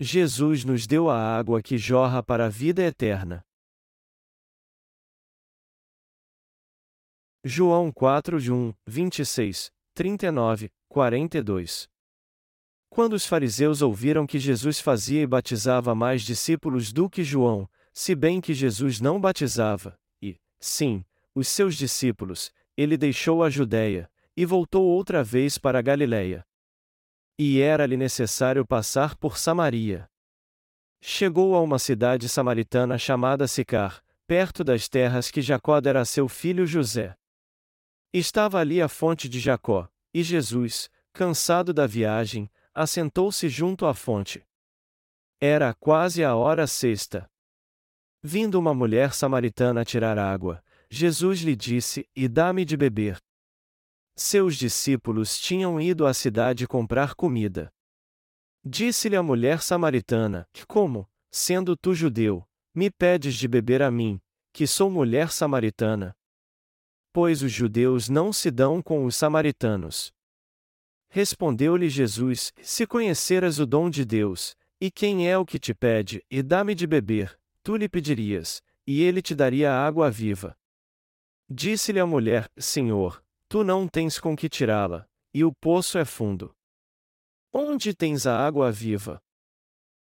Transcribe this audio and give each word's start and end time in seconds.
Jesus 0.00 0.64
nos 0.64 0.86
deu 0.86 1.10
a 1.10 1.18
água 1.18 1.60
que 1.60 1.76
jorra 1.76 2.22
para 2.22 2.46
a 2.46 2.48
vida 2.48 2.82
eterna. 2.82 3.44
João 7.44 7.90
4 7.90 8.40
de 8.40 8.52
1, 8.52 8.72
26, 8.86 9.72
39, 9.94 10.70
42 10.88 11.88
Quando 12.88 13.14
os 13.14 13.26
fariseus 13.26 13.82
ouviram 13.82 14.24
que 14.24 14.38
Jesus 14.38 14.78
fazia 14.78 15.22
e 15.22 15.26
batizava 15.26 15.96
mais 15.96 16.22
discípulos 16.22 16.92
do 16.92 17.10
que 17.10 17.24
João, 17.24 17.68
se 17.92 18.14
bem 18.14 18.40
que 18.40 18.54
Jesus 18.54 19.00
não 19.00 19.20
batizava, 19.20 19.98
e, 20.22 20.38
sim, 20.60 21.04
os 21.34 21.48
seus 21.48 21.74
discípulos, 21.74 22.52
ele 22.76 22.96
deixou 22.96 23.42
a 23.42 23.50
Judéia, 23.50 24.08
e 24.36 24.46
voltou 24.46 24.84
outra 24.84 25.24
vez 25.24 25.58
para 25.58 25.80
a 25.80 25.82
Galiléia. 25.82 26.47
E 27.38 27.60
era-lhe 27.60 27.96
necessário 27.96 28.66
passar 28.66 29.16
por 29.16 29.38
Samaria. 29.38 30.10
Chegou 31.00 31.54
a 31.54 31.60
uma 31.60 31.78
cidade 31.78 32.28
samaritana 32.28 32.98
chamada 32.98 33.46
Sicar, 33.46 34.02
perto 34.26 34.64
das 34.64 34.88
terras 34.88 35.30
que 35.30 35.40
Jacó 35.40 35.80
dera 35.80 36.00
a 36.00 36.04
seu 36.04 36.28
filho 36.28 36.66
José. 36.66 37.16
Estava 38.12 38.58
ali 38.58 38.82
a 38.82 38.88
fonte 38.88 39.28
de 39.28 39.38
Jacó, 39.38 39.88
e 40.12 40.22
Jesus, 40.24 40.90
cansado 41.12 41.72
da 41.72 41.86
viagem, 41.86 42.50
assentou-se 42.74 43.48
junto 43.48 43.86
à 43.86 43.94
fonte. 43.94 44.44
Era 45.40 45.72
quase 45.74 46.24
a 46.24 46.34
hora 46.34 46.66
sexta. 46.66 47.30
Vindo 48.20 48.58
uma 48.58 48.74
mulher 48.74 49.14
samaritana 49.14 49.84
tirar 49.84 50.18
água, 50.18 50.62
Jesus 50.90 51.40
lhe 51.40 51.54
disse: 51.54 52.08
E 52.16 52.26
dá-me 52.26 52.64
de 52.64 52.76
beber. 52.76 53.22
Seus 54.20 54.56
discípulos 54.56 55.38
tinham 55.38 55.80
ido 55.80 56.04
à 56.04 56.12
cidade 56.12 56.66
comprar 56.66 57.14
comida. 57.14 57.72
Disse-lhe 58.64 59.14
a 59.14 59.22
mulher 59.22 59.62
samaritana: 59.62 60.44
Como, 60.66 61.08
sendo 61.30 61.76
tu 61.76 61.94
judeu, 61.94 62.44
me 62.74 62.90
pedes 62.90 63.36
de 63.36 63.46
beber 63.46 63.80
a 63.80 63.92
mim, 63.92 64.20
que 64.52 64.66
sou 64.66 64.90
mulher 64.90 65.30
samaritana? 65.30 66.16
Pois 67.12 67.44
os 67.44 67.52
judeus 67.52 68.08
não 68.08 68.32
se 68.32 68.50
dão 68.50 68.82
com 68.82 69.04
os 69.04 69.14
samaritanos. 69.14 70.12
Respondeu-lhe 71.08 71.88
Jesus: 71.88 72.52
Se 72.60 72.88
conheceras 72.88 73.60
o 73.60 73.66
dom 73.66 73.88
de 73.88 74.04
Deus, 74.04 74.56
e 74.80 74.90
quem 74.90 75.30
é 75.30 75.38
o 75.38 75.46
que 75.46 75.60
te 75.60 75.72
pede, 75.72 76.24
e 76.28 76.42
dá-me 76.42 76.74
de 76.74 76.88
beber, 76.88 77.38
tu 77.62 77.76
lhe 77.76 77.88
pedirias, 77.88 78.60
e 78.84 79.00
ele 79.00 79.22
te 79.22 79.32
daria 79.32 79.72
água 79.72 80.10
viva. 80.10 80.58
Disse-lhe 81.48 82.00
a 82.00 82.06
mulher: 82.06 82.50
Senhor, 82.58 83.22
Tu 83.48 83.64
não 83.64 83.88
tens 83.88 84.20
com 84.20 84.36
que 84.36 84.46
tirá-la, 84.46 85.08
e 85.32 85.42
o 85.42 85.50
poço 85.50 85.96
é 85.96 86.04
fundo. 86.04 86.54
Onde 87.50 87.94
tens 87.94 88.26
a 88.26 88.38
água 88.38 88.70
viva? 88.70 89.22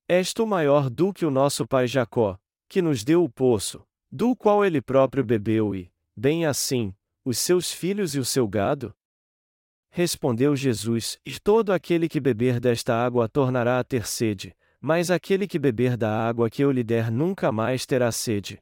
És 0.08 0.32
tu 0.32 0.44
maior 0.44 0.90
do 0.90 1.12
que 1.12 1.24
o 1.24 1.30
nosso 1.30 1.64
pai 1.64 1.86
Jacó, 1.86 2.36
que 2.68 2.82
nos 2.82 3.04
deu 3.04 3.22
o 3.22 3.30
poço, 3.30 3.86
do 4.10 4.34
qual 4.34 4.64
ele 4.64 4.82
próprio 4.82 5.24
bebeu 5.24 5.72
e, 5.72 5.92
bem 6.16 6.46
assim, 6.46 6.92
os 7.24 7.38
seus 7.38 7.70
filhos 7.70 8.16
e 8.16 8.18
o 8.18 8.24
seu 8.24 8.48
gado? 8.48 8.92
Respondeu 9.88 10.56
Jesus: 10.56 11.20
E 11.24 11.38
todo 11.38 11.72
aquele 11.72 12.08
que 12.08 12.18
beber 12.18 12.58
desta 12.58 12.92
água 12.92 13.28
tornará 13.28 13.78
a 13.78 13.84
ter 13.84 14.04
sede, 14.04 14.56
mas 14.80 15.12
aquele 15.12 15.46
que 15.46 15.60
beber 15.60 15.96
da 15.96 16.10
água 16.10 16.50
que 16.50 16.62
eu 16.64 16.72
lhe 16.72 16.82
der 16.82 17.08
nunca 17.08 17.52
mais 17.52 17.86
terá 17.86 18.10
sede. 18.10 18.60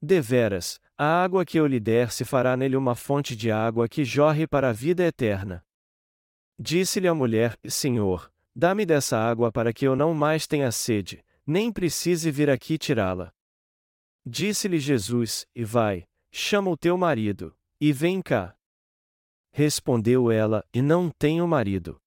Deveras, 0.00 0.80
a 1.04 1.24
água 1.24 1.44
que 1.44 1.58
eu 1.58 1.66
lhe 1.66 1.80
der 1.80 2.12
se 2.12 2.24
fará 2.24 2.56
nele 2.56 2.76
uma 2.76 2.94
fonte 2.94 3.34
de 3.34 3.50
água 3.50 3.88
que 3.88 4.04
jorre 4.04 4.46
para 4.46 4.68
a 4.68 4.72
vida 4.72 5.02
eterna. 5.02 5.64
Disse-lhe 6.56 7.08
a 7.08 7.14
mulher: 7.14 7.58
Senhor, 7.68 8.32
dá-me 8.54 8.86
dessa 8.86 9.18
água 9.18 9.50
para 9.50 9.72
que 9.72 9.84
eu 9.84 9.96
não 9.96 10.14
mais 10.14 10.46
tenha 10.46 10.70
sede, 10.70 11.24
nem 11.44 11.72
precise 11.72 12.30
vir 12.30 12.48
aqui 12.48 12.78
tirá-la. 12.78 13.32
Disse-lhe 14.24 14.78
Jesus: 14.78 15.44
E 15.56 15.64
vai, 15.64 16.06
chama 16.30 16.70
o 16.70 16.76
teu 16.76 16.96
marido, 16.96 17.52
e 17.80 17.92
vem 17.92 18.22
cá. 18.22 18.54
Respondeu 19.50 20.30
ela: 20.30 20.64
E 20.72 20.80
não 20.80 21.10
tenho 21.10 21.48
marido. 21.48 22.00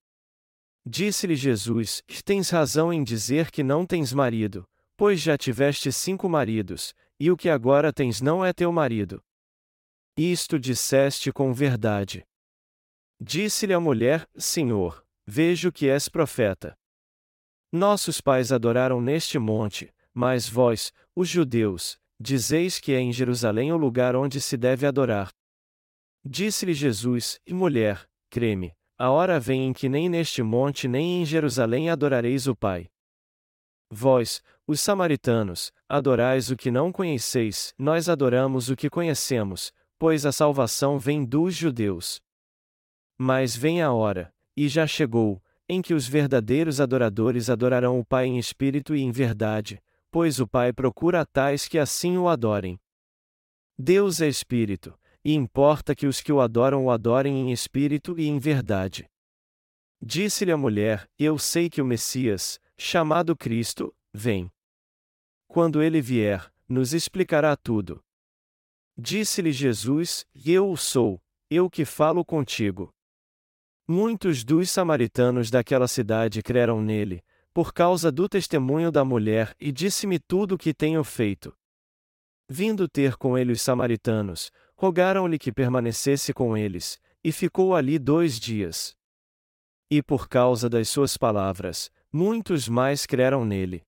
Disse-lhe 0.86 1.36
Jesus: 1.36 2.02
Tens 2.24 2.50
razão 2.50 2.94
em 2.94 3.04
dizer 3.04 3.52
que 3.52 3.62
não 3.62 3.86
tens 3.86 4.14
marido, 4.14 4.66
pois 4.96 5.20
já 5.20 5.38
tiveste 5.38 5.92
cinco 5.92 6.30
maridos, 6.30 6.96
e 7.20 7.32
o 7.32 7.38
que 7.38 7.50
agora 7.50 7.94
tens 7.94 8.22
não 8.22 8.44
é 8.44 8.52
teu 8.54 8.72
marido. 8.72 9.24
Isto 10.18 10.58
disseste 10.58 11.32
com 11.32 11.54
verdade. 11.54 12.26
Disse-lhe 13.20 13.74
a 13.74 13.80
mulher: 13.80 14.28
Senhor, 14.38 15.06
vejo 15.26 15.72
que 15.72 15.90
és 15.90 16.08
profeta. 16.08 16.78
Nossos 17.72 18.22
pais 18.22 18.52
adoraram 18.52 19.02
neste 19.02 19.38
monte, 19.38 19.94
mas 20.14 20.48
vós, 20.48 20.94
os 21.16 21.28
judeus, 21.28 21.98
dizeis 22.20 22.80
que 22.80 22.94
é 22.94 23.00
em 23.00 23.12
Jerusalém 23.12 23.74
o 23.74 23.78
lugar 23.78 24.16
onde 24.16 24.40
se 24.40 24.56
deve 24.56 24.86
adorar. 24.86 25.30
Disse-lhe 26.24 26.74
Jesus: 26.74 27.40
E 27.46 27.54
mulher, 27.54 28.08
creme, 28.30 28.74
a 28.98 29.12
hora 29.12 29.40
vem 29.40 29.68
em 29.68 29.74
que 29.74 29.90
nem 29.90 30.08
neste 30.08 30.42
monte 30.42 30.88
nem 30.88 31.22
em 31.22 31.26
Jerusalém 31.26 31.90
adorareis 31.90 32.48
o 32.48 32.56
Pai. 32.56 32.88
Vós, 33.90 34.42
os 34.68 34.82
samaritanos, 34.82 35.72
adorais 35.88 36.50
o 36.50 36.58
que 36.58 36.72
não 36.72 36.92
conheceis, 36.92 37.74
nós 37.78 38.10
adoramos 38.10 38.70
o 38.70 38.76
que 38.76 38.90
conhecemos, 38.90 39.72
pois 39.98 40.26
a 40.26 40.32
salvação 40.32 40.98
vem 40.98 41.24
dos 41.24 41.56
judeus. 41.56 42.22
Mas 43.18 43.56
vem 43.56 43.82
a 43.82 43.94
hora, 43.94 44.34
e 44.56 44.68
já 44.68 44.88
chegou, 44.88 45.42
em 45.68 45.82
que 45.82 45.94
os 45.94 46.08
verdadeiros 46.08 46.80
adoradores 46.82 47.50
adorarão 47.50 48.00
o 48.00 48.06
Pai 48.06 48.26
em 48.26 48.38
espírito 48.38 48.96
e 48.96 49.02
em 49.02 49.12
verdade, 49.12 49.82
pois 50.12 50.40
o 50.40 50.48
Pai 50.48 50.72
procura 50.74 51.26
tais 51.26 51.68
que 51.68 51.78
assim 51.78 52.18
o 52.18 52.28
adorem. 52.28 52.80
Deus 53.78 54.22
é 54.22 54.28
espírito, 54.28 54.98
e 55.24 55.34
importa 55.34 55.96
que 55.96 56.08
os 56.08 56.22
que 56.22 56.32
o 56.32 56.40
adoram 56.40 56.86
o 56.86 56.92
adorem 56.92 57.36
em 57.42 57.52
espírito 57.52 58.18
e 58.18 58.28
em 58.28 58.40
verdade. 58.40 59.10
Disse-lhe 60.02 60.52
a 60.52 60.58
mulher: 60.58 61.10
Eu 61.18 61.38
sei 61.40 61.70
que 61.70 61.82
o 61.82 61.86
Messias, 61.86 62.60
chamado 62.78 63.36
Cristo, 63.36 63.96
vem. 64.14 64.52
Quando 65.48 65.82
ele 65.82 66.02
vier, 66.02 66.52
nos 66.68 66.94
explicará 66.94 67.56
tudo. 67.56 68.04
Disse-lhe 68.98 69.52
Jesus: 69.52 70.26
Eu 70.34 70.70
o 70.72 70.78
sou, 70.78 71.22
eu 71.50 71.70
que 71.70 71.86
falo 71.86 72.26
contigo. 72.26 72.94
Muitos 73.88 74.44
dos 74.44 74.72
samaritanos 74.72 75.52
daquela 75.52 75.88
cidade 75.88 76.42
creram 76.42 76.82
nele, 76.82 77.24
por 77.54 77.74
causa 77.74 78.12
do 78.12 78.28
testemunho 78.28 78.92
da 78.92 79.06
mulher, 79.06 79.56
e 79.60 79.72
disse-me 79.72 80.20
tudo 80.20 80.56
o 80.56 80.58
que 80.58 80.74
tenho 80.74 81.04
feito. 81.04 81.56
Vindo 82.50 82.88
ter 82.88 83.16
com 83.16 83.38
ele 83.38 83.52
os 83.52 83.62
samaritanos, 83.62 84.52
rogaram-lhe 84.76 85.38
que 85.38 85.52
permanecesse 85.52 86.34
com 86.34 86.58
eles, 86.58 87.00
e 87.24 87.32
ficou 87.32 87.76
ali 87.76 87.98
dois 87.98 88.40
dias. 88.40 88.96
E 89.90 90.02
por 90.02 90.28
causa 90.28 90.70
das 90.70 90.90
suas 90.90 91.16
palavras, 91.16 91.92
muitos 92.16 92.70
mais 92.70 93.06
creram 93.06 93.44
nele. 93.44 93.84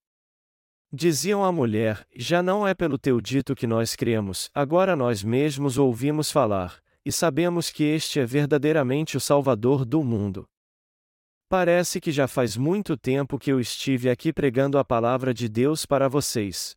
Diziam 0.92 1.46
à 1.46 1.52
mulher: 1.52 2.06
Já 2.14 2.44
não 2.44 2.68
é 2.68 2.74
pelo 2.74 3.00
teu 3.00 3.22
dito 3.22 3.56
que 3.56 3.66
nós 3.66 3.96
cremos, 3.96 4.52
agora 4.54 4.98
nós 4.98 5.24
mesmos 5.24 5.78
ouvimos 5.78 6.30
falar, 6.30 6.84
e 7.06 7.12
sabemos 7.12 7.70
que 7.70 7.86
este 7.86 8.20
é 8.20 8.26
verdadeiramente 8.26 9.16
o 9.16 9.20
Salvador 9.22 9.86
do 9.86 10.04
mundo. 10.04 10.46
Parece 11.50 12.02
que 12.02 12.12
já 12.12 12.28
faz 12.28 12.58
muito 12.58 12.98
tempo 12.98 13.40
que 13.40 13.50
eu 13.50 13.62
estive 13.62 14.10
aqui 14.10 14.34
pregando 14.34 14.78
a 14.78 14.84
palavra 14.84 15.34
de 15.34 15.48
Deus 15.48 15.86
para 15.86 16.10
vocês. 16.10 16.76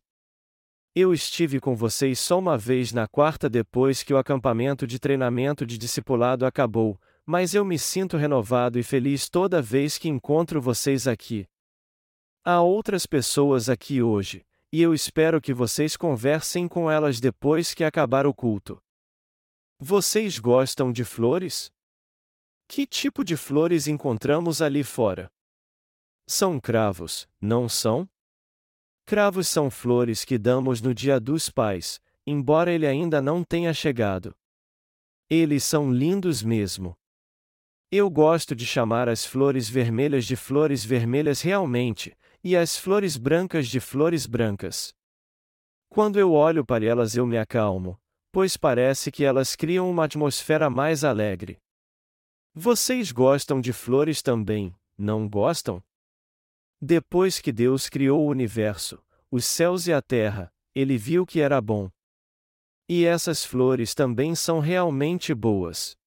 Eu 0.95 1.13
estive 1.13 1.59
com 1.59 1.75
vocês 1.75 2.17
só 2.19 2.39
uma 2.39 2.57
vez 2.57 2.93
na 2.93 3.07
quarta 3.07 3.49
depois 3.49 4.03
que 4.03 4.13
o 4.13 4.17
acampamento 4.17 4.87
de 4.87 4.99
treinamento 4.99 5.65
de 5.65 5.77
discipulado 5.77 6.45
acabou, 6.45 6.97
mas 7.25 7.53
eu 7.53 7.63
me 7.63 7.77
sinto 7.77 8.17
renovado 8.17 8.79
e 8.79 8.83
feliz 8.83 9.29
toda 9.29 9.61
vez 9.61 9.97
que 9.97 10.09
encontro 10.09 10.61
vocês 10.61 11.07
aqui. 11.07 11.47
Há 12.43 12.61
outras 12.61 13.05
pessoas 13.05 13.69
aqui 13.69 14.01
hoje, 14.01 14.45
e 14.71 14.81
eu 14.81 14.93
espero 14.93 15.41
que 15.41 15.53
vocês 15.53 15.95
conversem 15.95 16.67
com 16.67 16.89
elas 16.89 17.19
depois 17.19 17.73
que 17.73 17.83
acabar 17.83 18.25
o 18.25 18.33
culto. 18.33 18.81
Vocês 19.79 20.39
gostam 20.39 20.91
de 20.91 21.03
flores? 21.03 21.71
Que 22.67 22.87
tipo 22.87 23.23
de 23.23 23.35
flores 23.35 23.87
encontramos 23.87 24.61
ali 24.61 24.83
fora? 24.83 25.29
São 26.27 26.59
cravos, 26.59 27.27
não 27.41 27.67
são? 27.67 28.09
Cravos 29.05 29.47
são 29.47 29.69
flores 29.69 30.23
que 30.23 30.37
damos 30.37 30.81
no 30.81 30.93
Dia 30.93 31.19
dos 31.19 31.49
Pais, 31.49 31.99
embora 32.25 32.71
ele 32.71 32.87
ainda 32.87 33.21
não 33.21 33.43
tenha 33.43 33.73
chegado. 33.73 34.33
Eles 35.29 35.63
são 35.63 35.91
lindos 35.91 36.41
mesmo. 36.41 36.95
Eu 37.93 38.09
gosto 38.09 38.55
de 38.55 38.65
chamar 38.65 39.09
as 39.09 39.25
flores 39.25 39.67
vermelhas 39.67 40.23
de 40.23 40.37
flores 40.37 40.85
vermelhas 40.85 41.41
realmente, 41.41 42.17
e 42.41 42.55
as 42.55 42.77
flores 42.77 43.17
brancas 43.17 43.67
de 43.67 43.81
flores 43.81 44.25
brancas. 44.25 44.95
Quando 45.89 46.17
eu 46.17 46.31
olho 46.31 46.65
para 46.65 46.85
elas 46.85 47.17
eu 47.17 47.27
me 47.27 47.37
acalmo, 47.37 47.99
pois 48.31 48.55
parece 48.55 49.11
que 49.11 49.25
elas 49.25 49.57
criam 49.57 49.91
uma 49.91 50.05
atmosfera 50.05 50.69
mais 50.69 51.03
alegre. 51.03 51.59
Vocês 52.53 53.11
gostam 53.11 53.59
de 53.59 53.73
flores 53.73 54.21
também, 54.21 54.73
não 54.97 55.27
gostam? 55.27 55.83
Depois 56.81 57.41
que 57.41 57.51
Deus 57.51 57.89
criou 57.89 58.25
o 58.25 58.29
universo, 58.29 59.03
os 59.29 59.43
céus 59.43 59.85
e 59.87 59.91
a 59.91 60.01
terra, 60.01 60.49
ele 60.73 60.97
viu 60.97 61.25
que 61.25 61.41
era 61.41 61.59
bom. 61.59 61.91
E 62.87 63.03
essas 63.03 63.43
flores 63.43 63.93
também 63.93 64.33
são 64.33 64.61
realmente 64.61 65.33
boas. 65.33 65.99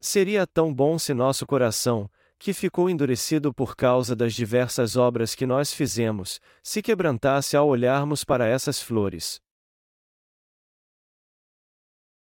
Seria 0.00 0.46
tão 0.46 0.72
bom 0.72 0.98
se 0.98 1.12
nosso 1.12 1.46
coração, 1.46 2.08
que 2.38 2.52
ficou 2.52 2.88
endurecido 2.88 3.52
por 3.52 3.74
causa 3.74 4.14
das 4.14 4.32
diversas 4.32 4.96
obras 4.96 5.34
que 5.34 5.44
nós 5.44 5.72
fizemos, 5.72 6.40
se 6.62 6.80
quebrantasse 6.80 7.56
ao 7.56 7.66
olharmos 7.66 8.22
para 8.22 8.46
essas 8.46 8.80
flores. 8.80 9.40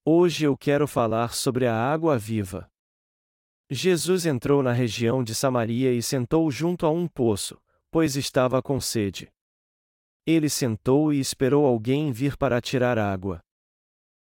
Hoje 0.05 0.45
eu 0.45 0.57
quero 0.57 0.89
falar 0.89 1.33
sobre 1.33 1.65
a 1.67 1.77
água 1.77 2.19
viva. 2.19 2.69
Jesus 3.71 4.27
entrou 4.27 4.61
na 4.61 4.73
região 4.73 5.23
de 5.23 5.33
Samaria 5.33 5.95
e 5.95 6.03
sentou 6.03 6.51
junto 6.51 6.85
a 6.85 6.91
um 6.91 7.07
poço, 7.07 7.57
pois 7.89 8.17
estava 8.17 8.61
com 8.61 8.81
sede. 8.81 9.33
Ele 10.27 10.49
sentou 10.49 11.13
e 11.13 11.21
esperou 11.21 11.65
alguém 11.65 12.11
vir 12.11 12.37
para 12.37 12.61
tirar 12.61 12.99
água. 12.99 13.41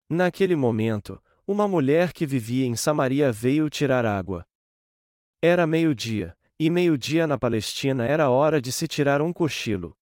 Naquele 0.08 0.54
momento, 0.54 1.20
uma 1.46 1.68
mulher 1.68 2.12
que 2.12 2.24
vivia 2.24 2.64
em 2.64 2.74
Samaria 2.74 3.30
veio 3.30 3.68
tirar 3.68 4.06
água. 4.06 4.46
Era 5.42 5.66
meio-dia, 5.66 6.34
e 6.58 6.70
meio-dia 6.70 7.26
na 7.26 7.36
Palestina 7.36 8.06
era 8.06 8.30
hora 8.30 8.62
de 8.62 8.72
se 8.72 8.88
tirar 8.88 9.20
um 9.20 9.32
cochilo. 9.32 9.94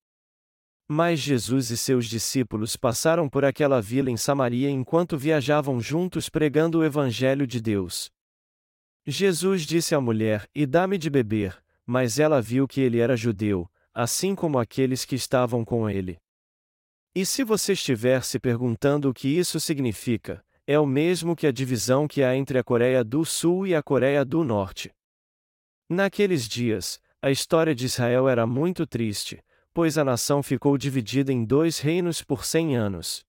Mas 0.88 1.18
Jesus 1.18 1.70
e 1.70 1.76
seus 1.76 2.06
discípulos 2.06 2.76
passaram 2.76 3.28
por 3.28 3.44
aquela 3.44 3.80
vila 3.80 4.10
em 4.10 4.16
Samaria 4.16 4.70
enquanto 4.70 5.18
viajavam 5.18 5.80
juntos 5.80 6.28
pregando 6.28 6.78
o 6.78 6.84
Evangelho 6.84 7.46
de 7.46 7.60
Deus. 7.60 8.10
Jesus 9.04 9.62
disse 9.62 9.94
à 9.94 10.00
mulher: 10.00 10.46
E 10.54 10.64
dá-me 10.64 10.96
de 10.96 11.10
beber, 11.10 11.60
mas 11.84 12.20
ela 12.20 12.40
viu 12.40 12.68
que 12.68 12.80
ele 12.80 13.00
era 13.00 13.16
judeu, 13.16 13.68
assim 13.92 14.34
como 14.34 14.58
aqueles 14.58 15.04
que 15.04 15.16
estavam 15.16 15.64
com 15.64 15.90
ele. 15.90 16.18
E 17.14 17.26
se 17.26 17.42
você 17.42 17.72
estiver 17.72 18.22
se 18.22 18.38
perguntando 18.38 19.10
o 19.10 19.14
que 19.14 19.28
isso 19.28 19.58
significa, 19.58 20.44
é 20.66 20.78
o 20.78 20.86
mesmo 20.86 21.34
que 21.34 21.46
a 21.46 21.52
divisão 21.52 22.06
que 22.06 22.22
há 22.22 22.36
entre 22.36 22.58
a 22.58 22.64
Coreia 22.64 23.02
do 23.02 23.24
Sul 23.24 23.66
e 23.66 23.74
a 23.74 23.82
Coreia 23.82 24.24
do 24.24 24.44
Norte. 24.44 24.92
Naqueles 25.88 26.48
dias, 26.48 27.00
a 27.20 27.30
história 27.30 27.74
de 27.74 27.86
Israel 27.86 28.28
era 28.28 28.46
muito 28.46 28.86
triste, 28.86 29.42
pois 29.74 29.98
a 29.98 30.04
nação 30.04 30.42
ficou 30.42 30.76
dividida 30.78 31.32
em 31.32 31.44
dois 31.44 31.78
reinos 31.78 32.22
por 32.22 32.44
cem 32.44 32.76
anos. 32.76 33.24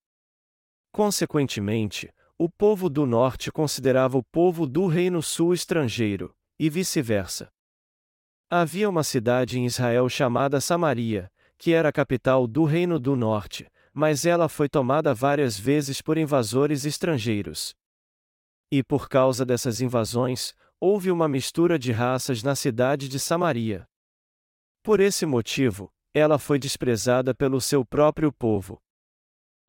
Consequentemente, 0.92 2.12
o 2.38 2.48
povo 2.48 2.88
do 2.88 3.06
norte 3.06 3.50
considerava 3.50 4.18
o 4.18 4.22
povo 4.22 4.66
do 4.66 4.86
reino 4.86 5.22
sul 5.22 5.54
estrangeiro, 5.54 6.34
e 6.58 6.68
vice-versa. 6.70 7.48
Havia 8.50 8.88
uma 8.88 9.02
cidade 9.02 9.58
em 9.58 9.66
Israel 9.66 10.08
chamada 10.08 10.60
Samaria, 10.60 11.30
que 11.58 11.72
era 11.72 11.88
a 11.88 11.92
capital 11.92 12.46
do 12.46 12.64
reino 12.64 12.98
do 12.98 13.16
norte, 13.16 13.66
mas 13.94 14.26
ela 14.26 14.48
foi 14.48 14.68
tomada 14.68 15.14
várias 15.14 15.56
vezes 15.56 16.02
por 16.02 16.18
invasores 16.18 16.84
estrangeiros. 16.84 17.72
E 18.70 18.82
por 18.82 19.08
causa 19.08 19.46
dessas 19.46 19.80
invasões, 19.80 20.52
houve 20.80 21.12
uma 21.12 21.28
mistura 21.28 21.78
de 21.78 21.92
raças 21.92 22.42
na 22.42 22.56
cidade 22.56 23.08
de 23.08 23.20
Samaria. 23.20 23.86
Por 24.82 24.98
esse 24.98 25.24
motivo, 25.24 25.88
ela 26.12 26.38
foi 26.38 26.58
desprezada 26.58 27.32
pelo 27.32 27.60
seu 27.60 27.84
próprio 27.84 28.32
povo. 28.32 28.82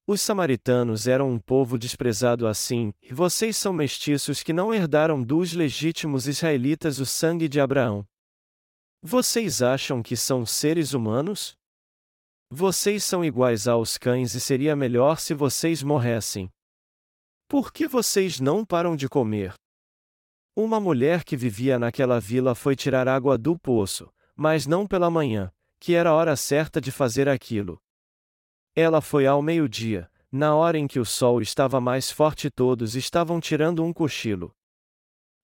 Os 0.08 0.22
samaritanos 0.22 1.08
eram 1.08 1.32
um 1.32 1.40
povo 1.40 1.78
desprezado 1.78 2.48
assim, 2.48 2.94
e 3.02 3.14
vocês 3.14 3.58
são 3.58 3.74
mestiços 3.74 4.44
que 4.44 4.54
não 4.54 4.74
herdaram 4.74 5.22
dos 5.22 5.54
legítimos 5.54 6.28
israelitas 6.28 7.00
o 7.00 7.06
sangue 7.06 7.48
de 7.48 7.60
Abraão. 7.60 8.06
Vocês 9.02 9.62
acham 9.62 10.02
que 10.02 10.16
são 10.16 10.46
seres 10.46 10.94
humanos? 10.94 11.58
Vocês 12.50 13.04
são 13.04 13.26
iguais 13.26 13.68
aos 13.68 13.98
cães 13.98 14.36
e 14.36 14.40
seria 14.40 14.76
melhor 14.76 15.20
se 15.20 15.34
vocês 15.34 15.82
morressem. 15.82 16.50
Por 17.48 17.74
que 17.74 17.88
vocês 17.88 18.40
não 18.40 18.64
param 18.64 18.96
de 18.96 19.10
comer? 19.10 19.54
Uma 20.56 20.80
mulher 20.80 21.24
que 21.24 21.36
vivia 21.36 21.80
naquela 21.80 22.20
vila 22.20 22.54
foi 22.56 22.76
tirar 22.76 23.08
água 23.08 23.38
do 23.38 23.58
poço, 23.58 24.10
mas 24.36 24.68
não 24.68 24.86
pela 24.88 25.10
manhã, 25.10 25.52
que 25.80 25.96
era 25.96 26.12
a 26.12 26.14
hora 26.14 26.36
certa 26.36 26.80
de 26.80 26.92
fazer 26.92 27.28
aquilo. 27.28 27.82
Ela 28.76 29.02
foi 29.02 29.26
ao 29.26 29.42
meio-dia, 29.42 30.10
na 30.32 30.56
hora 30.56 30.78
em 30.78 30.88
que 30.88 31.00
o 31.00 31.06
sol 31.06 31.42
estava 31.42 31.82
mais 31.82 32.12
forte 32.12 32.50
todos 32.50 32.96
estavam 32.96 33.40
tirando 33.40 33.84
um 33.84 33.92
cochilo. 33.92 34.56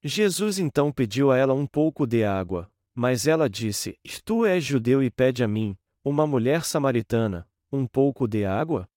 Jesus 0.04 0.60
então 0.60 0.92
pediu 0.92 1.32
a 1.32 1.38
ela 1.38 1.54
um 1.54 1.66
pouco 1.66 2.06
de 2.06 2.24
água, 2.24 2.72
mas 2.94 3.28
ela 3.28 3.50
disse: 3.50 3.98
Tu 4.26 4.46
és 4.46 4.64
judeu 4.64 5.02
e 5.04 5.10
pede 5.10 5.44
a 5.44 5.48
mim, 5.48 5.78
uma 6.04 6.26
mulher 6.26 6.66
samaritana, 6.66 7.48
um 7.72 7.86
pouco 7.86 8.28
de 8.28 8.44
água? 8.44 8.90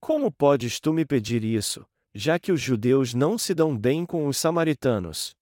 Como 0.00 0.32
podes 0.32 0.80
tu 0.80 0.92
me 0.92 1.04
pedir 1.04 1.44
isso, 1.44 1.86
já 2.14 2.38
que 2.38 2.50
os 2.50 2.60
judeus 2.60 3.14
não 3.14 3.38
se 3.38 3.54
dão 3.54 3.76
bem 3.76 4.04
com 4.04 4.26
os 4.26 4.36
samaritanos? 4.36 5.36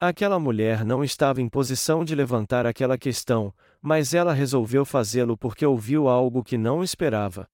Aquela 0.00 0.38
mulher 0.38 0.84
não 0.84 1.02
estava 1.02 1.40
em 1.40 1.48
posição 1.48 2.04
de 2.04 2.14
levantar 2.14 2.66
aquela 2.66 2.96
questão, 2.96 3.52
mas 3.80 4.14
ela 4.14 4.32
resolveu 4.32 4.84
fazê-lo 4.84 5.36
porque 5.36 5.66
ouviu 5.66 6.08
algo 6.08 6.44
que 6.44 6.56
não 6.56 6.84
esperava. 6.84 7.48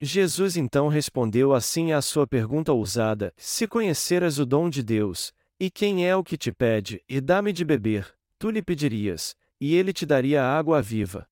Jesus 0.00 0.56
então 0.56 0.88
respondeu 0.88 1.54
assim 1.54 1.92
à 1.92 2.02
sua 2.02 2.26
pergunta 2.26 2.72
ousada: 2.72 3.32
Se 3.38 3.66
conheceras 3.66 4.38
o 4.38 4.44
dom 4.44 4.68
de 4.68 4.82
Deus, 4.82 5.32
e 5.58 5.70
quem 5.70 6.06
é 6.06 6.14
o 6.14 6.22
que 6.22 6.36
te 6.36 6.52
pede, 6.52 7.02
e 7.08 7.20
dá-me 7.20 7.52
de 7.52 7.64
beber, 7.64 8.14
tu 8.38 8.50
lhe 8.50 8.62
pedirias, 8.62 9.34
e 9.58 9.74
ele 9.74 9.92
te 9.92 10.04
daria 10.04 10.44
água 10.44 10.82
viva. 10.82 11.26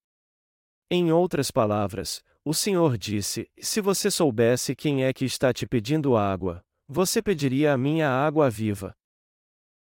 Em 0.96 1.11
outras 1.11 1.50
palavras, 1.50 2.23
o 2.44 2.55
Senhor 2.55 2.96
disse: 2.96 3.50
Se 3.61 3.81
você 3.81 4.12
soubesse 4.12 4.76
quem 4.76 5.02
é 5.02 5.12
que 5.12 5.25
está 5.25 5.52
te 5.52 5.67
pedindo 5.67 6.17
água, 6.17 6.64
você 6.87 7.20
pediria 7.20 7.73
a 7.73 7.76
minha 7.76 8.08
água 8.08 8.49
viva. 8.49 8.94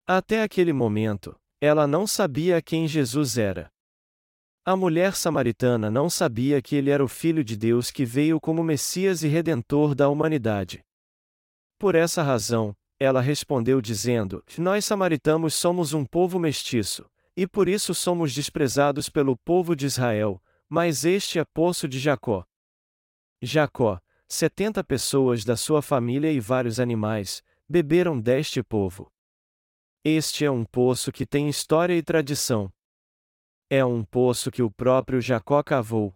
Até 0.05 0.43
aquele 0.43 0.73
momento, 0.73 1.33
ela 1.61 1.87
não 1.87 2.05
sabia 2.05 2.61
quem 2.61 2.89
Jesus 2.89 3.37
era. 3.37 3.71
A 4.65 4.75
mulher 4.75 5.15
samaritana 5.15 5.89
não 5.89 6.09
sabia 6.09 6.61
que 6.61 6.75
ele 6.75 6.89
era 6.89 7.01
o 7.01 7.07
Filho 7.07 7.41
de 7.41 7.55
Deus 7.55 7.89
que 7.89 8.03
veio 8.03 8.37
como 8.37 8.61
Messias 8.61 9.23
e 9.23 9.29
Redentor 9.29 9.95
da 9.95 10.09
humanidade. 10.09 10.83
Por 11.79 11.95
essa 11.95 12.21
razão, 12.21 12.75
ela 12.99 13.21
respondeu 13.21 13.79
dizendo: 13.79 14.43
Nós 14.57 14.83
samaritanos 14.83 15.53
somos 15.53 15.93
um 15.93 16.03
povo 16.03 16.37
mestiço, 16.37 17.09
e 17.33 17.47
por 17.47 17.69
isso 17.69 17.95
somos 17.95 18.33
desprezados 18.33 19.07
pelo 19.07 19.37
povo 19.37 19.73
de 19.73 19.85
Israel, 19.85 20.41
mas 20.69 21.05
este 21.05 21.39
é 21.39 21.45
poço 21.45 21.87
de 21.87 21.99
Jacó. 21.99 22.45
Jacó, 23.41 23.99
setenta 24.27 24.83
pessoas 24.83 25.43
da 25.45 25.55
sua 25.55 25.81
família 25.81 26.31
e 26.31 26.39
vários 26.39 26.79
animais, 26.79 27.43
beberam 27.67 28.19
deste 28.19 28.61
povo. 28.63 29.11
Este 30.03 30.45
é 30.45 30.51
um 30.51 30.65
poço 30.65 31.11
que 31.11 31.25
tem 31.25 31.49
história 31.49 31.93
e 31.93 32.01
tradição. 32.01 32.71
É 33.69 33.83
um 33.83 34.03
poço 34.03 34.49
que 34.49 34.61
o 34.61 34.71
próprio 34.71 35.19
Jacó 35.19 35.61
cavou. 35.61 36.15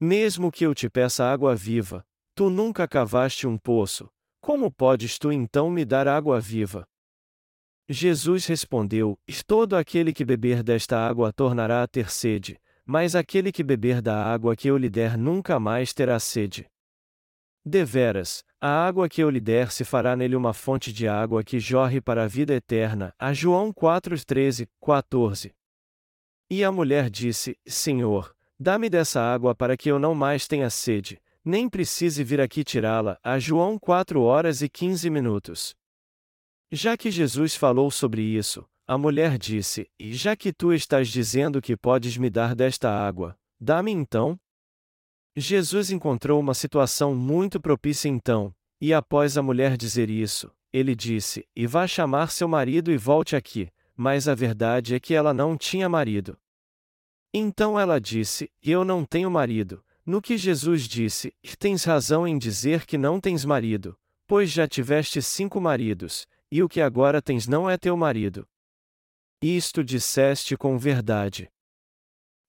Mesmo 0.00 0.50
que 0.50 0.64
eu 0.64 0.74
te 0.74 0.88
peça 0.88 1.24
água 1.24 1.54
viva, 1.56 2.06
tu 2.34 2.50
nunca 2.50 2.86
cavaste 2.86 3.46
um 3.46 3.58
poço, 3.58 4.08
como 4.40 4.70
podes 4.70 5.18
tu 5.18 5.32
então 5.32 5.70
me 5.70 5.84
dar 5.84 6.06
água 6.06 6.40
viva? 6.40 6.86
Jesus 7.88 8.46
respondeu: 8.46 9.18
Todo 9.46 9.76
aquele 9.76 10.12
que 10.12 10.24
beber 10.24 10.62
desta 10.62 10.98
água 10.98 11.32
tornará 11.32 11.82
a 11.82 11.88
ter 11.88 12.10
sede, 12.10 12.60
mas 12.84 13.14
aquele 13.14 13.50
que 13.50 13.62
beber 13.62 14.02
da 14.02 14.24
água 14.24 14.54
que 14.54 14.68
eu 14.68 14.76
lhe 14.76 14.90
der 14.90 15.16
nunca 15.16 15.58
mais 15.58 15.92
terá 15.92 16.18
sede. 16.18 16.66
Deveras, 17.64 18.44
a 18.60 18.68
água 18.86 19.08
que 19.08 19.22
eu 19.22 19.30
lhe 19.30 19.40
der 19.40 19.70
se 19.72 19.84
fará 19.84 20.14
nele 20.14 20.36
uma 20.36 20.52
fonte 20.52 20.92
de 20.92 21.08
água 21.08 21.42
que 21.42 21.58
jorre 21.58 21.98
para 22.00 22.24
a 22.24 22.26
vida 22.26 22.54
eterna. 22.54 23.14
A 23.18 23.32
João 23.32 23.72
4, 23.72 24.22
13, 24.24 24.68
14. 24.80 25.54
E 26.50 26.62
a 26.62 26.70
mulher 26.70 27.08
disse: 27.08 27.58
Senhor, 27.66 28.36
dá-me 28.60 28.90
dessa 28.90 29.20
água 29.20 29.54
para 29.54 29.78
que 29.78 29.90
eu 29.90 29.98
não 29.98 30.14
mais 30.14 30.46
tenha 30.46 30.68
sede, 30.68 31.18
nem 31.42 31.68
precise 31.68 32.22
vir 32.22 32.40
aqui 32.40 32.62
tirá-la. 32.62 33.18
A 33.22 33.38
João 33.38 33.78
4 33.78 34.20
horas 34.20 34.60
e 34.60 34.68
15 34.68 35.08
minutos. 35.08 35.74
Já 36.70 36.96
que 36.96 37.10
Jesus 37.10 37.54
falou 37.54 37.90
sobre 37.90 38.20
isso, 38.20 38.66
a 38.86 38.98
mulher 38.98 39.38
disse: 39.38 39.90
E 39.98 40.12
já 40.12 40.36
que 40.36 40.52
tu 40.52 40.72
estás 40.72 41.08
dizendo 41.08 41.60
que 41.60 41.76
podes 41.76 42.16
me 42.16 42.30
dar 42.30 42.54
desta 42.54 42.90
água, 42.90 43.36
dá-me 43.60 43.92
então. 43.92 44.38
Jesus 45.36 45.90
encontrou 45.90 46.38
uma 46.38 46.54
situação 46.54 47.14
muito 47.14 47.60
propícia 47.60 48.08
então, 48.08 48.54
e 48.80 48.94
após 48.94 49.36
a 49.36 49.42
mulher 49.42 49.76
dizer 49.76 50.08
isso, 50.10 50.50
ele 50.72 50.94
disse: 50.94 51.46
E 51.54 51.66
vá 51.66 51.86
chamar 51.86 52.30
seu 52.30 52.46
marido 52.46 52.92
e 52.92 52.96
volte 52.96 53.34
aqui 53.34 53.70
mas 53.96 54.26
a 54.26 54.34
verdade 54.34 54.94
é 54.94 55.00
que 55.00 55.14
ela 55.14 55.32
não 55.32 55.56
tinha 55.56 55.88
marido. 55.88 56.36
Então 57.32 57.78
ela 57.78 58.00
disse: 58.00 58.50
Eu 58.62 58.84
não 58.84 59.04
tenho 59.04 59.30
marido. 59.30 59.84
No 60.04 60.20
que 60.20 60.36
Jesus 60.36 60.82
disse: 60.82 61.34
Tens 61.58 61.84
razão 61.84 62.26
em 62.26 62.36
dizer 62.38 62.84
que 62.84 62.98
não 62.98 63.20
tens 63.20 63.44
marido, 63.44 63.96
pois 64.26 64.50
já 64.50 64.68
tiveste 64.68 65.22
cinco 65.22 65.60
maridos, 65.60 66.26
e 66.50 66.62
o 66.62 66.68
que 66.68 66.80
agora 66.80 67.22
tens 67.22 67.46
não 67.46 67.68
é 67.68 67.76
teu 67.76 67.96
marido. 67.96 68.46
Isto 69.40 69.84
disseste 69.84 70.56
com 70.56 70.78
verdade. 70.78 71.50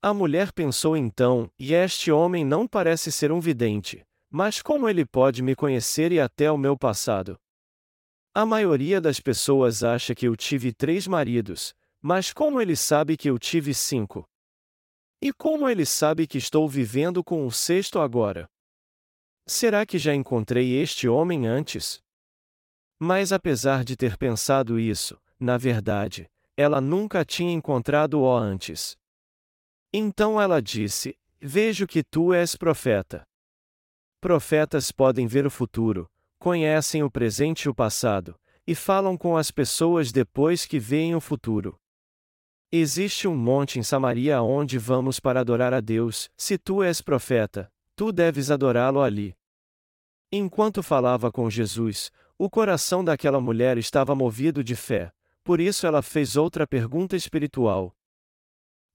A 0.01 0.13
mulher 0.13 0.51
pensou 0.51 0.95
então: 0.95 1.49
e 1.57 1.73
este 1.73 2.11
homem 2.11 2.45
não 2.45 2.67
parece 2.67 3.11
ser 3.11 3.31
um 3.31 3.39
vidente, 3.39 4.05
mas 4.29 4.61
como 4.61 4.87
ele 4.87 5.05
pode 5.05 5.41
me 5.41 5.55
conhecer 5.55 6.11
e 6.11 6.19
até 6.19 6.51
o 6.51 6.57
meu 6.57 6.77
passado? 6.77 7.37
A 8.33 8.45
maioria 8.45 8.99
das 8.99 9.19
pessoas 9.19 9.83
acha 9.83 10.13
que 10.13 10.27
eu 10.27 10.35
tive 10.35 10.73
três 10.73 11.07
maridos, 11.07 11.73
mas 12.01 12.31
como 12.33 12.61
ele 12.61 12.75
sabe 12.75 13.17
que 13.17 13.29
eu 13.29 13.39
tive 13.39 13.73
cinco? 13.73 14.29
E 15.21 15.33
como 15.33 15.67
ele 15.67 15.85
sabe 15.85 16.27
que 16.27 16.37
estou 16.37 16.67
vivendo 16.69 17.23
com 17.23 17.47
o 17.47 17.51
sexto 17.51 17.99
agora? 17.99 18.47
Será 19.47 19.85
que 19.85 19.97
já 19.97 20.13
encontrei 20.13 20.79
este 20.79 21.07
homem 21.07 21.47
antes? 21.47 21.99
Mas 22.99 23.31
apesar 23.31 23.83
de 23.83 23.95
ter 23.95 24.17
pensado 24.17 24.79
isso, 24.79 25.19
na 25.39 25.57
verdade, 25.57 26.29
ela 26.57 26.79
nunca 26.79 27.25
tinha 27.25 27.51
encontrado-o 27.51 28.29
antes. 28.31 28.97
Então 29.93 30.39
ela 30.39 30.61
disse: 30.61 31.17
Vejo 31.39 31.85
que 31.85 32.03
tu 32.03 32.33
és 32.33 32.55
profeta. 32.55 33.23
Profetas 34.21 34.91
podem 34.91 35.27
ver 35.27 35.45
o 35.45 35.51
futuro, 35.51 36.09
conhecem 36.39 37.03
o 37.03 37.11
presente 37.11 37.63
e 37.63 37.69
o 37.69 37.75
passado, 37.75 38.35
e 38.65 38.73
falam 38.73 39.17
com 39.17 39.37
as 39.37 39.51
pessoas 39.51 40.11
depois 40.11 40.65
que 40.65 40.79
veem 40.79 41.15
o 41.15 41.21
futuro. 41.21 41.77
Existe 42.71 43.27
um 43.27 43.35
monte 43.35 43.77
em 43.77 43.83
Samaria 43.83 44.41
onde 44.41 44.77
vamos 44.77 45.19
para 45.19 45.39
adorar 45.41 45.73
a 45.73 45.79
Deus, 45.79 46.29
se 46.35 46.57
tu 46.57 46.81
és 46.81 47.01
profeta, 47.01 47.71
tu 47.95 48.11
deves 48.11 48.49
adorá-lo 48.49 49.01
ali. 49.01 49.35
Enquanto 50.31 50.81
falava 50.81 51.31
com 51.31 51.49
Jesus, 51.49 52.11
o 52.37 52.49
coração 52.49 53.03
daquela 53.03 53.39
mulher 53.39 53.77
estava 53.77 54.15
movido 54.15 54.63
de 54.63 54.75
fé, 54.75 55.13
por 55.45 55.61
isso 55.61 55.85
ela 55.85 56.01
fez 56.01 56.35
outra 56.35 56.65
pergunta 56.65 57.15
espiritual. 57.15 57.95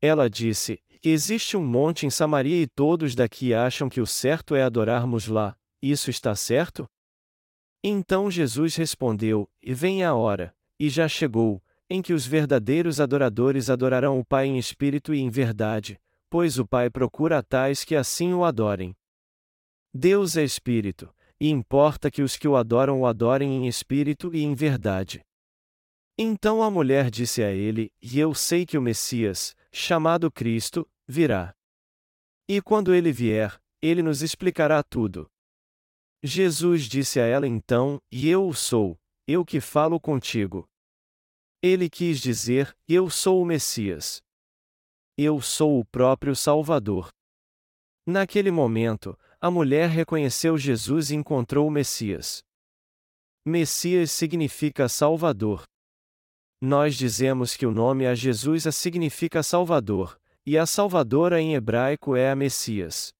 Ela 0.02 0.28
disse: 0.28 0.82
Existe 1.02 1.56
um 1.56 1.64
monte 1.64 2.04
em 2.04 2.10
Samaria 2.10 2.60
e 2.60 2.66
todos 2.66 3.14
daqui 3.14 3.54
acham 3.54 3.88
que 3.88 4.00
o 4.00 4.06
certo 4.06 4.56
é 4.56 4.62
adorarmos 4.62 5.28
lá, 5.28 5.56
isso 5.80 6.10
está 6.10 6.34
certo? 6.34 6.90
Então 7.84 8.28
Jesus 8.28 8.74
respondeu: 8.74 9.48
E 9.62 9.72
vem 9.72 10.02
a 10.02 10.12
hora, 10.12 10.52
e 10.78 10.90
já 10.90 11.06
chegou, 11.06 11.62
em 11.88 12.02
que 12.02 12.12
os 12.12 12.26
verdadeiros 12.26 13.00
adoradores 13.00 13.70
adorarão 13.70 14.18
o 14.18 14.24
Pai 14.24 14.46
em 14.46 14.58
espírito 14.58 15.14
e 15.14 15.20
em 15.20 15.30
verdade, 15.30 16.00
pois 16.28 16.58
o 16.58 16.66
Pai 16.66 16.90
procura 16.90 17.44
tais 17.44 17.84
que 17.84 17.94
assim 17.94 18.34
o 18.34 18.44
adorem. 18.44 18.96
Deus 19.94 20.36
é 20.36 20.42
espírito, 20.42 21.14
e 21.40 21.48
importa 21.48 22.10
que 22.10 22.22
os 22.22 22.36
que 22.36 22.48
o 22.48 22.56
adoram 22.56 23.00
o 23.00 23.06
adorem 23.06 23.56
em 23.56 23.68
espírito 23.68 24.34
e 24.34 24.42
em 24.42 24.54
verdade. 24.54 25.24
Então 26.22 26.62
a 26.62 26.70
mulher 26.70 27.10
disse 27.10 27.42
a 27.42 27.50
ele: 27.50 27.90
E 27.98 28.20
eu 28.20 28.34
sei 28.34 28.66
que 28.66 28.76
o 28.76 28.82
Messias, 28.82 29.56
chamado 29.72 30.30
Cristo, 30.30 30.86
virá. 31.08 31.56
E 32.46 32.60
quando 32.60 32.94
ele 32.94 33.10
vier, 33.10 33.58
ele 33.80 34.02
nos 34.02 34.20
explicará 34.20 34.82
tudo. 34.82 35.30
Jesus 36.22 36.82
disse 36.82 37.18
a 37.18 37.24
ela 37.24 37.48
então: 37.48 37.98
E 38.12 38.28
eu 38.28 38.46
o 38.46 38.52
sou, 38.52 39.00
eu 39.26 39.46
que 39.46 39.62
falo 39.62 39.98
contigo. 39.98 40.68
Ele 41.62 41.88
quis 41.88 42.20
dizer: 42.20 42.76
Eu 42.86 43.08
sou 43.08 43.40
o 43.40 43.46
Messias. 43.46 44.20
Eu 45.16 45.40
sou 45.40 45.80
o 45.80 45.86
próprio 45.86 46.36
Salvador. 46.36 47.08
Naquele 48.06 48.50
momento, 48.50 49.18
a 49.40 49.50
mulher 49.50 49.88
reconheceu 49.88 50.58
Jesus 50.58 51.10
e 51.10 51.14
encontrou 51.14 51.66
o 51.66 51.70
Messias. 51.70 52.44
Messias 53.42 54.10
significa 54.10 54.86
Salvador. 54.86 55.64
Nós 56.60 56.94
dizemos 56.94 57.56
que 57.56 57.64
o 57.64 57.70
nome 57.70 58.06
a 58.06 58.14
Jesus 58.14 58.66
a 58.66 58.72
significa 58.72 59.42
Salvador, 59.42 60.20
e 60.44 60.58
a 60.58 60.66
Salvadora 60.66 61.40
em 61.40 61.54
hebraico 61.54 62.14
é 62.14 62.30
a 62.30 62.36
Messias. 62.36 63.14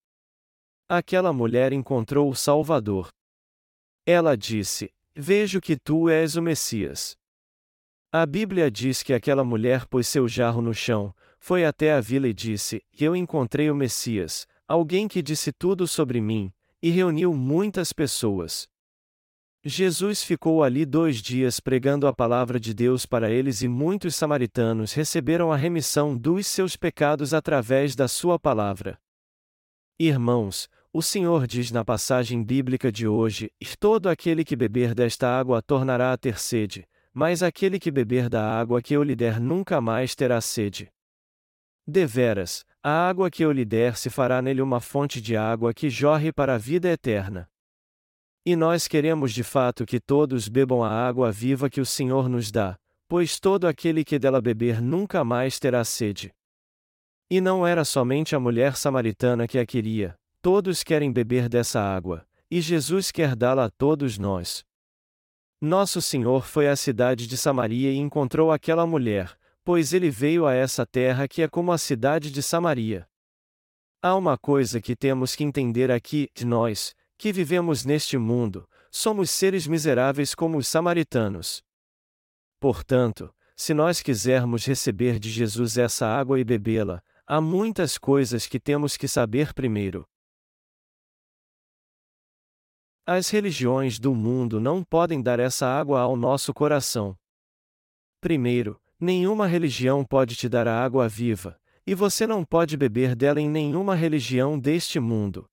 Aquela 0.87 1.33
mulher 1.33 1.73
encontrou 1.73 2.29
o 2.29 2.35
Salvador. 2.35 3.09
Ela 4.05 4.37
disse: 4.37 4.91
Vejo 5.15 5.59
que 5.59 5.77
tu 5.77 6.11
és 6.11 6.37
o 6.37 6.43
Messias. 6.43 7.17
A 8.13 8.27
Bíblia 8.27 8.71
diz 8.71 9.03
que 9.03 9.15
aquela 9.15 9.45
mulher 9.45 9.87
pôs 9.87 10.07
seu 10.07 10.29
jarro 10.29 10.61
no 10.61 10.75
chão, 10.75 11.15
foi 11.39 11.65
até 11.65 11.93
a 11.93 12.01
vila 12.01 12.29
e 12.29 12.35
disse: 12.35 12.83
Eu 12.99 13.17
encontrei 13.17 13.71
o 13.71 13.75
Messias, 13.75 14.47
alguém 14.69 15.09
que 15.09 15.23
disse 15.23 15.51
tudo 15.51 15.87
sobre 15.87 16.21
mim, 16.21 16.53
e 16.83 16.91
reuniu 16.91 17.33
muitas 17.33 17.91
pessoas. 17.91 18.69
Jesus 19.63 20.23
ficou 20.23 20.63
ali 20.63 20.87
dois 20.87 21.17
dias 21.21 21.61
pregando 21.61 22.07
a 22.07 22.15
palavra 22.15 22.59
de 22.59 22.73
Deus 22.73 23.05
para 23.05 23.31
eles 23.31 23.61
e 23.61 23.69
muitos 23.69 24.17
samaritanos 24.17 24.95
receberam 24.95 25.53
a 25.53 25.57
remissão 25.57 26.17
dos 26.17 26.47
seus 26.47 26.77
pecados 26.77 27.35
através 27.35 27.95
da 27.95 28.09
sua 28.09 28.39
palavra. 28.39 28.99
Irmãos, 29.99 30.67
o 30.91 31.03
Senhor 31.03 31.47
diz 31.47 31.71
na 31.71 31.85
passagem 31.85 32.43
bíblica 32.43 32.91
de 32.91 33.07
hoje: 33.07 33.53
Todo 33.79 34.09
aquele 34.09 34.47
que 34.47 34.57
beber 34.57 34.95
desta 34.95 35.29
água 35.29 35.61
tornará 35.61 36.15
a 36.15 36.17
ter 36.17 36.39
sede, 36.39 36.89
mas 37.13 37.43
aquele 37.43 37.79
que 37.79 37.91
beber 37.91 38.31
da 38.31 38.43
água 38.59 38.81
que 38.81 38.95
eu 38.95 39.03
lhe 39.03 39.15
der 39.15 39.39
nunca 39.39 39.79
mais 39.79 40.15
terá 40.15 40.41
sede. 40.41 40.91
Deveras, 41.87 42.65
a 42.83 43.09
água 43.11 43.31
que 43.31 43.45
eu 43.45 43.53
lhe 43.53 43.67
der 43.67 43.95
se 43.99 44.09
fará 44.09 44.41
nele 44.41 44.63
uma 44.63 44.81
fonte 44.81 45.21
de 45.21 45.37
água 45.37 45.75
que 45.75 45.91
jorre 45.91 46.33
para 46.33 46.55
a 46.55 46.59
vida 46.59 46.89
eterna. 46.89 47.50
E 48.45 48.57
nós 48.57 48.89
queremos 48.89 49.33
de 49.33 49.43
fato 49.43 49.85
que 49.85 50.01
todos 50.01 50.49
bebam 50.49 50.83
a 50.83 50.91
água 50.91 51.31
viva 51.31 51.69
que 51.69 51.81
o 51.81 51.87
Senhor 51.87 52.29
nos 52.29 52.51
dá, 52.51 52.79
pois 53.07 53.39
todo 53.39 53.67
aquele 53.67 54.05
que 54.05 54.19
dela 54.19 54.41
beber 54.41 54.81
nunca 54.81 55.23
mais 55.23 55.59
terá 55.59 55.85
sede. 55.85 56.33
E 57.31 57.41
não 57.41 57.67
era 57.67 57.85
somente 57.85 58.35
a 58.35 58.41
mulher 58.41 58.77
samaritana 58.77 59.47
que 59.47 59.59
a 59.59 59.67
queria, 59.67 60.19
todos 60.41 60.83
querem 60.83 61.13
beber 61.13 61.49
dessa 61.49 61.81
água, 61.81 62.27
e 62.51 62.61
Jesus 62.61 63.11
quer 63.13 63.37
dá-la 63.37 63.67
a 63.67 63.71
todos 63.71 64.19
nós. 64.19 64.65
Nosso 65.61 66.01
Senhor 66.01 66.47
foi 66.47 66.69
à 66.69 66.75
cidade 66.75 67.27
de 67.27 67.37
Samaria 67.37 67.93
e 67.93 67.99
encontrou 67.99 68.51
aquela 68.51 68.87
mulher, 68.87 69.37
pois 69.63 69.93
ele 69.93 70.09
veio 70.09 70.47
a 70.47 70.55
essa 70.55 70.87
terra 70.87 71.29
que 71.29 71.43
é 71.43 71.49
como 71.49 71.71
a 71.71 71.77
cidade 71.77 72.31
de 72.31 72.43
Samaria. 72.43 73.07
Há 74.03 74.17
uma 74.17 74.39
coisa 74.39 74.81
que 74.81 74.97
temos 74.97 75.37
que 75.37 75.45
entender 75.45 75.91
aqui: 75.91 76.31
nós, 76.43 76.95
que 77.21 77.33
vivemos 77.33 77.85
neste 77.85 78.17
mundo, 78.19 78.69
somos 78.91 79.31
seres 79.31 79.67
miseráveis 79.67 80.35
como 80.35 80.59
os 80.59 80.67
samaritanos. 80.67 81.63
Portanto, 82.59 83.33
se 83.55 83.73
nós 83.75 84.01
quisermos 84.01 84.65
receber 84.65 85.19
de 85.19 85.31
Jesus 85.31 85.77
essa 85.77 86.07
água 86.07 86.41
e 86.41 86.45
bebê-la, 86.45 87.03
há 87.27 87.41
muitas 87.41 87.97
coisas 87.99 88.47
que 88.47 88.59
temos 88.59 88.97
que 88.97 89.07
saber 89.07 89.55
primeiro. 89.55 90.05
As 93.07 93.29
religiões 93.29 93.99
do 93.99 94.15
mundo 94.15 94.61
não 94.61 94.83
podem 94.83 95.23
dar 95.23 95.39
essa 95.39 95.67
água 95.67 96.01
ao 96.01 96.17
nosso 96.17 96.53
coração. 96.53 97.17
Primeiro, 98.21 98.81
Nenhuma 99.03 99.47
religião 99.47 100.05
pode 100.05 100.37
te 100.37 100.47
dar 100.47 100.69
a 100.69 100.85
água 100.85 101.09
viva, 101.09 101.59
e 101.87 101.95
você 101.95 102.27
não 102.27 102.45
pode 102.45 102.77
beber 102.77 103.17
dela 103.17 103.41
em 103.41 103.49
nenhuma 103.49 103.95
religião 103.95 104.59
deste 104.59 105.01
mundo. 105.01 105.49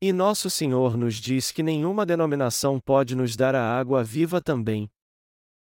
E 0.00 0.12
nosso 0.12 0.48
Senhor 0.48 0.96
nos 0.96 1.16
diz 1.16 1.50
que 1.50 1.60
nenhuma 1.60 2.06
denominação 2.06 2.78
pode 2.78 3.16
nos 3.16 3.34
dar 3.34 3.56
a 3.56 3.78
água 3.78 4.04
viva 4.04 4.40
também. 4.40 4.88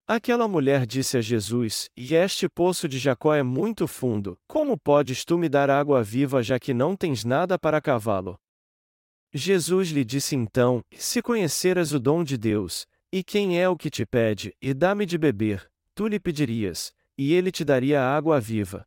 Aquela 0.06 0.46
mulher 0.46 0.86
disse 0.86 1.18
a 1.18 1.22
Jesus: 1.22 1.88
E 1.96 2.16
este 2.16 2.50
poço 2.50 2.90
de 2.90 3.00
Jacó 3.00 3.34
é 3.34 3.44
muito 3.44 3.88
fundo, 3.88 4.38
como 4.46 4.78
podes 4.78 5.24
tu 5.24 5.38
me 5.38 5.48
dar 5.48 5.70
água 5.70 6.04
viva 6.04 6.44
já 6.44 6.60
que 6.60 6.74
não 6.74 6.98
tens 6.98 7.24
nada 7.24 7.58
para 7.58 7.80
cavá-lo? 7.80 8.38
Jesus 9.32 9.90
lhe 9.90 10.04
disse 10.04 10.36
então: 10.36 10.84
Se 10.94 11.22
conheceras 11.22 11.94
o 11.94 12.00
dom 12.00 12.22
de 12.22 12.38
Deus, 12.38 12.86
e 13.14 13.24
quem 13.24 13.58
é 13.58 13.70
o 13.70 13.78
que 13.78 13.90
te 13.90 14.06
pede, 14.06 14.54
e 14.62 14.74
dá-me 14.74 15.06
de 15.06 15.18
beber, 15.18 15.72
tu 15.96 16.08
lhe 16.08 16.20
pedirias, 16.20 16.92
e 17.18 17.34
ele 17.34 17.52
te 17.52 17.64
daria 17.64 18.04
água 18.04 18.40
viva. 18.40 18.84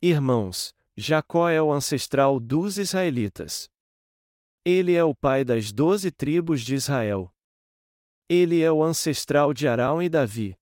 Irmãos, 0.00 0.72
Jacó 0.96 1.48
é 1.48 1.60
o 1.60 1.70
ancestral 1.70 2.40
dos 2.40 2.78
israelitas. 2.78 3.68
Ele 4.64 4.92
é 4.92 5.02
o 5.02 5.14
pai 5.14 5.42
das 5.42 5.72
doze 5.72 6.10
tribos 6.10 6.60
de 6.60 6.74
Israel. 6.74 7.32
Ele 8.28 8.60
é 8.60 8.70
o 8.70 8.82
ancestral 8.82 9.54
de 9.54 9.66
Arão 9.66 10.02
e 10.02 10.08
Davi. 10.08 10.54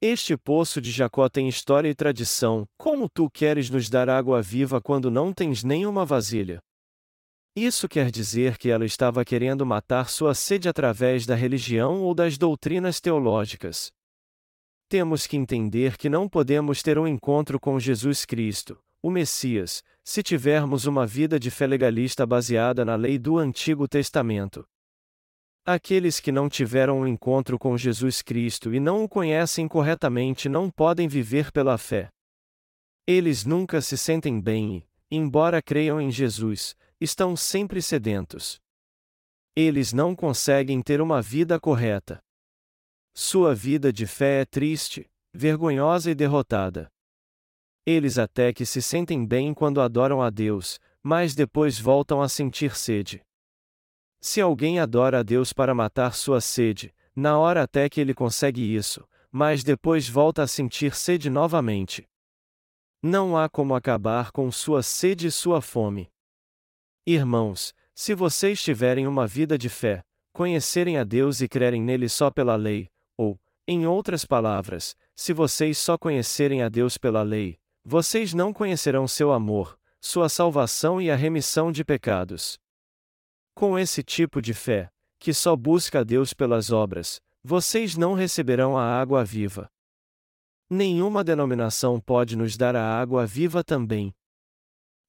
Este 0.00 0.36
poço 0.36 0.78
de 0.78 0.90
Jacó 0.90 1.26
tem 1.26 1.48
história 1.48 1.88
e 1.88 1.94
tradição, 1.94 2.68
como 2.76 3.08
tu 3.08 3.30
queres 3.30 3.70
nos 3.70 3.88
dar 3.88 4.10
água 4.10 4.42
viva 4.42 4.78
quando 4.78 5.10
não 5.10 5.32
tens 5.32 5.64
nenhuma 5.64 6.04
vasilha? 6.04 6.60
Isso 7.56 7.88
quer 7.88 8.10
dizer 8.10 8.58
que 8.58 8.68
ela 8.68 8.84
estava 8.84 9.24
querendo 9.24 9.64
matar 9.64 10.10
sua 10.10 10.34
sede 10.34 10.68
através 10.68 11.24
da 11.24 11.34
religião 11.34 12.02
ou 12.02 12.14
das 12.14 12.36
doutrinas 12.36 13.00
teológicas. 13.00 13.90
Temos 14.86 15.26
que 15.26 15.36
entender 15.36 15.96
que 15.96 16.10
não 16.10 16.28
podemos 16.28 16.82
ter 16.82 16.98
um 16.98 17.06
encontro 17.08 17.58
com 17.58 17.80
Jesus 17.80 18.26
Cristo, 18.26 18.78
o 19.02 19.10
Messias, 19.10 19.82
se 20.08 20.22
tivermos 20.22 20.86
uma 20.86 21.06
vida 21.06 21.38
de 21.38 21.50
fé 21.50 21.66
legalista 21.66 22.24
baseada 22.24 22.82
na 22.82 22.96
lei 22.96 23.18
do 23.18 23.36
Antigo 23.36 23.86
Testamento. 23.86 24.66
Aqueles 25.66 26.18
que 26.18 26.32
não 26.32 26.48
tiveram 26.48 27.00
um 27.00 27.06
encontro 27.06 27.58
com 27.58 27.76
Jesus 27.76 28.22
Cristo 28.22 28.72
e 28.72 28.80
não 28.80 29.04
o 29.04 29.08
conhecem 29.08 29.68
corretamente 29.68 30.48
não 30.48 30.70
podem 30.70 31.06
viver 31.06 31.52
pela 31.52 31.76
fé. 31.76 32.08
Eles 33.06 33.44
nunca 33.44 33.82
se 33.82 33.98
sentem 33.98 34.40
bem 34.40 34.78
e, 34.78 35.14
embora 35.14 35.60
creiam 35.60 36.00
em 36.00 36.10
Jesus, 36.10 36.74
estão 36.98 37.36
sempre 37.36 37.82
sedentos. 37.82 38.58
Eles 39.54 39.92
não 39.92 40.16
conseguem 40.16 40.80
ter 40.80 41.02
uma 41.02 41.20
vida 41.20 41.60
correta. 41.60 42.18
Sua 43.14 43.54
vida 43.54 43.92
de 43.92 44.06
fé 44.06 44.40
é 44.40 44.44
triste, 44.46 45.06
vergonhosa 45.34 46.10
e 46.10 46.14
derrotada. 46.14 46.90
Eles 47.90 48.18
até 48.18 48.52
que 48.52 48.66
se 48.66 48.82
sentem 48.82 49.24
bem 49.24 49.54
quando 49.54 49.80
adoram 49.80 50.20
a 50.20 50.28
Deus, 50.28 50.78
mas 51.02 51.34
depois 51.34 51.80
voltam 51.80 52.20
a 52.20 52.28
sentir 52.28 52.76
sede. 52.76 53.22
Se 54.20 54.42
alguém 54.42 54.78
adora 54.78 55.20
a 55.20 55.22
Deus 55.22 55.54
para 55.54 55.74
matar 55.74 56.12
sua 56.12 56.38
sede, 56.38 56.94
na 57.16 57.38
hora 57.38 57.62
até 57.62 57.88
que 57.88 57.98
ele 57.98 58.12
consegue 58.12 58.60
isso, 58.76 59.08
mas 59.32 59.64
depois 59.64 60.06
volta 60.06 60.42
a 60.42 60.46
sentir 60.46 60.94
sede 60.94 61.30
novamente. 61.30 62.06
Não 63.02 63.38
há 63.38 63.48
como 63.48 63.74
acabar 63.74 64.32
com 64.32 64.52
sua 64.52 64.82
sede 64.82 65.28
e 65.28 65.30
sua 65.30 65.62
fome. 65.62 66.10
Irmãos, 67.06 67.72
se 67.94 68.14
vocês 68.14 68.62
tiverem 68.62 69.06
uma 69.06 69.26
vida 69.26 69.56
de 69.56 69.70
fé, 69.70 70.02
conhecerem 70.34 70.98
a 70.98 71.04
Deus 71.04 71.40
e 71.40 71.48
crerem 71.48 71.80
nele 71.80 72.10
só 72.10 72.30
pela 72.30 72.54
lei, 72.54 72.90
ou, 73.16 73.40
em 73.66 73.86
outras 73.86 74.26
palavras, 74.26 74.94
se 75.16 75.32
vocês 75.32 75.78
só 75.78 75.96
conhecerem 75.96 76.62
a 76.62 76.68
Deus 76.68 76.98
pela 76.98 77.22
lei, 77.22 77.58
vocês 77.90 78.34
não 78.34 78.52
conhecerão 78.52 79.08
seu 79.08 79.32
amor, 79.32 79.80
sua 79.98 80.28
salvação 80.28 81.00
e 81.00 81.10
a 81.10 81.16
remissão 81.16 81.72
de 81.72 81.82
pecados. 81.82 82.58
Com 83.54 83.78
esse 83.78 84.02
tipo 84.02 84.42
de 84.42 84.52
fé, 84.52 84.90
que 85.18 85.32
só 85.32 85.56
busca 85.56 86.00
a 86.00 86.04
Deus 86.04 86.34
pelas 86.34 86.70
obras, 86.70 87.18
vocês 87.42 87.96
não 87.96 88.12
receberão 88.12 88.76
a 88.76 88.84
água 88.84 89.24
viva. 89.24 89.70
Nenhuma 90.68 91.24
denominação 91.24 91.98
pode 91.98 92.36
nos 92.36 92.58
dar 92.58 92.76
a 92.76 93.00
água 93.00 93.24
viva 93.24 93.64
também. 93.64 94.14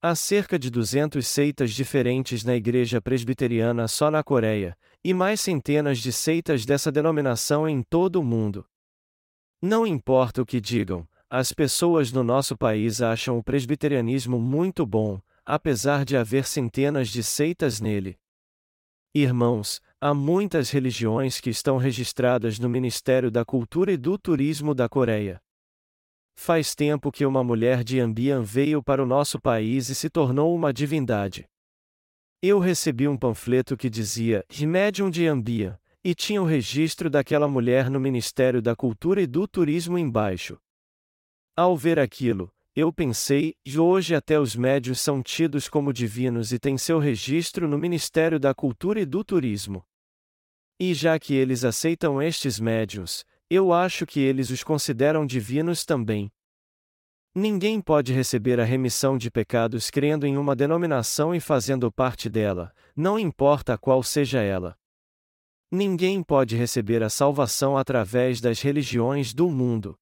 Há 0.01 0.15
cerca 0.15 0.57
de 0.57 0.69
200 0.69 1.27
seitas 1.27 1.73
diferentes 1.73 2.45
na 2.45 2.55
igreja 2.55 3.01
presbiteriana 3.01 3.89
só 3.89 4.09
na 4.09 4.23
Coreia, 4.23 4.73
e 5.03 5.13
mais 5.13 5.41
centenas 5.41 5.99
de 5.99 6.13
seitas 6.13 6.65
dessa 6.65 6.89
denominação 6.89 7.67
em 7.67 7.83
todo 7.83 8.21
o 8.21 8.23
mundo. 8.23 8.65
Não 9.61 9.85
importa 9.85 10.41
o 10.41 10.45
que 10.45 10.61
digam, 10.61 11.05
as 11.29 11.53
pessoas 11.53 12.11
no 12.11 12.23
nosso 12.23 12.57
país 12.57 13.01
acham 13.01 13.37
o 13.37 13.43
presbiterianismo 13.43 14.39
muito 14.39 14.83
bom, 14.83 15.21
apesar 15.45 16.03
de 16.03 16.17
haver 16.17 16.45
centenas 16.45 17.09
de 17.09 17.23
seitas 17.23 17.79
nele. 17.79 18.17
Irmãos, 19.13 19.79
há 20.01 20.13
muitas 20.13 20.71
religiões 20.71 21.39
que 21.39 21.51
estão 21.51 21.77
registradas 21.77 22.57
no 22.57 22.67
Ministério 22.67 23.29
da 23.29 23.45
Cultura 23.45 23.91
e 23.91 23.97
do 23.97 24.17
Turismo 24.17 24.73
da 24.73 24.89
Coreia. 24.89 25.39
Faz 26.35 26.73
tempo 26.73 27.11
que 27.11 27.25
uma 27.25 27.43
mulher 27.43 27.83
de 27.83 27.99
Ambian 27.99 28.41
veio 28.41 28.81
para 28.81 29.03
o 29.03 29.05
nosso 29.05 29.39
país 29.39 29.89
e 29.89 29.95
se 29.95 30.09
tornou 30.09 30.55
uma 30.55 30.73
divindade. 30.73 31.45
Eu 32.41 32.57
recebi 32.57 33.07
um 33.07 33.17
panfleto 33.17 33.75
que 33.75 33.89
dizia 33.89 34.43
Remédium 34.49 35.09
de 35.09 35.27
Ambian, 35.27 35.77
e 36.03 36.15
tinha 36.15 36.41
o 36.41 36.45
registro 36.45 37.09
daquela 37.09 37.47
mulher 37.47 37.89
no 37.89 37.99
Ministério 37.99 38.61
da 38.61 38.75
Cultura 38.75 39.21
e 39.21 39.27
do 39.27 39.47
Turismo 39.47 39.97
embaixo. 39.97 40.57
Ao 41.59 41.75
ver 41.75 41.99
aquilo, 41.99 42.49
eu 42.73 42.89
pensei, 42.93 43.53
e 43.65 43.77
hoje 43.77 44.15
até 44.15 44.39
os 44.39 44.55
médios 44.55 44.97
são 45.01 45.21
tidos 45.21 45.67
como 45.67 45.91
divinos 45.91 46.53
e 46.53 46.57
têm 46.57 46.77
seu 46.77 46.99
registro 46.99 47.67
no 47.67 47.77
Ministério 47.77 48.39
da 48.39 48.55
Cultura 48.55 49.01
e 49.01 49.05
do 49.05 49.25
Turismo. 49.25 49.83
E 50.79 50.93
já 50.93 51.19
que 51.19 51.33
eles 51.33 51.65
aceitam 51.65 52.21
estes 52.21 52.61
médios, 52.61 53.25
eu 53.49 53.73
acho 53.73 54.05
que 54.05 54.21
eles 54.21 54.49
os 54.49 54.63
consideram 54.63 55.25
divinos 55.25 55.83
também. 55.83 56.31
Ninguém 57.35 57.81
pode 57.81 58.13
receber 58.13 58.57
a 58.61 58.63
remissão 58.63 59.17
de 59.17 59.29
pecados 59.29 59.91
crendo 59.91 60.25
em 60.25 60.37
uma 60.37 60.55
denominação 60.55 61.35
e 61.35 61.41
fazendo 61.41 61.91
parte 61.91 62.29
dela, 62.29 62.73
não 62.95 63.19
importa 63.19 63.77
qual 63.77 64.01
seja 64.01 64.41
ela. 64.41 64.77
Ninguém 65.69 66.23
pode 66.23 66.55
receber 66.55 67.03
a 67.03 67.09
salvação 67.09 67.77
através 67.77 68.39
das 68.39 68.61
religiões 68.61 69.33
do 69.33 69.49
mundo. 69.49 69.99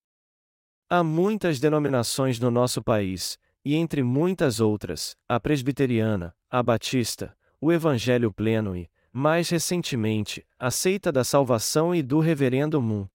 Há 0.89 1.03
muitas 1.03 1.59
denominações 1.59 2.39
no 2.39 2.49
nosso 2.49 2.81
país, 2.81 3.37
e 3.65 3.75
entre 3.75 4.01
muitas 4.01 4.61
outras, 4.61 5.17
a 5.27 5.37
presbiteriana, 5.37 6.33
a 6.49 6.63
batista, 6.63 7.37
o 7.59 7.73
evangelho 7.73 8.31
pleno 8.31 8.73
e, 8.73 8.89
mais 9.11 9.49
recentemente, 9.49 10.47
a 10.57 10.71
seita 10.71 11.11
da 11.11 11.25
salvação 11.25 11.93
e 11.93 12.01
do 12.01 12.21
reverendo 12.21 12.81
Moon. 12.81 13.05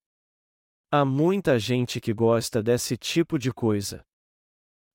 Há 0.90 1.02
muita 1.06 1.58
gente 1.58 1.98
que 1.98 2.12
gosta 2.12 2.62
desse 2.62 2.94
tipo 2.98 3.38
de 3.38 3.50
coisa. 3.50 4.04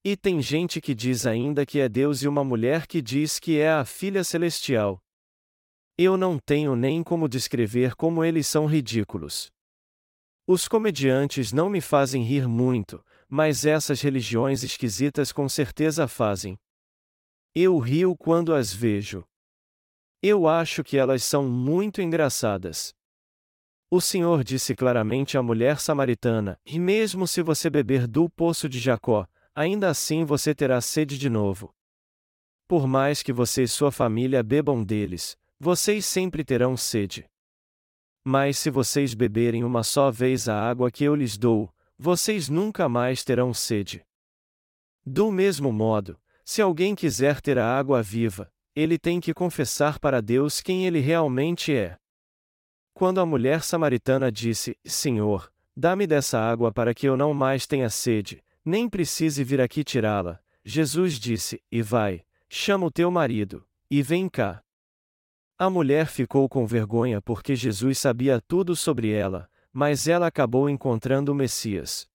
E 0.05 0.15
tem 0.15 0.39
gente 0.39 0.79
que 0.79 0.93
diz 0.93 1.25
ainda 1.25 1.65
que 1.65 1.79
é 1.79 1.89
Deus 1.89 2.21
e 2.21 2.27
uma 2.27 2.43
mulher 2.43 2.85
que 2.85 3.01
diz 3.01 3.39
que 3.39 3.57
é 3.57 3.71
a 3.71 3.85
filha 3.85 4.23
celestial. 4.23 5.01
Eu 5.97 6.15
não 6.15 6.37
tenho 6.37 6.75
nem 6.75 7.01
como 7.01 7.27
descrever 7.27 7.95
como 7.95 8.23
eles 8.23 8.45
são 8.45 8.67
ridículos. 8.67 9.51
Os 10.49 10.65
comediantes 10.65 11.51
não 11.51 11.69
me 11.69 11.81
fazem 11.81 12.23
rir 12.23 12.47
muito, 12.47 13.03
mas 13.27 13.65
essas 13.65 13.99
religiões 13.99 14.63
esquisitas 14.63 15.33
com 15.33 15.49
certeza 15.49 16.07
fazem. 16.07 16.57
Eu 17.53 17.77
rio 17.79 18.15
quando 18.15 18.53
as 18.53 18.73
vejo. 18.73 19.25
Eu 20.23 20.47
acho 20.47 20.85
que 20.85 20.97
elas 20.97 21.21
são 21.25 21.49
muito 21.49 22.01
engraçadas. 22.01 22.95
O 23.91 23.99
Senhor 23.99 24.41
disse 24.41 24.73
claramente 24.73 25.37
à 25.37 25.43
mulher 25.43 25.81
samaritana: 25.81 26.57
E 26.65 26.79
mesmo 26.79 27.27
se 27.27 27.41
você 27.41 27.69
beber 27.69 28.07
do 28.07 28.29
poço 28.29 28.69
de 28.69 28.79
Jacó, 28.79 29.27
ainda 29.53 29.89
assim 29.89 30.23
você 30.23 30.55
terá 30.55 30.79
sede 30.79 31.17
de 31.17 31.29
novo. 31.29 31.75
Por 32.69 32.87
mais 32.87 33.21
que 33.21 33.33
você 33.33 33.63
e 33.63 33.67
sua 33.67 33.91
família 33.91 34.41
bebam 34.41 34.81
deles, 34.81 35.37
vocês 35.59 36.05
sempre 36.05 36.45
terão 36.45 36.77
sede. 36.77 37.29
Mas 38.29 38.57
se 38.57 38.69
vocês 38.69 39.13
beberem 39.13 39.63
uma 39.63 39.83
só 39.83 40.11
vez 40.11 40.49
a 40.49 40.61
água 40.61 40.91
que 40.91 41.05
eu 41.05 41.15
lhes 41.15 41.37
dou, 41.37 41.73
vocês 41.97 42.49
nunca 42.49 42.89
mais 42.89 43.23
terão 43.23 43.53
sede. 43.53 44.05
Do 45.05 45.31
mesmo 45.31 45.71
modo, 45.71 46.19
se 46.43 46.61
alguém 46.61 46.93
quiser 46.93 47.39
ter 47.39 47.57
a 47.57 47.65
água 47.65 48.03
viva, 48.03 48.51
ele 48.75 48.99
tem 48.99 49.21
que 49.21 49.33
confessar 49.33 49.97
para 49.97 50.21
Deus 50.21 50.59
quem 50.59 50.85
ele 50.85 50.99
realmente 50.99 51.73
é. 51.73 51.97
Quando 52.93 53.21
a 53.21 53.25
mulher 53.25 53.63
samaritana 53.63 54.29
disse: 54.29 54.77
Senhor, 54.83 55.49
dá-me 55.73 56.05
dessa 56.05 56.37
água 56.37 56.69
para 56.69 56.93
que 56.93 57.07
eu 57.07 57.15
não 57.15 57.33
mais 57.33 57.65
tenha 57.65 57.89
sede, 57.89 58.43
nem 58.65 58.89
precise 58.89 59.41
vir 59.41 59.61
aqui 59.61 59.85
tirá-la, 59.85 60.37
Jesus 60.65 61.13
disse: 61.17 61.63
E 61.71 61.81
vai, 61.81 62.25
chama 62.49 62.87
o 62.87 62.91
teu 62.91 63.09
marido, 63.09 63.65
e 63.89 64.03
vem 64.03 64.27
cá. 64.27 64.61
A 65.59 65.71
mulher 65.71 66.05
ficou 66.05 66.47
com 66.47 66.67
vergonha 66.67 67.19
porque 67.19 67.55
Jesus 67.55 67.97
sabia 67.97 68.39
tudo 68.39 68.75
sobre 68.75 69.11
ela, 69.11 69.49
mas 69.73 70.07
ela 70.07 70.27
acabou 70.27 70.69
encontrando 70.69 71.31
o 71.31 71.35
Messias. 71.35 72.07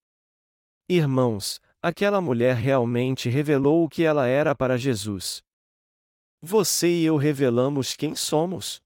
Irmãos, 0.88 1.61
aquela 1.83 2.20
mulher 2.20 2.55
realmente 2.55 3.28
revelou 3.28 3.85
o 3.85 3.88
que 3.88 4.05
ela 4.05 4.28
era 4.28 4.55
para 4.55 4.76
Jesus. 4.78 5.42
Você 6.40 6.88
e 6.88 7.05
eu 7.05 7.16
revelamos 7.16 7.96
quem 7.96 8.14
somos. 8.14 8.81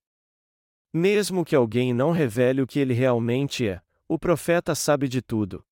Mesmo 0.90 1.45
que 1.45 1.55
alguém 1.55 1.92
não 1.92 2.11
revele 2.11 2.62
o 2.62 2.66
que 2.66 2.79
ele 2.79 2.95
realmente 2.95 3.69
é, 3.69 3.83
o 4.09 4.19
profeta 4.19 4.75
sabe 4.75 5.07
de 5.07 5.21
tudo. 5.21 5.62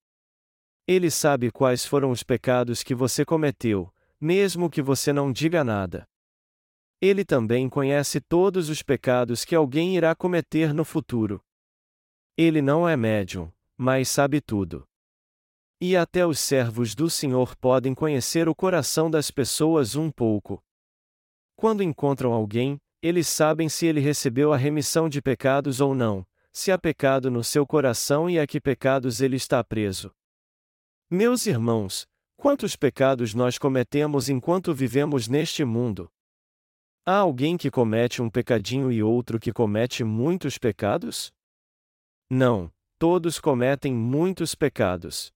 Ele 0.87 1.11
sabe 1.11 1.51
quais 1.51 1.87
foram 1.87 2.11
os 2.11 2.23
pecados 2.23 2.83
que 2.83 2.95
você 2.95 3.25
cometeu, 3.25 3.91
mesmo 4.21 4.69
que 4.69 4.83
você 4.83 5.11
não 5.11 5.33
diga 5.33 5.65
nada. 5.65 6.07
Ele 7.01 7.25
também 7.25 7.69
conhece 7.69 8.21
todos 8.21 8.69
os 8.69 8.83
pecados 8.83 9.45
que 9.45 9.55
alguém 9.55 9.97
irá 9.97 10.15
cometer 10.15 10.73
no 10.73 10.85
futuro. 10.85 11.43
Ele 12.37 12.63
não 12.63 12.89
é 12.89 12.97
médium, 12.97 13.53
mas 13.77 14.09
sabe 14.09 14.41
tudo. 14.41 14.87
E 15.81 15.97
até 15.97 16.27
os 16.27 16.39
servos 16.39 16.95
do 16.95 17.11
Senhor 17.11 17.55
podem 17.57 17.95
conhecer 17.95 18.49
o 18.49 18.55
coração 18.55 19.11
das 19.11 19.31
pessoas 19.31 19.97
um 19.97 20.11
pouco. 20.11 20.63
Quando 21.57 21.83
encontram 21.83 22.33
alguém, 22.33 22.81
eles 23.03 23.29
sabem 23.29 23.69
se 23.69 23.87
ele 23.87 24.01
recebeu 24.01 24.53
a 24.53 24.57
remissão 24.57 25.09
de 25.09 25.21
pecados 25.21 25.81
ou 25.81 25.95
não, 25.95 26.27
se 26.53 26.73
há 26.73 26.79
pecado 26.79 27.31
no 27.31 27.45
seu 27.45 27.67
coração 27.67 28.31
e 28.31 28.39
a 28.39 28.47
que 28.47 28.61
pecados 28.61 29.21
ele 29.21 29.37
está 29.37 29.63
preso. 29.63 30.11
Meus 31.11 31.47
irmãos, 31.47 32.07
quantos 32.37 32.77
pecados 32.77 33.35
nós 33.35 33.59
cometemos 33.59 34.29
enquanto 34.29 34.73
vivemos 34.73 35.29
neste 35.29 35.65
mundo? 35.65 36.11
Há 37.07 37.19
alguém 37.19 37.59
que 37.59 37.71
comete 37.71 38.23
um 38.23 38.31
pecadinho 38.31 38.91
e 38.91 39.03
outro 39.03 39.39
que 39.39 39.53
comete 39.53 40.03
muitos 40.03 40.57
pecados? 40.57 41.31
Não, 42.31 42.73
todos 42.99 43.39
cometem 43.39 43.93
muitos 43.93 44.55
pecados. 44.55 45.31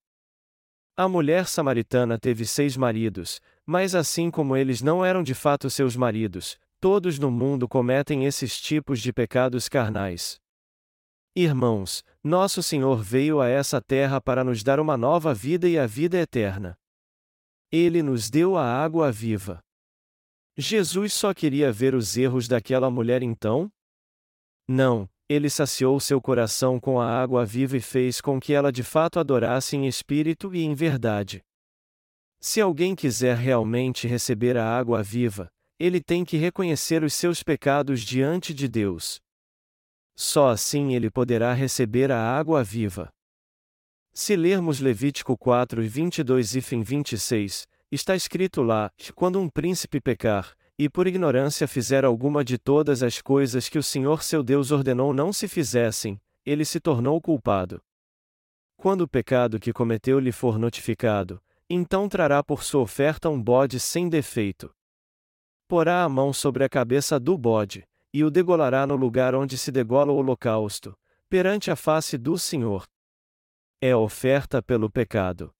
A 0.96 1.06
mulher 1.06 1.46
samaritana 1.46 2.18
teve 2.18 2.46
seis 2.46 2.74
maridos, 2.74 3.38
mas 3.66 3.94
assim 3.94 4.30
como 4.30 4.56
eles 4.56 4.80
não 4.80 5.04
eram 5.04 5.22
de 5.22 5.34
fato 5.34 5.68
seus 5.68 5.94
maridos, 5.94 6.58
todos 6.80 7.18
no 7.18 7.30
mundo 7.30 7.68
cometem 7.68 8.24
esses 8.24 8.58
tipos 8.58 8.98
de 8.98 9.12
pecados 9.12 9.68
carnais. 9.68 10.40
Irmãos, 11.36 12.02
nosso 12.24 12.62
Senhor 12.62 13.02
veio 13.02 13.42
a 13.42 13.48
essa 13.48 13.78
terra 13.78 14.22
para 14.22 14.42
nos 14.42 14.62
dar 14.62 14.80
uma 14.80 14.96
nova 14.96 15.34
vida 15.34 15.68
e 15.68 15.78
a 15.78 15.86
vida 15.86 16.16
eterna. 16.16 16.78
Ele 17.70 18.02
nos 18.02 18.30
deu 18.30 18.56
a 18.56 18.64
água 18.64 19.12
viva. 19.12 19.62
Jesus 20.60 21.12
só 21.12 21.32
queria 21.32 21.70
ver 21.70 21.94
os 21.94 22.16
erros 22.16 22.48
daquela 22.48 22.90
mulher 22.90 23.22
então? 23.22 23.70
Não, 24.66 25.08
ele 25.28 25.48
saciou 25.48 26.00
seu 26.00 26.20
coração 26.20 26.80
com 26.80 27.00
a 27.00 27.08
água 27.08 27.44
viva 27.44 27.76
e 27.76 27.80
fez 27.80 28.20
com 28.20 28.40
que 28.40 28.52
ela 28.52 28.72
de 28.72 28.82
fato 28.82 29.20
adorasse 29.20 29.76
em 29.76 29.86
espírito 29.86 30.52
e 30.52 30.64
em 30.64 30.74
verdade. 30.74 31.44
Se 32.40 32.60
alguém 32.60 32.96
quiser 32.96 33.36
realmente 33.36 34.08
receber 34.08 34.56
a 34.56 34.64
água 34.64 35.00
viva, 35.00 35.48
ele 35.78 36.00
tem 36.00 36.24
que 36.24 36.36
reconhecer 36.36 37.04
os 37.04 37.14
seus 37.14 37.40
pecados 37.40 38.00
diante 38.00 38.52
de 38.52 38.66
Deus. 38.66 39.20
Só 40.16 40.48
assim 40.48 40.92
ele 40.92 41.08
poderá 41.08 41.52
receber 41.52 42.10
a 42.10 42.20
água 42.20 42.64
viva. 42.64 43.08
Se 44.12 44.34
lermos 44.34 44.80
Levítico 44.80 45.38
4 45.38 45.84
e 45.84 45.88
22 45.88 46.56
e 46.56 46.60
fim 46.60 46.82
26, 46.82 47.68
está 47.90 48.14
escrito 48.14 48.62
lá: 48.62 48.90
quando 49.14 49.40
um 49.40 49.48
príncipe 49.48 50.00
pecar, 50.00 50.54
e 50.78 50.88
por 50.88 51.06
ignorância 51.06 51.66
fizer 51.66 52.04
alguma 52.04 52.44
de 52.44 52.56
todas 52.56 53.02
as 53.02 53.20
coisas 53.20 53.68
que 53.68 53.78
o 53.78 53.82
Senhor 53.82 54.22
seu 54.22 54.42
Deus 54.42 54.70
ordenou 54.70 55.12
não 55.12 55.32
se 55.32 55.48
fizessem, 55.48 56.20
ele 56.46 56.64
se 56.64 56.78
tornou 56.78 57.20
culpado. 57.20 57.82
Quando 58.76 59.00
o 59.02 59.08
pecado 59.08 59.58
que 59.58 59.72
cometeu 59.72 60.20
lhe 60.20 60.30
for 60.30 60.56
notificado, 60.56 61.42
então 61.68 62.08
trará 62.08 62.44
por 62.44 62.62
sua 62.62 62.80
oferta 62.80 63.28
um 63.28 63.42
bode 63.42 63.80
sem 63.80 64.08
defeito. 64.08 64.72
Porá 65.66 66.04
a 66.04 66.08
mão 66.08 66.32
sobre 66.32 66.64
a 66.64 66.68
cabeça 66.68 67.18
do 67.18 67.36
bode, 67.36 67.86
e 68.12 68.24
o 68.24 68.30
degolará 68.30 68.86
no 68.86 68.96
lugar 68.96 69.34
onde 69.34 69.58
se 69.58 69.70
degola 69.70 70.12
o 70.12 70.16
holocausto, 70.16 70.96
perante 71.28 71.70
a 71.70 71.76
face 71.76 72.16
do 72.16 72.38
Senhor. 72.38 72.86
É 73.80 73.90
a 73.90 73.98
oferta 73.98 74.62
pelo 74.62 74.88
pecado. 74.88 75.52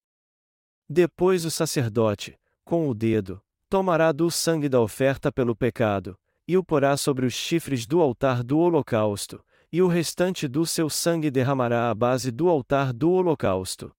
Depois 0.89 1.45
o 1.45 1.51
sacerdote, 1.51 2.39
com 2.65 2.89
o 2.89 2.95
dedo, 2.95 3.43
tomará 3.69 4.11
do 4.11 4.31
sangue 4.31 4.69
da 4.69 4.81
oferta 4.81 5.31
pelo 5.31 5.55
pecado, 5.55 6.19
e 6.47 6.57
o 6.57 6.65
porá 6.65 6.97
sobre 6.97 7.27
os 7.27 7.35
chifres 7.35 7.87
do 7.87 8.01
altar 8.01 8.43
do 8.43 8.59
holocausto, 8.59 9.45
e 9.71 9.83
o 9.83 9.87
restante 9.87 10.49
do 10.49 10.65
seu 10.65 10.89
sangue 10.89 11.31
derramará 11.31 11.91
à 11.91 11.95
base 11.95 12.31
do 12.31 12.49
altar 12.49 12.93
do 12.93 13.11
holocausto. 13.11 13.95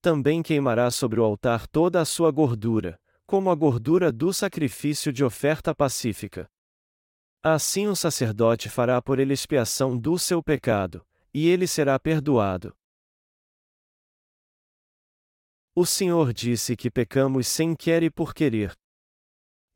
Também 0.00 0.42
queimará 0.42 0.90
sobre 0.90 1.20
o 1.20 1.24
altar 1.24 1.66
toda 1.66 2.00
a 2.00 2.06
sua 2.06 2.30
gordura, 2.30 2.98
como 3.26 3.50
a 3.50 3.54
gordura 3.54 4.10
do 4.10 4.32
sacrifício 4.32 5.12
de 5.12 5.22
oferta 5.22 5.74
pacífica. 5.74 6.50
Assim 7.42 7.86
o 7.86 7.94
sacerdote 7.94 8.70
fará 8.70 9.02
por 9.02 9.18
ele 9.18 9.34
expiação 9.34 9.98
do 9.98 10.18
seu 10.18 10.42
pecado, 10.42 11.04
e 11.32 11.46
ele 11.46 11.66
será 11.66 11.98
perdoado. 11.98 12.74
O 15.74 15.86
Senhor 15.86 16.32
disse 16.32 16.76
que 16.76 16.90
pecamos 16.90 17.46
sem 17.46 17.76
querer 17.76 18.06
e 18.06 18.10
por 18.10 18.34
querer. 18.34 18.72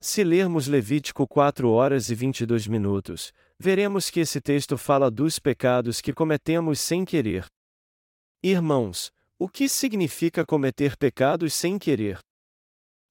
Se 0.00 0.24
lermos 0.24 0.66
Levítico 0.66 1.26
4 1.26 1.70
horas 1.70 2.10
e 2.10 2.14
22 2.14 2.66
minutos, 2.66 3.32
veremos 3.58 4.10
que 4.10 4.20
esse 4.20 4.40
texto 4.40 4.76
fala 4.76 5.10
dos 5.10 5.38
pecados 5.38 6.00
que 6.00 6.12
cometemos 6.12 6.80
sem 6.80 7.04
querer. 7.04 7.46
Irmãos, 8.42 9.10
o 9.38 9.48
que 9.48 9.68
significa 9.68 10.44
cometer 10.44 10.96
pecados 10.96 11.54
sem 11.54 11.78
querer? 11.78 12.18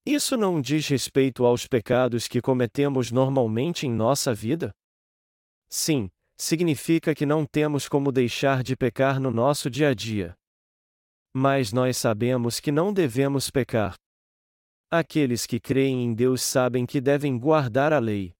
Isso 0.05 0.35
não 0.35 0.59
diz 0.59 0.87
respeito 0.87 1.45
aos 1.45 1.65
pecados 1.65 2.27
que 2.27 2.41
cometemos 2.41 3.11
normalmente 3.11 3.87
em 3.87 3.91
nossa 3.91 4.33
vida? 4.33 4.71
Sim, 5.69 6.11
significa 6.37 7.15
que 7.15 7.25
não 7.25 7.45
temos 7.45 7.87
como 7.87 8.11
deixar 8.11 8.61
de 8.61 8.75
pecar 8.75 9.19
no 9.19 9.31
nosso 9.31 9.69
dia 9.69 9.89
a 9.89 9.93
dia. 9.93 10.35
Mas 11.33 11.73
nós 11.73 11.97
sabemos 11.97 12.59
que 12.59 12.71
não 12.71 12.93
devemos 12.93 13.49
pecar. 13.49 13.95
Aqueles 14.91 15.47
que 15.47 15.59
creem 15.59 16.03
em 16.03 16.13
Deus 16.13 16.43
sabem 16.43 16.85
que 16.85 17.01
devem 17.01 17.39
guardar 17.39 17.91
a 17.91 17.97
lei. 17.97 18.35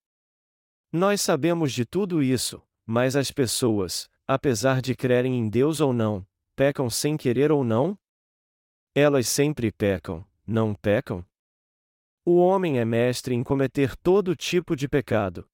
Nós 0.92 1.20
sabemos 1.20 1.74
de 1.74 1.86
tudo 1.86 2.22
isso, 2.22 2.62
mas 2.86 3.16
as 3.16 3.32
pessoas, 3.32 4.08
apesar 4.28 4.80
de 4.80 4.96
crerem 4.96 5.40
em 5.40 5.50
Deus 5.50 5.82
ou 5.82 5.92
não, 5.92 6.24
pecam 6.56 6.88
sem 6.88 7.18
querer 7.18 7.52
ou 7.52 7.64
não? 7.64 7.98
Elas 8.94 9.28
sempre 9.28 9.72
pecam, 9.72 10.24
não 10.46 10.76
pecam? 10.76 11.26
O 12.24 12.38
homem 12.38 12.78
é 12.78 12.86
mestre 12.86 13.34
em 13.34 13.44
cometer 13.44 13.96
todo 13.98 14.36
tipo 14.36 14.76
de 14.76 14.88
pecado. 14.88 15.50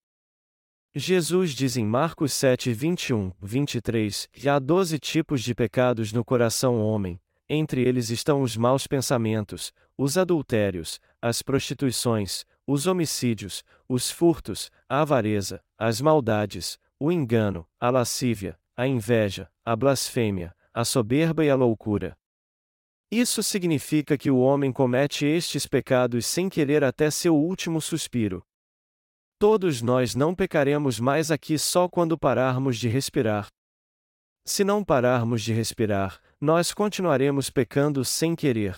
Jesus 0.94 1.52
diz 1.52 1.78
em 1.78 1.86
Marcos 1.86 2.34
7, 2.34 2.74
21, 2.74 3.32
23: 3.42 4.28
que 4.34 4.50
há 4.50 4.60
doze 4.60 5.00
tipos 5.00 5.42
de 5.42 5.56
pecados 5.56 6.12
no 6.12 6.26
coração 6.26 6.82
homem, 6.82 7.20
entre 7.50 7.82
eles 7.82 8.10
estão 8.12 8.42
os 8.42 8.56
maus 8.56 8.86
pensamentos, 8.86 9.74
os 9.98 10.18
adultérios, 10.18 11.00
as 11.22 11.42
prostituições, 11.42 12.46
os 12.68 12.86
homicídios, 12.86 13.64
os 13.88 14.12
furtos, 14.12 14.70
a 14.88 15.02
avareza, 15.02 15.64
as 15.78 16.00
maldades, 16.00 16.78
o 17.00 17.12
engano, 17.12 17.68
a 17.80 17.90
lascívia, 17.90 18.60
a 18.78 18.86
inveja, 18.86 19.50
a 19.66 19.76
blasfêmia, 19.76 20.56
a 20.74 20.86
soberba 20.86 21.44
e 21.44 21.50
a 21.50 21.56
loucura. 21.56 22.16
Isso 23.12 23.42
significa 23.42 24.16
que 24.18 24.30
o 24.30 24.38
homem 24.38 24.72
comete 24.72 25.26
estes 25.26 25.66
pecados 25.66 26.28
sem 26.28 26.48
querer 26.48 26.84
até 26.84 27.10
seu 27.10 27.36
último 27.36 27.82
suspiro. 27.82 28.46
Todos 29.40 29.82
nós 29.82 30.14
não 30.14 30.36
pecaremos 30.36 31.00
mais 31.00 31.32
aqui 31.32 31.58
só 31.58 31.90
quando 31.90 32.18
pararmos 32.18 32.78
de 32.78 32.88
respirar. 32.88 33.48
Se 34.46 34.64
não 34.64 34.84
pararmos 34.84 35.42
de 35.42 35.54
respirar, 35.54 36.22
nós 36.42 36.74
continuaremos 36.74 37.50
pecando 37.50 38.06
sem 38.06 38.36
querer. 38.36 38.76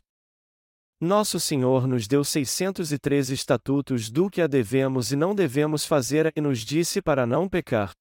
Nosso 0.99 1.39
Senhor 1.39 1.87
nos 1.87 2.07
deu 2.07 2.23
613 2.23 3.33
estatutos 3.33 4.09
do 4.09 4.29
que 4.29 4.41
a 4.41 4.47
devemos 4.47 5.11
e 5.11 5.15
não 5.15 5.35
devemos 5.35 5.85
fazer 5.85 6.31
e 6.35 6.41
nos 6.41 6.59
disse 6.59 7.01
para 7.01 7.25
não 7.25 7.47
pecar. 7.47 7.91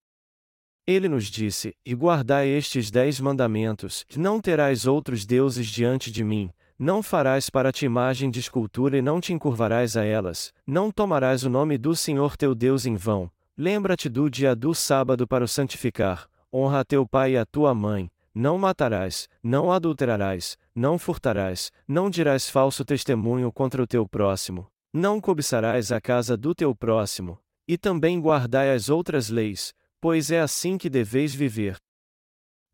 Ele 0.87 1.09
nos 1.09 1.27
disse: 1.27 1.75
E 1.85 1.95
guardai 1.95 2.49
estes 2.49 2.91
dez 2.91 3.21
mandamentos: 3.21 4.05
não 4.17 4.41
terás 4.41 4.87
outros 4.87 5.27
deuses 5.27 5.67
diante 5.67 6.11
de 6.11 6.25
mim, 6.25 6.51
não 6.79 7.03
farás 7.03 7.51
para 7.51 7.71
ti 7.71 7.85
imagem 7.85 8.31
de 8.31 8.41
escultura 8.41 8.97
e 8.97 9.03
não 9.03 9.21
te 9.21 9.33
encurvarás 9.33 9.97
a 9.97 10.05
elas, 10.05 10.53
não 10.67 10.91
tomarás 10.91 11.45
o 11.45 11.51
nome 11.51 11.77
do 11.77 11.95
Senhor 11.95 12.37
teu 12.37 12.55
Deus 12.55 12.87
em 12.87 12.97
vão, 12.97 13.31
lembra-te 13.57 14.09
do 14.09 14.31
dia 14.31 14.57
do 14.57 14.75
sábado 14.75 15.27
para 15.27 15.45
o 15.45 15.49
santificar, 15.49 16.29
honra 16.53 16.81
a 16.81 16.85
teu 16.85 17.07
pai 17.07 17.33
e 17.33 17.39
a 17.39 17.45
tua 17.45 17.75
mãe, 17.75 18.11
não 18.35 18.57
matarás, 18.59 19.29
não 19.43 19.73
adulterarás, 19.73 20.57
não 20.75 20.99
furtarás, 20.99 21.71
não 21.87 22.09
dirás 22.09 22.49
falso 22.49 22.85
testemunho 22.85 23.53
contra 23.53 23.83
o 23.83 23.87
teu 23.87 24.07
próximo, 24.09 24.71
não 24.93 25.21
cobiçarás 25.21 25.91
a 25.93 26.01
casa 26.01 26.37
do 26.37 26.55
teu 26.55 26.75
próximo, 26.75 27.39
e 27.67 27.77
também 27.77 28.21
guardai 28.21 28.73
as 28.75 28.89
outras 28.89 29.29
leis, 29.29 29.75
pois 30.01 30.31
é 30.31 30.41
assim 30.41 30.79
que 30.79 30.89
deveis 30.89 31.35
viver. 31.35 31.77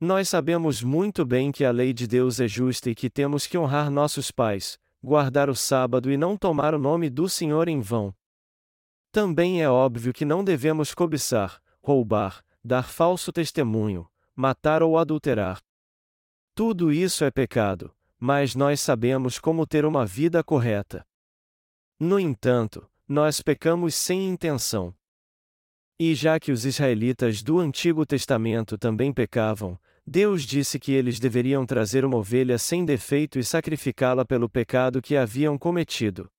Nós 0.00 0.28
sabemos 0.28 0.82
muito 0.82 1.24
bem 1.24 1.50
que 1.50 1.64
a 1.64 1.70
lei 1.70 1.92
de 1.92 2.06
Deus 2.06 2.38
é 2.38 2.46
justa 2.46 2.90
e 2.90 2.94
que 2.94 3.08
temos 3.08 3.46
que 3.46 3.56
honrar 3.56 3.90
nossos 3.90 4.30
pais, 4.30 4.78
guardar 5.02 5.48
o 5.48 5.54
sábado 5.54 6.10
e 6.10 6.16
não 6.16 6.36
tomar 6.36 6.74
o 6.74 6.78
nome 6.78 7.08
do 7.08 7.28
Senhor 7.28 7.66
em 7.66 7.80
vão. 7.80 8.14
Também 9.10 9.62
é 9.62 9.70
óbvio 9.70 10.12
que 10.12 10.26
não 10.26 10.44
devemos 10.44 10.92
cobiçar, 10.92 11.62
roubar, 11.82 12.42
dar 12.62 12.82
falso 12.82 13.32
testemunho, 13.32 14.06
matar 14.36 14.82
ou 14.82 14.98
adulterar. 14.98 15.60
Tudo 16.54 16.92
isso 16.92 17.24
é 17.24 17.30
pecado, 17.30 17.92
mas 18.18 18.54
nós 18.54 18.80
sabemos 18.80 19.38
como 19.38 19.66
ter 19.66 19.86
uma 19.86 20.04
vida 20.04 20.44
correta. 20.44 21.06
No 21.98 22.20
entanto, 22.20 22.86
nós 23.08 23.40
pecamos 23.40 23.94
sem 23.94 24.28
intenção. 24.28 24.94
E 25.98 26.14
já 26.14 26.38
que 26.38 26.52
os 26.52 26.66
israelitas 26.66 27.42
do 27.42 27.58
Antigo 27.58 28.04
Testamento 28.04 28.76
também 28.76 29.12
pecavam, 29.12 29.78
Deus 30.06 30.42
disse 30.42 30.78
que 30.78 30.92
eles 30.92 31.18
deveriam 31.18 31.64
trazer 31.64 32.04
uma 32.04 32.18
ovelha 32.18 32.58
sem 32.58 32.84
defeito 32.84 33.38
e 33.38 33.44
sacrificá-la 33.44 34.24
pelo 34.24 34.48
pecado 34.48 35.00
que 35.00 35.16
haviam 35.16 35.56
cometido. 35.56 36.30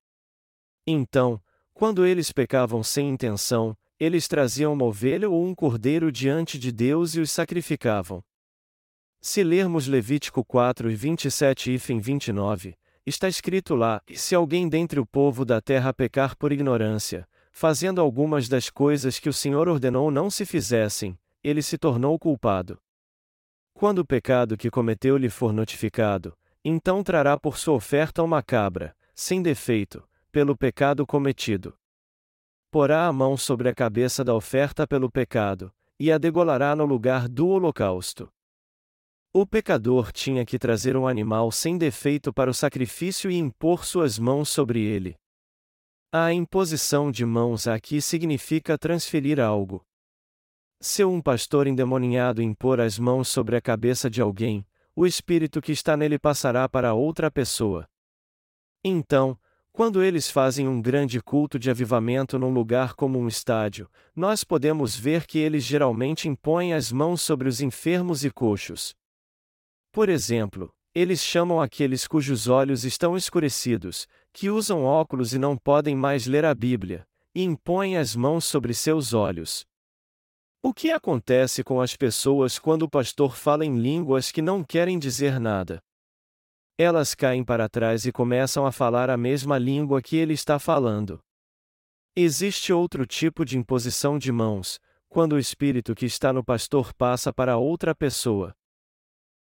Então, 0.86 1.42
quando 1.74 2.06
eles 2.06 2.32
pecavam 2.32 2.82
sem 2.84 3.10
intenção, 3.10 3.76
eles 4.00 4.28
traziam 4.28 4.74
uma 4.74 4.86
ovelha 4.86 5.30
ou 5.30 5.46
um 5.46 5.56
cordeiro 5.56 6.12
diante 6.12 6.60
de 6.60 6.72
Deus 6.72 7.16
e 7.16 7.20
os 7.20 7.32
sacrificavam. 7.32 8.24
Se 9.20 9.44
lermos 9.44 9.88
Levítico 9.88 10.46
4 10.46 10.92
e 10.92 10.96
27 10.96 11.74
e 11.74 11.80
fim 11.80 12.00
29, 12.00 12.78
está 13.06 13.28
escrito 13.28 13.74
lá: 13.74 14.02
E 14.08 14.18
se 14.18 14.36
alguém 14.36 14.70
dentre 14.70 15.00
o 15.00 15.06
povo 15.06 15.44
da 15.44 15.60
terra 15.60 15.94
pecar 15.94 16.38
por 16.38 16.52
ignorância, 16.52 17.28
fazendo 17.52 18.00
algumas 18.00 18.48
das 18.48 18.70
coisas 18.70 19.20
que 19.20 19.28
o 19.28 19.34
Senhor 19.34 19.68
ordenou 19.68 20.12
não 20.12 20.30
se 20.30 20.46
fizessem, 20.46 21.18
ele 21.44 21.62
se 21.62 21.78
tornou 21.78 22.18
culpado. 22.20 22.80
Quando 23.74 24.00
o 24.00 24.06
pecado 24.06 24.58
que 24.58 24.70
cometeu 24.70 25.18
lhe 25.18 25.30
for 25.30 25.52
notificado, 25.52 26.38
então 26.64 27.04
trará 27.04 27.40
por 27.40 27.58
sua 27.58 27.76
oferta 27.76 28.22
uma 28.22 28.44
cabra, 28.44 28.96
sem 29.16 29.42
defeito, 29.42 30.08
pelo 30.32 30.56
pecado 30.56 31.06
cometido. 31.06 31.76
Porá 32.70 33.08
a 33.08 33.14
mão 33.14 33.38
sobre 33.38 33.70
a 33.70 33.74
cabeça 33.74 34.24
da 34.24 34.36
oferta 34.36 34.86
pelo 34.86 35.10
pecado, 35.10 35.74
e 36.00 36.12
a 36.12 36.18
degolará 36.18 36.76
no 36.76 36.86
lugar 36.86 37.28
do 37.28 37.48
holocausto. 37.48 38.30
O 39.34 39.46
pecador 39.46 40.12
tinha 40.12 40.46
que 40.46 40.58
trazer 40.58 40.98
um 40.98 41.08
animal 41.08 41.52
sem 41.52 41.78
defeito 41.78 42.34
para 42.34 42.50
o 42.50 42.54
sacrifício 42.54 43.30
e 43.30 43.36
impor 43.36 43.86
suas 43.86 44.18
mãos 44.18 44.50
sobre 44.50 44.82
ele. 44.82 45.16
A 46.12 46.34
imposição 46.34 47.12
de 47.12 47.26
mãos 47.26 47.68
aqui 47.68 48.02
significa 48.02 48.78
transferir 48.78 49.40
algo. 49.40 49.86
Se 50.80 51.04
um 51.04 51.22
pastor 51.22 51.68
endemoninhado 51.68 52.42
impor 52.42 52.80
as 52.80 52.98
mãos 52.98 53.28
sobre 53.28 53.56
a 53.56 53.62
cabeça 53.62 54.10
de 54.10 54.22
alguém, 54.22 54.66
o 54.96 55.06
espírito 55.06 55.62
que 55.62 55.72
está 55.72 55.96
nele 55.96 56.18
passará 56.18 56.68
para 56.68 56.94
outra 56.94 57.30
pessoa. 57.30 57.88
Então, 58.84 59.38
quando 59.78 60.02
eles 60.02 60.28
fazem 60.28 60.68
um 60.68 60.82
grande 60.82 61.22
culto 61.22 61.60
de 61.60 61.70
avivamento 61.70 62.40
num 62.40 62.50
lugar 62.50 62.96
como 62.96 63.20
um 63.20 63.28
estádio, 63.28 63.88
nós 64.16 64.44
podemos 64.44 64.96
ver 64.98 65.28
que 65.28 65.38
eles 65.38 65.64
geralmente 65.64 66.28
impõem 66.28 66.74
as 66.74 66.92
mãos 66.92 67.22
sobre 67.22 67.48
os 67.48 67.62
enfermos 67.62 68.26
e 68.26 68.32
coxos. 68.32 68.96
Por 69.92 70.10
exemplo, 70.10 70.74
eles 70.96 71.22
chamam 71.22 71.62
aqueles 71.62 72.08
cujos 72.08 72.48
olhos 72.48 72.86
estão 72.86 73.16
escurecidos, 73.16 74.08
que 74.34 74.50
usam 74.50 74.84
óculos 74.84 75.36
e 75.36 75.38
não 75.38 75.56
podem 75.56 75.96
mais 75.96 76.26
ler 76.26 76.44
a 76.44 76.56
Bíblia, 76.56 77.06
e 77.36 77.44
impõem 77.44 77.98
as 77.98 78.16
mãos 78.16 78.46
sobre 78.46 78.74
seus 78.74 79.14
olhos. 79.14 79.64
O 80.64 80.74
que 80.74 80.90
acontece 80.90 81.64
com 81.64 81.80
as 81.80 81.96
pessoas 81.96 82.58
quando 82.58 82.82
o 82.82 82.90
pastor 82.90 83.36
fala 83.36 83.64
em 83.64 83.78
línguas 83.78 84.32
que 84.32 84.42
não 84.42 84.64
querem 84.64 84.98
dizer 84.98 85.40
nada? 85.40 85.84
Elas 86.78 87.16
caem 87.16 87.44
para 87.44 87.68
trás 87.68 88.06
e 88.06 88.12
começam 88.12 88.64
a 88.64 88.72
falar 88.72 89.10
a 89.10 89.18
mesma 89.18 89.58
língua 89.58 90.00
que 90.00 90.16
ele 90.16 90.34
está 90.34 90.60
falando. 90.60 91.20
Existe 92.16 92.72
outro 92.72 93.06
tipo 93.06 93.44
de 93.44 93.58
imposição 93.58 94.20
de 94.20 94.32
mãos, 94.32 94.80
quando 95.10 95.34
o 95.34 95.40
espírito 95.40 95.96
que 95.96 96.06
está 96.06 96.32
no 96.32 96.44
pastor 96.44 96.94
passa 96.94 97.34
para 97.34 97.58
outra 97.58 97.96
pessoa. 97.96 98.56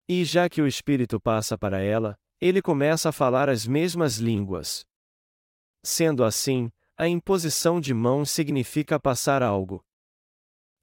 E 0.09 0.25
já 0.25 0.49
que 0.49 0.63
o 0.63 0.67
espírito 0.67 1.21
passa 1.21 1.59
para 1.59 1.81
ela, 1.81 2.19
ele 2.41 2.63
começa 2.63 3.11
a 3.11 3.13
falar 3.13 3.51
as 3.51 3.67
mesmas 3.67 4.17
línguas. 4.17 4.87
Sendo 5.85 6.25
assim, 6.25 6.71
a 6.97 7.07
imposição 7.07 7.81
de 7.81 7.93
mãos 7.93 8.31
significa 8.31 8.99
passar 8.99 9.43
algo. 9.43 9.85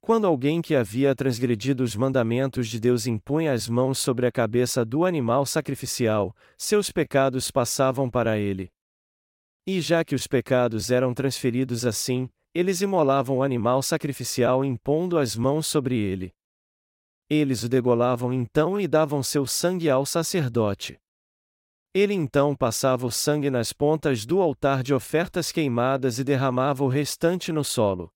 Quando 0.04 0.26
alguém 0.26 0.60
que 0.60 0.74
havia 0.74 1.14
transgredido 1.14 1.82
os 1.82 1.96
mandamentos 1.96 2.68
de 2.68 2.78
Deus 2.78 3.06
impunha 3.06 3.54
as 3.54 3.66
mãos 3.66 3.98
sobre 3.98 4.26
a 4.26 4.30
cabeça 4.30 4.84
do 4.84 5.06
animal 5.06 5.46
sacrificial, 5.46 6.36
seus 6.58 6.90
pecados 6.92 7.50
passavam 7.50 8.10
para 8.10 8.36
ele. 8.36 8.70
E 9.66 9.80
já 9.80 10.04
que 10.04 10.14
os 10.14 10.26
pecados 10.26 10.90
eram 10.90 11.14
transferidos 11.14 11.86
assim, 11.86 12.28
eles 12.54 12.82
imolavam 12.82 13.38
o 13.38 13.42
animal 13.42 13.80
sacrificial 13.80 14.62
impondo 14.62 15.16
as 15.16 15.34
mãos 15.36 15.66
sobre 15.66 15.96
ele. 15.96 16.34
Eles 17.30 17.62
o 17.62 17.68
degolavam 17.70 18.30
então 18.30 18.78
e 18.78 18.86
davam 18.86 19.22
seu 19.22 19.46
sangue 19.46 19.88
ao 19.88 20.04
sacerdote. 20.04 20.98
Ele 21.94 22.12
então 22.12 22.54
passava 22.54 23.06
o 23.06 23.10
sangue 23.10 23.48
nas 23.48 23.72
pontas 23.72 24.26
do 24.26 24.42
altar 24.42 24.82
de 24.82 24.92
ofertas 24.92 25.50
queimadas 25.50 26.18
e 26.18 26.24
derramava 26.24 26.84
o 26.84 26.88
restante 26.88 27.50
no 27.50 27.64
solo. 27.64 28.12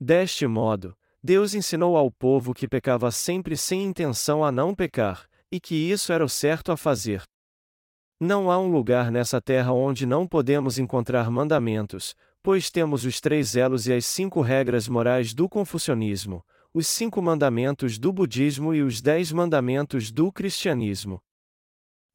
Deste 0.00 0.46
modo, 0.46 0.96
Deus 1.22 1.54
ensinou 1.54 1.96
ao 1.96 2.10
povo 2.10 2.54
que 2.54 2.68
pecava 2.68 3.10
sempre 3.10 3.56
sem 3.56 3.84
intenção 3.84 4.44
a 4.44 4.52
não 4.52 4.74
pecar, 4.74 5.28
e 5.50 5.58
que 5.58 5.74
isso 5.74 6.12
era 6.12 6.24
o 6.24 6.28
certo 6.28 6.70
a 6.70 6.76
fazer. 6.76 7.22
Não 8.20 8.50
há 8.50 8.58
um 8.58 8.70
lugar 8.70 9.10
nessa 9.10 9.40
terra 9.40 9.72
onde 9.72 10.06
não 10.06 10.26
podemos 10.26 10.78
encontrar 10.78 11.30
mandamentos, 11.30 12.14
pois 12.42 12.70
temos 12.70 13.04
os 13.04 13.20
três 13.20 13.56
elos 13.56 13.86
e 13.86 13.92
as 13.92 14.06
cinco 14.06 14.40
regras 14.40 14.88
morais 14.88 15.34
do 15.34 15.48
confucionismo, 15.48 16.44
os 16.72 16.86
cinco 16.86 17.20
mandamentos 17.20 17.98
do 17.98 18.12
budismo 18.12 18.74
e 18.74 18.82
os 18.82 19.00
dez 19.00 19.32
mandamentos 19.32 20.10
do 20.10 20.32
cristianismo. 20.32 21.20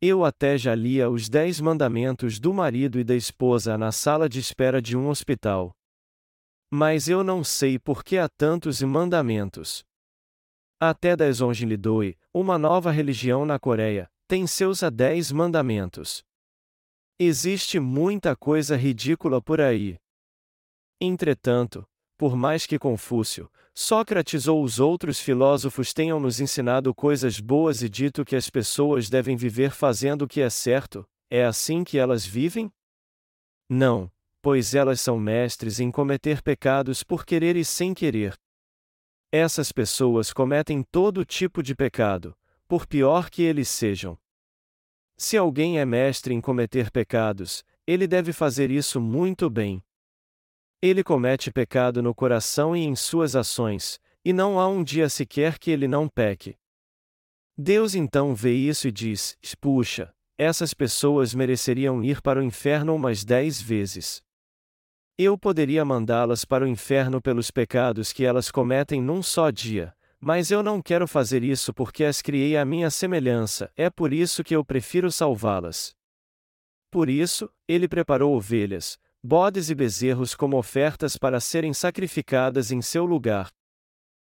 Eu 0.01 0.25
até 0.25 0.57
já 0.57 0.75
lia 0.75 1.09
os 1.09 1.29
dez 1.29 1.61
mandamentos 1.61 2.39
do 2.39 2.53
marido 2.53 2.99
e 2.99 3.03
da 3.03 3.15
esposa 3.15 3.77
na 3.77 3.91
sala 3.91 4.27
de 4.27 4.39
espera 4.39 4.81
de 4.81 4.97
um 4.97 5.07
hospital. 5.07 5.73
Mas 6.75 7.07
eu 7.07 7.23
não 7.23 7.43
sei 7.43 7.77
por 7.77 8.03
que 8.03 8.17
há 8.17 8.27
tantos 8.27 8.81
mandamentos. 8.81 9.85
Até 10.79 11.15
da 11.15 11.27
Esonjilidoi, 11.27 12.17
uma 12.33 12.57
nova 12.57 12.89
religião 12.89 13.45
na 13.45 13.59
Coreia, 13.59 14.09
tem 14.27 14.47
seus 14.47 14.81
a 14.81 14.89
dez 14.89 15.31
mandamentos. 15.31 16.23
Existe 17.19 17.79
muita 17.79 18.35
coisa 18.35 18.75
ridícula 18.75 19.39
por 19.39 19.61
aí. 19.61 19.99
Entretanto, 20.99 21.87
por 22.17 22.35
mais 22.35 22.65
que 22.65 22.79
Confúcio, 22.79 23.47
Sócrates 23.75 24.47
ou 24.47 24.63
os 24.63 24.79
outros 24.79 25.19
filósofos 25.19 25.93
tenham 25.93 26.19
nos 26.19 26.39
ensinado 26.39 26.91
coisas 26.95 27.39
boas 27.39 27.83
e 27.83 27.87
dito 27.87 28.25
que 28.25 28.35
as 28.35 28.49
pessoas 28.49 29.11
devem 29.11 29.37
viver 29.37 29.69
fazendo 29.69 30.23
o 30.23 30.27
que 30.27 30.41
é 30.41 30.49
certo, 30.49 31.07
é 31.29 31.45
assim 31.45 31.83
que 31.83 31.99
elas 31.99 32.25
vivem? 32.25 32.73
Não, 33.69 34.11
pois 34.43 34.75
elas 34.75 34.99
são 34.99 35.17
mestres 35.17 35.79
em 35.79 35.89
cometer 35.89 36.41
pecados 36.41 37.01
por 37.01 37.25
querer 37.25 37.55
e 37.55 37.63
sem 37.63 37.93
querer. 37.93 38.37
Essas 39.31 39.71
pessoas 39.71 40.33
cometem 40.33 40.83
todo 40.83 41.23
tipo 41.23 41.63
de 41.63 41.73
pecado, 41.73 42.37
por 42.67 42.85
pior 42.85 43.29
que 43.29 43.41
eles 43.41 43.69
sejam. 43.69 44.19
Se 45.15 45.37
alguém 45.37 45.79
é 45.79 45.85
mestre 45.85 46.33
em 46.33 46.41
cometer 46.41 46.91
pecados, 46.91 47.63
ele 47.87 48.05
deve 48.05 48.33
fazer 48.33 48.69
isso 48.69 48.99
muito 48.99 49.49
bem. 49.49 49.81
Ele 50.81 51.05
comete 51.05 51.49
pecado 51.49 52.03
no 52.03 52.13
coração 52.13 52.75
e 52.75 52.81
em 52.81 52.97
suas 52.97 53.37
ações, 53.37 53.97
e 54.25 54.33
não 54.33 54.59
há 54.59 54.67
um 54.67 54.83
dia 54.83 55.07
sequer 55.07 55.57
que 55.57 55.71
ele 55.71 55.87
não 55.87 56.09
peque. 56.09 56.57
Deus 57.57 57.95
então 57.95 58.35
vê 58.35 58.53
isso 58.53 58.89
e 58.89 58.91
diz: 58.91 59.37
Puxa, 59.61 60.13
essas 60.37 60.73
pessoas 60.73 61.33
mereceriam 61.33 62.03
ir 62.03 62.21
para 62.21 62.41
o 62.41 62.43
inferno 62.43 62.93
umas 62.93 63.23
dez 63.23 63.61
vezes. 63.61 64.21
Eu 65.15 65.37
poderia 65.37 65.85
mandá-las 65.85 66.43
para 66.43 66.65
o 66.65 66.67
inferno 66.67 67.21
pelos 67.21 67.51
pecados 67.51 68.11
que 68.11 68.25
elas 68.25 68.49
cometem 68.49 68.99
num 68.99 69.21
só 69.21 69.51
dia, 69.51 69.93
mas 70.19 70.49
eu 70.49 70.63
não 70.63 70.81
quero 70.81 71.07
fazer 71.07 71.43
isso 71.43 71.71
porque 71.71 72.03
as 72.03 72.19
criei 72.19 72.57
à 72.57 72.65
minha 72.65 72.89
semelhança, 72.89 73.71
é 73.75 73.91
por 73.91 74.11
isso 74.11 74.43
que 74.43 74.55
eu 74.55 74.65
prefiro 74.65 75.11
salvá-las. 75.11 75.95
Por 76.89 77.09
isso, 77.09 77.47
ele 77.67 77.87
preparou 77.87 78.35
ovelhas, 78.35 78.97
bodes 79.23 79.69
e 79.69 79.75
bezerros 79.75 80.33
como 80.33 80.57
ofertas 80.57 81.15
para 81.15 81.39
serem 81.39 81.73
sacrificadas 81.73 82.71
em 82.71 82.81
seu 82.81 83.05
lugar, 83.05 83.51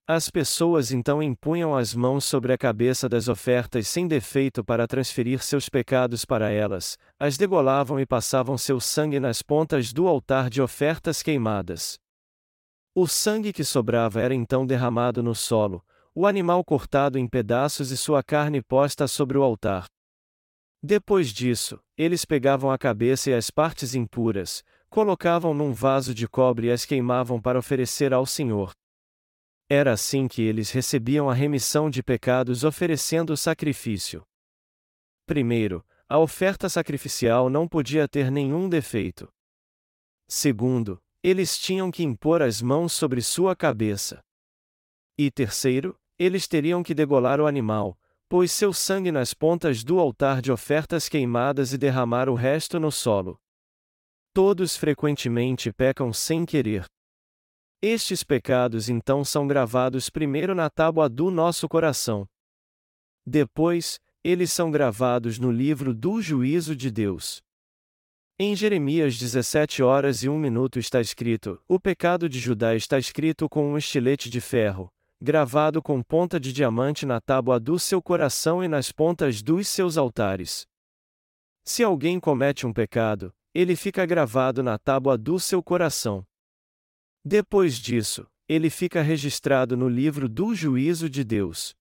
as 0.07 0.29
pessoas 0.29 0.91
então 0.91 1.21
impunham 1.21 1.75
as 1.75 1.95
mãos 1.95 2.25
sobre 2.25 2.53
a 2.53 2.57
cabeça 2.57 3.09
das 3.09 3.27
ofertas 3.27 3.87
sem 3.87 4.07
defeito 4.07 4.63
para 4.63 4.87
transferir 4.87 5.41
seus 5.41 5.67
pecados 5.67 6.23
para 6.23 6.51
elas, 6.51 6.95
as 7.19 7.37
degolavam 7.37 7.99
e 7.99 8.05
passavam 8.05 8.55
seu 8.55 8.79
sangue 8.79 9.19
nas 9.19 9.41
pontas 9.41 9.91
do 9.91 10.07
altar 10.07 10.47
de 10.47 10.61
ofertas 10.61 11.23
queimadas. 11.23 11.97
O 12.93 13.07
sangue 13.07 13.51
que 13.51 13.63
sobrava 13.63 14.21
era 14.21 14.35
então 14.35 14.63
derramado 14.63 15.23
no 15.23 15.33
solo, 15.33 15.83
o 16.13 16.27
animal 16.27 16.63
cortado 16.63 17.17
em 17.17 17.27
pedaços 17.27 17.89
e 17.89 17.97
sua 17.97 18.21
carne 18.21 18.61
posta 18.61 19.07
sobre 19.07 19.39
o 19.39 19.43
altar. 19.43 19.87
Depois 20.83 21.29
disso, 21.29 21.79
eles 21.97 22.25
pegavam 22.25 22.69
a 22.69 22.77
cabeça 22.77 23.31
e 23.31 23.33
as 23.33 23.49
partes 23.49 23.95
impuras, 23.95 24.63
colocavam 24.87 25.51
num 25.51 25.73
vaso 25.73 26.13
de 26.13 26.27
cobre 26.27 26.67
e 26.67 26.71
as 26.71 26.85
queimavam 26.85 27.41
para 27.41 27.57
oferecer 27.57 28.13
ao 28.13 28.23
Senhor. 28.23 28.71
Era 29.69 29.93
assim 29.93 30.27
que 30.27 30.43
eles 30.43 30.69
recebiam 30.69 31.29
a 31.29 31.33
remissão 31.33 31.89
de 31.89 32.03
pecados 32.03 32.63
oferecendo 32.63 33.33
o 33.33 33.37
sacrifício. 33.37 34.23
Primeiro, 35.25 35.83
a 36.07 36.19
oferta 36.19 36.69
sacrificial 36.69 37.49
não 37.49 37.67
podia 37.67 38.07
ter 38.07 38.29
nenhum 38.29 38.69
defeito. 38.69 39.27
Segundo, 40.27 41.01
eles 41.23 41.57
tinham 41.57 41.89
que 41.89 42.03
impor 42.03 42.43
as 42.43 42.61
mãos 42.61 42.93
sobre 42.93 43.21
sua 43.23 43.55
cabeça. 43.55 44.23
E 45.17 45.31
terceiro, 45.31 45.99
eles 46.19 46.47
teriam 46.47 46.83
que 46.83 46.93
degolar 46.93 47.41
o 47.41 47.47
animal, 47.47 47.97
pôs 48.29 48.51
seu 48.51 48.71
sangue 48.71 49.11
nas 49.11 49.33
pontas 49.33 49.83
do 49.83 49.99
altar 49.99 50.41
de 50.41 50.51
ofertas 50.51 51.09
queimadas 51.09 51.73
e 51.73 51.77
derramar 51.77 52.29
o 52.29 52.35
resto 52.35 52.79
no 52.79 52.91
solo. 52.91 53.39
Todos 54.31 54.77
frequentemente 54.77 55.73
pecam 55.73 56.13
sem 56.13 56.45
querer. 56.45 56.85
Estes 57.81 58.23
pecados 58.23 58.89
então 58.89 59.23
são 59.23 59.45
gravados 59.45 60.09
primeiro 60.09 60.55
na 60.55 60.69
tábua 60.69 61.07
do 61.09 61.29
nosso 61.29 61.67
coração. 61.67 62.27
Depois, 63.25 63.99
eles 64.23 64.51
são 64.51 64.71
gravados 64.71 65.37
no 65.37 65.51
livro 65.51 65.93
do 65.93 66.21
juízo 66.21 66.75
de 66.75 66.89
Deus. 66.89 67.43
Em 68.39 68.55
Jeremias 68.55 69.17
17 69.17 69.81
horas 69.81 70.23
e 70.23 70.29
1 70.29 70.37
minuto 70.37 70.79
está 70.79 70.99
escrito: 70.99 71.61
O 71.67 71.79
pecado 71.79 72.27
de 72.27 72.39
Judá 72.39 72.75
está 72.75 72.97
escrito 72.97 73.47
com 73.47 73.71
um 73.71 73.77
estilete 73.77 74.29
de 74.29 74.41
ferro, 74.41 74.91
gravado 75.21 75.81
com 75.81 76.01
ponta 76.03 76.39
de 76.39 76.51
diamante 76.51 77.05
na 77.05 77.21
tábua 77.21 77.59
do 77.59 77.79
seu 77.79 78.01
coração 78.01 78.63
e 78.63 78.67
nas 78.67 78.91
pontas 78.91 79.41
dos 79.41 79.67
seus 79.67 79.97
altares. 79.97 80.67
Se 81.63 81.83
alguém 81.83 82.19
comete 82.19 82.67
um 82.67 82.73
pecado, 82.73 83.33
ele 83.53 83.75
fica 83.75 84.05
gravado 84.05 84.61
na 84.61 84.77
tábua 84.77 85.17
do 85.17 85.39
seu 85.39 85.63
coração. 85.63 86.25
Depois 87.27 87.79
disso, 87.79 88.27
ele 88.47 88.69
fica 88.69 89.01
registrado 89.01 89.75
no 89.75 89.89
livro 89.89 90.29
do 90.29 90.53
juízo 90.53 91.09
de 91.09 91.23
Deus. 91.23 91.75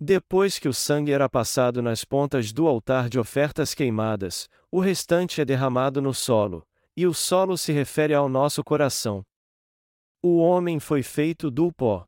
Depois 0.00 0.58
que 0.58 0.66
o 0.66 0.72
sangue 0.72 1.12
era 1.12 1.28
passado 1.28 1.82
nas 1.82 2.02
pontas 2.02 2.50
do 2.50 2.66
altar 2.66 3.10
de 3.10 3.18
ofertas 3.18 3.74
queimadas, 3.74 4.48
o 4.70 4.80
restante 4.80 5.42
é 5.42 5.44
derramado 5.44 6.00
no 6.00 6.14
solo, 6.14 6.66
e 6.96 7.06
o 7.06 7.12
solo 7.12 7.58
se 7.58 7.72
refere 7.72 8.14
ao 8.14 8.26
nosso 8.26 8.64
coração. 8.64 9.22
O 10.22 10.38
homem 10.38 10.80
foi 10.80 11.02
feito 11.02 11.50
do 11.50 11.70
pó. 11.70 12.06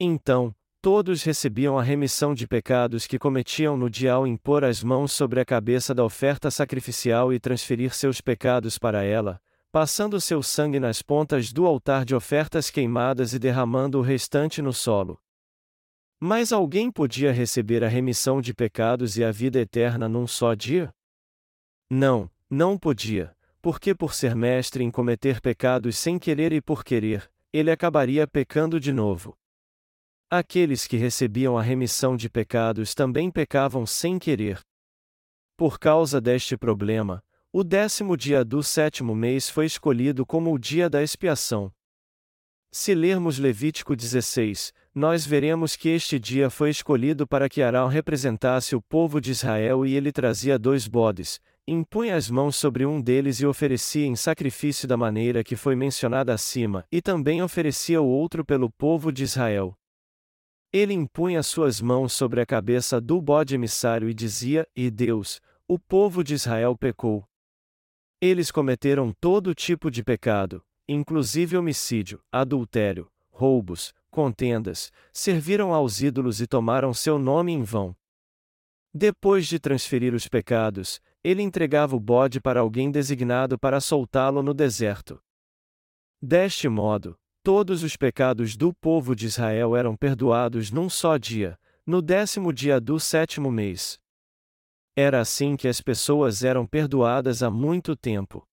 Então, 0.00 0.54
todos 0.80 1.22
recebiam 1.24 1.78
a 1.78 1.82
remissão 1.82 2.34
de 2.34 2.48
pecados 2.48 3.06
que 3.06 3.18
cometiam 3.18 3.76
no 3.76 3.90
dia 3.90 4.14
ao 4.14 4.26
impor 4.26 4.64
as 4.64 4.82
mãos 4.82 5.12
sobre 5.12 5.40
a 5.40 5.44
cabeça 5.44 5.94
da 5.94 6.02
oferta 6.02 6.50
sacrificial 6.50 7.34
e 7.34 7.38
transferir 7.38 7.94
seus 7.94 8.22
pecados 8.22 8.78
para 8.78 9.04
ela, 9.04 9.38
passando 9.74 10.20
seu 10.20 10.40
sangue 10.40 10.78
nas 10.78 11.02
pontas 11.02 11.52
do 11.52 11.66
altar 11.66 12.04
de 12.04 12.14
ofertas 12.14 12.70
queimadas 12.70 13.34
e 13.34 13.40
derramando 13.40 13.98
o 13.98 14.02
restante 14.02 14.62
no 14.62 14.72
solo. 14.72 15.20
Mas 16.20 16.52
alguém 16.52 16.92
podia 16.92 17.32
receber 17.32 17.82
a 17.82 17.88
remissão 17.88 18.40
de 18.40 18.54
pecados 18.54 19.16
e 19.16 19.24
a 19.24 19.32
vida 19.32 19.58
eterna 19.58 20.08
num 20.08 20.28
só 20.28 20.54
dia? 20.54 20.94
Não, 21.90 22.30
não 22.48 22.78
podia, 22.78 23.36
porque 23.60 23.92
por 23.92 24.14
ser 24.14 24.36
mestre 24.36 24.84
em 24.84 24.92
cometer 24.92 25.40
pecados 25.40 25.98
sem 25.98 26.20
querer 26.20 26.52
e 26.52 26.60
por 26.60 26.84
querer, 26.84 27.28
ele 27.52 27.72
acabaria 27.72 28.28
pecando 28.28 28.78
de 28.78 28.92
novo. 28.92 29.36
Aqueles 30.30 30.86
que 30.86 30.96
recebiam 30.96 31.58
a 31.58 31.62
remissão 31.62 32.16
de 32.16 32.30
pecados 32.30 32.94
também 32.94 33.28
pecavam 33.28 33.84
sem 33.84 34.20
querer. 34.20 34.60
Por 35.56 35.80
causa 35.80 36.20
deste 36.20 36.56
problema, 36.56 37.24
o 37.56 37.62
décimo 37.62 38.16
dia 38.16 38.44
do 38.44 38.64
sétimo 38.64 39.14
mês 39.14 39.48
foi 39.48 39.66
escolhido 39.66 40.26
como 40.26 40.52
o 40.52 40.58
dia 40.58 40.90
da 40.90 41.04
expiação. 41.04 41.72
Se 42.72 42.96
lermos 42.96 43.38
Levítico 43.38 43.94
16, 43.94 44.72
nós 44.92 45.24
veremos 45.24 45.76
que 45.76 45.88
este 45.88 46.18
dia 46.18 46.50
foi 46.50 46.70
escolhido 46.70 47.28
para 47.28 47.48
que 47.48 47.62
Arão 47.62 47.86
representasse 47.86 48.74
o 48.74 48.82
povo 48.82 49.20
de 49.20 49.30
Israel 49.30 49.86
e 49.86 49.94
ele 49.94 50.10
trazia 50.10 50.58
dois 50.58 50.88
bodes, 50.88 51.40
impunha 51.64 52.16
as 52.16 52.28
mãos 52.28 52.56
sobre 52.56 52.84
um 52.84 53.00
deles 53.00 53.38
e 53.38 53.46
oferecia 53.46 54.04
em 54.04 54.16
sacrifício 54.16 54.88
da 54.88 54.96
maneira 54.96 55.44
que 55.44 55.54
foi 55.54 55.76
mencionada 55.76 56.34
acima, 56.34 56.84
e 56.90 57.00
também 57.00 57.40
oferecia 57.40 58.02
o 58.02 58.08
outro 58.08 58.44
pelo 58.44 58.68
povo 58.68 59.12
de 59.12 59.22
Israel. 59.22 59.78
Ele 60.72 60.92
impunha 60.92 61.40
suas 61.40 61.80
mãos 61.80 62.14
sobre 62.14 62.40
a 62.40 62.46
cabeça 62.46 63.00
do 63.00 63.22
bode 63.22 63.54
emissário 63.54 64.10
e 64.10 64.12
dizia: 64.12 64.66
E 64.74 64.90
Deus, 64.90 65.40
o 65.68 65.78
povo 65.78 66.24
de 66.24 66.34
Israel 66.34 66.76
pecou. 66.76 67.24
Eles 68.26 68.50
cometeram 68.50 69.12
todo 69.20 69.54
tipo 69.54 69.90
de 69.90 70.02
pecado, 70.02 70.64
inclusive 70.88 71.58
homicídio, 71.58 72.22
adultério, 72.32 73.06
roubos, 73.30 73.92
contendas, 74.10 74.90
serviram 75.12 75.74
aos 75.74 76.00
ídolos 76.00 76.40
e 76.40 76.46
tomaram 76.46 76.94
seu 76.94 77.18
nome 77.18 77.52
em 77.52 77.62
vão. 77.62 77.94
Depois 78.94 79.46
de 79.46 79.58
transferir 79.58 80.14
os 80.14 80.26
pecados, 80.26 81.02
ele 81.22 81.42
entregava 81.42 81.94
o 81.94 82.00
bode 82.00 82.40
para 82.40 82.60
alguém 82.60 82.90
designado 82.90 83.58
para 83.58 83.78
soltá-lo 83.78 84.42
no 84.42 84.54
deserto. 84.54 85.20
Deste 86.22 86.66
modo, 86.66 87.18
Todos 87.44 87.82
os 87.82 87.94
pecados 87.94 88.56
do 88.56 88.72
povo 88.72 89.14
de 89.14 89.26
Israel 89.26 89.76
eram 89.76 89.94
perdoados 89.94 90.70
num 90.70 90.88
só 90.88 91.18
dia, 91.18 91.58
no 91.84 92.00
décimo 92.00 92.54
dia 92.54 92.80
do 92.80 92.98
sétimo 92.98 93.50
mês. 93.50 94.00
Era 94.96 95.20
assim 95.20 95.56
que 95.56 95.66
as 95.66 95.80
pessoas 95.80 96.44
eram 96.44 96.66
perdoadas 96.66 97.42
há 97.42 97.50
muito 97.50 97.96
tempo. 97.96 98.46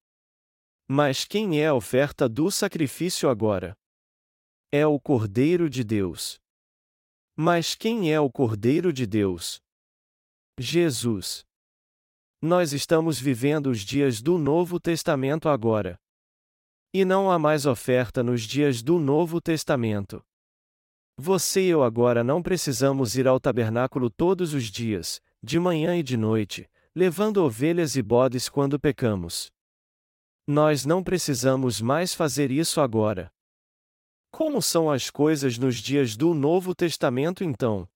Mas 0.89 1.23
quem 1.23 1.61
é 1.61 1.67
a 1.67 1.73
oferta 1.73 2.27
do 2.27 2.49
sacrifício 2.49 3.29
agora? 3.29 3.77
É 4.71 4.85
o 4.85 4.99
Cordeiro 4.99 5.69
de 5.69 5.83
Deus. 5.83 6.39
Mas 7.35 7.75
quem 7.75 8.11
é 8.11 8.19
o 8.19 8.29
Cordeiro 8.29 8.91
de 8.91 9.05
Deus? 9.05 9.61
Jesus. 10.59 11.45
Nós 12.41 12.73
estamos 12.73 13.19
vivendo 13.19 13.67
os 13.67 13.81
dias 13.81 14.19
do 14.19 14.37
Novo 14.39 14.79
Testamento 14.79 15.47
agora. 15.47 15.95
E 16.91 17.05
não 17.05 17.29
há 17.29 17.37
mais 17.37 17.67
oferta 17.67 18.23
nos 18.23 18.41
dias 18.41 18.81
do 18.81 18.97
Novo 18.97 19.39
Testamento. 19.39 20.25
Você 21.17 21.67
e 21.67 21.69
eu 21.69 21.83
agora 21.83 22.23
não 22.23 22.41
precisamos 22.41 23.15
ir 23.15 23.27
ao 23.27 23.39
tabernáculo 23.39 24.09
todos 24.09 24.53
os 24.55 24.65
dias, 24.65 25.21
de 25.43 25.59
manhã 25.59 25.97
e 25.97 26.03
de 26.03 26.15
noite, 26.15 26.69
levando 26.95 27.37
ovelhas 27.37 27.95
e 27.95 28.01
bodes 28.01 28.47
quando 28.47 28.79
pecamos. 28.79 29.51
Nós 30.45 30.85
não 30.85 31.03
precisamos 31.03 31.81
mais 31.81 32.13
fazer 32.13 32.51
isso 32.51 32.81
agora. 32.81 33.31
Como 34.31 34.61
são 34.61 34.89
as 34.89 35.09
coisas 35.09 35.57
nos 35.57 35.75
dias 35.75 36.15
do 36.15 36.33
Novo 36.33 36.75
Testamento 36.75 37.43
então? 37.43 37.87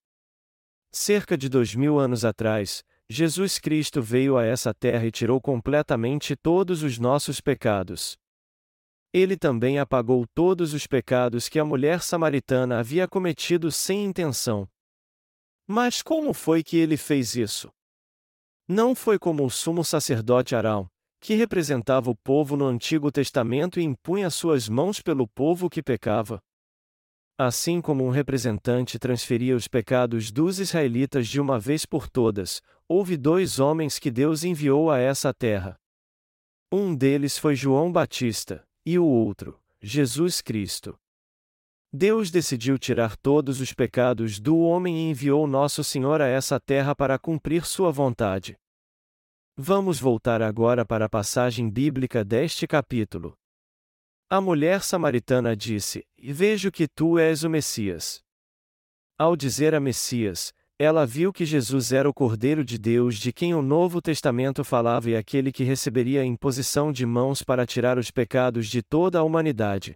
Cerca 0.91 1.37
de 1.37 1.49
dois 1.49 1.75
mil 1.75 1.99
anos 1.99 2.23
atrás, 2.25 2.83
Jesus 3.09 3.59
Cristo 3.59 4.01
veio 4.01 4.37
a 4.37 4.43
essa 4.43 4.73
terra 4.73 5.05
e 5.05 5.11
tirou 5.11 5.39
completamente 5.39 6.35
todos 6.35 6.81
os 6.81 6.97
nossos 6.97 7.39
pecados. 7.39 8.17
Ele 9.13 9.37
também 9.37 9.79
apagou 9.79 10.25
todos 10.33 10.73
os 10.73 10.87
pecados 10.87 11.47
que 11.47 11.59
a 11.59 11.65
mulher 11.65 12.01
samaritana 12.01 12.79
havia 12.79 13.07
cometido 13.07 13.71
sem 13.71 14.03
intenção. 14.03 14.67
Mas 15.67 16.01
como 16.01 16.33
foi 16.33 16.63
que 16.63 16.77
ele 16.77 16.97
fez 16.97 17.35
isso? 17.35 17.71
Não 18.67 18.93
foi 18.93 19.17
como 19.17 19.45
o 19.45 19.49
sumo 19.49 19.83
sacerdote 19.83 20.55
Arão, 20.55 20.87
que 21.19 21.33
representava 21.33 22.09
o 22.11 22.15
povo 22.15 22.55
no 22.55 22.65
Antigo 22.65 23.11
Testamento 23.11 23.79
e 23.79 23.83
impunha 23.83 24.29
suas 24.29 24.69
mãos 24.69 25.01
pelo 25.01 25.27
povo 25.27 25.69
que 25.69 25.81
pecava. 25.81 26.39
Assim 27.37 27.81
como 27.81 28.05
um 28.05 28.11
representante 28.11 28.97
transferia 28.97 29.55
os 29.55 29.67
pecados 29.67 30.31
dos 30.31 30.59
israelitas 30.59 31.27
de 31.27 31.41
uma 31.41 31.59
vez 31.59 31.85
por 31.85 32.09
todas, 32.09 32.61
houve 32.87 33.17
dois 33.17 33.59
homens 33.59 33.99
que 33.99 34.09
Deus 34.11 34.43
enviou 34.43 34.89
a 34.89 34.99
essa 34.99 35.33
terra. 35.33 35.75
Um 36.71 36.95
deles 36.95 37.37
foi 37.37 37.55
João 37.55 37.91
Batista, 37.91 38.63
e 38.85 38.97
o 38.97 39.05
outro, 39.05 39.59
Jesus 39.81 40.41
Cristo. 40.41 40.97
Deus 41.95 42.29
decidiu 42.29 42.77
tirar 42.77 43.15
todos 43.15 43.61
os 43.61 43.71
pecados 43.71 44.37
do 44.37 44.57
homem 44.57 44.97
e 44.97 45.09
enviou 45.11 45.47
Nosso 45.47 45.81
Senhor 45.81 46.21
a 46.21 46.27
essa 46.27 46.59
terra 46.59 46.93
para 46.93 47.17
cumprir 47.17 47.65
sua 47.65 47.89
vontade. 47.89 48.57
Vamos 49.55 49.97
voltar 49.97 50.41
agora 50.41 50.85
para 50.85 51.05
a 51.05 51.09
passagem 51.09 51.69
bíblica 51.69 52.25
deste 52.25 52.67
capítulo. 52.67 53.33
A 54.29 54.41
mulher 54.41 54.83
samaritana 54.83 55.55
disse: 55.55 56.05
Vejo 56.21 56.69
que 56.69 56.85
tu 56.85 57.17
és 57.17 57.45
o 57.45 57.49
Messias. 57.49 58.19
Ao 59.17 59.33
dizer 59.33 59.73
a 59.73 59.79
Messias, 59.79 60.51
ela 60.77 61.05
viu 61.05 61.31
que 61.31 61.45
Jesus 61.45 61.93
era 61.93 62.09
o 62.09 62.13
Cordeiro 62.13 62.65
de 62.65 62.77
Deus 62.77 63.15
de 63.15 63.31
quem 63.31 63.55
o 63.55 63.61
Novo 63.61 64.01
Testamento 64.01 64.65
falava 64.65 65.09
e 65.09 65.15
aquele 65.15 65.49
que 65.49 65.63
receberia 65.63 66.19
a 66.19 66.25
imposição 66.25 66.91
de 66.91 67.05
mãos 67.05 67.41
para 67.41 67.65
tirar 67.65 67.97
os 67.97 68.11
pecados 68.11 68.67
de 68.67 68.83
toda 68.83 69.19
a 69.19 69.23
humanidade. 69.23 69.95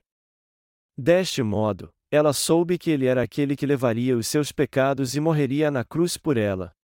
Deste 1.01 1.41
modo, 1.41 1.93
ela 2.11 2.33
soube 2.33 2.77
que 2.77 2.91
ele 2.91 3.05
era 3.05 3.23
aquele 3.23 3.55
que 3.55 3.65
levaria 3.65 4.17
os 4.17 4.27
seus 4.27 4.51
pecados 4.51 5.15
e 5.15 5.21
morreria 5.21 5.71
na 5.71 5.85
cruz 5.85 6.17
por 6.17 6.35
ela. 6.35 6.75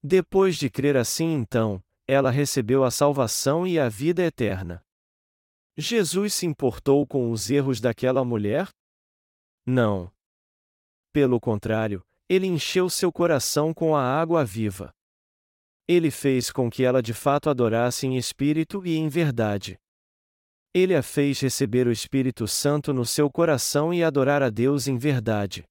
Depois 0.00 0.54
de 0.54 0.70
crer 0.70 0.96
assim, 0.96 1.32
então, 1.32 1.82
ela 2.06 2.30
recebeu 2.30 2.84
a 2.84 2.92
salvação 2.92 3.66
e 3.66 3.76
a 3.76 3.88
vida 3.88 4.22
eterna. 4.22 4.84
Jesus 5.76 6.32
se 6.32 6.46
importou 6.46 7.04
com 7.04 7.32
os 7.32 7.50
erros 7.50 7.80
daquela 7.80 8.24
mulher? 8.24 8.68
Não. 9.66 10.12
Pelo 11.12 11.40
contrário, 11.40 12.04
ele 12.28 12.46
encheu 12.46 12.88
seu 12.88 13.10
coração 13.10 13.74
com 13.74 13.96
a 13.96 14.02
água 14.04 14.44
viva. 14.44 14.94
Ele 15.88 16.12
fez 16.12 16.52
com 16.52 16.70
que 16.70 16.84
ela 16.84 17.02
de 17.02 17.12
fato 17.12 17.50
adorasse 17.50 18.06
em 18.06 18.16
espírito 18.16 18.86
e 18.86 18.94
em 18.96 19.08
verdade. 19.08 19.76
Ele 20.76 20.96
a 20.96 21.04
fez 21.04 21.38
receber 21.38 21.86
o 21.86 21.92
Espírito 21.92 22.48
Santo 22.48 22.92
no 22.92 23.06
seu 23.06 23.30
coração 23.30 23.94
e 23.94 24.02
adorar 24.02 24.42
a 24.42 24.50
Deus 24.50 24.88
em 24.88 24.98
verdade. 24.98 25.62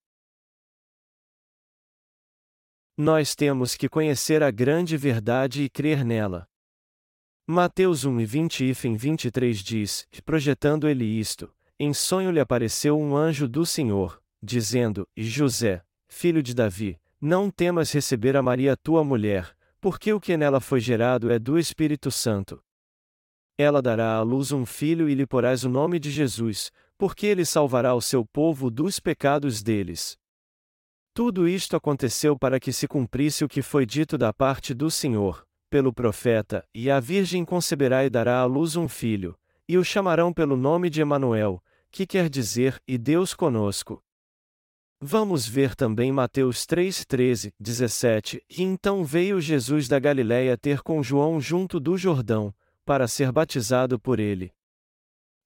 Nós 2.97 3.35
temos 3.35 3.75
que 3.75 3.89
conhecer 3.89 4.41
a 4.41 4.49
grande 4.49 4.95
verdade 4.95 5.63
e 5.63 5.69
crer 5.69 6.05
nela. 6.05 6.47
Mateus 7.45 8.05
1 8.05 8.21
e 8.21 8.25
20 8.25 8.63
e 8.63 8.71
23 8.71 9.57
diz: 9.57 10.07
Projetando 10.23 10.87
ele 10.87 11.03
isto, 11.03 11.53
em 11.77 11.93
sonho 11.93 12.31
lhe 12.31 12.39
apareceu 12.39 12.97
um 12.97 13.17
anjo 13.17 13.45
do 13.45 13.65
Senhor, 13.65 14.23
dizendo: 14.41 15.05
José, 15.17 15.83
filho 16.07 16.41
de 16.41 16.53
Davi, 16.53 16.97
não 17.19 17.51
temas 17.51 17.91
receber 17.91 18.37
a 18.37 18.41
Maria 18.41 18.77
tua 18.77 19.03
mulher, 19.03 19.53
porque 19.81 20.13
o 20.13 20.19
que 20.21 20.37
nela 20.37 20.61
foi 20.61 20.79
gerado 20.79 21.29
é 21.29 21.37
do 21.37 21.59
Espírito 21.59 22.09
Santo. 22.09 22.63
Ela 23.57 23.81
dará 23.81 24.15
à 24.15 24.21
luz 24.21 24.51
um 24.51 24.65
filho 24.65 25.07
e 25.07 25.13
lhe 25.13 25.27
porás 25.27 25.63
o 25.63 25.69
nome 25.69 25.99
de 25.99 26.09
Jesus, 26.09 26.71
porque 26.97 27.27
ele 27.27 27.45
salvará 27.45 27.93
o 27.93 28.01
seu 28.01 28.25
povo 28.25 28.71
dos 28.71 28.99
pecados 28.99 29.61
deles. 29.61 30.17
Tudo 31.13 31.47
isto 31.47 31.75
aconteceu 31.75 32.37
para 32.37 32.59
que 32.59 32.73
se 32.73 32.87
cumprisse 32.87 33.45
o 33.45 33.47
que 33.47 33.61
foi 33.61 33.85
dito 33.85 34.17
da 34.17 34.33
parte 34.33 34.73
do 34.73 34.89
Senhor, 34.89 35.45
pelo 35.69 35.93
profeta, 35.93 36.65
e 36.73 36.89
a 36.89 36.99
Virgem 36.99 37.45
conceberá 37.45 38.03
e 38.03 38.09
dará 38.09 38.39
à 38.39 38.45
luz 38.45 38.75
um 38.75 38.87
filho, 38.87 39.37
e 39.67 39.77
o 39.77 39.83
chamarão 39.83 40.33
pelo 40.33 40.57
nome 40.57 40.89
de 40.89 41.01
Emanuel, 41.01 41.63
que 41.91 42.07
quer 42.07 42.29
dizer, 42.29 42.81
e 42.87 42.97
Deus 42.97 43.35
conosco. 43.35 44.03
Vamos 44.99 45.47
ver 45.47 45.75
também 45.75 46.11
Mateus 46.11 46.65
3, 46.65 47.05
13, 47.05 47.53
17. 47.59 48.41
E 48.49 48.63
então 48.63 49.03
veio 49.03 49.41
Jesus 49.41 49.87
da 49.87 49.99
Galiléia 49.99 50.57
ter 50.57 50.81
com 50.81 51.03
João 51.03 51.41
junto 51.41 51.79
do 51.79 51.97
Jordão, 51.97 52.55
para 52.85 53.07
ser 53.07 53.31
batizado 53.31 53.99
por 53.99 54.19
ele. 54.19 54.53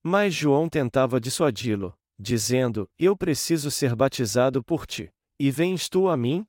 Mas 0.04 0.34
João 0.34 0.70
tentava 0.70 1.20
dissuadi-lo, 1.20 1.98
dizendo: 2.18 2.90
Eu 2.98 3.16
preciso 3.16 3.70
ser 3.70 3.96
batizado 3.96 4.64
por 4.64 4.86
ti, 4.86 5.12
e 5.40 5.52
vens 5.52 5.90
tu 5.90 6.08
a 6.08 6.18
mim? 6.18 6.46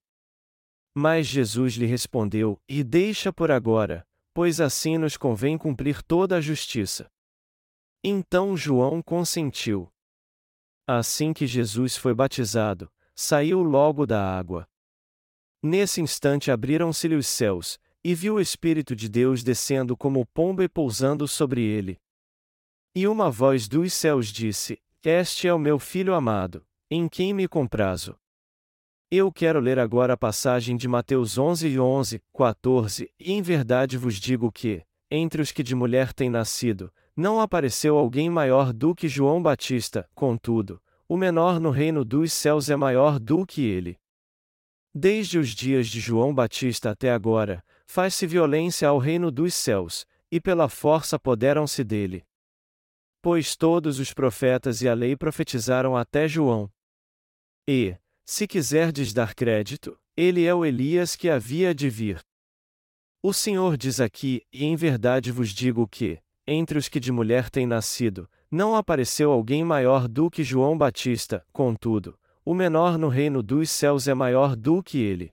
Mas 0.94 1.26
Jesus 1.26 1.74
lhe 1.74 1.86
respondeu: 1.86 2.60
E 2.68 2.82
deixa 2.82 3.32
por 3.32 3.50
agora, 3.50 4.06
pois 4.32 4.60
assim 4.60 4.98
nos 4.98 5.16
convém 5.16 5.58
cumprir 5.58 6.02
toda 6.02 6.36
a 6.36 6.40
justiça. 6.40 7.10
Então 8.02 8.56
João 8.56 9.02
consentiu. 9.02 9.92
Assim 10.86 11.32
que 11.32 11.46
Jesus 11.46 11.96
foi 11.96 12.14
batizado, 12.14 12.90
saiu 13.14 13.62
logo 13.62 14.06
da 14.06 14.38
água. 14.38 14.66
Nesse 15.62 16.00
instante 16.00 16.50
abriram-se-lhe 16.50 17.16
os 17.16 17.26
céus, 17.26 17.78
e 18.02 18.14
viu 18.14 18.34
o 18.34 18.40
Espírito 18.40 18.94
de 18.94 19.08
Deus 19.08 19.42
descendo 19.42 19.96
como 19.96 20.26
pomba 20.26 20.64
e 20.64 20.68
pousando 20.68 21.26
sobre 21.26 21.62
ele. 21.62 21.98
E 22.94 23.06
uma 23.06 23.30
voz 23.30 23.68
dos 23.68 23.92
céus 23.92 24.28
disse: 24.28 24.80
Este 25.04 25.48
é 25.48 25.54
o 25.54 25.58
meu 25.58 25.78
filho 25.78 26.14
amado, 26.14 26.66
em 26.90 27.08
quem 27.08 27.32
me 27.32 27.46
comprazo. 27.46 28.16
Eu 29.10 29.32
quero 29.32 29.58
ler 29.58 29.78
agora 29.78 30.12
a 30.12 30.16
passagem 30.16 30.76
de 30.76 30.86
Mateus 30.86 31.38
11 31.38 31.68
e 31.68 31.80
11, 31.80 32.22
14, 32.36 33.10
e 33.18 33.32
em 33.32 33.40
verdade 33.40 33.96
vos 33.96 34.16
digo 34.16 34.52
que, 34.52 34.84
entre 35.10 35.40
os 35.40 35.50
que 35.50 35.62
de 35.62 35.74
mulher 35.74 36.12
têm 36.12 36.28
nascido, 36.28 36.92
não 37.16 37.40
apareceu 37.40 37.96
alguém 37.96 38.28
maior 38.28 38.72
do 38.72 38.94
que 38.94 39.08
João 39.08 39.42
Batista, 39.42 40.08
contudo, 40.14 40.80
o 41.08 41.16
menor 41.16 41.58
no 41.58 41.70
reino 41.70 42.04
dos 42.04 42.32
céus 42.32 42.68
é 42.68 42.76
maior 42.76 43.18
do 43.18 43.46
que 43.46 43.62
ele. 43.62 43.98
Desde 44.94 45.38
os 45.38 45.50
dias 45.50 45.88
de 45.88 46.00
João 46.00 46.34
Batista 46.34 46.90
até 46.90 47.10
agora, 47.10 47.64
faz-se 47.88 48.26
violência 48.26 48.86
ao 48.86 48.98
reino 48.98 49.30
dos 49.30 49.54
céus, 49.54 50.06
e 50.30 50.40
pela 50.40 50.68
força 50.68 51.16
apoderam-se 51.16 51.82
dele. 51.82 52.22
Pois 53.22 53.56
todos 53.56 53.98
os 53.98 54.12
profetas 54.12 54.82
e 54.82 54.88
a 54.88 54.94
lei 54.94 55.16
profetizaram 55.16 55.96
até 55.96 56.28
João. 56.28 56.70
E, 57.66 57.96
se 58.24 58.46
quiserdes 58.46 59.12
dar 59.12 59.34
crédito, 59.34 59.98
ele 60.16 60.44
é 60.44 60.54
o 60.54 60.64
Elias 60.64 61.16
que 61.16 61.30
havia 61.30 61.74
de 61.74 61.88
vir. 61.88 62.20
O 63.22 63.32
Senhor 63.32 63.76
diz 63.76 64.00
aqui, 64.00 64.42
e 64.52 64.64
em 64.64 64.76
verdade 64.76 65.32
vos 65.32 65.50
digo 65.50 65.88
que, 65.88 66.20
entre 66.46 66.78
os 66.78 66.88
que 66.88 67.00
de 67.00 67.10
mulher 67.10 67.50
têm 67.50 67.66
nascido, 67.66 68.28
não 68.50 68.76
apareceu 68.76 69.32
alguém 69.32 69.64
maior 69.64 70.06
do 70.06 70.30
que 70.30 70.44
João 70.44 70.78
Batista, 70.78 71.44
contudo, 71.52 72.18
o 72.44 72.54
menor 72.54 72.96
no 72.96 73.08
reino 73.08 73.42
dos 73.42 73.70
céus 73.70 74.06
é 74.06 74.14
maior 74.14 74.54
do 74.54 74.82
que 74.82 74.98
ele. 74.98 75.32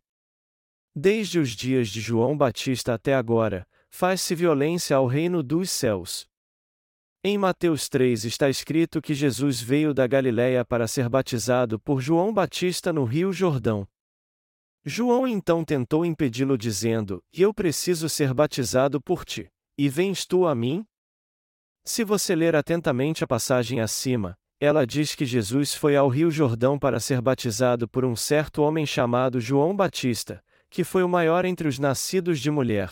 Desde 0.98 1.40
os 1.40 1.50
dias 1.50 1.90
de 1.90 2.00
João 2.00 2.38
Batista 2.38 2.94
até 2.94 3.14
agora, 3.14 3.68
faz-se 3.90 4.34
violência 4.34 4.96
ao 4.96 5.06
reino 5.06 5.44
dos 5.44 5.70
céus. 5.70 6.26
Em 7.22 7.38
Mateus 7.38 7.90
3 7.90 8.24
está 8.24 8.50
escrito 8.50 9.02
que 9.02 9.14
Jesus 9.14 9.60
veio 9.60 9.94
da 9.94 10.08
Galiléia 10.08 10.64
para 10.64 10.88
ser 10.88 11.10
batizado 11.10 11.78
por 11.78 12.00
João 12.00 12.34
Batista 12.34 12.94
no 12.94 13.04
Rio 13.04 13.34
Jordão. 13.34 13.86
João 14.86 15.28
então 15.28 15.66
tentou 15.66 16.06
impedi-lo 16.06 16.58
dizendo: 16.58 17.22
Eu 17.34 17.54
preciso 17.54 18.08
ser 18.08 18.34
batizado 18.34 19.02
por 19.02 19.26
ti. 19.26 19.52
E 19.78 19.90
vens 19.90 20.26
tu 20.26 20.48
a 20.48 20.56
mim? 20.56 20.86
Se 21.84 22.06
você 22.06 22.34
ler 22.34 22.56
atentamente 22.56 23.22
a 23.22 23.28
passagem 23.28 23.82
acima, 23.82 24.38
ela 24.62 24.88
diz 24.88 25.14
que 25.14 25.26
Jesus 25.26 25.74
foi 25.74 25.98
ao 25.98 26.08
Rio 26.08 26.32
Jordão 26.32 26.80
para 26.80 27.02
ser 27.02 27.20
batizado 27.20 27.86
por 27.86 28.06
um 28.06 28.16
certo 28.16 28.62
homem 28.62 28.86
chamado 28.86 29.42
João 29.42 29.76
Batista, 29.76 30.42
que 30.70 30.84
foi 30.84 31.04
o 31.04 31.10
maior 31.10 31.46
entre 31.46 31.68
os 31.68 31.80
nascidos 31.80 32.40
de 32.40 32.50
mulher. 32.52 32.92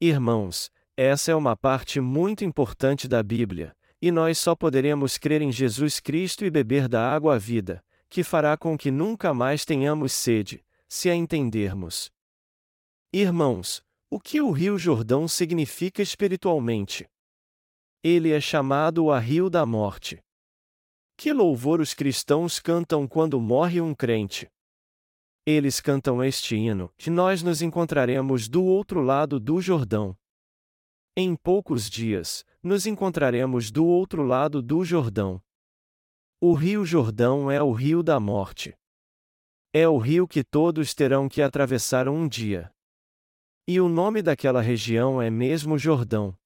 Irmãos, 0.00 0.70
essa 0.96 1.30
é 1.30 1.34
uma 1.34 1.56
parte 1.56 2.00
muito 2.00 2.44
importante 2.44 3.06
da 3.06 3.22
Bíblia, 3.22 3.76
e 4.00 4.10
nós 4.10 4.38
só 4.38 4.54
poderemos 4.54 5.18
crer 5.18 5.42
em 5.42 5.52
Jesus 5.52 6.00
Cristo 6.00 6.44
e 6.44 6.50
beber 6.50 6.88
da 6.88 7.12
água 7.12 7.34
à 7.34 7.38
vida, 7.38 7.84
que 8.08 8.22
fará 8.22 8.56
com 8.56 8.76
que 8.76 8.90
nunca 8.90 9.34
mais 9.34 9.64
tenhamos 9.64 10.12
sede, 10.12 10.64
se 10.88 11.10
a 11.10 11.14
entendermos. 11.14 12.10
Irmãos, 13.12 13.82
o 14.10 14.18
que 14.18 14.40
o 14.40 14.50
Rio 14.50 14.78
Jordão 14.78 15.28
significa 15.28 16.00
espiritualmente? 16.02 17.06
Ele 18.02 18.32
é 18.32 18.40
chamado 18.40 19.10
a 19.10 19.18
Rio 19.18 19.50
da 19.50 19.66
Morte. 19.66 20.22
Que 21.16 21.32
louvor 21.32 21.80
os 21.80 21.92
cristãos 21.92 22.60
cantam 22.60 23.06
quando 23.06 23.40
morre 23.40 23.80
um 23.80 23.94
crente! 23.94 24.48
Eles 25.50 25.80
cantam 25.80 26.22
este 26.22 26.56
hino, 26.56 26.92
que 26.98 27.08
nós 27.08 27.42
nos 27.42 27.62
encontraremos 27.62 28.50
do 28.50 28.62
outro 28.62 29.00
lado 29.00 29.40
do 29.40 29.62
Jordão. 29.62 30.14
Em 31.16 31.34
poucos 31.34 31.88
dias, 31.88 32.44
nos 32.62 32.86
encontraremos 32.86 33.70
do 33.70 33.86
outro 33.86 34.22
lado 34.22 34.60
do 34.60 34.84
Jordão. 34.84 35.42
O 36.38 36.52
Rio 36.52 36.84
Jordão 36.84 37.50
é 37.50 37.62
o 37.62 37.72
rio 37.72 38.02
da 38.02 38.20
morte. 38.20 38.76
É 39.72 39.88
o 39.88 39.96
rio 39.96 40.28
que 40.28 40.44
todos 40.44 40.92
terão 40.92 41.30
que 41.30 41.40
atravessar 41.40 42.10
um 42.10 42.28
dia. 42.28 42.70
E 43.66 43.80
o 43.80 43.88
nome 43.88 44.20
daquela 44.20 44.60
região 44.60 45.22
é 45.22 45.30
mesmo 45.30 45.78
Jordão. 45.78 46.36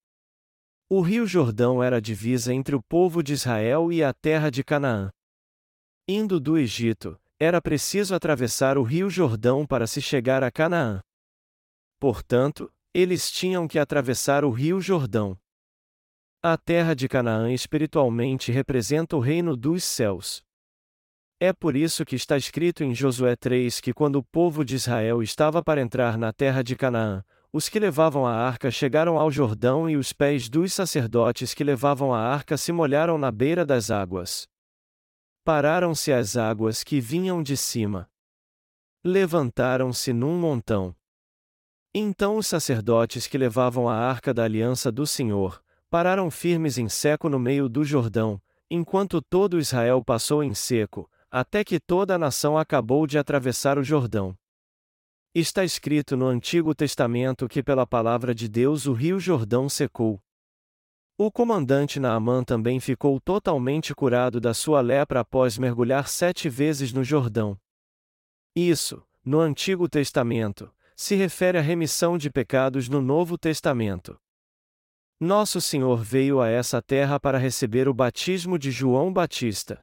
O 0.89 1.01
rio 1.01 1.27
Jordão 1.27 1.83
era 1.83 1.97
a 1.97 2.01
divisa 2.01 2.55
entre 2.55 2.77
o 2.77 2.81
povo 2.81 3.21
de 3.21 3.33
Israel 3.33 3.91
e 3.91 4.01
a 4.01 4.15
terra 4.15 4.49
de 4.49 4.63
Canaã. 4.63 5.11
Indo 6.07 6.39
do 6.39 6.57
Egito, 6.57 7.21
era 7.43 7.61
preciso 7.61 8.15
atravessar 8.15 8.79
o 8.79 8.85
rio 8.85 9.11
Jordão 9.11 9.67
para 9.67 9.85
se 9.85 10.01
chegar 10.01 10.45
a 10.45 10.51
Canaã. 10.51 11.01
Portanto, 11.99 12.73
eles 12.95 13.33
tinham 13.33 13.67
que 13.67 13.81
atravessar 13.81 14.45
o 14.45 14.51
rio 14.51 14.81
Jordão. 14.81 15.37
A 16.41 16.57
terra 16.57 16.95
de 16.95 17.09
Canaã 17.09 17.53
espiritualmente 17.53 18.53
representa 18.53 19.17
o 19.17 19.19
reino 19.19 19.57
dos 19.57 19.83
céus. 19.83 20.41
É 21.41 21.53
por 21.53 21.75
isso 21.75 22.05
que 22.05 22.15
está 22.15 22.37
escrito 22.37 22.85
em 22.85 22.95
Josué 22.95 23.35
3 23.35 23.81
que 23.81 23.93
quando 23.93 24.21
o 24.21 24.23
povo 24.23 24.65
de 24.65 24.77
Israel 24.77 25.21
estava 25.21 25.65
para 25.65 25.81
entrar 25.81 26.17
na 26.17 26.33
terra 26.33 26.63
de 26.63 26.77
Canaã, 26.77 27.25
os 27.53 27.69
que 27.69 27.81
levavam 27.81 28.25
a 28.25 28.37
arca 28.37 28.71
chegaram 28.71 29.19
ao 29.19 29.33
Jordão 29.33 29.91
e 29.91 29.97
os 29.97 30.13
pés 30.13 30.49
dos 30.49 30.73
sacerdotes 30.73 31.55
que 31.55 31.65
levavam 31.65 32.15
a 32.15 32.21
arca 32.21 32.57
se 32.57 32.71
molharam 32.71 33.19
na 33.19 33.33
beira 33.33 33.67
das 33.67 33.91
águas. 33.91 34.52
Pararam-se 35.45 36.13
as 36.13 36.37
águas 36.37 36.85
que 36.85 37.01
vinham 37.01 37.43
de 37.43 37.57
cima. 37.57 38.09
Levantaram-se 39.05 40.13
num 40.13 40.39
montão. 40.39 40.95
Então 41.93 42.37
os 42.37 42.47
sacerdotes 42.47 43.27
que 43.27 43.37
levavam 43.37 43.89
a 43.89 43.97
arca 43.97 44.33
da 44.33 44.45
aliança 44.45 44.93
do 44.93 45.05
Senhor, 45.05 45.61
pararam 45.91 46.31
firmes 46.31 46.79
em 46.79 46.89
seco 46.89 47.29
no 47.29 47.41
meio 47.41 47.69
do 47.69 47.83
Jordão, 47.83 48.41
enquanto 48.71 49.21
todo 49.21 49.59
Israel 49.59 50.05
passou 50.05 50.45
em 50.45 50.55
seco, 50.55 51.11
até 51.29 51.65
que 51.65 51.81
toda 51.81 52.15
a 52.15 52.19
nação 52.19 52.57
acabou 52.57 53.05
de 53.05 53.19
atravessar 53.19 53.79
o 53.79 53.83
Jordão. 53.83 54.39
Está 55.35 55.65
escrito 55.65 56.17
no 56.17 56.27
Antigo 56.27 56.73
Testamento 56.73 57.49
que 57.49 57.65
pela 57.65 57.85
palavra 57.85 58.33
de 58.33 58.49
Deus 58.49 58.87
o 58.87 58.93
rio 58.93 59.19
Jordão 59.19 59.69
secou. 59.69 60.23
O 61.19 61.31
comandante 61.31 62.01
Naamã 62.01 62.43
também 62.43 62.81
ficou 62.81 63.21
totalmente 63.21 63.95
curado 63.95 64.41
da 64.41 64.55
sua 64.55 64.81
lepra 64.81 65.21
após 65.21 65.59
mergulhar 65.59 66.09
sete 66.09 66.49
vezes 66.49 66.93
no 66.93 67.05
Jordão. 67.05 67.59
Isso, 68.57 69.03
no 69.25 69.39
Antigo 69.39 69.89
Testamento, 69.89 70.73
se 70.97 71.15
refere 71.15 71.59
à 71.59 71.61
remissão 71.61 72.17
de 72.17 72.31
pecados 72.31 72.89
no 72.89 73.01
Novo 73.01 73.37
Testamento. 73.37 74.19
Nosso 75.21 75.61
Senhor 75.61 76.03
veio 76.03 76.41
a 76.41 76.49
essa 76.49 76.83
terra 76.83 77.21
para 77.21 77.39
receber 77.39 77.89
o 77.89 77.95
batismo 77.95 78.59
de 78.59 78.71
João 78.71 79.13
Batista. 79.13 79.81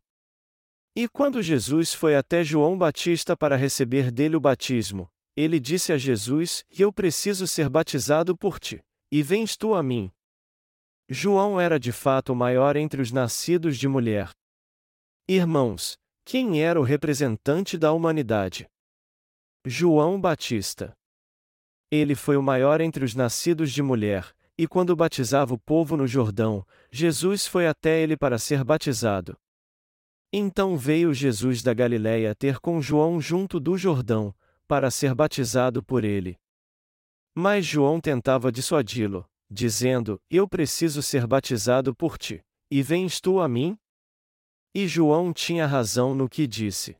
E 0.95 1.07
quando 1.07 1.41
Jesus 1.41 1.93
foi 1.93 2.15
até 2.15 2.43
João 2.43 2.77
Batista 2.77 3.37
para 3.37 3.55
receber 3.55 4.11
dele 4.11 4.35
o 4.35 4.39
batismo, 4.39 5.09
ele 5.35 5.59
disse 5.59 5.93
a 5.93 5.97
Jesus: 5.97 6.65
Eu 6.77 6.91
preciso 6.91 7.47
ser 7.47 7.69
batizado 7.69 8.35
por 8.35 8.59
ti, 8.59 8.81
e 9.09 9.23
vens 9.23 9.55
tu 9.55 9.73
a 9.73 9.81
mim. 9.81 10.11
João 11.11 11.59
era 11.59 11.79
de 11.79 11.91
fato 11.91 12.33
o 12.33 12.35
maior 12.35 12.75
entre 12.75 13.01
os 13.01 13.11
nascidos 13.11 13.79
de 13.79 13.87
mulher. 13.87 14.29
Irmãos, 15.27 15.97
quem 16.23 16.61
era 16.61 16.79
o 16.79 16.83
representante 16.83 17.79
da 17.79 17.91
humanidade? 17.91 18.67
João 19.65 20.21
Batista. 20.21 20.93
Ele 21.89 22.13
foi 22.13 22.37
o 22.37 22.43
maior 22.43 22.79
entre 22.79 23.03
os 23.03 23.15
nascidos 23.15 23.71
de 23.71 23.81
mulher, 23.81 24.31
e 24.55 24.67
quando 24.67 24.95
batizava 24.95 25.51
o 25.51 25.57
povo 25.57 25.97
no 25.97 26.05
Jordão, 26.05 26.63
Jesus 26.91 27.47
foi 27.47 27.65
até 27.65 28.03
ele 28.03 28.15
para 28.15 28.37
ser 28.37 28.63
batizado. 28.63 29.35
Então 30.31 30.77
veio 30.77 31.11
Jesus 31.11 31.63
da 31.63 31.73
Galiléia 31.73 32.35
ter 32.35 32.59
com 32.59 32.79
João 32.79 33.19
junto 33.19 33.59
do 33.59 33.75
Jordão, 33.75 34.31
para 34.67 34.91
ser 34.91 35.15
batizado 35.15 35.81
por 35.81 36.03
ele. 36.03 36.37
Mas 37.33 37.65
João 37.65 37.99
tentava 37.99 38.51
dissuadi-lo, 38.51 39.27
dizendo: 39.49 40.21
Eu 40.29 40.47
preciso 40.47 41.01
ser 41.01 41.25
batizado 41.25 41.95
por 41.95 42.17
ti, 42.17 42.43
e 42.69 42.81
vens 42.81 43.19
tu 43.19 43.39
a 43.39 43.47
mim? 43.47 43.77
E 44.73 44.87
João 44.87 45.33
tinha 45.33 45.65
razão 45.65 46.13
no 46.13 46.29
que 46.29 46.45
disse. 46.45 46.95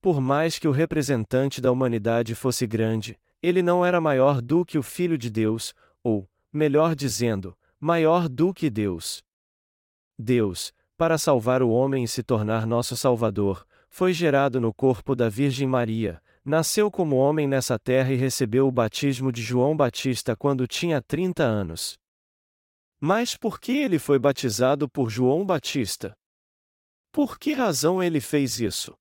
Por 0.00 0.20
mais 0.20 0.58
que 0.58 0.68
o 0.68 0.72
representante 0.72 1.60
da 1.60 1.70
humanidade 1.70 2.34
fosse 2.34 2.66
grande, 2.66 3.18
ele 3.40 3.62
não 3.62 3.84
era 3.84 4.00
maior 4.00 4.42
do 4.42 4.64
que 4.64 4.76
o 4.76 4.82
Filho 4.82 5.16
de 5.16 5.30
Deus, 5.30 5.74
ou, 6.02 6.28
melhor 6.52 6.94
dizendo, 6.94 7.56
maior 7.78 8.28
do 8.28 8.52
que 8.52 8.68
Deus. 8.68 9.22
Deus, 10.18 10.72
para 10.96 11.18
salvar 11.18 11.62
o 11.62 11.70
homem 11.70 12.04
e 12.04 12.08
se 12.08 12.22
tornar 12.22 12.66
nosso 12.66 12.96
Salvador, 12.96 13.66
foi 13.88 14.12
gerado 14.12 14.60
no 14.60 14.72
corpo 14.72 15.14
da 15.14 15.28
Virgem 15.28 15.68
Maria, 15.68 16.20
nasceu 16.44 16.90
como 16.90 17.16
homem 17.16 17.48
nessa 17.48 17.78
terra 17.78 18.12
e 18.12 18.16
recebeu 18.16 18.68
o 18.68 18.72
batismo 18.72 19.32
de 19.32 19.42
João 19.42 19.76
Batista 19.76 20.36
quando 20.36 20.66
tinha 20.66 21.00
30 21.00 21.42
anos. 21.42 21.98
Mas 23.00 23.36
por 23.36 23.58
que 23.58 23.72
ele 23.72 23.98
foi 23.98 24.18
batizado 24.18 24.88
por 24.88 25.10
João 25.10 25.44
Batista? 25.44 26.14
Por 27.10 27.38
que 27.38 27.52
razão 27.52 28.02
ele 28.02 28.20
fez 28.20 28.60
isso? 28.60 28.94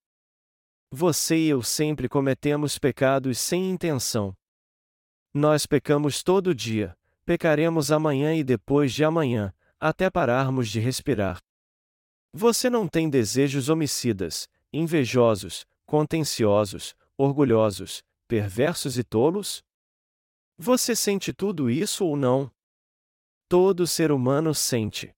Você 0.91 1.37
e 1.37 1.49
eu 1.49 1.63
sempre 1.63 2.07
cometemos 2.07 2.77
pecados 2.77 3.39
sem 3.39 3.69
intenção. 3.69 4.33
Nós 5.33 5.65
pecamos 5.65 6.21
todo 6.21 6.53
dia, 6.53 6.95
pecaremos 7.25 7.91
amanhã 7.91 8.35
e 8.35 8.43
depois 8.43 8.93
de 8.93 9.03
amanhã, 9.03 9.51
até 9.79 10.09
pararmos 10.09 10.69
de 10.69 10.79
respirar. 10.79 11.39
Você 12.31 12.69
não 12.69 12.87
tem 12.87 13.09
desejos 13.09 13.69
homicidas, 13.69 14.47
invejosos, 14.71 15.65
contenciosos, 15.85 16.95
orgulhosos, 17.17 18.03
perversos 18.27 18.97
e 18.97 19.03
tolos? 19.03 19.63
Você 20.57 20.95
sente 20.95 21.33
tudo 21.33 21.69
isso 21.69 22.05
ou 22.05 22.15
não? 22.15 22.51
Todo 23.47 23.85
ser 23.85 24.11
humano 24.11 24.53
sente. 24.53 25.13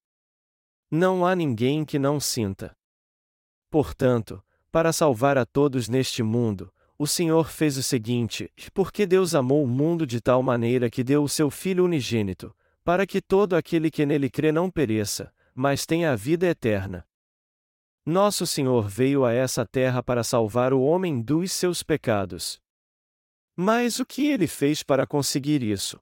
Não 0.89 1.25
há 1.25 1.35
ninguém 1.35 1.83
que 1.85 1.99
não 1.99 2.19
sinta. 2.19 2.75
Portanto, 3.69 4.43
para 4.71 4.93
salvar 4.93 5.37
a 5.37 5.45
todos 5.45 5.87
neste 5.87 6.21
mundo, 6.21 6.71
o 6.97 7.05
Senhor 7.05 7.49
fez 7.49 7.77
o 7.77 7.83
seguinte: 7.83 8.51
porque 8.73 9.05
Deus 9.05 9.35
amou 9.35 9.63
o 9.63 9.67
mundo 9.67 10.05
de 10.05 10.21
tal 10.21 10.41
maneira 10.41 10.89
que 10.89 11.03
deu 11.03 11.23
o 11.23 11.29
seu 11.29 11.49
Filho 11.49 11.83
unigênito, 11.85 12.55
para 12.83 13.05
que 13.05 13.21
todo 13.21 13.55
aquele 13.55 13.89
que 13.89 14.05
nele 14.05 14.29
crê 14.29 14.51
não 14.51 14.69
pereça, 14.69 15.33
mas 15.53 15.85
tenha 15.85 16.11
a 16.11 16.15
vida 16.15 16.45
eterna. 16.45 17.05
Nosso 18.05 18.45
Senhor 18.45 18.87
veio 18.87 19.25
a 19.25 19.33
essa 19.33 19.65
terra 19.65 20.03
para 20.03 20.23
salvar 20.23 20.73
o 20.73 20.81
homem 20.81 21.21
dos 21.21 21.51
seus 21.51 21.81
pecados. 21.81 22.59
Mas 23.55 23.99
o 23.99 24.05
que 24.05 24.27
ele 24.27 24.47
fez 24.47 24.83
para 24.83 25.07
conseguir 25.07 25.63
isso? 25.63 25.99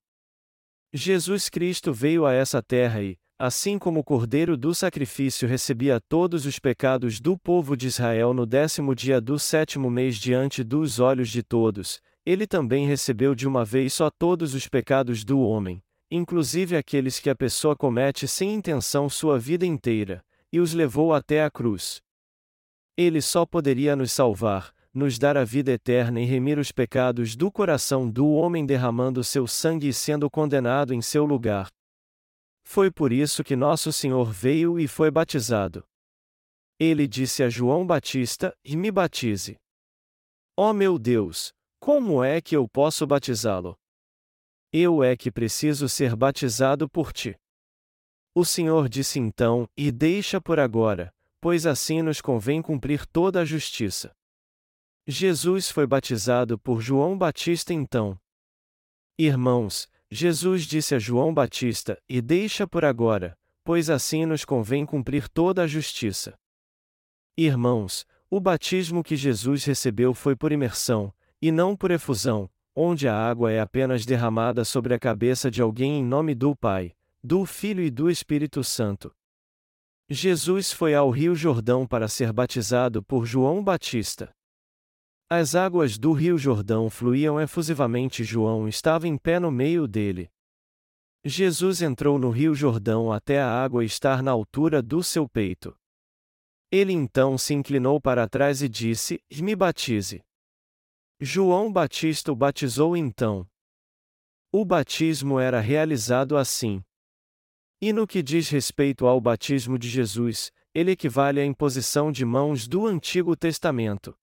Jesus 0.92 1.50
Cristo 1.50 1.94
veio 1.94 2.26
a 2.26 2.34
essa 2.34 2.62
terra 2.62 3.02
e, 3.02 3.18
Assim 3.46 3.80
como 3.80 4.00
o 4.00 4.04
cordeiro 4.04 4.56
do 4.56 4.74
sacrifício 4.76 5.48
recebia 5.48 6.00
todos 6.00 6.46
os 6.46 6.60
pecados 6.60 7.20
do 7.20 7.38
povo 7.38 7.76
de 7.76 7.88
Israel 7.88 8.34
no 8.34 8.46
décimo 8.46 8.96
dia 8.96 9.20
do 9.20 9.40
sétimo 9.40 9.90
mês 9.90 10.18
diante 10.18 10.64
dos 10.64 11.00
olhos 11.00 11.30
de 11.30 11.42
todos, 11.42 12.00
ele 12.26 12.46
também 12.46 12.88
recebeu 12.88 13.34
de 13.36 13.48
uma 13.48 13.66
vez 13.66 13.94
só 13.96 14.10
todos 14.10 14.54
os 14.54 14.68
pecados 14.68 15.26
do 15.26 15.42
homem, 15.42 15.84
inclusive 16.12 16.78
aqueles 16.78 17.20
que 17.20 17.30
a 17.30 17.36
pessoa 17.36 17.76
comete 17.76 18.28
sem 18.28 18.54
intenção 18.54 19.10
sua 19.10 19.38
vida 19.38 19.66
inteira, 19.66 20.24
e 20.54 20.62
os 20.62 20.74
levou 20.74 21.14
até 21.14 21.44
a 21.44 21.52
cruz. 21.52 22.02
Ele 22.96 23.22
só 23.22 23.46
poderia 23.46 23.96
nos 23.96 24.14
salvar, 24.14 24.74
nos 24.94 25.20
dar 25.20 25.36
a 25.36 25.44
vida 25.44 25.72
eterna 25.72 26.22
e 26.22 26.26
remir 26.26 26.58
os 26.58 26.72
pecados 26.72 27.36
do 27.36 27.52
coração 27.52 28.10
do 28.10 28.30
homem 28.32 28.66
derramando 28.66 29.22
seu 29.22 29.46
sangue 29.48 29.90
e 29.90 29.94
sendo 29.94 30.30
condenado 30.30 30.94
em 30.94 31.02
seu 31.02 31.26
lugar, 31.26 31.68
foi 32.64 32.90
por 32.90 33.12
isso 33.12 33.44
que 33.44 33.56
Nosso 33.56 33.92
Senhor 33.92 34.32
veio 34.32 34.80
e 34.80 34.88
foi 34.88 35.12
batizado. 35.12 35.84
Ele 36.80 37.08
disse 37.08 37.44
a 37.44 37.50
João 37.50 37.86
Batista: 37.86 38.56
E 38.64 38.76
me 38.76 38.90
batize. 38.90 39.58
Ó 40.58 40.70
oh 40.70 40.74
meu 40.74 40.98
Deus, 40.98 41.52
como 41.80 42.24
é 42.24 42.42
que 42.42 42.56
eu 42.56 42.68
posso 42.68 43.06
batizá-lo? 43.06 43.76
Eu 44.72 45.04
é 45.04 45.16
que 45.16 45.32
preciso 45.32 45.88
ser 45.88 46.16
batizado 46.16 46.90
por 46.90 47.14
ti. 47.14 47.36
O 48.36 48.44
Senhor 48.44 48.90
disse 48.90 49.20
então: 49.20 49.68
E 49.78 49.92
deixa 49.92 50.42
por 50.42 50.60
agora, 50.60 51.14
pois 51.40 51.68
assim 51.68 52.02
nos 52.02 52.20
convém 52.20 52.62
cumprir 52.62 53.06
toda 53.06 53.42
a 53.42 53.46
justiça. 53.46 54.16
Jesus 55.06 55.70
foi 55.70 55.86
batizado 55.86 56.58
por 56.58 56.82
João 56.82 57.16
Batista 57.16 57.74
então. 57.74 58.18
Irmãos, 59.20 59.88
Jesus 60.10 60.64
disse 60.64 60.96
a 60.96 61.00
João 61.00 61.32
Batista: 61.32 62.02
E 62.10 62.22
deixa 62.22 62.68
por 62.68 62.84
agora, 62.84 63.38
pois 63.64 63.90
assim 63.90 64.26
nos 64.26 64.44
convém 64.44 64.84
cumprir 64.84 65.30
toda 65.30 65.64
a 65.64 65.68
justiça. 65.68 66.34
Irmãos, 67.38 68.06
o 68.32 68.40
batismo 68.40 69.04
que 69.04 69.16
Jesus 69.16 69.64
recebeu 69.64 70.14
foi 70.14 70.36
por 70.36 70.52
imersão, 70.52 71.14
e 71.40 71.52
não 71.52 71.76
por 71.76 71.92
efusão, 71.92 72.50
onde 72.76 73.08
a 73.08 73.16
água 73.16 73.52
é 73.52 73.60
apenas 73.60 74.06
derramada 74.06 74.66
sobre 74.66 74.94
a 74.96 75.00
cabeça 75.00 75.52
de 75.52 75.62
alguém 75.62 76.00
em 76.00 76.04
nome 76.04 76.34
do 76.34 76.56
Pai, 76.56 76.96
do 77.26 77.46
Filho 77.46 77.82
e 77.82 77.90
do 77.90 78.10
Espírito 78.10 78.62
Santo. 78.66 79.16
Jesus 80.10 80.74
foi 80.74 80.94
ao 80.94 81.10
Rio 81.10 81.34
Jordão 81.34 81.88
para 81.88 82.10
ser 82.10 82.34
batizado 82.34 83.02
por 83.02 83.26
João 83.26 83.64
Batista. 83.64 84.36
As 85.30 85.56
águas 85.56 85.98
do 85.98 86.12
rio 86.12 86.38
Jordão 86.38 86.90
fluíam 86.90 87.40
efusivamente. 87.40 88.26
João 88.26 88.68
estava 88.68 89.08
em 89.08 89.18
pé 89.18 89.40
no 89.40 89.50
meio 89.50 89.88
dele. 89.88 90.30
Jesus 91.24 91.82
entrou 91.82 92.20
no 92.20 92.30
rio 92.30 92.54
Jordão 92.54 93.10
até 93.10 93.42
a 93.42 93.50
água 93.50 93.86
estar 93.86 94.22
na 94.22 94.32
altura 94.32 94.82
do 94.82 95.02
seu 95.02 95.28
peito. 95.28 95.74
Ele 96.70 96.92
então 96.92 97.38
se 97.38 97.54
inclinou 97.54 98.02
para 98.02 98.28
trás 98.28 98.62
e 98.62 98.68
disse: 98.68 99.24
Me 99.42 99.56
batize. 99.56 100.22
João 101.22 101.72
Batista 101.72 102.34
o 102.34 102.36
batizou 102.36 102.98
então. 102.98 103.48
O 104.52 104.66
batismo 104.66 105.40
era 105.40 105.62
realizado 105.62 106.36
assim. 106.36 106.84
E 107.86 107.92
no 107.92 108.08
que 108.08 108.24
diz 108.24 108.48
respeito 108.48 109.06
ao 109.06 109.20
batismo 109.20 109.78
de 109.78 109.90
Jesus, 109.90 110.54
ele 110.74 110.92
equivale 110.92 111.42
à 111.42 111.46
imposição 111.46 112.14
de 112.14 112.24
mãos 112.24 112.66
do 112.66 112.88
Antigo 112.88 113.36
Testamento. 113.36 114.16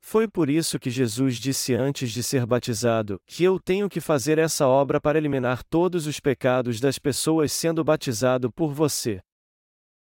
Foi 0.00 0.26
por 0.26 0.50
isso 0.50 0.76
que 0.80 0.90
Jesus 0.90 1.36
disse 1.36 1.72
antes 1.72 2.10
de 2.10 2.20
ser 2.20 2.44
batizado: 2.44 3.20
que 3.28 3.44
eu 3.44 3.60
tenho 3.60 3.88
que 3.88 4.00
fazer 4.00 4.38
essa 4.38 4.66
obra 4.66 5.00
para 5.00 5.16
eliminar 5.16 5.62
todos 5.62 6.08
os 6.08 6.18
pecados 6.18 6.80
das 6.80 6.98
pessoas 6.98 7.52
sendo 7.52 7.84
batizado 7.84 8.50
por 8.52 8.74
você. 8.74 9.20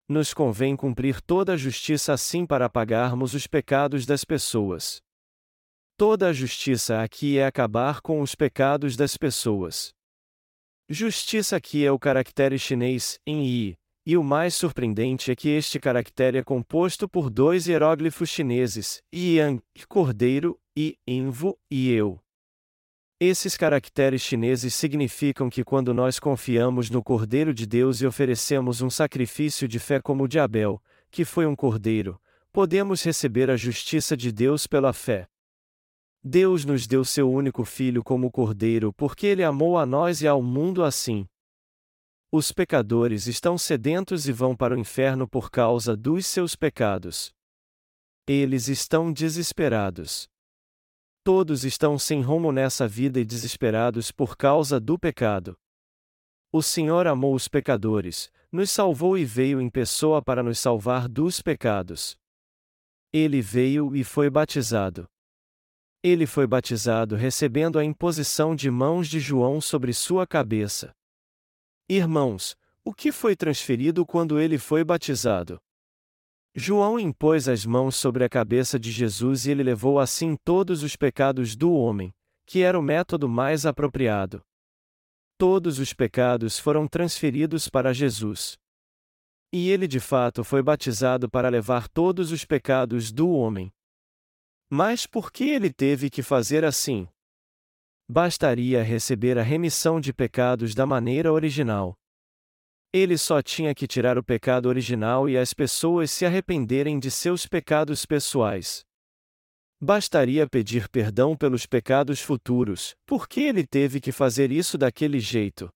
Nos 0.10 0.34
convém 0.34 0.76
cumprir 0.76 1.22
toda 1.22 1.54
a 1.54 1.58
justiça 1.58 2.14
assim 2.14 2.48
para 2.48 2.66
apagarmos 2.66 3.36
os 3.36 3.46
pecados 3.46 4.08
das 4.08 4.26
pessoas. 4.26 5.04
Toda 5.96 6.30
a 6.30 6.34
justiça 6.34 7.04
aqui 7.04 7.38
é 7.38 7.46
acabar 7.46 8.02
com 8.02 8.22
os 8.22 8.34
pecados 8.34 8.96
das 8.96 9.16
pessoas. 9.16 9.95
Justiça 10.88 11.56
aqui 11.56 11.84
é 11.84 11.92
o 11.92 11.98
caractere 11.98 12.60
chinês, 12.60 13.20
em 13.26 13.44
I, 13.44 13.78
e 14.06 14.16
o 14.16 14.24
mais 14.24 14.54
surpreendente 14.54 15.32
é 15.32 15.36
que 15.36 15.50
este 15.50 15.80
caractere 15.80 16.38
é 16.38 16.44
composto 16.44 17.10
por 17.10 17.32
dois 17.32 17.66
hieróglifos 17.66 18.30
chineses, 18.30 19.02
Yang, 19.12 19.64
cordeiro, 19.90 20.60
e 20.78 20.96
Invo, 21.08 21.58
e 21.72 21.92
eu. 21.92 22.20
Esses 23.20 23.58
caracteres 23.58 24.22
chineses 24.22 24.76
significam 24.76 25.50
que 25.50 25.64
quando 25.64 25.92
nós 25.92 26.20
confiamos 26.20 26.92
no 26.92 27.02
Cordeiro 27.02 27.52
de 27.52 27.66
Deus 27.66 28.02
e 28.02 28.06
oferecemos 28.06 28.82
um 28.82 28.90
sacrifício 28.90 29.68
de 29.68 29.80
fé 29.80 30.00
como 30.00 30.26
o 30.26 30.28
de 30.28 30.38
Abel, 30.38 30.80
que 31.10 31.26
foi 31.26 31.48
um 31.48 31.56
cordeiro, 31.56 32.22
podemos 32.52 33.02
receber 33.02 33.50
a 33.50 33.56
justiça 33.56 34.16
de 34.16 34.32
Deus 34.32 34.68
pela 34.68 34.94
fé. 34.94 35.28
Deus 36.28 36.66
nos 36.66 36.88
deu 36.88 37.06
seu 37.06 37.32
único 37.32 37.64
filho 37.64 38.04
como 38.04 38.32
cordeiro 38.32 38.92
porque 38.92 39.28
ele 39.28 39.44
amou 39.44 39.78
a 39.78 39.86
nós 39.86 40.24
e 40.24 40.28
ao 40.28 40.42
mundo 40.42 40.84
assim. 40.84 41.28
Os 42.32 42.52
pecadores 42.52 43.28
estão 43.28 43.60
sedentos 43.60 44.28
e 44.28 44.32
vão 44.32 44.56
para 44.56 44.74
o 44.74 44.80
inferno 44.80 45.28
por 45.28 45.52
causa 45.52 45.96
dos 45.96 46.26
seus 46.26 46.56
pecados. 46.56 47.32
Eles 48.28 48.68
estão 48.68 49.14
desesperados. 49.14 50.28
Todos 51.24 51.64
estão 51.64 51.96
sem 52.00 52.24
rumo 52.24 52.52
nessa 52.52 52.88
vida 52.88 53.20
e 53.20 53.24
desesperados 53.24 54.12
por 54.12 54.36
causa 54.36 54.80
do 54.80 54.98
pecado. 54.98 55.56
O 56.52 56.64
Senhor 56.64 57.06
amou 57.06 57.36
os 57.36 57.48
pecadores, 57.48 58.32
nos 58.52 58.72
salvou 58.72 59.16
e 59.16 59.24
veio 59.24 59.62
em 59.62 59.70
pessoa 59.70 60.24
para 60.24 60.42
nos 60.42 60.58
salvar 60.58 61.08
dos 61.08 61.40
pecados. 61.40 62.18
Ele 63.14 63.44
veio 63.44 63.96
e 63.96 64.04
foi 64.04 64.28
batizado. 64.28 65.08
Ele 66.08 66.28
foi 66.28 66.46
batizado 66.46 67.16
recebendo 67.16 67.80
a 67.80 67.84
imposição 67.84 68.56
de 68.56 68.70
mãos 68.70 69.08
de 69.08 69.20
João 69.20 69.60
sobre 69.60 69.92
sua 69.92 70.28
cabeça. 70.28 70.94
Irmãos, 71.90 72.56
o 72.84 72.94
que 72.94 73.12
foi 73.12 73.36
transferido 73.36 74.06
quando 74.06 74.40
ele 74.40 74.60
foi 74.60 74.84
batizado? 74.84 75.60
João 76.54 77.00
impôs 77.00 77.50
as 77.50 77.66
mãos 77.66 77.96
sobre 77.96 78.24
a 78.24 78.30
cabeça 78.30 78.78
de 78.78 78.92
Jesus 78.92 79.48
e 79.48 79.50
ele 79.50 79.64
levou 79.64 80.00
assim 80.00 80.36
todos 80.44 80.84
os 80.84 80.96
pecados 80.96 81.56
do 81.56 81.74
homem, 81.74 82.14
que 82.46 82.62
era 82.62 82.78
o 82.78 82.84
método 82.84 83.28
mais 83.28 83.66
apropriado. 83.66 84.44
Todos 85.40 85.80
os 85.80 85.92
pecados 85.92 86.60
foram 86.60 86.88
transferidos 86.88 87.68
para 87.68 87.92
Jesus. 87.92 88.60
E 89.52 89.72
ele 89.72 89.88
de 89.88 90.00
fato 90.00 90.44
foi 90.44 90.62
batizado 90.62 91.28
para 91.28 91.50
levar 91.50 91.88
todos 91.88 92.32
os 92.32 92.46
pecados 92.46 93.12
do 93.12 93.28
homem. 93.32 93.74
Mas 94.78 95.08
por 95.08 95.32
que 95.32 95.46
ele 95.46 95.72
teve 95.72 96.10
que 96.10 96.22
fazer 96.22 96.66
assim? 96.66 97.08
Bastaria 98.10 98.84
receber 98.84 99.38
a 99.38 99.42
remissão 99.42 100.02
de 100.02 100.12
pecados 100.12 100.76
da 100.76 100.86
maneira 100.86 101.32
original. 101.32 101.98
Ele 102.92 103.18
só 103.18 103.42
tinha 103.42 103.74
que 103.74 103.88
tirar 103.88 104.18
o 104.18 104.24
pecado 104.24 104.66
original 104.66 105.30
e 105.30 105.38
as 105.38 105.54
pessoas 105.54 106.12
se 106.12 106.26
arrependerem 106.26 107.00
de 107.00 107.10
seus 107.10 107.48
pecados 107.48 108.06
pessoais. 108.06 108.84
Bastaria 109.80 110.46
pedir 110.46 110.90
perdão 110.90 111.38
pelos 111.38 111.66
pecados 111.66 112.20
futuros, 112.20 112.98
por 113.06 113.30
que 113.30 113.44
ele 113.44 113.66
teve 113.66 114.02
que 114.02 114.12
fazer 114.12 114.52
isso 114.52 114.78
daquele 114.78 115.22
jeito? 115.22 115.70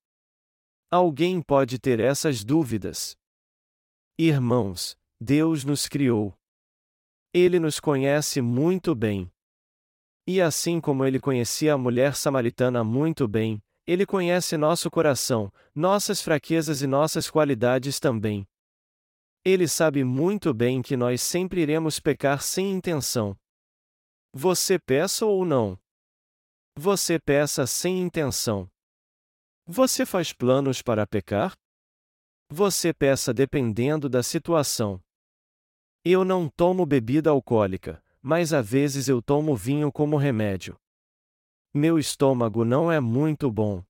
Alguém 0.91 1.41
pode 1.41 1.80
ter 1.80 2.02
essas 2.02 2.43
dúvidas. 2.43 3.16
Irmãos, 4.18 4.97
Deus 5.22 5.64
nos 5.64 5.88
criou. 5.88 6.38
Ele 7.34 7.60
nos 7.60 7.80
conhece 7.80 8.42
muito 8.42 8.96
bem. 8.96 9.32
E 10.28 10.42
assim 10.42 10.80
como 10.82 11.06
ele 11.06 11.20
conhecia 11.20 11.74
a 11.74 11.78
mulher 11.78 12.16
samaritana 12.16 12.84
muito 12.84 13.28
bem, 13.28 13.62
ele 13.86 14.06
conhece 14.06 14.58
nosso 14.58 14.90
coração, 14.90 15.52
nossas 15.74 16.22
fraquezas 16.22 16.82
e 16.82 16.88
nossas 16.88 17.30
qualidades 17.30 18.00
também. 18.00 18.48
Ele 19.44 19.68
sabe 19.68 20.04
muito 20.04 20.54
bem 20.54 20.82
que 20.82 20.96
nós 20.98 21.22
sempre 21.22 21.62
iremos 21.62 22.00
pecar 22.00 22.42
sem 22.42 22.72
intenção. 22.72 23.36
Você 24.34 24.78
peça 24.78 25.26
ou 25.26 25.44
não? 25.44 25.80
Você 26.76 27.20
peça 27.20 27.66
sem 27.66 28.00
intenção. 28.00 28.70
Você 29.66 30.06
faz 30.06 30.34
planos 30.34 30.82
para 30.82 31.08
pecar? 31.08 31.54
Você 32.52 32.94
peça 32.94 33.34
dependendo 33.34 34.08
da 34.08 34.22
situação. 34.22 35.02
Eu 36.04 36.24
não 36.24 36.47
tomo 36.47 36.86
bebida 36.86 37.30
alcoólica, 37.30 38.02
mas 38.22 38.54
às 38.54 38.70
vezes 38.70 39.10
eu 39.10 39.22
tomo 39.22 39.56
vinho 39.56 39.91
como 39.91 40.16
remédio. 40.16 40.78
Meu 41.74 42.00
estômago 42.00 42.64
não 42.64 42.89
é 42.89 43.00
muito 43.02 43.52
bom. 43.52 43.84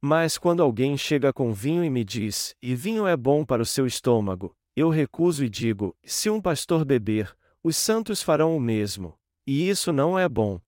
Mas 0.00 0.36
quando 0.36 0.62
alguém 0.62 0.96
chega 0.96 1.32
com 1.32 1.54
vinho 1.54 1.82
e 1.82 1.88
me 1.88 2.04
diz, 2.04 2.54
e 2.62 2.74
vinho 2.74 3.06
é 3.06 3.16
bom 3.16 3.44
para 3.46 3.62
o 3.62 3.66
seu 3.66 3.86
estômago, 3.86 4.54
eu 4.76 4.90
recuso 4.90 5.42
e 5.42 5.48
digo: 5.48 5.96
se 6.04 6.28
um 6.28 6.40
pastor 6.40 6.84
beber, 6.84 7.34
os 7.62 7.78
santos 7.78 8.22
farão 8.22 8.54
o 8.54 8.60
mesmo, 8.60 9.18
e 9.46 9.68
isso 9.68 9.92
não 9.92 10.18
é 10.18 10.28
bom. 10.28 10.60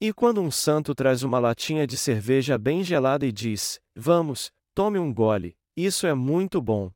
E 0.00 0.12
quando 0.12 0.40
um 0.40 0.52
santo 0.52 0.94
traz 0.94 1.24
uma 1.24 1.40
latinha 1.40 1.84
de 1.84 1.96
cerveja 1.96 2.56
bem 2.56 2.84
gelada 2.84 3.26
e 3.26 3.32
diz: 3.32 3.80
Vamos, 3.94 4.52
tome 4.72 5.00
um 5.00 5.12
gole, 5.12 5.56
isso 5.76 6.06
é 6.06 6.14
muito 6.14 6.62
bom. 6.62 6.92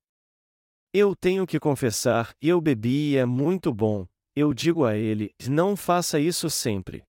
Eu 0.94 1.16
tenho 1.16 1.46
que 1.46 1.58
confessar, 1.58 2.36
eu 2.38 2.60
bebi 2.60 3.12
e 3.12 3.16
é 3.16 3.24
muito 3.24 3.72
bom, 3.72 4.06
eu 4.36 4.52
digo 4.52 4.84
a 4.84 4.94
ele: 4.94 5.34
não 5.48 5.74
faça 5.74 6.20
isso 6.20 6.50
sempre. 6.50 7.02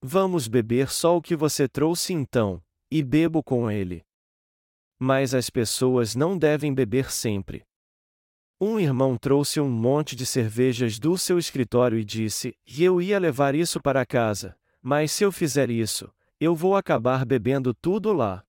Vamos 0.00 0.46
beber 0.46 0.88
só 0.88 1.16
o 1.16 1.22
que 1.22 1.34
você 1.34 1.66
trouxe 1.66 2.12
então, 2.12 2.62
e 2.88 3.02
bebo 3.02 3.42
com 3.42 3.68
ele. 3.68 4.04
Mas 4.96 5.34
as 5.34 5.50
pessoas 5.50 6.14
não 6.14 6.38
devem 6.38 6.72
beber 6.72 7.10
sempre. 7.10 7.66
Um 8.60 8.78
irmão 8.78 9.16
trouxe 9.16 9.60
um 9.60 9.68
monte 9.68 10.14
de 10.14 10.24
cervejas 10.24 10.96
do 10.96 11.18
seu 11.18 11.36
escritório 11.36 11.98
e 11.98 12.04
disse: 12.04 12.56
e 12.64 12.84
eu 12.84 13.02
ia 13.02 13.18
levar 13.18 13.56
isso 13.56 13.80
para 13.80 14.06
casa, 14.06 14.56
mas 14.80 15.10
se 15.10 15.24
eu 15.24 15.32
fizer 15.32 15.68
isso, 15.68 16.14
eu 16.38 16.54
vou 16.54 16.76
acabar 16.76 17.26
bebendo 17.26 17.74
tudo 17.74 18.12
lá. 18.12 18.44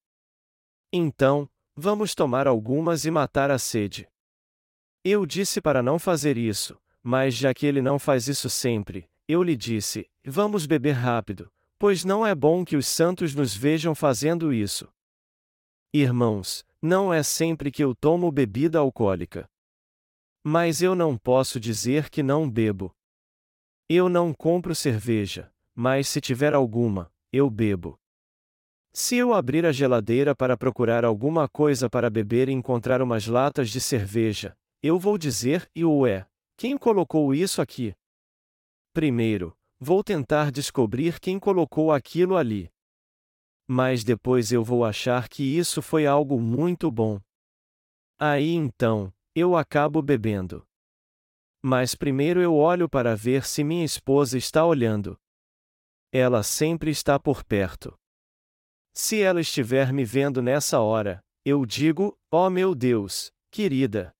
Então, 0.93 1.49
vamos 1.75 2.13
tomar 2.13 2.47
algumas 2.47 3.05
e 3.05 3.11
matar 3.11 3.49
a 3.49 3.57
sede. 3.57 4.07
Eu 5.07 5.23
disse 5.23 5.61
para 5.61 5.83
não 5.83 5.99
fazer 5.99 6.35
isso, 6.35 6.75
mas 7.03 7.35
já 7.35 7.53
que 7.53 7.67
ele 7.67 7.79
não 7.79 7.99
faz 7.99 8.27
isso 8.27 8.49
sempre, 8.49 9.07
eu 9.27 9.43
lhe 9.43 9.55
disse: 9.55 10.09
Vamos 10.25 10.65
beber 10.65 10.93
rápido, 10.93 11.47
pois 11.77 12.03
não 12.03 12.25
é 12.25 12.33
bom 12.33 12.65
que 12.65 12.75
os 12.75 12.87
santos 12.87 13.35
nos 13.35 13.55
vejam 13.55 13.93
fazendo 13.93 14.51
isso. 14.51 14.91
Irmãos, 15.93 16.65
não 16.81 17.13
é 17.13 17.21
sempre 17.21 17.69
que 17.69 17.83
eu 17.83 17.93
tomo 17.93 18.31
bebida 18.31 18.79
alcoólica. 18.79 19.47
Mas 20.43 20.81
eu 20.81 20.95
não 20.95 21.15
posso 21.15 21.59
dizer 21.59 22.09
que 22.09 22.23
não 22.23 22.49
bebo. 22.49 22.91
Eu 23.87 24.09
não 24.09 24.33
compro 24.33 24.73
cerveja, 24.73 25.51
mas 25.75 26.07
se 26.09 26.19
tiver 26.19 26.55
alguma, 26.55 27.11
eu 27.31 27.47
bebo. 27.47 27.95
Se 28.91 29.17
eu 29.17 29.35
abrir 29.35 29.67
a 29.67 29.71
geladeira 29.71 30.35
para 30.35 30.57
procurar 30.57 31.05
alguma 31.05 31.47
coisa 31.47 31.87
para 31.87 32.09
beber 32.09 32.49
e 32.49 32.53
encontrar 32.53 33.03
umas 33.03 33.27
latas 33.27 33.69
de 33.69 33.79
cerveja, 33.79 34.57
eu 34.85 34.99
vou 34.99 35.17
dizer, 35.17 35.67
e 35.73 35.83
o 35.83 36.05
é, 36.05 36.27
quem 36.55 36.77
colocou 36.77 37.33
isso 37.33 37.59
aqui? 37.59 37.95
Primeiro, 38.93 39.57
vou 39.79 40.03
tentar 40.03 40.51
descobrir 40.51 41.19
quem 41.19 41.39
colocou 41.39 41.91
aquilo 41.91 42.37
ali. 42.37 42.71
Mas 43.67 44.03
depois 44.03 44.51
eu 44.51 44.63
vou 44.63 44.85
achar 44.85 45.27
que 45.27 45.41
isso 45.41 45.81
foi 45.81 46.05
algo 46.05 46.39
muito 46.39 46.91
bom. 46.91 47.19
Aí 48.19 48.51
então, 48.51 49.11
eu 49.33 49.57
acabo 49.57 50.03
bebendo. 50.03 50.63
Mas 51.63 51.95
primeiro 51.95 52.39
eu 52.39 52.55
olho 52.55 52.87
para 52.87 53.15
ver 53.15 53.43
se 53.43 53.63
minha 53.63 53.83
esposa 53.83 54.37
está 54.37 54.63
olhando. 54.63 55.19
Ela 56.13 56.43
sempre 56.43 56.91
está 56.91 57.19
por 57.19 57.43
perto. 57.43 57.97
Se 58.93 59.19
ela 59.19 59.41
estiver 59.41 59.91
me 59.91 60.05
vendo 60.05 60.43
nessa 60.43 60.79
hora, 60.79 61.25
eu 61.43 61.65
digo: 61.65 62.15
Oh 62.31 62.51
meu 62.51 62.75
Deus, 62.75 63.31
querida, 63.49 64.15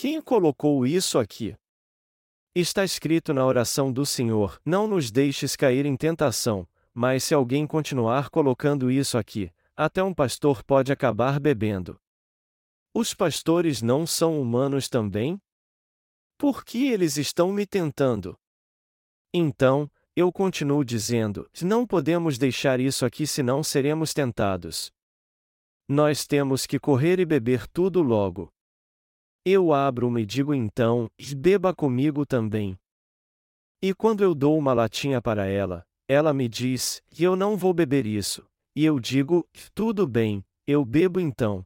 quem 0.00 0.18
colocou 0.18 0.86
isso 0.86 1.18
aqui? 1.18 1.54
Está 2.54 2.82
escrito 2.82 3.34
na 3.34 3.44
oração 3.44 3.92
do 3.92 4.06
Senhor: 4.06 4.58
Não 4.64 4.86
nos 4.86 5.10
deixes 5.10 5.54
cair 5.54 5.84
em 5.84 5.94
tentação, 5.94 6.66
mas 6.94 7.22
se 7.22 7.34
alguém 7.34 7.66
continuar 7.66 8.30
colocando 8.30 8.90
isso 8.90 9.18
aqui, 9.18 9.52
até 9.76 10.02
um 10.02 10.14
pastor 10.14 10.64
pode 10.64 10.90
acabar 10.90 11.38
bebendo. 11.38 12.00
Os 12.94 13.12
pastores 13.12 13.82
não 13.82 14.06
são 14.06 14.40
humanos 14.40 14.88
também? 14.88 15.38
Por 16.38 16.64
que 16.64 16.88
eles 16.88 17.18
estão 17.18 17.52
me 17.52 17.66
tentando? 17.66 18.34
Então, 19.34 19.86
eu 20.16 20.32
continuo 20.32 20.82
dizendo: 20.82 21.46
não 21.60 21.86
podemos 21.86 22.38
deixar 22.38 22.80
isso 22.80 23.04
aqui 23.04 23.26
senão 23.26 23.62
seremos 23.62 24.14
tentados. 24.14 24.90
Nós 25.86 26.26
temos 26.26 26.64
que 26.64 26.78
correr 26.78 27.20
e 27.20 27.26
beber 27.26 27.68
tudo 27.68 28.00
logo. 28.00 28.50
Eu 29.44 29.72
abro-me 29.72 30.22
e 30.22 30.26
digo 30.26 30.54
então: 30.54 31.10
beba 31.36 31.74
comigo 31.74 32.26
também. 32.26 32.78
E 33.82 33.94
quando 33.94 34.22
eu 34.22 34.34
dou 34.34 34.58
uma 34.58 34.74
latinha 34.74 35.22
para 35.22 35.46
ela, 35.46 35.82
ela 36.06 36.34
me 36.34 36.48
diz: 36.48 37.02
eu 37.18 37.34
não 37.34 37.56
vou 37.56 37.72
beber 37.72 38.04
isso. 38.04 38.46
E 38.76 38.84
eu 38.84 39.00
digo: 39.00 39.48
tudo 39.74 40.06
bem, 40.06 40.44
eu 40.66 40.84
bebo 40.84 41.18
então. 41.18 41.64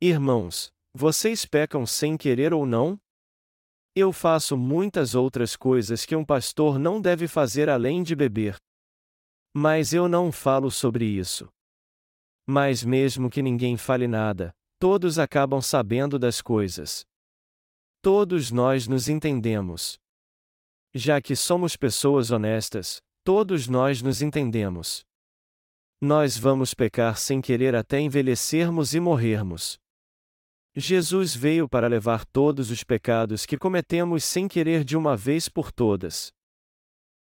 Irmãos, 0.00 0.70
vocês 0.92 1.46
pecam 1.46 1.86
sem 1.86 2.16
querer 2.16 2.52
ou 2.52 2.66
não? 2.66 3.00
Eu 3.94 4.12
faço 4.12 4.58
muitas 4.58 5.14
outras 5.14 5.56
coisas 5.56 6.04
que 6.04 6.14
um 6.14 6.24
pastor 6.24 6.78
não 6.78 7.00
deve 7.00 7.26
fazer 7.26 7.70
além 7.70 8.02
de 8.02 8.14
beber. 8.14 8.56
Mas 9.54 9.94
eu 9.94 10.06
não 10.06 10.30
falo 10.30 10.70
sobre 10.70 11.06
isso. 11.06 11.48
Mas 12.46 12.84
mesmo 12.84 13.30
que 13.30 13.40
ninguém 13.40 13.78
fale 13.78 14.06
nada, 14.06 14.54
Todos 14.78 15.18
acabam 15.18 15.62
sabendo 15.62 16.18
das 16.18 16.42
coisas. 16.42 17.06
Todos 18.02 18.50
nós 18.50 18.86
nos 18.86 19.08
entendemos. 19.08 19.98
Já 20.94 21.20
que 21.20 21.34
somos 21.34 21.76
pessoas 21.76 22.30
honestas, 22.30 23.00
todos 23.24 23.68
nós 23.68 24.02
nos 24.02 24.20
entendemos. 24.20 25.02
Nós 25.98 26.36
vamos 26.36 26.74
pecar 26.74 27.16
sem 27.16 27.40
querer 27.40 27.74
até 27.74 27.98
envelhecermos 28.00 28.94
e 28.94 29.00
morrermos. 29.00 29.78
Jesus 30.74 31.34
veio 31.34 31.66
para 31.66 31.88
levar 31.88 32.26
todos 32.26 32.70
os 32.70 32.84
pecados 32.84 33.46
que 33.46 33.56
cometemos 33.56 34.24
sem 34.24 34.46
querer 34.46 34.84
de 34.84 34.94
uma 34.94 35.16
vez 35.16 35.48
por 35.48 35.72
todas. 35.72 36.30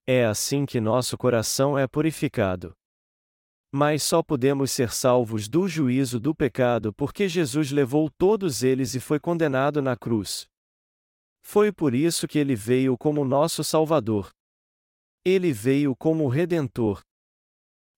É 0.06 0.26
assim 0.26 0.66
que 0.66 0.82
nosso 0.82 1.18
coração 1.18 1.80
é 1.80 1.88
purificado. 1.88 2.76
Mas 3.78 4.04
só 4.04 4.24
podemos 4.24 4.72
ser 4.72 4.90
salvos 4.90 5.50
do 5.50 5.68
juízo 5.68 6.18
do 6.18 6.34
pecado 6.34 6.94
porque 6.94 7.28
Jesus 7.28 7.72
levou 7.72 8.10
todos 8.10 8.64
eles 8.64 8.96
e 8.96 9.02
foi 9.02 9.20
condenado 9.20 9.82
na 9.82 9.98
cruz. 9.98 10.48
Foi 11.44 11.74
por 11.74 11.94
isso 11.94 12.26
que 12.26 12.40
ele 12.40 12.56
veio 12.56 12.98
como 12.98 13.26
nosso 13.26 13.66
Salvador. 13.66 14.30
Ele 15.26 15.52
veio 15.52 15.94
como 15.94 16.30
Redentor. 16.30 17.02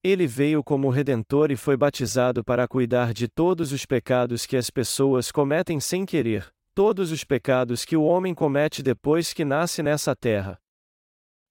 Ele 0.04 0.26
veio 0.26 0.64
como 0.64 0.90
Redentor 0.90 1.52
e 1.52 1.56
foi 1.56 1.78
batizado 1.78 2.44
para 2.44 2.68
cuidar 2.68 3.14
de 3.14 3.28
todos 3.28 3.72
os 3.72 3.86
pecados 3.86 4.48
que 4.48 4.58
as 4.58 4.72
pessoas 4.72 5.32
cometem 5.32 5.80
sem 5.80 6.08
querer, 6.08 6.52
todos 6.74 7.12
os 7.12 7.24
pecados 7.24 7.86
que 7.86 7.96
o 7.96 8.02
homem 8.02 8.34
comete 8.34 8.82
depois 8.82 9.32
que 9.32 9.46
nasce 9.46 9.84
nessa 9.84 10.16
terra. 10.16 10.58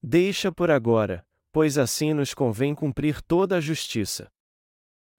Deixa 0.02 0.50
por 0.50 0.68
agora, 0.68 1.24
pois 1.56 1.78
assim 1.78 2.12
nos 2.12 2.34
convém 2.34 2.74
cumprir 2.74 3.22
toda 3.22 3.56
a 3.56 3.60
justiça. 3.62 4.30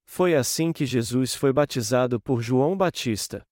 Foi 0.06 0.36
assim 0.36 0.72
que 0.72 0.86
Jesus 0.86 1.34
foi 1.34 1.52
batizado 1.52 2.20
por 2.20 2.40
João 2.40 2.76
Batista. 2.76 3.44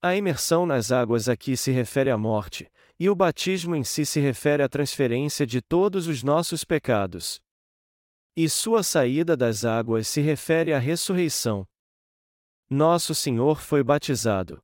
A 0.00 0.16
imersão 0.16 0.64
nas 0.64 0.90
águas 0.90 1.28
aqui 1.28 1.58
se 1.58 1.70
refere 1.70 2.08
à 2.10 2.16
morte, 2.16 2.72
e 2.98 3.10
o 3.10 3.14
batismo 3.14 3.76
em 3.76 3.84
si 3.84 4.06
se 4.06 4.18
refere 4.18 4.62
à 4.62 4.68
transferência 4.68 5.46
de 5.46 5.60
todos 5.60 6.06
os 6.06 6.22
nossos 6.22 6.64
pecados. 6.64 7.38
E 8.34 8.48
sua 8.48 8.82
saída 8.82 9.36
das 9.36 9.66
águas 9.66 10.08
se 10.08 10.22
refere 10.22 10.72
à 10.72 10.78
ressurreição. 10.78 11.66
Nosso 12.70 13.14
Senhor 13.14 13.60
foi 13.60 13.84
batizado. 13.84 14.58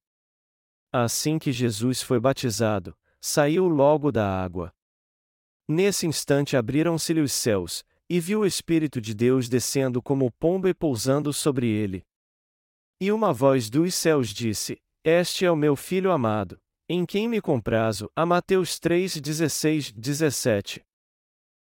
Assim 0.91 1.39
que 1.39 1.53
Jesus 1.53 2.01
foi 2.01 2.19
batizado, 2.19 2.97
saiu 3.21 3.69
logo 3.69 4.11
da 4.11 4.27
água. 4.27 4.75
Nesse 5.69 6.07
instante 6.07 6.57
abriram-se-lhe 6.57 7.21
os 7.21 7.33
céus, 7.33 7.85
e 8.09 8.21
viu 8.21 8.41
o 8.41 8.47
Espírito 8.47 9.01
de 9.01 9.13
Deus 9.15 9.49
descendo 9.49 10.01
como 10.01 10.31
pomba 10.31 10.69
e 10.69 10.75
pousando 10.75 11.33
sobre 11.33 11.67
ele. 11.67 12.05
E 13.01 13.11
uma 13.11 13.33
voz 13.33 13.69
dos 13.69 13.95
céus 13.95 14.29
disse: 14.29 14.79
Este 15.05 15.45
é 15.45 15.51
o 15.51 15.57
meu 15.57 15.75
filho 15.75 16.13
amado, 16.13 16.59
em 16.89 17.05
quem 17.05 17.29
me 17.29 17.41
comprazo. 17.41 18.11
A 18.15 18.25
Mateus 18.25 18.79
3, 18.79 19.21
16, 19.21 19.93
17. 19.93 20.83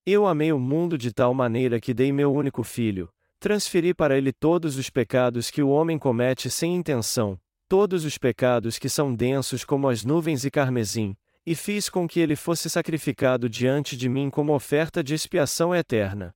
Eu 0.05 0.27
amei 0.27 0.53
o 0.53 0.59
mundo 0.59 0.99
de 0.99 1.13
tal 1.13 1.33
maneira 1.33 1.81
que 1.81 1.95
dei 1.95 2.13
meu 2.13 2.33
único 2.35 2.63
filho, 2.63 3.09
transferi 3.39 3.95
para 3.95 4.19
ele 4.19 4.33
todos 4.33 4.77
os 4.77 4.91
pecados 4.91 5.51
que 5.51 5.63
o 5.63 5.69
homem 5.69 5.99
comete 5.99 6.51
sem 6.51 6.75
intenção, 6.75 7.41
todos 7.69 8.05
os 8.05 8.19
pecados 8.19 8.79
que 8.79 8.89
são 8.89 9.15
densos 9.15 9.65
como 9.65 9.89
as 9.89 10.05
nuvens 10.05 10.45
e 10.45 10.51
carmesim, 10.51 11.17
e 11.47 11.55
fiz 11.55 11.89
com 11.89 12.09
que 12.09 12.21
ele 12.21 12.37
fosse 12.37 12.71
sacrificado 12.71 13.49
diante 13.49 13.97
de 13.97 14.09
mim 14.09 14.31
como 14.31 14.55
oferta 14.55 15.03
de 15.05 15.15
expiação 15.15 15.75
eterna. 15.75 16.35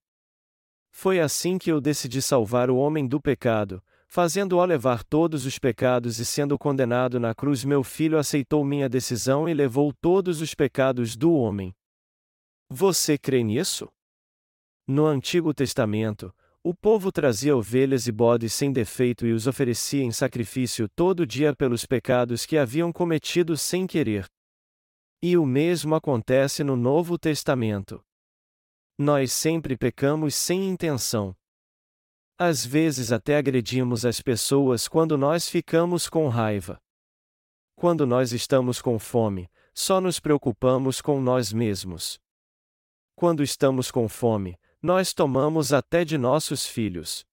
Foi 0.90 1.20
assim 1.20 1.59
que 1.59 1.70
eu 1.70 1.80
decidi 1.80 2.20
salvar 2.20 2.70
o 2.70 2.76
homem 2.76 3.06
do 3.06 3.20
pecado, 3.20 3.82
fazendo-o 4.06 4.64
levar 4.64 5.04
todos 5.04 5.46
os 5.46 5.59
pecados 5.59 6.18
e 6.18 6.24
sendo 6.24 6.59
condenado 6.59 7.20
na 7.20 7.34
cruz, 7.34 7.64
meu 7.64 7.84
filho 7.84 8.18
aceitou 8.18 8.64
minha 8.64 8.88
decisão 8.88 9.48
e 9.48 9.54
levou 9.54 9.92
todos 9.92 10.40
os 10.40 10.54
pecados 10.54 11.16
do 11.16 11.32
homem. 11.32 11.74
Você 12.68 13.16
crê 13.16 13.42
nisso? 13.42 13.88
No 14.86 15.06
Antigo 15.06 15.54
Testamento, 15.54 16.34
o 16.62 16.74
povo 16.74 17.12
trazia 17.12 17.56
ovelhas 17.56 18.06
e 18.06 18.12
bodes 18.12 18.52
sem 18.52 18.72
defeito 18.72 19.26
e 19.26 19.32
os 19.32 19.46
oferecia 19.46 20.02
em 20.02 20.11
sacrifício 20.11 20.88
todo 20.88 21.26
dia 21.26 21.54
pelos 21.54 21.86
pecados 21.86 22.44
que 22.44 22.59
haviam 22.59 22.92
cometido 22.92 23.56
sem 23.56 23.86
querer. 23.86 24.26
E 25.21 25.37
o 25.37 25.45
mesmo 25.45 25.97
acontece 25.97 26.62
no 26.62 26.77
Novo 26.77 27.19
Testamento. 27.19 28.05
Nós 28.97 29.33
sempre 29.33 29.77
pecamos 29.77 30.37
sem 30.37 30.69
intenção. 30.69 31.37
Às 32.39 32.64
vezes 32.64 33.11
até 33.11 33.37
agredimos 33.37 34.05
as 34.05 34.21
pessoas 34.21 34.87
quando 34.87 35.19
nós 35.19 35.49
ficamos 35.49 36.09
com 36.09 36.29
raiva. 36.29 36.81
Quando 37.75 38.07
nós 38.07 38.33
estamos 38.33 38.81
com 38.81 38.97
fome, 38.97 39.51
só 39.75 40.01
nos 40.01 40.21
preocupamos 40.21 41.01
com 41.01 41.21
nós 41.21 41.53
mesmos. 41.53 42.21
Quando 43.16 43.43
estamos 43.43 43.91
com 43.91 44.09
fome, 44.09 44.57
nós 44.81 45.12
tomamos 45.12 45.73
até 45.73 46.05
de 46.05 46.16
nossos 46.16 46.64
filhos. 46.64 47.25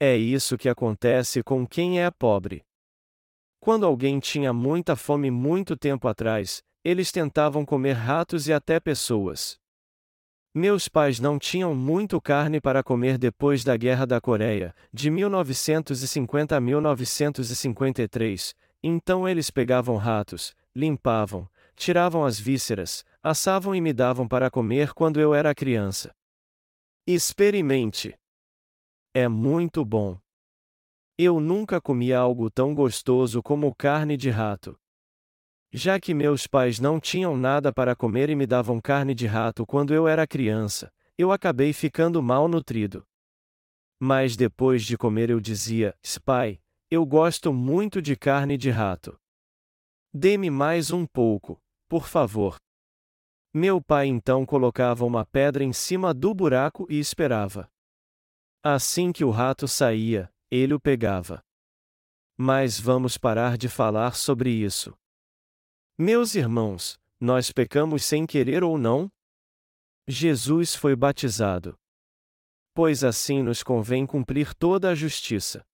É 0.00 0.16
isso 0.16 0.56
que 0.56 0.68
acontece 0.68 1.42
com 1.42 1.66
quem 1.66 2.02
é 2.02 2.10
pobre. 2.10 2.64
Quando 3.60 3.84
alguém 3.84 4.18
tinha 4.18 4.52
muita 4.52 4.96
fome 4.96 5.30
muito 5.30 5.76
tempo 5.76 6.08
atrás, 6.08 6.62
eles 6.86 7.10
tentavam 7.10 7.64
comer 7.64 7.94
ratos 7.94 8.46
e 8.46 8.52
até 8.52 8.78
pessoas. 8.78 9.58
Meus 10.54 10.86
pais 10.86 11.18
não 11.18 11.36
tinham 11.36 11.74
muito 11.74 12.20
carne 12.20 12.60
para 12.60 12.80
comer 12.80 13.18
depois 13.18 13.64
da 13.64 13.76
Guerra 13.76 14.06
da 14.06 14.20
Coreia, 14.20 14.72
de 14.92 15.10
1950 15.10 16.56
a 16.56 16.60
1953, 16.60 18.54
então 18.84 19.28
eles 19.28 19.50
pegavam 19.50 19.96
ratos, 19.96 20.54
limpavam, 20.76 21.48
tiravam 21.74 22.24
as 22.24 22.38
vísceras, 22.38 23.04
assavam 23.20 23.74
e 23.74 23.80
me 23.80 23.92
davam 23.92 24.28
para 24.28 24.48
comer 24.48 24.94
quando 24.94 25.20
eu 25.20 25.34
era 25.34 25.52
criança. 25.56 26.14
Experimente! 27.04 28.14
É 29.12 29.26
muito 29.26 29.84
bom. 29.84 30.20
Eu 31.18 31.40
nunca 31.40 31.80
comi 31.80 32.12
algo 32.12 32.48
tão 32.48 32.72
gostoso 32.72 33.42
como 33.42 33.74
carne 33.74 34.16
de 34.16 34.30
rato. 34.30 34.78
Já 35.72 36.00
que 36.00 36.14
meus 36.14 36.46
pais 36.46 36.78
não 36.78 36.98
tinham 36.98 37.36
nada 37.36 37.72
para 37.72 37.94
comer 37.94 38.30
e 38.30 38.34
me 38.34 38.46
davam 38.46 38.80
carne 38.80 39.14
de 39.14 39.26
rato 39.26 39.66
quando 39.66 39.92
eu 39.92 40.06
era 40.06 40.26
criança, 40.26 40.92
eu 41.18 41.32
acabei 41.32 41.72
ficando 41.72 42.22
mal 42.22 42.48
nutrido. 42.48 43.06
Mas 43.98 44.36
depois 44.36 44.84
de 44.84 44.96
comer 44.96 45.30
eu 45.30 45.40
dizia: 45.40 45.94
Pai, 46.24 46.60
eu 46.90 47.04
gosto 47.04 47.52
muito 47.52 48.00
de 48.00 48.14
carne 48.14 48.56
de 48.56 48.70
rato. 48.70 49.18
Dê-me 50.12 50.50
mais 50.50 50.90
um 50.90 51.06
pouco, 51.06 51.60
por 51.88 52.06
favor. 52.06 52.56
Meu 53.52 53.80
pai 53.80 54.06
então 54.06 54.44
colocava 54.44 55.04
uma 55.04 55.24
pedra 55.24 55.64
em 55.64 55.72
cima 55.72 56.12
do 56.12 56.34
buraco 56.34 56.86
e 56.90 56.98
esperava. 56.98 57.70
Assim 58.62 59.12
que 59.12 59.24
o 59.24 59.30
rato 59.30 59.66
saía, 59.66 60.30
ele 60.50 60.74
o 60.74 60.80
pegava. 60.80 61.42
Mas 62.36 62.78
vamos 62.78 63.16
parar 63.16 63.56
de 63.56 63.68
falar 63.68 64.14
sobre 64.14 64.50
isso. 64.50 64.94
Meus 65.98 66.34
irmãos, 66.34 67.00
nós 67.18 67.50
pecamos 67.50 68.04
sem 68.04 68.26
querer 68.26 68.62
ou 68.62 68.76
não? 68.76 69.10
Jesus 70.06 70.74
foi 70.74 70.94
batizado. 70.94 71.74
Pois 72.74 73.02
assim 73.02 73.42
nos 73.42 73.62
convém 73.62 74.04
cumprir 74.04 74.54
toda 74.54 74.90
a 74.90 74.94
justiça. 74.94 75.64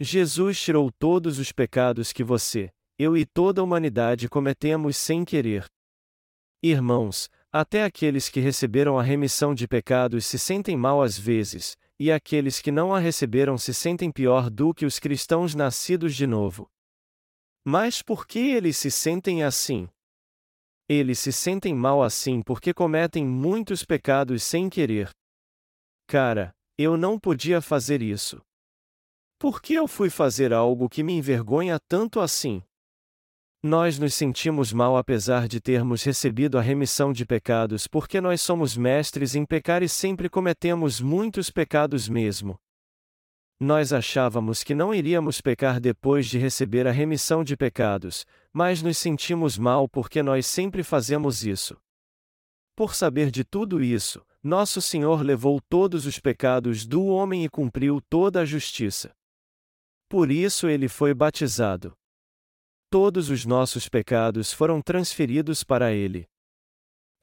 Jesus 0.00 0.58
tirou 0.58 0.90
todos 0.90 1.38
os 1.38 1.52
pecados 1.52 2.14
que 2.14 2.24
você, 2.24 2.72
eu 2.98 3.14
e 3.14 3.26
toda 3.26 3.60
a 3.60 3.64
humanidade 3.64 4.26
cometemos 4.26 4.96
sem 4.96 5.22
querer. 5.22 5.66
Irmãos, 6.62 7.28
até 7.52 7.84
aqueles 7.84 8.30
que 8.30 8.40
receberam 8.40 8.98
a 8.98 9.02
remissão 9.02 9.54
de 9.54 9.68
pecados 9.68 10.24
se 10.24 10.38
sentem 10.38 10.78
mal 10.78 11.02
às 11.02 11.18
vezes, 11.18 11.76
e 12.00 12.10
aqueles 12.10 12.58
que 12.58 12.72
não 12.72 12.94
a 12.94 12.98
receberam 12.98 13.58
se 13.58 13.74
sentem 13.74 14.10
pior 14.10 14.48
do 14.48 14.72
que 14.72 14.86
os 14.86 14.98
cristãos 14.98 15.54
nascidos 15.54 16.16
de 16.16 16.26
novo. 16.26 16.70
Mas 17.68 18.00
por 18.00 18.28
que 18.28 18.38
eles 18.38 18.76
se 18.76 18.92
sentem 18.92 19.42
assim? 19.42 19.88
Eles 20.88 21.18
se 21.18 21.32
sentem 21.32 21.74
mal 21.74 22.00
assim 22.00 22.40
porque 22.40 22.72
cometem 22.72 23.26
muitos 23.26 23.84
pecados 23.84 24.44
sem 24.44 24.70
querer. 24.70 25.10
Cara, 26.06 26.54
eu 26.78 26.96
não 26.96 27.18
podia 27.18 27.60
fazer 27.60 28.02
isso. 28.02 28.40
Por 29.36 29.60
que 29.60 29.74
eu 29.74 29.88
fui 29.88 30.08
fazer 30.08 30.52
algo 30.52 30.88
que 30.88 31.02
me 31.02 31.14
envergonha 31.14 31.76
tanto 31.88 32.20
assim? 32.20 32.62
Nós 33.60 33.98
nos 33.98 34.14
sentimos 34.14 34.72
mal 34.72 34.96
apesar 34.96 35.48
de 35.48 35.60
termos 35.60 36.04
recebido 36.04 36.58
a 36.58 36.62
remissão 36.62 37.12
de 37.12 37.26
pecados 37.26 37.88
porque 37.88 38.20
nós 38.20 38.40
somos 38.40 38.76
mestres 38.76 39.34
em 39.34 39.44
pecar 39.44 39.82
e 39.82 39.88
sempre 39.88 40.30
cometemos 40.30 41.00
muitos 41.00 41.50
pecados 41.50 42.08
mesmo. 42.08 42.56
Nós 43.58 43.92
achávamos 43.92 44.62
que 44.62 44.74
não 44.74 44.94
iríamos 44.94 45.40
pecar 45.40 45.80
depois 45.80 46.26
de 46.26 46.38
receber 46.38 46.86
a 46.86 46.90
remissão 46.90 47.42
de 47.42 47.56
pecados, 47.56 48.26
mas 48.52 48.82
nos 48.82 48.98
sentimos 48.98 49.56
mal 49.56 49.88
porque 49.88 50.22
nós 50.22 50.46
sempre 50.46 50.82
fazemos 50.82 51.44
isso. 51.44 51.76
Por 52.74 52.94
saber 52.94 53.30
de 53.30 53.44
tudo 53.44 53.82
isso, 53.82 54.24
nosso 54.42 54.82
Senhor 54.82 55.22
levou 55.22 55.60
todos 55.68 56.04
os 56.04 56.18
pecados 56.18 56.86
do 56.86 57.06
homem 57.06 57.44
e 57.44 57.48
cumpriu 57.48 58.00
toda 58.10 58.42
a 58.42 58.44
justiça. 58.44 59.14
Por 60.08 60.30
isso 60.30 60.68
ele 60.68 60.88
foi 60.88 61.14
batizado 61.14 61.96
todos 62.98 63.28
os 63.28 63.44
nossos 63.44 63.90
pecados 63.90 64.54
foram 64.54 64.80
transferidos 64.80 65.62
para 65.62 65.92
ele. 65.92 66.26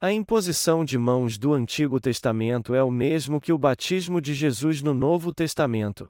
A 0.00 0.12
imposição 0.12 0.84
de 0.84 0.96
mãos 0.96 1.36
do 1.36 1.52
Antigo 1.52 1.98
Testamento 1.98 2.76
é 2.76 2.82
o 2.84 2.92
mesmo 2.92 3.40
que 3.40 3.52
o 3.52 3.58
batismo 3.58 4.20
de 4.20 4.34
Jesus 4.34 4.82
no 4.82 4.94
Novo 4.94 5.34
Testamento. 5.34 6.08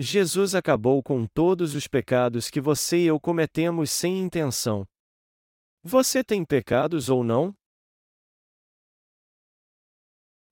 Jesus 0.00 0.54
acabou 0.54 1.02
com 1.02 1.26
todos 1.26 1.74
os 1.74 1.88
pecados 1.88 2.48
que 2.48 2.60
você 2.60 2.98
e 2.98 3.06
eu 3.06 3.18
cometemos 3.18 3.90
sem 3.90 4.20
intenção. 4.20 4.86
Você 5.82 6.22
tem 6.22 6.44
pecados 6.44 7.08
ou 7.08 7.24
não? 7.24 7.52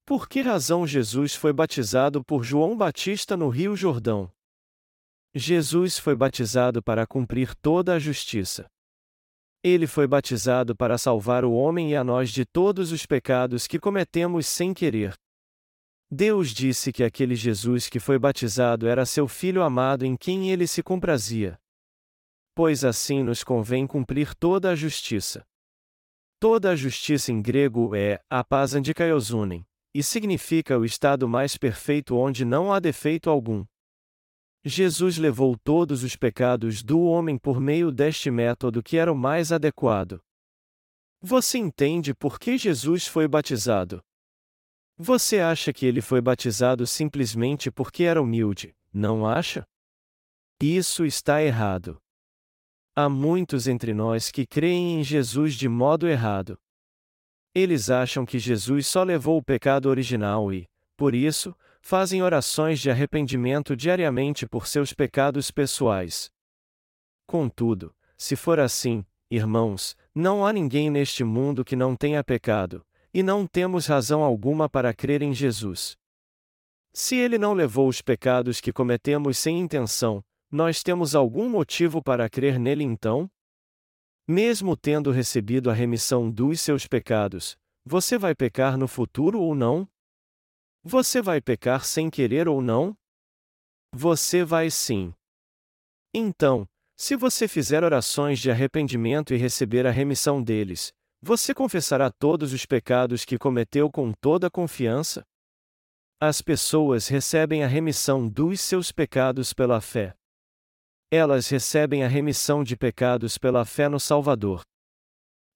Por 0.04 0.28
que 0.28 0.40
razão 0.40 0.84
Jesus 0.84 1.36
foi 1.36 1.52
batizado 1.52 2.24
por 2.24 2.42
João 2.42 2.76
Batista 2.76 3.36
no 3.36 3.48
Rio 3.48 3.76
Jordão? 3.76 4.32
Jesus 5.32 5.96
foi 5.96 6.16
batizado 6.16 6.82
para 6.82 7.06
cumprir 7.06 7.54
toda 7.54 7.94
a 7.94 8.00
justiça. 8.00 8.66
Ele 9.62 9.86
foi 9.86 10.08
batizado 10.08 10.74
para 10.74 10.98
salvar 10.98 11.44
o 11.44 11.52
homem 11.52 11.92
e 11.92 11.96
a 11.96 12.02
nós 12.02 12.30
de 12.30 12.44
todos 12.44 12.90
os 12.90 13.06
pecados 13.06 13.68
que 13.68 13.78
cometemos 13.78 14.46
sem 14.48 14.74
querer. 14.74 15.14
Deus 16.10 16.50
disse 16.50 16.92
que 16.92 17.02
aquele 17.02 17.34
Jesus 17.34 17.88
que 17.88 17.98
foi 17.98 18.18
batizado 18.18 18.86
era 18.86 19.04
seu 19.04 19.26
Filho 19.26 19.62
amado 19.62 20.04
em 20.04 20.16
quem 20.16 20.50
ele 20.50 20.66
se 20.66 20.82
comprazia. 20.82 21.58
Pois 22.54 22.84
assim 22.84 23.24
nos 23.24 23.42
convém 23.42 23.86
cumprir 23.86 24.34
toda 24.34 24.70
a 24.70 24.74
justiça. 24.76 25.44
Toda 26.38 26.70
a 26.70 26.76
justiça 26.76 27.32
em 27.32 27.42
grego 27.42 27.94
é 27.94 28.20
apaz 28.30 28.74
andikaiosunen, 28.74 29.66
e 29.92 30.02
significa 30.02 30.78
o 30.78 30.84
estado 30.84 31.28
mais 31.28 31.56
perfeito 31.56 32.16
onde 32.16 32.44
não 32.44 32.72
há 32.72 32.78
defeito 32.78 33.28
algum. 33.28 33.64
Jesus 34.64 35.18
levou 35.18 35.56
todos 35.58 36.02
os 36.02 36.14
pecados 36.14 36.82
do 36.82 37.00
homem 37.00 37.36
por 37.38 37.60
meio 37.60 37.90
deste 37.90 38.30
método 38.30 38.82
que 38.82 38.96
era 38.96 39.12
o 39.12 39.16
mais 39.16 39.50
adequado. 39.50 40.20
Você 41.20 41.58
entende 41.58 42.14
por 42.14 42.38
que 42.38 42.56
Jesus 42.56 43.06
foi 43.06 43.26
batizado? 43.26 44.02
Você 44.98 45.40
acha 45.40 45.74
que 45.74 45.84
ele 45.84 46.00
foi 46.00 46.22
batizado 46.22 46.86
simplesmente 46.86 47.70
porque 47.70 48.04
era 48.04 48.22
humilde, 48.22 48.74
não 48.90 49.26
acha? 49.26 49.66
Isso 50.58 51.04
está 51.04 51.42
errado. 51.42 52.00
Há 52.94 53.06
muitos 53.10 53.68
entre 53.68 53.92
nós 53.92 54.30
que 54.30 54.46
creem 54.46 54.98
em 54.98 55.04
Jesus 55.04 55.54
de 55.54 55.68
modo 55.68 56.08
errado. 56.08 56.58
Eles 57.54 57.90
acham 57.90 58.24
que 58.24 58.38
Jesus 58.38 58.86
só 58.86 59.02
levou 59.02 59.36
o 59.36 59.42
pecado 59.42 59.90
original 59.90 60.50
e, 60.50 60.66
por 60.96 61.14
isso, 61.14 61.54
fazem 61.82 62.22
orações 62.22 62.80
de 62.80 62.90
arrependimento 62.90 63.76
diariamente 63.76 64.46
por 64.46 64.66
seus 64.66 64.94
pecados 64.94 65.50
pessoais. 65.50 66.30
Contudo, 67.26 67.94
se 68.16 68.34
for 68.34 68.58
assim, 68.58 69.04
irmãos, 69.30 69.94
não 70.14 70.46
há 70.46 70.54
ninguém 70.54 70.88
neste 70.88 71.22
mundo 71.22 71.64
que 71.64 71.76
não 71.76 71.94
tenha 71.94 72.24
pecado, 72.24 72.82
e 73.16 73.22
não 73.22 73.46
temos 73.46 73.86
razão 73.86 74.22
alguma 74.22 74.68
para 74.68 74.92
crer 74.92 75.22
em 75.22 75.32
Jesus. 75.32 75.96
Se 76.92 77.16
ele 77.16 77.38
não 77.38 77.54
levou 77.54 77.88
os 77.88 78.02
pecados 78.02 78.60
que 78.60 78.70
cometemos 78.70 79.38
sem 79.38 79.58
intenção, 79.58 80.22
nós 80.50 80.82
temos 80.82 81.14
algum 81.14 81.48
motivo 81.48 82.02
para 82.02 82.28
crer 82.28 82.58
nele 82.58 82.84
então? 82.84 83.26
Mesmo 84.28 84.76
tendo 84.76 85.10
recebido 85.10 85.70
a 85.70 85.72
remissão 85.72 86.30
dos 86.30 86.60
seus 86.60 86.86
pecados, 86.86 87.56
você 87.86 88.18
vai 88.18 88.34
pecar 88.34 88.76
no 88.76 88.86
futuro 88.86 89.40
ou 89.40 89.54
não? 89.54 89.88
Você 90.84 91.22
vai 91.22 91.40
pecar 91.40 91.86
sem 91.86 92.10
querer 92.10 92.46
ou 92.46 92.60
não? 92.60 92.94
Você 93.94 94.44
vai 94.44 94.70
sim. 94.70 95.14
Então, 96.12 96.68
se 96.94 97.16
você 97.16 97.48
fizer 97.48 97.82
orações 97.82 98.38
de 98.38 98.50
arrependimento 98.50 99.32
e 99.32 99.38
receber 99.38 99.86
a 99.86 99.90
remissão 99.90 100.42
deles, 100.42 100.92
você 101.20 101.54
confessará 101.54 102.10
todos 102.10 102.52
os 102.52 102.66
pecados 102.66 103.24
que 103.24 103.38
cometeu 103.38 103.90
com 103.90 104.12
toda 104.12 104.50
confiança? 104.50 105.24
As 106.20 106.40
pessoas 106.40 107.08
recebem 107.08 107.62
a 107.62 107.66
remissão 107.66 108.28
dos 108.28 108.60
seus 108.60 108.92
pecados 108.92 109.52
pela 109.52 109.80
fé. 109.80 110.14
Elas 111.10 111.48
recebem 111.48 112.04
a 112.04 112.08
remissão 112.08 112.64
de 112.64 112.76
pecados 112.76 113.38
pela 113.38 113.64
fé 113.64 113.88
no 113.88 114.00
Salvador. 114.00 114.62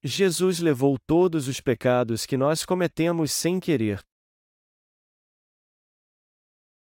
Jesus 0.03 0.59
levou 0.59 0.97
todos 1.05 1.47
os 1.47 1.59
pecados 1.59 2.25
que 2.25 2.37
nós 2.37 2.65
cometemos 2.65 3.31
sem 3.31 3.59
querer. 3.59 4.01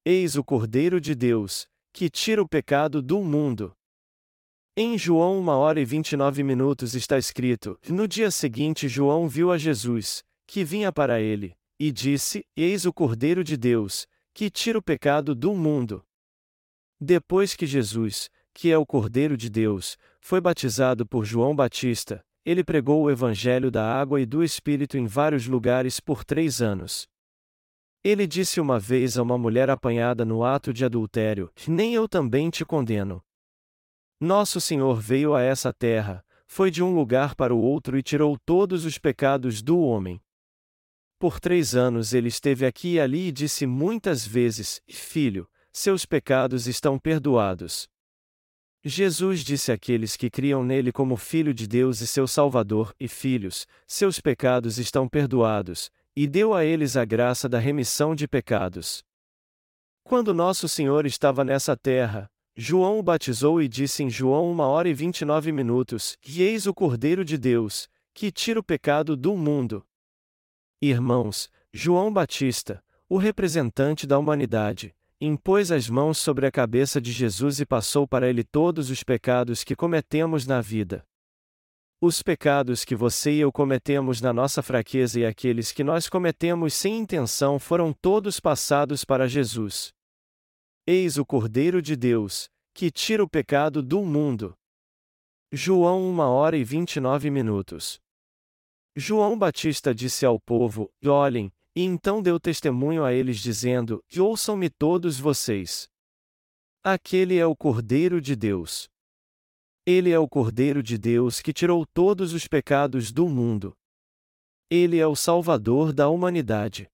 Eis 0.03 0.35
o 0.35 0.43
Cordeiro 0.43 1.01
de 1.01 1.15
Deus, 1.15 1.67
que 1.93 2.09
tira 2.09 2.41
o 2.41 2.47
pecado 2.47 3.01
do 3.01 3.21
mundo. 3.23 3.75
Em 4.77 4.97
João 4.97 5.39
1 5.39 5.47
hora 5.47 5.79
e 5.79 5.85
29 5.85 6.43
minutos 6.43 6.95
está 6.95 7.17
escrito: 7.17 7.79
No 7.87 8.05
dia 8.05 8.29
seguinte, 8.29 8.89
João 8.89 9.25
viu 9.25 9.49
a 9.49 9.57
Jesus, 9.57 10.21
que 10.45 10.65
vinha 10.65 10.91
para 10.91 11.21
ele, 11.21 11.55
e 11.79 11.93
disse: 11.93 12.45
Eis 12.57 12.85
o 12.85 12.91
Cordeiro 12.91 13.41
de 13.41 13.55
Deus, 13.55 14.05
que 14.33 14.49
tira 14.49 14.77
o 14.77 14.81
pecado 14.81 15.33
do 15.33 15.53
mundo. 15.53 16.03
Depois 16.99 17.55
que 17.55 17.65
Jesus, 17.65 18.29
que 18.53 18.69
é 18.69 18.77
o 18.77 18.85
Cordeiro 18.85 19.37
de 19.37 19.49
Deus, 19.49 19.97
foi 20.19 20.41
batizado 20.41 21.05
por 21.05 21.23
João 21.23 21.55
Batista, 21.55 22.21
ele 22.45 22.61
pregou 22.61 23.03
o 23.03 23.09
Evangelho 23.09 23.71
da 23.71 23.89
água 23.89 24.19
e 24.19 24.25
do 24.25 24.43
Espírito 24.43 24.97
em 24.97 25.05
vários 25.05 25.47
lugares 25.47 26.01
por 26.01 26.25
três 26.25 26.61
anos. 26.61 27.07
Ele 28.03 28.27
disse 28.27 28.59
uma 28.59 28.77
vez 28.77 29.17
a 29.17 29.23
uma 29.23 29.37
mulher 29.37 29.69
apanhada 29.69 30.25
no 30.25 30.43
ato 30.43 30.73
de 30.73 30.83
adultério: 30.83 31.49
Nem 31.65 31.93
eu 31.93 32.09
também 32.09 32.49
te 32.49 32.65
condeno. 32.65 33.23
Nosso 34.19 34.61
Senhor 34.61 34.99
veio 34.99 35.35
a 35.35 35.41
essa 35.41 35.73
terra, 35.73 36.25
foi 36.47 36.71
de 36.71 36.81
um 36.81 36.95
lugar 36.95 37.35
para 37.35 37.53
o 37.53 37.59
outro 37.61 37.97
e 37.97 38.03
tirou 38.03 38.37
todos 38.45 38.85
os 38.85 38.97
pecados 38.97 39.61
do 39.61 39.79
homem. 39.79 40.21
Por 41.19 41.39
três 41.39 41.75
anos 41.75 42.13
ele 42.13 42.27
esteve 42.27 42.65
aqui 42.65 42.93
e 42.93 42.99
ali 42.99 43.27
e 43.27 43.31
disse 43.31 43.65
muitas 43.65 44.25
vezes: 44.25 44.81
Filho, 44.89 45.49
seus 45.71 46.05
pecados 46.05 46.67
estão 46.67 46.97
perdoados. 46.97 47.89
Jesus 48.83 49.43
disse 49.43 49.71
àqueles 49.71 50.15
que 50.15 50.29
criam 50.29 50.63
nele 50.63 50.91
como 50.91 51.17
Filho 51.17 51.53
de 51.53 51.67
Deus 51.67 52.01
e 52.01 52.07
seu 52.07 52.27
Salvador, 52.27 52.93
e 52.99 53.07
filhos, 53.07 53.65
seus 53.87 54.21
pecados 54.21 54.77
estão 54.77 55.09
perdoados, 55.09 55.89
e 56.15 56.27
deu 56.27 56.53
a 56.53 56.63
eles 56.63 56.95
a 56.95 57.03
graça 57.03 57.49
da 57.49 57.57
remissão 57.57 58.13
de 58.13 58.27
pecados. 58.27 59.03
Quando 60.03 60.35
Nosso 60.35 60.69
Senhor 60.69 61.07
estava 61.07 61.43
nessa 61.43 61.75
terra, 61.75 62.29
João 62.57 62.99
o 62.99 63.03
batizou 63.03 63.61
e 63.61 63.67
disse 63.67 64.01
em 64.01 64.09
João 64.09 64.53
1 64.53 64.59
hora 64.59 64.87
e 64.87 64.93
29 64.93 65.51
minutos: 65.51 66.17
E 66.25 66.41
eis 66.41 66.65
o 66.65 66.73
Cordeiro 66.73 67.25
de 67.25 67.37
Deus, 67.37 67.89
que 68.13 68.31
tira 68.31 68.59
o 68.59 68.63
pecado 68.63 69.17
do 69.17 69.35
mundo. 69.35 69.85
Irmãos, 70.81 71.49
João 71.73 72.13
Batista, 72.13 72.81
o 73.09 73.17
representante 73.17 74.07
da 74.07 74.17
humanidade, 74.17 74.95
impôs 75.19 75.69
as 75.69 75.89
mãos 75.89 76.17
sobre 76.17 76.45
a 76.45 76.51
cabeça 76.51 77.01
de 77.01 77.11
Jesus 77.11 77.59
e 77.59 77.65
passou 77.65 78.07
para 78.07 78.29
ele 78.29 78.43
todos 78.43 78.89
os 78.89 79.03
pecados 79.03 79.63
que 79.63 79.75
cometemos 79.75 80.47
na 80.47 80.61
vida. 80.61 81.05
Os 81.99 82.21
pecados 82.21 82.85
que 82.85 82.95
você 82.95 83.31
e 83.31 83.39
eu 83.39 83.51
cometemos 83.51 84.21
na 84.21 84.31
nossa 84.31 84.61
fraqueza 84.61 85.19
e 85.19 85.25
aqueles 85.25 85.71
que 85.71 85.83
nós 85.83 86.07
cometemos 86.07 86.73
sem 86.73 86.99
intenção 86.99 87.59
foram 87.59 87.91
todos 87.91 88.39
passados 88.39 89.03
para 89.03 89.27
Jesus. 89.27 89.94
Eis 90.87 91.17
o 91.17 91.25
Cordeiro 91.25 91.81
de 91.81 91.95
Deus, 91.95 92.47
que 92.71 92.91
tira 92.91 93.23
o 93.23 93.27
pecado 93.27 93.81
do 93.81 94.05
mundo. 94.05 94.55
João 95.51 96.11
1 96.11 96.19
hora 96.19 96.55
e 96.55 96.63
29 96.63 97.31
minutos. 97.31 97.99
João 98.95 99.35
Batista 99.35 99.95
disse 99.95 100.27
ao 100.27 100.39
povo: 100.39 100.93
Olhem, 101.03 101.51
e 101.75 101.81
então 101.81 102.21
deu 102.21 102.39
testemunho 102.39 103.03
a 103.03 103.11
eles 103.11 103.39
dizendo: 103.39 104.03
Ouçam-me 104.15 104.69
todos 104.69 105.19
vocês. 105.19 105.89
Aquele 106.83 107.39
é 107.39 107.47
o 107.47 107.55
Cordeiro 107.55 108.21
de 108.21 108.35
Deus. 108.35 108.87
Ele 109.87 110.11
é 110.11 110.19
o 110.19 110.29
Cordeiro 110.29 110.83
de 110.83 110.99
Deus 110.99 111.41
que 111.41 111.51
tirou 111.51 111.83
todos 111.95 112.31
os 112.31 112.47
pecados 112.47 113.11
do 113.11 113.27
mundo. 113.27 113.75
Ele 114.69 114.99
é 114.99 115.07
o 115.07 115.15
Salvador 115.15 115.91
da 115.91 116.09
humanidade. 116.09 116.87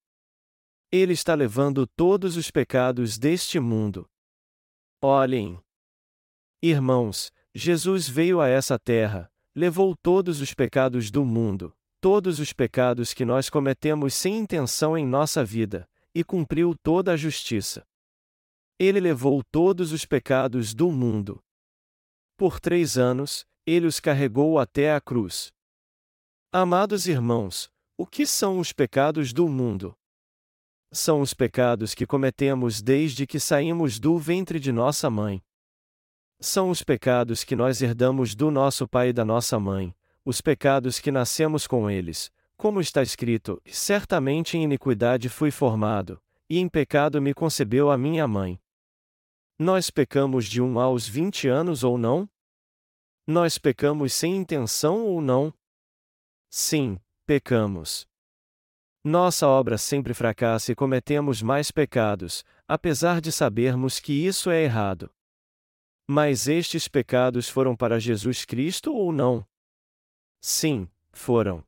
Ele 0.94 1.14
está 1.14 1.34
levando 1.34 1.88
todos 1.88 2.36
os 2.36 2.52
pecados 2.52 3.18
deste 3.18 3.62
mundo. 3.62 4.10
Olhem! 5.02 5.58
Irmãos, 6.62 7.32
Jesus 7.56 8.10
veio 8.10 8.42
a 8.42 8.50
essa 8.50 8.78
terra, 8.78 9.32
levou 9.56 9.96
todos 9.96 10.42
os 10.42 10.54
pecados 10.54 11.10
do 11.10 11.24
mundo, 11.24 11.74
todos 12.02 12.42
os 12.42 12.52
pecados 12.52 13.14
que 13.14 13.24
nós 13.24 13.50
cometemos 13.50 14.14
sem 14.14 14.38
intenção 14.38 14.98
em 14.98 15.08
nossa 15.08 15.46
vida, 15.46 15.90
e 16.14 16.26
cumpriu 16.26 16.76
toda 16.84 17.14
a 17.14 17.18
justiça. 17.18 17.88
Ele 18.78 19.00
levou 19.00 19.42
todos 19.50 19.94
os 19.94 20.06
pecados 20.06 20.74
do 20.74 20.92
mundo. 20.92 21.42
Por 22.36 22.60
três 22.60 22.98
anos, 22.98 23.46
ele 23.66 23.88
os 23.88 24.02
carregou 24.02 24.60
até 24.60 24.94
a 24.94 25.00
cruz. 25.00 25.54
Amados 26.52 27.08
irmãos, 27.08 27.72
o 27.98 28.06
que 28.06 28.26
são 28.26 28.60
os 28.60 28.74
pecados 28.74 29.32
do 29.32 29.48
mundo? 29.48 29.96
São 30.92 31.22
os 31.22 31.34
pecados 31.34 31.94
que 31.94 32.06
cometemos 32.06 32.82
desde 32.82 33.26
que 33.26 33.40
saímos 33.40 33.98
do 33.98 34.18
ventre 34.18 34.60
de 34.60 34.72
nossa 34.72 35.10
mãe. 35.10 35.42
São 36.40 36.70
os 36.70 36.84
pecados 36.84 37.44
que 37.44 37.56
nós 37.56 37.82
herdamos 37.82 38.36
do 38.36 38.52
nosso 38.52 38.88
pai 38.88 39.10
e 39.10 39.14
da 39.14 39.24
nossa 39.24 39.60
mãe, 39.60 39.96
os 40.26 40.42
pecados 40.42 41.00
que 41.00 41.12
nascemos 41.12 41.66
com 41.66 41.90
eles, 41.90 42.32
como 42.58 42.82
está 42.82 43.02
escrito: 43.02 43.62
certamente 43.66 44.58
em 44.58 44.64
iniquidade 44.64 45.30
fui 45.30 45.50
formado, 45.50 46.22
e 46.50 46.60
em 46.60 46.68
pecado 46.68 47.22
me 47.22 47.34
concebeu 47.34 47.90
a 47.90 47.98
minha 47.98 48.28
mãe. 48.28 48.60
Nós 49.58 49.90
pecamos 49.90 50.46
de 50.46 50.62
um 50.62 50.80
aos 50.80 51.08
vinte 51.08 51.48
anos 51.48 51.84
ou 51.84 51.98
não? 51.98 52.30
Nós 53.26 53.58
pecamos 53.58 54.14
sem 54.14 54.36
intenção 54.36 55.06
ou 55.06 55.22
não? 55.22 55.54
Sim, 56.50 57.00
pecamos. 57.26 58.11
Nossa 59.04 59.48
obra 59.48 59.80
sempre 59.80 60.14
fracassa 60.14 60.72
e 60.72 60.76
cometemos 60.76 61.42
mais 61.42 61.72
pecados, 61.72 62.46
apesar 62.68 63.20
de 63.20 63.32
sabermos 63.32 64.00
que 64.00 64.14
isso 64.14 64.52
é 64.52 64.64
errado. 64.64 65.10
Mas 66.08 66.48
estes 66.48 66.88
pecados 66.88 67.50
foram 67.50 67.76
para 67.76 68.00
Jesus 68.00 68.46
Cristo 68.46 68.94
ou 68.94 69.12
não? 69.12 69.44
Sim, 70.40 70.88
foram. 71.12 71.64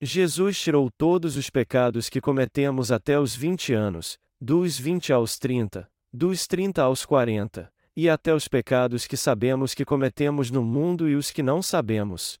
Jesus 0.00 0.58
tirou 0.58 0.90
todos 0.90 1.36
os 1.36 1.50
pecados 1.50 2.08
que 2.08 2.22
cometemos 2.22 2.90
até 2.90 3.20
os 3.20 3.36
20 3.36 3.74
anos, 3.74 4.18
dos 4.40 4.78
20 4.78 5.12
aos 5.12 5.38
30, 5.38 5.90
dos 6.10 6.46
30 6.46 6.82
aos 6.82 7.04
40, 7.04 7.70
e 7.94 8.08
até 8.08 8.34
os 8.34 8.48
pecados 8.48 9.06
que 9.06 9.16
sabemos 9.16 9.74
que 9.74 9.84
cometemos 9.84 10.50
no 10.50 10.64
mundo 10.64 11.06
e 11.06 11.14
os 11.14 11.30
que 11.30 11.42
não 11.42 11.60
sabemos. 11.60 12.38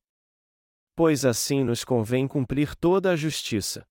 Pois 0.96 1.26
assim 1.26 1.62
nos 1.62 1.84
convém 1.84 2.26
cumprir 2.26 2.74
toda 2.74 3.10
a 3.10 3.16
justiça. 3.16 3.86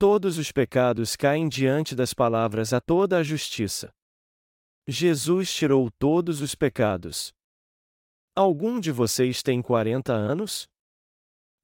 Todos 0.00 0.38
os 0.38 0.52
pecados 0.52 1.16
caem 1.16 1.48
diante 1.48 1.96
das 1.96 2.14
palavras 2.14 2.72
a 2.72 2.80
toda 2.80 3.18
a 3.18 3.22
justiça. 3.24 3.92
Jesus 4.86 5.52
tirou 5.52 5.90
todos 5.98 6.40
os 6.40 6.54
pecados. 6.54 7.32
Algum 8.32 8.78
de 8.78 8.92
vocês 8.92 9.42
tem 9.42 9.60
40 9.60 10.12
anos? 10.12 10.68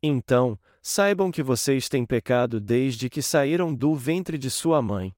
Então, 0.02 0.58
saibam 0.82 1.30
que 1.30 1.44
vocês 1.44 1.88
têm 1.88 2.04
pecado 2.04 2.60
desde 2.60 3.08
que 3.08 3.22
saíram 3.22 3.72
do 3.72 3.94
ventre 3.94 4.36
de 4.36 4.50
sua 4.50 4.82
mãe. 4.82 5.14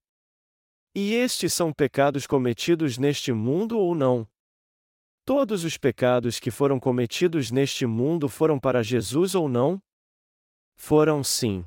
E 0.94 1.14
estes 1.14 1.54
são 1.54 1.72
pecados 1.72 2.26
cometidos 2.26 2.98
neste 2.98 3.32
mundo 3.32 3.78
ou 3.78 3.94
não? 3.94 4.28
Todos 5.24 5.64
os 5.64 5.78
pecados 5.78 6.38
que 6.38 6.50
foram 6.50 6.78
cometidos 6.78 7.50
neste 7.50 7.86
mundo 7.86 8.28
foram 8.28 8.60
para 8.60 8.82
Jesus 8.82 9.34
ou 9.34 9.48
não? 9.48 9.82
Foram 10.76 11.24
sim. 11.24 11.64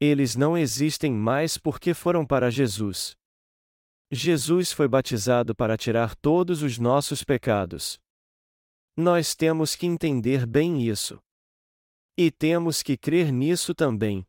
Eles 0.00 0.34
não 0.34 0.56
existem 0.56 1.12
mais 1.12 1.58
porque 1.58 1.92
foram 1.92 2.24
para 2.24 2.50
Jesus. 2.50 3.14
Jesus 4.10 4.72
foi 4.72 4.88
batizado 4.88 5.54
para 5.54 5.76
tirar 5.76 6.16
todos 6.16 6.62
os 6.62 6.78
nossos 6.78 7.22
pecados. 7.22 8.00
Nós 8.96 9.34
temos 9.34 9.76
que 9.76 9.86
entender 9.86 10.46
bem 10.46 10.82
isso. 10.88 11.22
E 12.16 12.30
temos 12.30 12.82
que 12.82 12.96
crer 12.96 13.30
nisso 13.30 13.74
também. 13.74 14.26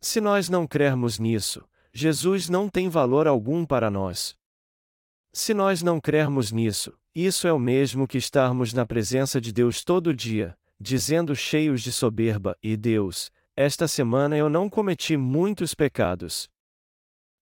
Se 0.00 0.20
nós 0.20 0.48
não 0.48 0.66
crermos 0.66 1.18
nisso, 1.18 1.66
Jesus 1.92 2.48
não 2.48 2.68
tem 2.68 2.88
valor 2.90 3.26
algum 3.26 3.64
para 3.64 3.90
nós. 3.90 4.36
Se 5.32 5.54
nós 5.54 5.82
não 5.82 5.98
crermos 5.98 6.52
nisso, 6.52 6.96
isso 7.14 7.48
é 7.48 7.52
o 7.52 7.58
mesmo 7.58 8.06
que 8.06 8.18
estarmos 8.18 8.74
na 8.74 8.84
presença 8.84 9.40
de 9.40 9.52
Deus 9.52 9.82
todo 9.82 10.14
dia, 10.14 10.56
dizendo 10.78 11.34
cheios 11.34 11.82
de 11.82 11.90
soberba: 11.90 12.56
E 12.62 12.76
Deus, 12.76 13.32
esta 13.56 13.88
semana 13.88 14.36
eu 14.36 14.50
não 14.50 14.68
cometi 14.68 15.16
muitos 15.16 15.74
pecados. 15.74 16.46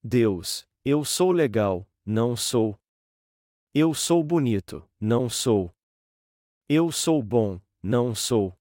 Deus, 0.01 0.65
eu 0.85 1.05
sou 1.05 1.33
legal, 1.33 1.85
não 2.07 2.37
sou. 2.37 2.79
Eu 3.75 3.93
sou 3.93 4.23
bonito, 4.23 4.89
não 5.01 5.29
sou. 5.29 5.75
Eu 6.69 6.93
sou 6.93 7.21
bom, 7.21 7.61
não 7.83 8.15
sou. 8.15 8.57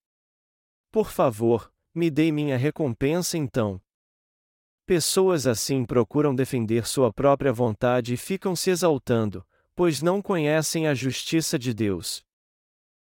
Por 0.91 1.11
favor, 1.11 1.71
me 1.93 2.09
dê 2.09 2.31
minha 2.31 2.57
recompensa 2.57 3.37
então. 3.37 3.79
Pessoas 4.87 5.45
assim 5.45 5.85
procuram 5.85 6.33
defender 6.33 6.87
sua 6.87 7.13
própria 7.13 7.53
vontade 7.53 8.15
e 8.15 8.17
ficam 8.17 8.55
se 8.55 8.71
exaltando, 8.71 9.45
pois 9.75 10.01
não 10.01 10.23
conhecem 10.23 10.87
a 10.87 10.95
justiça 10.95 11.59
de 11.59 11.71
Deus. 11.71 12.25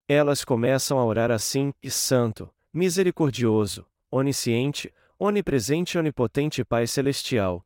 Elas 0.09 0.45
começam 0.45 0.99
a 0.99 1.05
orar 1.05 1.30
assim: 1.30 1.72
e 1.80 1.90
Santo, 1.90 2.53
misericordioso, 2.72 3.86
onisciente, 4.12 4.92
onipresente 5.18 5.96
e 5.96 5.98
onipotente 5.98 6.62
Pai 6.62 6.86
Celestial. 6.86 7.64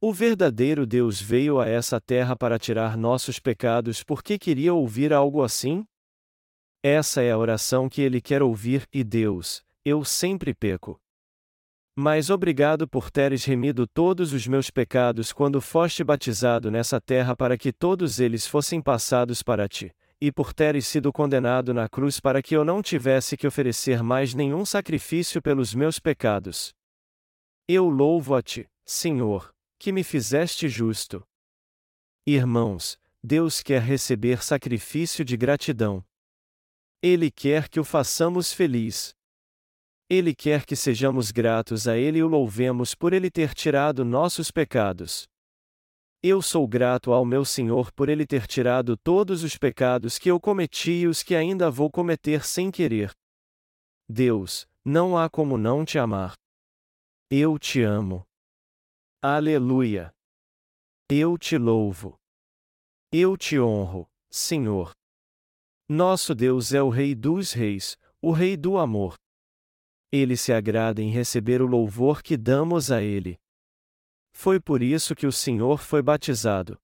O 0.00 0.12
verdadeiro 0.12 0.86
Deus 0.86 1.20
veio 1.20 1.60
a 1.60 1.68
essa 1.68 2.00
terra 2.00 2.34
para 2.34 2.58
tirar 2.58 2.96
nossos 2.96 3.38
pecados 3.38 4.02
porque 4.02 4.38
queria 4.38 4.72
ouvir 4.72 5.12
algo 5.12 5.42
assim? 5.44 5.86
Essa 6.82 7.22
é 7.22 7.30
a 7.30 7.38
oração 7.38 7.88
que 7.88 8.00
ele 8.00 8.20
quer 8.20 8.42
ouvir, 8.42 8.88
e 8.92 9.04
Deus, 9.04 9.62
eu 9.84 10.04
sempre 10.04 10.52
peco. 10.52 11.00
Mas 11.94 12.30
obrigado 12.30 12.88
por 12.88 13.10
teres 13.10 13.44
remido 13.44 13.86
todos 13.86 14.32
os 14.32 14.46
meus 14.46 14.70
pecados 14.70 15.32
quando 15.32 15.60
foste 15.60 16.02
batizado 16.02 16.70
nessa 16.70 17.00
terra 17.00 17.36
para 17.36 17.58
que 17.58 17.72
todos 17.72 18.18
eles 18.18 18.46
fossem 18.46 18.80
passados 18.80 19.42
para 19.42 19.68
ti, 19.68 19.94
e 20.24 20.30
por 20.30 20.54
teres 20.54 20.86
sido 20.86 21.12
condenado 21.12 21.74
na 21.74 21.88
cruz 21.88 22.20
para 22.20 22.40
que 22.40 22.54
eu 22.54 22.64
não 22.64 22.80
tivesse 22.80 23.36
que 23.36 23.44
oferecer 23.44 24.04
mais 24.04 24.34
nenhum 24.34 24.64
sacrifício 24.64 25.42
pelos 25.42 25.74
meus 25.74 25.98
pecados. 25.98 26.72
Eu 27.66 27.88
louvo 27.88 28.36
a 28.36 28.40
ti, 28.40 28.70
Senhor, 28.86 29.52
que 29.80 29.90
me 29.90 30.04
fizeste 30.04 30.68
justo. 30.68 31.26
Irmãos, 32.24 32.96
Deus 33.20 33.64
quer 33.64 33.82
receber 33.82 34.44
sacrifício 34.44 35.24
de 35.24 35.36
gratidão. 35.36 36.04
Ele 37.02 37.28
quer 37.28 37.68
que 37.68 37.80
o 37.80 37.84
façamos 37.84 38.52
feliz. 38.52 39.16
Ele 40.08 40.36
quer 40.36 40.64
que 40.64 40.76
sejamos 40.76 41.32
gratos 41.32 41.88
a 41.88 41.98
Ele 41.98 42.18
e 42.18 42.22
o 42.22 42.28
louvemos 42.28 42.94
por 42.94 43.12
Ele 43.12 43.28
ter 43.28 43.54
tirado 43.54 44.04
nossos 44.04 44.52
pecados. 44.52 45.26
Eu 46.22 46.40
sou 46.40 46.68
grato 46.68 47.12
ao 47.12 47.24
meu 47.24 47.44
Senhor 47.44 47.90
por 47.92 48.08
Ele 48.08 48.24
ter 48.26 48.46
tirado 48.46 48.96
todos 48.96 49.42
os 49.42 49.58
pecados 49.58 50.18
que 50.18 50.30
eu 50.30 50.38
cometi 50.38 50.92
e 50.92 51.06
os 51.06 51.22
que 51.22 51.34
ainda 51.34 51.70
vou 51.70 51.90
cometer 51.90 52.44
sem 52.44 52.70
querer. 52.70 53.12
Deus, 54.08 54.66
não 54.84 55.18
há 55.18 55.28
como 55.28 55.58
não 55.58 55.84
te 55.84 55.98
amar. 55.98 56.34
Eu 57.30 57.58
te 57.58 57.82
amo. 57.82 58.24
Aleluia. 59.20 60.14
Eu 61.10 61.36
te 61.36 61.58
louvo. 61.58 62.16
Eu 63.10 63.36
te 63.36 63.58
honro, 63.58 64.08
Senhor. 64.30 64.92
Nosso 65.88 66.34
Deus 66.34 66.72
é 66.72 66.82
o 66.82 66.88
Rei 66.88 67.14
dos 67.14 67.52
Reis, 67.52 67.98
o 68.20 68.30
Rei 68.30 68.56
do 68.56 68.78
amor 68.78 69.16
ele 70.12 70.36
se 70.36 70.52
agrada 70.52 71.00
em 71.00 71.10
receber 71.10 71.62
o 71.62 71.66
louvor 71.66 72.22
que 72.22 72.36
damos 72.36 72.90
a 72.90 73.02
ele. 73.02 73.40
Foi 74.32 74.58
por 74.58 74.82
isso 74.82 75.14
que 75.14 75.26
o 75.26 75.32
Senhor 75.32 75.78
foi 75.78 76.02
batizado. 76.02 76.78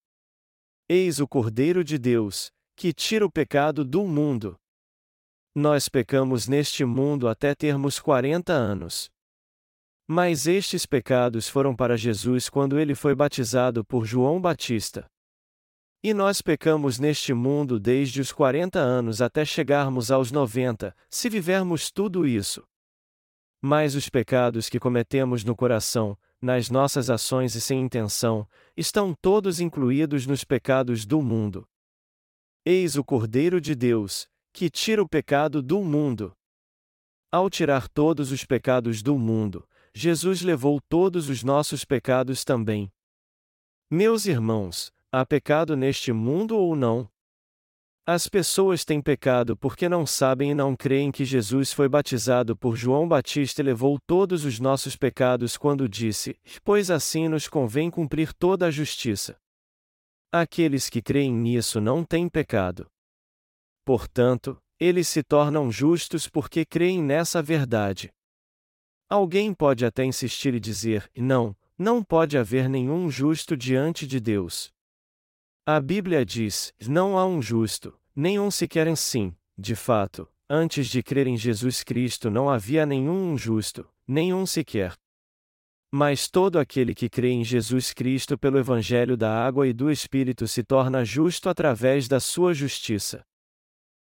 Eis 0.89 1.19
o 1.19 1.27
Cordeiro 1.27 1.83
de 1.83 1.99
Deus, 1.99 2.51
que 2.77 2.93
tira 2.93 3.27
o 3.27 3.31
pecado 3.31 3.85
do 3.85 4.05
mundo. 4.05 4.57
Nós 5.55 5.89
pecamos 5.89 6.47
neste 6.47 6.85
mundo 6.85 7.27
até 7.27 7.55
termos 7.55 7.99
40 7.99 8.53
anos. 8.53 9.11
Mas 10.07 10.47
estes 10.47 10.87
pecados 10.87 11.49
foram 11.49 11.75
para 11.75 11.97
Jesus 11.97 12.49
quando 12.49 12.79
ele 12.79 12.95
foi 12.95 13.15
batizado 13.15 13.85
por 13.85 14.07
João 14.07 14.41
Batista. 14.41 15.07
E 16.03 16.15
nós 16.15 16.41
pecamos 16.41 16.99
neste 17.01 17.35
mundo 17.35 17.81
desde 17.81 18.21
os 18.21 18.31
40 18.31 18.79
anos 18.79 19.21
até 19.21 19.45
chegarmos 19.45 20.13
aos 20.13 20.31
90, 20.31 20.95
se 21.11 21.29
vivermos 21.29 21.91
tudo 21.91 22.25
isso. 22.25 22.63
Mas 23.61 23.97
os 23.97 24.09
pecados 24.09 24.69
que 24.69 24.79
cometemos 24.79 25.43
no 25.43 25.57
coração, 25.57 26.17
nas 26.41 26.71
nossas 26.71 27.11
ações 27.11 27.55
e 27.55 27.61
sem 27.61 27.81
intenção, 27.81 28.49
estão 28.77 29.15
todos 29.15 29.61
incluídos 29.61 30.27
nos 30.27 30.45
pecados 30.45 31.05
do 31.05 31.21
mundo. 31.21 31.69
Eis 32.65 32.97
o 32.97 33.05
Cordeiro 33.05 33.61
de 33.61 33.75
Deus, 33.75 34.29
que 34.53 34.71
tira 34.71 35.03
o 35.03 35.09
pecado 35.09 35.63
do 35.63 35.83
mundo. 35.83 36.37
Ao 37.31 37.51
tirar 37.51 37.89
todos 37.89 38.33
os 38.33 38.45
pecados 38.45 39.03
do 39.03 39.19
mundo, 39.19 39.69
Jesus 39.95 40.43
levou 40.43 40.81
todos 40.89 41.29
os 41.29 41.43
nossos 41.43 41.85
pecados 41.85 42.45
também. 42.45 42.91
Meus 43.91 44.27
irmãos, 44.27 44.93
há 45.11 45.25
pecado 45.27 45.77
neste 45.77 46.13
mundo 46.13 46.57
ou 46.57 46.77
não? 46.77 47.11
As 48.11 48.27
pessoas 48.27 48.87
têm 48.87 49.03
pecado 49.03 49.55
porque 49.55 49.87
não 49.87 50.07
sabem 50.07 50.53
e 50.53 50.55
não 50.55 50.75
creem 50.75 51.13
que 51.13 51.27
Jesus 51.27 51.75
foi 51.75 51.91
batizado 51.91 52.57
por 52.57 52.75
João 52.75 53.07
Batista 53.07 53.61
e 53.61 53.65
levou 53.65 53.99
todos 54.07 54.47
os 54.47 54.59
nossos 54.59 54.97
pecados 54.97 55.59
quando 55.59 55.87
disse: 55.87 56.35
Pois 56.65 56.91
assim 56.91 57.29
nos 57.29 57.47
convém 57.49 57.91
cumprir 57.91 58.33
toda 58.33 58.65
a 58.65 58.71
justiça. 58.71 59.37
Aqueles 60.33 60.89
que 60.89 61.03
creem 61.03 61.31
nisso 61.31 61.83
não 61.83 62.03
têm 62.03 62.31
pecado. 62.31 62.91
Portanto, 63.85 64.57
eles 64.81 65.07
se 65.07 65.23
tornam 65.23 65.71
justos 65.71 66.27
porque 66.27 66.65
creem 66.65 67.03
nessa 67.03 67.43
verdade. 67.43 68.11
Alguém 69.07 69.53
pode 69.53 69.85
até 69.85 70.03
insistir 70.03 70.55
e 70.55 70.61
dizer: 70.61 71.11
Não, 71.15 71.55
não 71.77 72.03
pode 72.03 72.39
haver 72.39 72.71
nenhum 72.71 73.11
justo 73.11 73.55
diante 73.55 74.07
de 74.07 74.19
Deus. 74.19 74.73
A 75.71 75.83
Bíblia 75.83 76.25
diz: 76.25 76.73
não 76.89 77.19
há 77.19 77.27
um 77.27 77.43
justo, 77.43 77.95
nenhum 78.17 78.51
sequer 78.51 78.87
em 78.87 78.97
sim. 78.97 79.37
De 79.55 79.77
fato, 79.77 80.27
antes 80.49 80.87
de 80.87 81.03
crer 81.03 81.27
em 81.27 81.37
Jesus 81.37 81.85
Cristo 81.85 82.31
não 82.31 82.49
havia 82.49 82.87
nenhum 82.87 83.37
justo, 83.37 83.87
nenhum 84.07 84.47
sequer. 84.47 84.95
Mas 85.93 86.27
todo 86.27 86.59
aquele 86.59 86.95
que 86.95 87.11
crê 87.11 87.33
em 87.33 87.45
Jesus 87.45 87.93
Cristo 87.93 88.39
pelo 88.39 88.59
Evangelho 88.59 89.15
da 89.15 89.31
Água 89.31 89.69
e 89.69 89.75
do 89.75 89.91
Espírito 89.91 90.49
se 90.49 90.65
torna 90.65 91.05
justo 91.05 91.51
através 91.51 92.09
da 92.09 92.19
sua 92.19 92.55
justiça. 92.55 93.23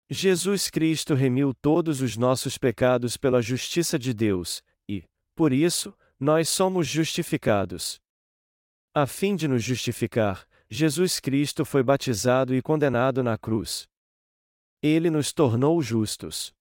Jesus 0.09 0.71
Cristo 0.71 1.13
remiu 1.13 1.53
todos 1.53 2.01
os 2.01 2.17
nossos 2.17 2.57
pecados 2.57 3.19
pela 3.19 3.43
justiça 3.43 3.99
de 3.99 4.15
Deus, 4.15 4.63
e, 4.89 5.05
por 5.35 5.53
isso, 5.53 5.95
nós 6.19 6.49
somos 6.49 6.87
justificados. 6.87 8.01
A 8.95 9.07
fim 9.07 9.37
de 9.37 9.47
nos 9.47 9.63
justificar, 9.63 10.49
Jesus 10.73 11.19
Cristo 11.19 11.65
foi 11.65 11.83
batizado 11.83 12.55
e 12.55 12.63
condenado 12.63 13.25
na 13.25 13.37
cruz. 13.37 13.89
Ele 14.81 15.11
nos 15.11 15.33
tornou 15.33 15.83
justos. 15.83 16.53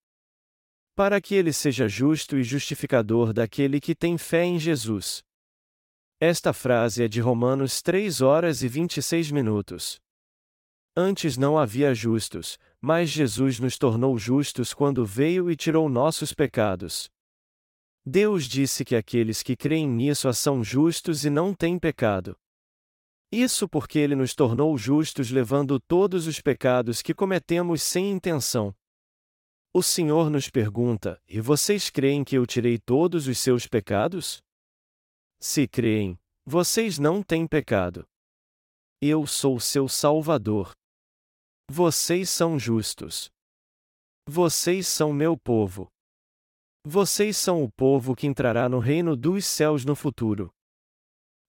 Para 0.96 1.22
que 1.22 1.36
ele 1.36 1.54
seja 1.54 1.88
justo 1.88 2.36
e 2.36 2.44
justificador 2.44 3.32
daquele 3.32 3.80
que 3.80 3.94
tem 3.94 4.18
fé 4.18 4.44
em 4.44 4.58
Jesus. 4.58 5.24
Esta 6.20 6.52
frase 6.54 7.04
é 7.04 7.08
de 7.08 7.22
Romanos 7.22 7.84
3 7.84 8.20
horas 8.22 8.64
e 8.64 8.68
26 8.68 9.30
minutos. 9.30 10.00
Antes 10.98 11.38
não 11.38 11.56
havia 11.56 11.94
justos, 11.94 12.58
mas 12.82 13.12
Jesus 13.12 13.60
nos 13.60 13.78
tornou 13.78 14.18
justos 14.18 14.74
quando 14.74 15.06
veio 15.06 15.52
e 15.52 15.56
tirou 15.56 15.88
nossos 15.88 16.34
pecados. 16.34 17.12
Deus 18.04 18.46
disse 18.46 18.84
que 18.84 18.96
aqueles 18.96 19.44
que 19.44 19.56
creem 19.56 19.88
nisso 19.88 20.34
são 20.34 20.64
justos 20.64 21.26
e 21.26 21.30
não 21.30 21.54
têm 21.54 21.78
pecado. 21.78 22.36
Isso 23.32 23.70
porque 23.70 24.00
ele 24.00 24.16
nos 24.16 24.34
tornou 24.34 24.76
justos 24.78 25.30
levando 25.30 25.80
todos 25.80 26.26
os 26.26 26.42
pecados 26.42 27.02
que 27.02 27.14
cometemos 27.14 27.84
sem 27.84 28.10
intenção. 28.10 28.76
O 29.72 29.84
Senhor 29.84 30.32
nos 30.32 30.50
pergunta: 30.50 31.22
E 31.28 31.40
vocês 31.40 31.92
creem 31.92 32.24
que 32.24 32.36
eu 32.36 32.46
tirei 32.48 32.80
todos 32.80 33.28
os 33.28 33.38
seus 33.38 33.68
pecados? 33.68 34.42
Se 35.40 35.68
creem, 35.68 36.20
vocês 36.44 36.98
não 36.98 37.22
têm 37.22 37.48
pecado. 37.48 38.04
Eu 39.00 39.28
sou 39.28 39.60
seu 39.60 39.88
Salvador. 39.88 40.74
Vocês 41.70 42.32
são 42.32 42.58
justos. 42.58 43.30
Vocês 44.28 44.88
são 44.88 45.14
meu 45.14 45.38
povo. 45.38 45.88
Vocês 46.84 47.38
são 47.38 47.64
o 47.64 47.72
povo 47.72 48.16
que 48.16 48.26
entrará 48.26 48.68
no 48.68 48.80
reino 48.80 49.16
dos 49.16 49.46
céus 49.46 49.86
no 49.86 49.96
futuro. 49.96 50.52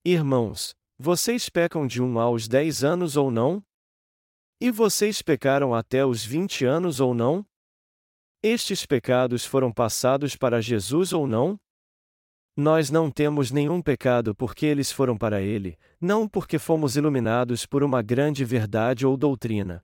Irmãos, 0.05 0.75
vocês 1.03 1.49
pecam 1.49 1.87
de 1.87 1.99
um 1.99 2.19
aos 2.19 2.47
dez 2.47 2.83
anos 2.83 3.17
ou 3.17 3.31
não? 3.31 3.63
E 4.59 4.69
vocês 4.69 5.19
pecaram 5.19 5.73
até 5.73 6.05
os 6.05 6.23
vinte 6.23 6.63
anos 6.63 6.99
ou 6.99 7.15
não? 7.15 7.43
Estes 8.43 8.85
pecados 8.85 9.43
foram 9.43 9.71
passados 9.71 10.35
para 10.35 10.61
Jesus 10.61 11.11
ou 11.11 11.25
não? 11.25 11.59
Nós 12.55 12.91
não 12.91 13.09
temos 13.09 13.49
nenhum 13.49 13.81
pecado 13.81 14.35
porque 14.35 14.67
eles 14.67 14.91
foram 14.91 15.17
para 15.17 15.41
ele, 15.41 15.75
não 15.99 16.29
porque 16.29 16.59
fomos 16.59 16.95
iluminados 16.95 17.65
por 17.65 17.81
uma 17.81 18.03
grande 18.03 18.45
verdade 18.45 19.03
ou 19.03 19.17
doutrina. 19.17 19.83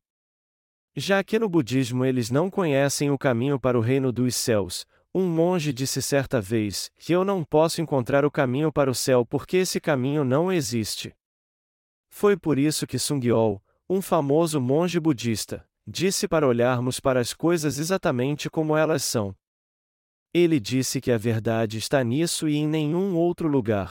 Já 0.95 1.23
que 1.23 1.39
no 1.39 1.49
budismo 1.49 2.05
eles 2.05 2.29
não 2.29 2.47
conhecem 2.47 3.09
o 3.09 3.17
caminho 3.17 3.59
para 3.59 3.75
o 3.75 3.81
reino 3.81 4.11
dos 4.11 4.35
céus, 4.35 4.85
um 5.17 5.27
monge 5.27 5.73
disse 5.73 5.99
certa 5.99 6.39
vez 6.39 6.91
que 6.95 7.11
eu 7.11 7.25
não 7.25 7.43
posso 7.43 7.81
encontrar 7.81 8.23
o 8.23 8.29
caminho 8.29 8.71
para 8.71 8.91
o 8.91 8.93
céu 8.93 9.25
porque 9.25 9.57
esse 9.57 9.81
caminho 9.81 10.23
não 10.23 10.51
existe. 10.51 11.11
Foi 12.07 12.37
por 12.37 12.59
isso 12.59 12.85
que 12.85 12.99
Sungyol, 12.99 13.59
um 13.89 13.99
famoso 13.99 14.61
monge 14.61 14.99
budista, 14.99 15.67
disse 15.87 16.27
para 16.27 16.47
olharmos 16.47 16.99
para 16.99 17.19
as 17.19 17.33
coisas 17.33 17.79
exatamente 17.79 18.47
como 18.47 18.77
elas 18.77 19.03
são. 19.03 19.35
Ele 20.31 20.59
disse 20.59 21.01
que 21.01 21.11
a 21.11 21.17
verdade 21.17 21.79
está 21.79 22.03
nisso 22.03 22.47
e 22.47 22.55
em 22.55 22.67
nenhum 22.67 23.15
outro 23.15 23.47
lugar. 23.47 23.89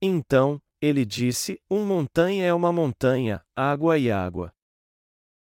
Então, 0.00 0.62
ele 0.80 1.04
disse: 1.04 1.60
uma 1.68 1.84
montanha 1.84 2.44
é 2.44 2.54
uma 2.54 2.72
montanha, 2.72 3.44
água 3.56 3.98
e 3.98 4.12
água. 4.12 4.52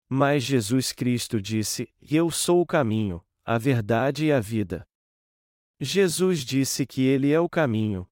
Mas 0.09 0.45
Jesus 0.45 0.93
Cristo 0.93 1.43
disse: 1.43 1.93
Eu 2.01 2.31
sou 2.31 2.61
o 2.61 2.67
caminho, 2.67 3.21
a 3.49 3.59
verdade 3.59 4.27
e 4.27 4.33
a 4.33 4.41
vida. 4.41 4.85
Jesus 5.81 6.41
disse 6.41 6.85
que 6.85 7.03
Ele 7.03 7.31
é 7.31 7.39
o 7.39 7.49
caminho. 7.49 8.05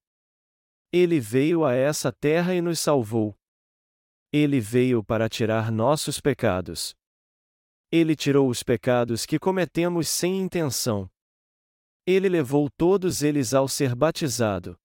Ele 0.93 1.19
veio 1.19 1.65
a 1.65 1.73
essa 1.73 2.09
terra 2.09 2.55
e 2.55 2.61
nos 2.61 2.79
salvou. 2.79 3.37
Ele 4.31 4.61
veio 4.61 5.03
para 5.03 5.27
tirar 5.27 5.73
nossos 5.73 6.21
pecados. 6.21 6.95
Ele 7.91 8.15
tirou 8.15 8.49
os 8.49 8.63
pecados 8.63 9.25
que 9.25 9.37
cometemos 9.37 10.07
sem 10.07 10.39
intenção. 10.39 11.11
Ele 12.07 12.29
levou 12.29 12.69
todos 12.69 13.21
eles 13.21 13.53
ao 13.53 13.67
ser 13.67 13.93
batizado. 13.93 14.79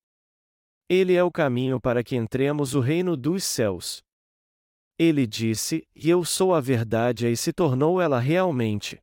Ele 0.89 1.15
é 1.15 1.23
o 1.23 1.31
caminho 1.31 1.81
para 1.81 2.03
que 2.03 2.17
entremos 2.17 2.75
o 2.75 2.81
reino 2.81 3.17
dos 3.17 3.45
céus. 3.45 4.03
Ele 4.99 5.29
disse: 5.29 5.87
E 5.95 6.11
eu 6.11 6.25
sou 6.25 6.53
a 6.53 6.61
verdade, 6.61 7.29
e 7.29 7.37
se 7.37 7.53
tornou 7.53 8.01
ela 8.01 8.19
realmente. 8.19 9.01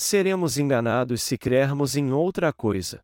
Seremos 0.00 0.58
enganados 0.58 1.22
se 1.22 1.36
crermos 1.36 1.96
em 1.96 2.12
outra 2.12 2.52
coisa. 2.52 3.02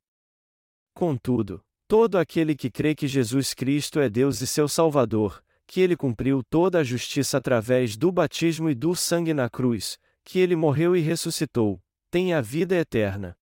Contudo, 0.94 1.60
todo 1.88 2.16
aquele 2.16 2.54
que 2.54 2.70
crê 2.70 2.94
que 2.94 3.08
Jesus 3.08 3.52
Cristo 3.52 3.98
é 3.98 4.08
Deus 4.08 4.40
e 4.40 4.46
seu 4.46 4.68
Salvador, 4.68 5.42
que 5.66 5.80
ele 5.80 5.96
cumpriu 5.96 6.40
toda 6.44 6.78
a 6.78 6.84
justiça 6.84 7.38
através 7.38 7.96
do 7.96 8.12
batismo 8.12 8.70
e 8.70 8.76
do 8.76 8.94
sangue 8.94 9.34
na 9.34 9.50
cruz, 9.50 9.98
que 10.22 10.38
ele 10.38 10.54
morreu 10.54 10.94
e 10.94 11.00
ressuscitou, 11.00 11.82
tem 12.12 12.32
a 12.32 12.40
vida 12.40 12.76
eterna. 12.76 13.36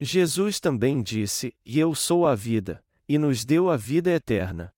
Jesus 0.00 0.58
também 0.58 1.02
disse: 1.02 1.54
E 1.62 1.78
eu 1.78 1.94
sou 1.94 2.26
a 2.26 2.34
vida, 2.34 2.82
e 3.06 3.18
nos 3.18 3.44
deu 3.44 3.68
a 3.68 3.76
vida 3.76 4.10
eterna. 4.10 4.74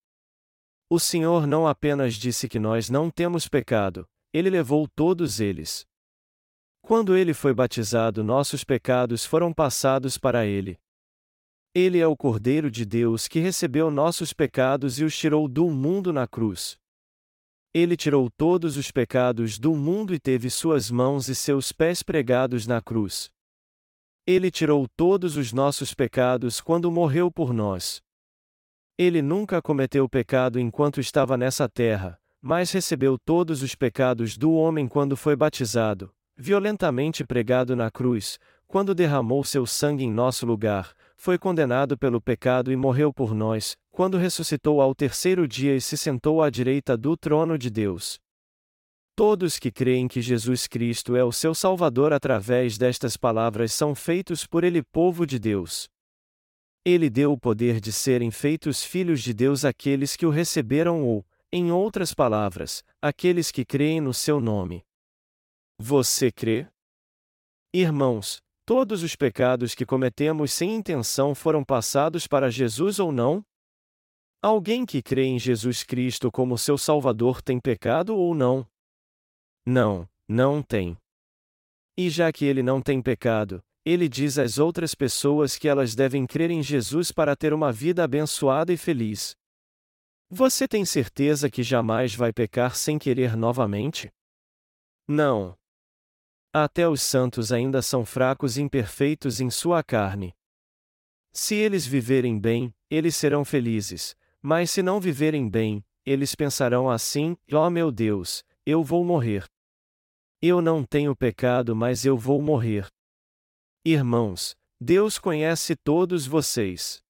O 0.91 0.99
Senhor 0.99 1.47
não 1.47 1.65
apenas 1.65 2.15
disse 2.15 2.49
que 2.49 2.59
nós 2.59 2.91
não 2.91 3.09
temos 3.09 3.47
pecado, 3.47 4.09
ele 4.33 4.51
levou 4.51 4.89
todos 4.89 5.39
eles. 5.39 5.87
Quando 6.89 7.15
ele 7.15 7.35
foi 7.35 7.53
batizado, 7.53 8.25
nossos 8.25 8.65
pecados 8.65 9.23
foram 9.23 9.53
passados 9.53 10.17
para 10.17 10.47
ele. 10.47 10.81
Ele 11.75 11.99
é 11.99 12.07
o 12.07 12.17
Cordeiro 12.17 12.71
de 12.71 12.87
Deus 12.87 13.29
que 13.29 13.41
recebeu 13.41 13.91
nossos 13.91 14.33
pecados 14.33 14.99
e 14.99 15.05
os 15.05 15.15
tirou 15.15 15.47
do 15.47 15.69
mundo 15.69 16.15
na 16.15 16.27
cruz. 16.27 16.79
Ele 17.75 17.95
tirou 17.95 18.31
todos 18.31 18.79
os 18.79 18.91
pecados 18.91 19.59
do 19.59 19.75
mundo 19.75 20.15
e 20.15 20.19
teve 20.19 20.49
suas 20.49 20.91
mãos 20.91 21.29
e 21.29 21.35
seus 21.35 21.73
pés 21.73 22.03
pregados 22.03 22.67
na 22.67 22.81
cruz. 22.81 23.31
Ele 24.27 24.51
tirou 24.51 24.89
todos 24.97 25.37
os 25.37 25.53
nossos 25.53 25.93
pecados 25.93 26.59
quando 26.59 26.91
morreu 26.91 27.31
por 27.31 27.53
nós. 27.53 28.01
Ele 28.97 29.21
nunca 29.21 29.61
cometeu 29.61 30.09
pecado 30.09 30.59
enquanto 30.59 31.01
estava 31.01 31.37
nessa 31.37 31.69
terra, 31.69 32.19
mas 32.41 32.73
recebeu 32.73 33.19
todos 33.19 33.63
os 33.63 33.75
pecados 33.75 34.39
do 34.39 34.53
homem 34.53 34.89
quando 34.89 35.19
foi 35.19 35.37
batizado, 35.37 36.11
violentamente 36.39 37.25
pregado 37.25 37.75
na 37.75 37.91
cruz, 37.91 38.39
quando 38.69 38.95
derramou 38.95 39.43
seu 39.43 39.67
sangue 39.67 40.05
em 40.05 40.13
nosso 40.13 40.47
lugar, 40.47 40.95
foi 41.17 41.37
condenado 41.37 41.99
pelo 41.99 42.21
pecado 42.21 42.71
e 42.71 42.77
morreu 42.77 43.13
por 43.13 43.35
nós, 43.35 43.77
quando 43.91 44.17
ressuscitou 44.17 44.81
ao 44.81 44.95
terceiro 44.95 45.49
dia 45.49 45.75
e 45.75 45.81
se 45.81 45.97
sentou 45.97 46.41
à 46.41 46.49
direita 46.49 46.97
do 46.97 47.17
trono 47.17 47.59
de 47.59 47.69
Deus. 47.69 48.21
Todos 49.17 49.59
que 49.59 49.73
creem 49.73 50.07
que 50.07 50.23
Jesus 50.23 50.69
Cristo 50.69 51.17
é 51.17 51.25
o 51.25 51.33
seu 51.33 51.53
Salvador 51.53 52.13
através 52.13 52.79
destas 52.79 53.17
palavras 53.17 53.73
são 53.73 53.93
feitos 53.93 54.47
por 54.47 54.63
Ele 54.63 54.81
povo 54.81 55.27
de 55.27 55.41
Deus. 55.41 55.89
Ele 56.85 57.11
deu 57.11 57.33
o 57.33 57.39
poder 57.39 57.81
de 57.81 57.91
serem 57.91 58.31
feitos 58.31 58.85
filhos 58.85 59.21
de 59.21 59.35
Deus 59.35 59.65
àqueles 59.65 60.15
que 60.15 60.25
o 60.25 60.31
receberam 60.31 61.03
ou, 61.03 61.27
em 61.53 61.73
outras 61.73 62.15
palavras, 62.15 62.85
aqueles 63.03 63.51
que 63.51 63.65
creem 63.65 64.01
no 64.01 64.15
seu 64.15 64.41
nome. 64.41 64.85
Você 65.81 66.33
crê? 66.33 66.67
Irmãos, 67.73 68.43
todos 68.67 69.03
os 69.05 69.15
pecados 69.15 69.75
que 69.75 69.87
cometemos 69.87 70.53
sem 70.53 70.75
intenção 70.75 71.35
foram 71.35 71.65
passados 71.65 72.27
para 72.27 72.51
Jesus 72.51 72.99
ou 72.99 73.13
não? 73.13 73.45
Alguém 74.43 74.85
que 74.85 75.01
crê 75.01 75.25
em 75.25 75.39
Jesus 75.39 75.85
Cristo 75.85 76.33
como 76.33 76.59
seu 76.59 76.77
Salvador 76.77 77.41
tem 77.41 77.61
pecado 77.61 78.17
ou 78.17 78.35
não? 78.35 78.67
Não, 79.65 80.09
não 80.29 80.63
tem. 80.63 80.97
E 81.97 82.11
já 82.11 82.33
que 82.33 82.45
ele 82.45 82.63
não 82.63 82.83
tem 82.83 83.01
pecado, 83.01 83.63
ele 83.85 84.09
diz 84.09 84.39
às 84.39 84.59
outras 84.59 84.95
pessoas 84.95 85.57
que 85.57 85.69
elas 85.69 85.95
devem 85.95 86.27
crer 86.27 86.51
em 86.51 86.63
Jesus 86.63 87.11
para 87.13 87.37
ter 87.37 87.53
uma 87.53 87.73
vida 87.73 88.05
abençoada 88.05 88.73
e 88.73 88.77
feliz. 88.77 89.35
Você 90.29 90.69
tem 90.69 90.85
certeza 90.85 91.49
que 91.49 91.63
jamais 91.63 92.15
vai 92.15 92.33
pecar 92.33 92.77
sem 92.77 92.99
querer 92.99 93.37
novamente? 93.37 94.11
Não. 95.09 95.57
Até 96.65 96.89
os 96.89 97.03
santos 97.03 97.53
ainda 97.53 97.81
são 97.81 98.05
fracos 98.05 98.57
e 98.57 98.63
imperfeitos 98.63 99.41
em 99.41 99.49
sua 99.49 99.81
carne. 99.81 100.35
Se 101.33 101.55
eles 101.55 101.87
viverem 101.87 102.37
bem, 102.37 102.75
eles 102.91 103.15
serão 103.15 103.45
felizes, 103.45 104.17
mas 104.43 104.73
se 104.73 104.83
não 104.83 105.01
viverem 105.01 105.49
bem, 105.49 105.85
eles 106.05 106.35
pensarão 106.35 106.91
assim: 106.91 107.37
oh 107.53 107.71
meu 107.71 107.93
Deus, 107.93 108.43
eu 108.67 108.83
vou 108.83 109.05
morrer. 109.05 109.45
Eu 110.43 110.61
não 110.61 110.83
tenho 110.83 111.15
pecado, 111.15 111.77
mas 111.77 112.05
eu 112.05 112.19
vou 112.19 112.43
morrer. 112.43 112.89
Irmãos, 113.85 114.57
Deus 114.81 115.17
conhece 115.17 115.77
todos 115.77 116.27
vocês. 116.27 117.01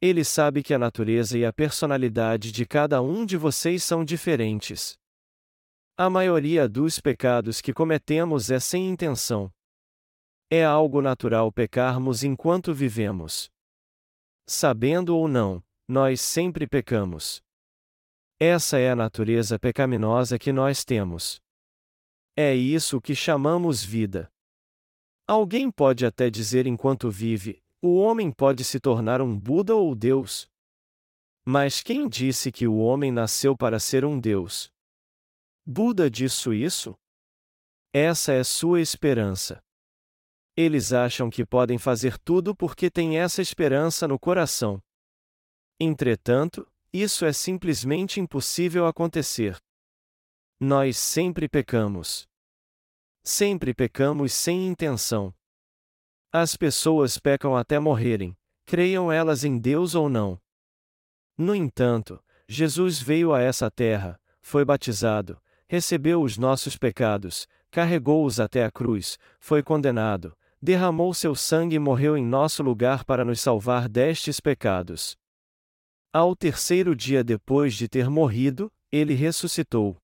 Ele 0.00 0.22
sabe 0.22 0.62
que 0.62 0.72
a 0.72 0.78
natureza 0.78 1.36
e 1.36 1.44
a 1.44 1.52
personalidade 1.52 2.52
de 2.52 2.64
cada 2.64 3.02
um 3.02 3.26
de 3.26 3.36
vocês 3.36 3.82
são 3.82 4.04
diferentes. 4.04 4.96
A 5.96 6.08
maioria 6.08 6.66
dos 6.66 6.98
pecados 7.00 7.60
que 7.60 7.70
cometemos 7.70 8.50
é 8.50 8.58
sem 8.58 8.88
intenção. 8.88 9.52
É 10.50 10.64
algo 10.64 11.02
natural 11.02 11.52
pecarmos 11.52 12.24
enquanto 12.24 12.72
vivemos. 12.72 13.50
Sabendo 14.46 15.14
ou 15.14 15.28
não, 15.28 15.62
nós 15.86 16.22
sempre 16.22 16.66
pecamos. 16.66 17.42
Essa 18.40 18.78
é 18.78 18.90
a 18.90 18.96
natureza 18.96 19.58
pecaminosa 19.58 20.38
que 20.38 20.50
nós 20.50 20.82
temos. 20.82 21.38
É 22.34 22.54
isso 22.54 22.98
que 22.98 23.14
chamamos 23.14 23.84
vida. 23.84 24.32
Alguém 25.28 25.70
pode 25.70 26.06
até 26.06 26.30
dizer 26.30 26.66
enquanto 26.66 27.10
vive: 27.10 27.62
o 27.82 27.98
homem 27.98 28.32
pode 28.32 28.64
se 28.64 28.80
tornar 28.80 29.20
um 29.20 29.38
Buda 29.38 29.76
ou 29.76 29.94
Deus. 29.94 30.48
Mas 31.44 31.82
quem 31.82 32.08
disse 32.08 32.50
que 32.50 32.66
o 32.66 32.78
homem 32.78 33.12
nasceu 33.12 33.54
para 33.54 33.78
ser 33.78 34.06
um 34.06 34.18
Deus? 34.18 34.71
Buda 35.64 36.10
disse 36.10 36.50
isso? 36.50 36.94
Essa 37.92 38.32
é 38.32 38.42
sua 38.42 38.80
esperança. 38.80 39.62
Eles 40.56 40.92
acham 40.92 41.30
que 41.30 41.46
podem 41.46 41.78
fazer 41.78 42.18
tudo 42.18 42.54
porque 42.54 42.90
têm 42.90 43.18
essa 43.18 43.40
esperança 43.40 44.08
no 44.08 44.18
coração. 44.18 44.82
Entretanto, 45.78 46.70
isso 46.92 47.24
é 47.24 47.32
simplesmente 47.32 48.20
impossível 48.20 48.86
acontecer. 48.86 49.56
Nós 50.60 50.96
sempre 50.96 51.48
pecamos. 51.48 52.28
Sempre 53.24 53.72
pecamos 53.74 54.32
sem 54.32 54.66
intenção. 54.66 55.34
As 56.32 56.56
pessoas 56.56 57.18
pecam 57.18 57.56
até 57.56 57.78
morrerem, 57.78 58.36
creiam 58.64 59.10
elas 59.10 59.44
em 59.44 59.58
Deus 59.58 59.94
ou 59.94 60.08
não. 60.08 60.40
No 61.36 61.54
entanto, 61.54 62.22
Jesus 62.48 63.00
veio 63.00 63.32
a 63.32 63.40
essa 63.40 63.70
terra, 63.70 64.20
foi 64.40 64.64
batizado, 64.64 65.41
recebeu 65.72 66.20
os 66.20 66.36
nossos 66.36 66.76
pecados, 66.76 67.48
carregou-os 67.70 68.38
até 68.38 68.62
a 68.62 68.70
cruz, 68.70 69.18
foi 69.40 69.62
condenado, 69.62 70.36
derramou 70.60 71.14
seu 71.14 71.34
sangue 71.34 71.76
e 71.76 71.78
morreu 71.78 72.14
em 72.14 72.22
nosso 72.22 72.62
lugar 72.62 73.06
para 73.06 73.24
nos 73.24 73.40
salvar 73.40 73.88
destes 73.88 74.38
pecados. 74.38 75.16
Ao 76.12 76.36
terceiro 76.36 76.94
dia 76.94 77.24
depois 77.24 77.72
de 77.72 77.88
ter 77.88 78.10
morrido, 78.10 78.70
ele 78.92 79.14
ressuscitou. 79.14 79.96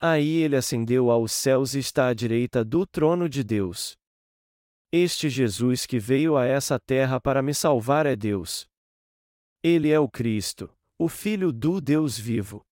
Aí 0.00 0.36
ele 0.44 0.54
ascendeu 0.54 1.10
aos 1.10 1.32
céus 1.32 1.74
e 1.74 1.80
está 1.80 2.06
à 2.06 2.14
direita 2.14 2.64
do 2.64 2.86
trono 2.86 3.28
de 3.28 3.42
Deus. 3.42 3.96
Este 4.92 5.28
Jesus 5.28 5.86
que 5.86 5.98
veio 5.98 6.36
a 6.36 6.46
essa 6.46 6.78
terra 6.78 7.20
para 7.20 7.42
me 7.42 7.52
salvar 7.52 8.06
é 8.06 8.14
Deus. 8.14 8.68
Ele 9.60 9.90
é 9.90 9.98
o 9.98 10.08
Cristo, 10.08 10.72
o 10.96 11.08
Filho 11.08 11.50
do 11.50 11.80
Deus 11.80 12.16
vivo. 12.16 12.64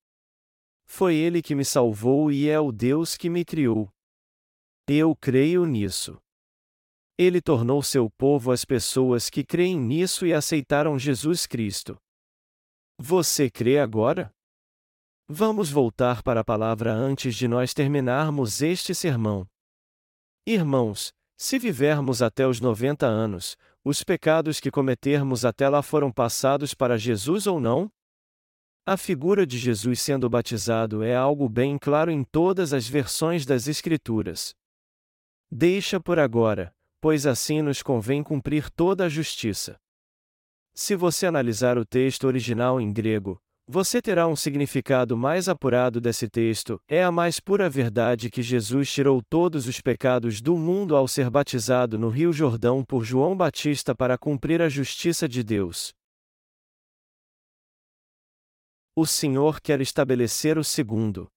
Foi 0.87 1.15
ele 1.15 1.43
que 1.43 1.55
me 1.55 1.65
salvou 1.65 2.31
e 2.31 2.49
é 2.49 2.59
o 2.59 2.73
Deus 2.73 3.17
que 3.17 3.29
me 3.29 3.45
criou. 3.45 3.91
Eu 4.89 5.15
creio 5.17 5.67
nisso. 5.67 6.17
Ele 7.19 7.41
tornou 7.41 7.83
seu 7.83 8.09
povo 8.11 8.53
as 8.53 8.65
pessoas 8.65 9.29
que 9.29 9.45
creem 9.45 9.79
nisso 9.79 10.25
e 10.25 10.33
aceitaram 10.33 10.99
Jesus 10.99 11.47
Cristo. 11.47 11.97
Você 12.99 13.51
crê 13.51 13.79
agora? 13.79 14.31
Vamos 15.29 15.71
voltar 15.71 16.23
para 16.23 16.41
a 16.41 16.45
palavra 16.45 16.93
antes 16.93 17.35
de 17.35 17.49
nós 17.49 17.75
terminarmos 17.75 18.63
este 18.63 18.95
sermão. 18.95 19.47
Irmãos, 20.47 21.13
se 21.37 21.59
vivermos 21.59 22.23
até 22.23 22.47
os 22.47 22.61
90 22.61 23.07
anos, 23.07 23.57
os 23.85 24.05
pecados 24.05 24.61
que 24.61 24.71
cometermos 24.71 25.45
até 25.45 25.69
lá 25.69 25.83
foram 25.83 26.13
passados 26.13 26.75
para 26.75 26.97
Jesus 26.97 27.47
ou 27.47 27.59
não? 27.59 27.91
A 28.89 28.97
figura 28.97 29.45
de 29.45 29.59
Jesus 29.59 30.01
sendo 30.01 30.31
batizado 30.31 31.03
é 31.03 31.13
algo 31.13 31.49
bem 31.49 31.77
claro 31.77 32.09
em 32.09 32.23
todas 32.23 32.73
as 32.73 32.87
versões 32.87 33.45
das 33.45 33.67
Escrituras. 33.67 34.55
Deixa 35.51 35.99
por 35.99 36.21
agora, 36.21 36.73
pois 37.01 37.27
assim 37.27 37.63
nos 37.63 37.83
convém 37.83 38.23
cumprir 38.23 38.71
toda 38.71 39.07
a 39.07 39.09
justiça. 39.09 39.77
Se 40.73 40.95
você 40.95 41.27
analisar 41.27 41.77
o 41.77 41.85
texto 41.85 42.29
original 42.29 42.81
em 42.81 42.93
grego, 42.93 43.41
você 43.67 44.01
terá 44.01 44.29
um 44.29 44.37
significado 44.37 45.17
mais 45.17 45.49
apurado 45.49 46.01
desse 46.01 46.29
texto. 46.29 46.81
É 46.87 47.03
a 47.03 47.11
mais 47.11 47.41
pura 47.41 47.69
verdade 47.69 48.31
que 48.31 48.41
Jesus 48.41 48.89
tirou 48.89 49.21
todos 49.29 49.67
os 49.67 49.81
pecados 49.81 50.41
do 50.41 50.57
mundo 50.57 50.95
ao 50.95 51.09
ser 51.09 51.29
batizado 51.29 51.99
no 51.99 52.09
Rio 52.09 52.33
Jordão 52.33 52.85
por 52.85 53.05
João 53.05 53.37
Batista 53.37 53.97
para 53.97 54.17
cumprir 54.17 54.63
a 54.63 54.69
justiça 54.69 55.29
de 55.29 55.43
Deus. 55.43 55.93
O 58.99 59.05
Senhor 59.05 59.61
quer 59.61 59.83
estabelecer 59.83 60.57
o 60.57 60.65
segundo. 60.65 61.31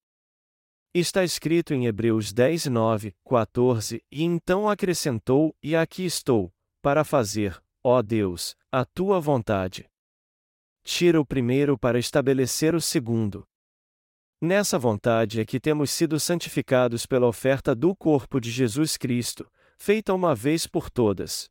Está 0.94 1.26
escrito 1.26 1.73
em 1.73 1.88
Hebreus 1.88 2.31
10, 2.31 2.68
9, 2.68 3.14
14, 3.30 4.02
e 4.10 4.23
então 4.23 4.69
acrescentou: 4.69 5.53
E 5.61 5.76
aqui 5.76 6.06
estou, 6.06 6.53
para 6.81 7.03
fazer, 7.03 7.61
ó 7.84 8.02
Deus, 8.02 8.56
a 8.72 8.86
tua 8.86 9.19
vontade 9.19 9.90
tira 10.84 11.19
o 11.19 11.26
primeiro 11.26 11.77
para 11.77 11.99
estabelecer 11.99 12.73
o 12.73 12.80
segundo. 12.80 13.45
Nessa 14.41 14.80
vontade 14.80 15.41
é 15.41 15.45
que 15.45 15.60
temos 15.60 15.91
sido 15.91 16.18
santificados 16.18 17.06
pela 17.06 17.27
oferta 17.27 17.76
do 17.76 17.94
corpo 17.94 18.40
de 18.40 18.49
Jesus 18.49 18.95
Cristo, 18.95 19.52
feita 19.77 20.14
uma 20.14 20.34
vez 20.34 20.65
por 20.65 20.90
todas. 20.90 21.49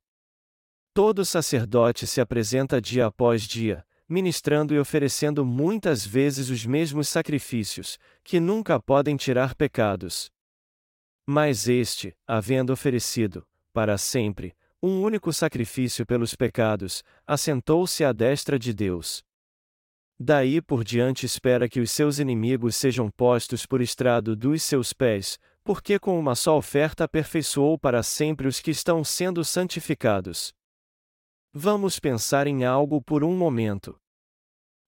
Todo 0.94 1.22
sacerdote 1.22 2.06
se 2.06 2.18
apresenta 2.18 2.80
dia 2.80 3.06
após 3.06 3.42
dia, 3.42 3.86
ministrando 4.08 4.74
e 4.74 4.78
oferecendo 4.78 5.44
muitas 5.44 6.06
vezes 6.06 6.48
os 6.48 6.64
mesmos 6.64 7.08
sacrifícios, 7.08 7.98
que 8.24 8.40
nunca 8.40 8.80
podem 8.80 9.16
tirar 9.16 9.54
pecados. 9.54 10.30
Mas 11.26 11.68
este, 11.68 12.16
havendo 12.26 12.72
oferecido, 12.72 13.46
para 13.72 13.98
sempre, 13.98 14.56
um 14.82 15.02
único 15.02 15.32
sacrifício 15.32 16.06
pelos 16.06 16.34
pecados, 16.34 17.02
assentou-se 17.26 18.02
à 18.02 18.12
destra 18.12 18.58
de 18.58 18.72
Deus. 18.72 19.22
Daí 20.18 20.60
por 20.60 20.82
diante 20.82 21.26
espera 21.26 21.68
que 21.68 21.78
os 21.78 21.90
seus 21.90 22.18
inimigos 22.18 22.74
sejam 22.74 23.10
postos 23.10 23.66
por 23.66 23.80
estrado 23.80 24.34
dos 24.34 24.62
seus 24.62 24.92
pés, 24.92 25.38
porque 25.62 25.98
com 25.98 26.18
uma 26.18 26.34
só 26.34 26.56
oferta 26.56 27.04
aperfeiçoou 27.04 27.78
para 27.78 28.02
sempre 28.02 28.48
os 28.48 28.58
que 28.58 28.70
estão 28.70 29.04
sendo 29.04 29.44
santificados. 29.44 30.52
Vamos 31.60 31.98
pensar 31.98 32.46
em 32.46 32.64
algo 32.64 33.02
por 33.02 33.24
um 33.24 33.36
momento. 33.36 33.98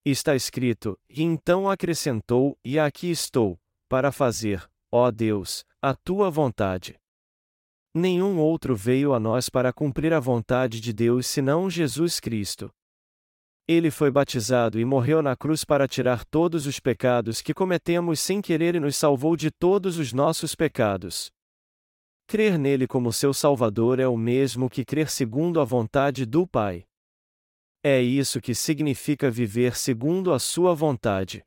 Está 0.04 0.36
escrito: 0.36 0.96
E 1.08 1.20
então 1.20 1.68
acrescentou: 1.68 2.56
E 2.64 2.78
aqui 2.78 3.10
estou, 3.10 3.58
para 3.88 4.12
fazer, 4.12 4.70
ó 4.88 5.10
Deus, 5.10 5.64
a 5.82 5.96
tua 5.96 6.30
vontade. 6.30 6.94
Nenhum 7.92 8.38
outro 8.38 8.76
veio 8.76 9.12
a 9.12 9.18
nós 9.18 9.48
para 9.48 9.72
cumprir 9.72 10.12
a 10.12 10.20
vontade 10.20 10.80
de 10.80 10.92
Deus 10.92 11.26
senão 11.26 11.68
Jesus 11.68 12.20
Cristo. 12.20 12.70
Ele 13.66 13.90
foi 13.90 14.12
batizado 14.12 14.78
e 14.78 14.84
morreu 14.84 15.20
na 15.20 15.34
cruz 15.34 15.64
para 15.64 15.88
tirar 15.88 16.24
todos 16.24 16.68
os 16.68 16.78
pecados 16.78 17.42
que 17.42 17.52
cometemos 17.52 18.20
sem 18.20 18.40
querer 18.40 18.76
e 18.76 18.80
nos 18.80 18.94
salvou 18.94 19.34
de 19.34 19.50
todos 19.50 19.98
os 19.98 20.12
nossos 20.12 20.54
pecados. 20.54 21.32
Crer 22.30 22.56
nele 22.56 22.86
como 22.86 23.12
seu 23.12 23.34
Salvador 23.34 23.98
é 23.98 24.06
o 24.06 24.16
mesmo 24.16 24.70
que 24.70 24.84
crer 24.84 25.10
segundo 25.10 25.60
a 25.60 25.64
vontade 25.64 26.24
do 26.24 26.46
Pai. 26.46 26.86
É 27.82 28.00
isso 28.00 28.40
que 28.40 28.54
significa 28.54 29.28
viver 29.28 29.76
segundo 29.76 30.32
a 30.32 30.38
sua 30.38 30.72
vontade. 30.72 31.44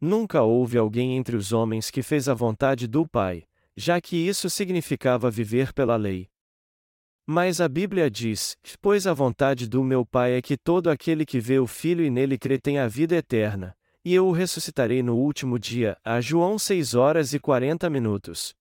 Nunca 0.00 0.42
houve 0.42 0.78
alguém 0.78 1.16
entre 1.16 1.34
os 1.34 1.52
homens 1.52 1.90
que 1.90 2.04
fez 2.04 2.28
a 2.28 2.34
vontade 2.34 2.86
do 2.86 3.04
Pai, 3.04 3.42
já 3.76 4.00
que 4.00 4.16
isso 4.16 4.48
significava 4.48 5.28
viver 5.28 5.72
pela 5.72 5.96
lei. 5.96 6.28
Mas 7.26 7.60
a 7.60 7.68
Bíblia 7.68 8.08
diz: 8.08 8.56
Pois 8.80 9.08
a 9.08 9.12
vontade 9.12 9.68
do 9.68 9.82
meu 9.82 10.06
Pai 10.06 10.34
é 10.34 10.40
que 10.40 10.56
todo 10.56 10.88
aquele 10.88 11.26
que 11.26 11.40
vê 11.40 11.58
o 11.58 11.66
Filho 11.66 12.04
e 12.04 12.10
nele 12.10 12.38
crê 12.38 12.60
tenha 12.60 12.84
a 12.84 12.88
vida 12.88 13.16
eterna, 13.16 13.76
e 14.04 14.14
eu 14.14 14.28
o 14.28 14.30
ressuscitarei 14.30 15.02
no 15.02 15.16
último 15.16 15.58
dia. 15.58 15.98
A 16.04 16.20
João 16.20 16.60
6 16.60 16.94
horas 16.94 17.34
e 17.34 17.40
40 17.40 17.90
minutos. 17.90 18.54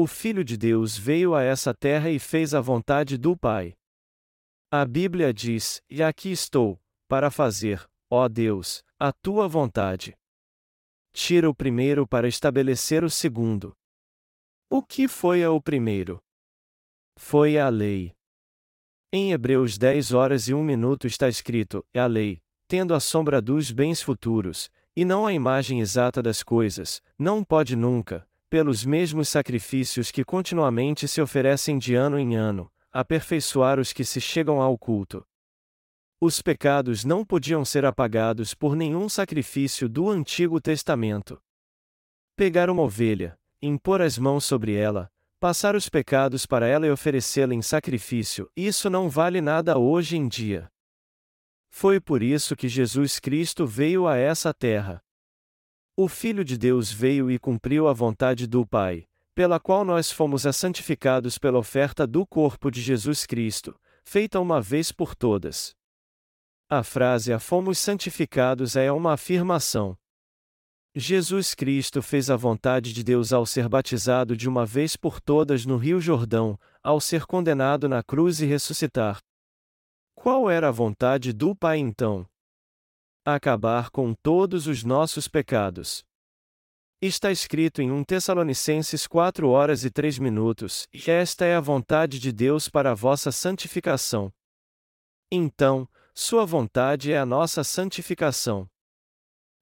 O 0.00 0.06
Filho 0.06 0.44
de 0.44 0.56
Deus 0.56 0.96
veio 0.96 1.34
a 1.34 1.42
essa 1.42 1.74
terra 1.74 2.08
e 2.08 2.20
fez 2.20 2.54
a 2.54 2.60
vontade 2.60 3.18
do 3.18 3.36
Pai. 3.36 3.74
A 4.70 4.84
Bíblia 4.84 5.34
diz: 5.34 5.82
E 5.90 6.04
aqui 6.04 6.30
estou, 6.30 6.80
para 7.08 7.32
fazer, 7.32 7.84
ó 8.08 8.28
Deus, 8.28 8.84
a 8.96 9.10
tua 9.12 9.48
vontade. 9.48 10.16
Tira 11.12 11.50
o 11.50 11.54
primeiro 11.54 12.06
para 12.06 12.28
estabelecer 12.28 13.02
o 13.02 13.10
segundo. 13.10 13.76
O 14.70 14.84
que 14.84 15.08
foi 15.08 15.44
o 15.44 15.60
primeiro? 15.60 16.22
Foi 17.18 17.58
a 17.58 17.68
lei. 17.68 18.14
Em 19.12 19.32
Hebreus 19.32 19.76
10 19.76 20.12
horas 20.12 20.46
e 20.46 20.54
1 20.54 20.62
minuto 20.62 21.08
está 21.08 21.28
escrito: 21.28 21.84
a 21.92 22.06
lei, 22.06 22.40
tendo 22.68 22.94
a 22.94 23.00
sombra 23.00 23.42
dos 23.42 23.72
bens 23.72 24.00
futuros, 24.00 24.70
e 24.94 25.04
não 25.04 25.26
a 25.26 25.32
imagem 25.32 25.80
exata 25.80 26.22
das 26.22 26.44
coisas, 26.44 27.02
não 27.18 27.42
pode 27.42 27.74
nunca, 27.74 28.27
pelos 28.48 28.84
mesmos 28.84 29.28
sacrifícios 29.28 30.10
que 30.10 30.24
continuamente 30.24 31.06
se 31.06 31.20
oferecem 31.20 31.78
de 31.78 31.94
ano 31.94 32.18
em 32.18 32.36
ano, 32.36 32.70
aperfeiçoar 32.92 33.78
os 33.78 33.92
que 33.92 34.04
se 34.04 34.20
chegam 34.20 34.60
ao 34.60 34.76
culto. 34.76 35.26
Os 36.20 36.42
pecados 36.42 37.04
não 37.04 37.24
podiam 37.24 37.64
ser 37.64 37.84
apagados 37.84 38.54
por 38.54 38.74
nenhum 38.74 39.08
sacrifício 39.08 39.88
do 39.88 40.10
Antigo 40.10 40.60
Testamento. 40.60 41.40
Pegar 42.34 42.70
uma 42.70 42.82
ovelha, 42.82 43.38
impor 43.62 44.02
as 44.02 44.18
mãos 44.18 44.44
sobre 44.44 44.74
ela, 44.74 45.10
Passar 45.40 45.76
os 45.76 45.88
pecados 45.88 46.44
para 46.44 46.66
ela 46.66 46.84
e 46.84 46.90
oferecê-la 46.90 47.54
em 47.54 47.62
sacrifício, 47.62 48.50
isso 48.56 48.90
não 48.90 49.08
vale 49.08 49.40
nada 49.40 49.78
hoje 49.78 50.16
em 50.16 50.26
dia. 50.26 50.68
Foi 51.70 52.00
por 52.00 52.24
isso 52.24 52.56
que 52.56 52.68
Jesus 52.68 53.20
Cristo 53.20 53.64
veio 53.64 54.08
a 54.08 54.16
essa 54.16 54.52
terra. 54.52 55.00
O 56.00 56.06
Filho 56.06 56.44
de 56.44 56.56
Deus 56.56 56.92
veio 56.92 57.28
e 57.28 57.40
cumpriu 57.40 57.88
a 57.88 57.92
vontade 57.92 58.46
do 58.46 58.64
Pai, 58.64 59.08
pela 59.34 59.58
qual 59.58 59.84
nós 59.84 60.12
fomos 60.12 60.42
santificados 60.54 61.38
pela 61.38 61.58
oferta 61.58 62.06
do 62.06 62.24
corpo 62.24 62.70
de 62.70 62.80
Jesus 62.80 63.26
Cristo, 63.26 63.74
feita 64.04 64.38
uma 64.38 64.62
vez 64.62 64.92
por 64.92 65.16
todas. 65.16 65.74
A 66.70 66.84
frase 66.84 67.32
a 67.32 67.40
fomos 67.40 67.80
santificados 67.80 68.76
é 68.76 68.92
uma 68.92 69.14
afirmação. 69.14 69.98
Jesus 70.94 71.52
Cristo 71.52 72.00
fez 72.00 72.30
a 72.30 72.36
vontade 72.36 72.92
de 72.92 73.02
Deus 73.02 73.32
ao 73.32 73.44
ser 73.44 73.68
batizado 73.68 74.36
de 74.36 74.48
uma 74.48 74.64
vez 74.64 74.94
por 74.94 75.20
todas 75.20 75.66
no 75.66 75.76
Rio 75.76 76.00
Jordão, 76.00 76.56
ao 76.80 77.00
ser 77.00 77.26
condenado 77.26 77.88
na 77.88 78.04
cruz 78.04 78.40
e 78.40 78.46
ressuscitar. 78.46 79.18
Qual 80.14 80.48
era 80.48 80.68
a 80.68 80.70
vontade 80.70 81.32
do 81.32 81.56
Pai 81.56 81.78
então? 81.78 82.24
Acabar 83.30 83.90
com 83.90 84.14
todos 84.14 84.66
os 84.66 84.82
nossos 84.82 85.28
pecados. 85.28 86.02
Está 86.98 87.30
escrito 87.30 87.82
em 87.82 87.92
1 87.92 88.04
Tessalonicenses 88.04 89.06
4 89.06 89.50
horas 89.50 89.84
e 89.84 89.90
3 89.90 90.18
minutos, 90.18 90.88
esta 91.06 91.44
é 91.44 91.54
a 91.54 91.60
vontade 91.60 92.18
de 92.18 92.32
Deus 92.32 92.70
para 92.70 92.92
a 92.92 92.94
vossa 92.94 93.30
santificação. 93.30 94.32
Então, 95.30 95.86
Sua 96.14 96.46
vontade 96.46 97.12
é 97.12 97.18
a 97.18 97.26
nossa 97.26 97.62
santificação. 97.62 98.66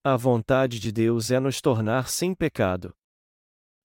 A 0.04 0.16
vontade 0.16 0.78
de 0.78 0.92
Deus 0.92 1.32
é 1.32 1.40
nos 1.40 1.60
tornar 1.60 2.08
sem 2.08 2.36
pecado. 2.36 2.94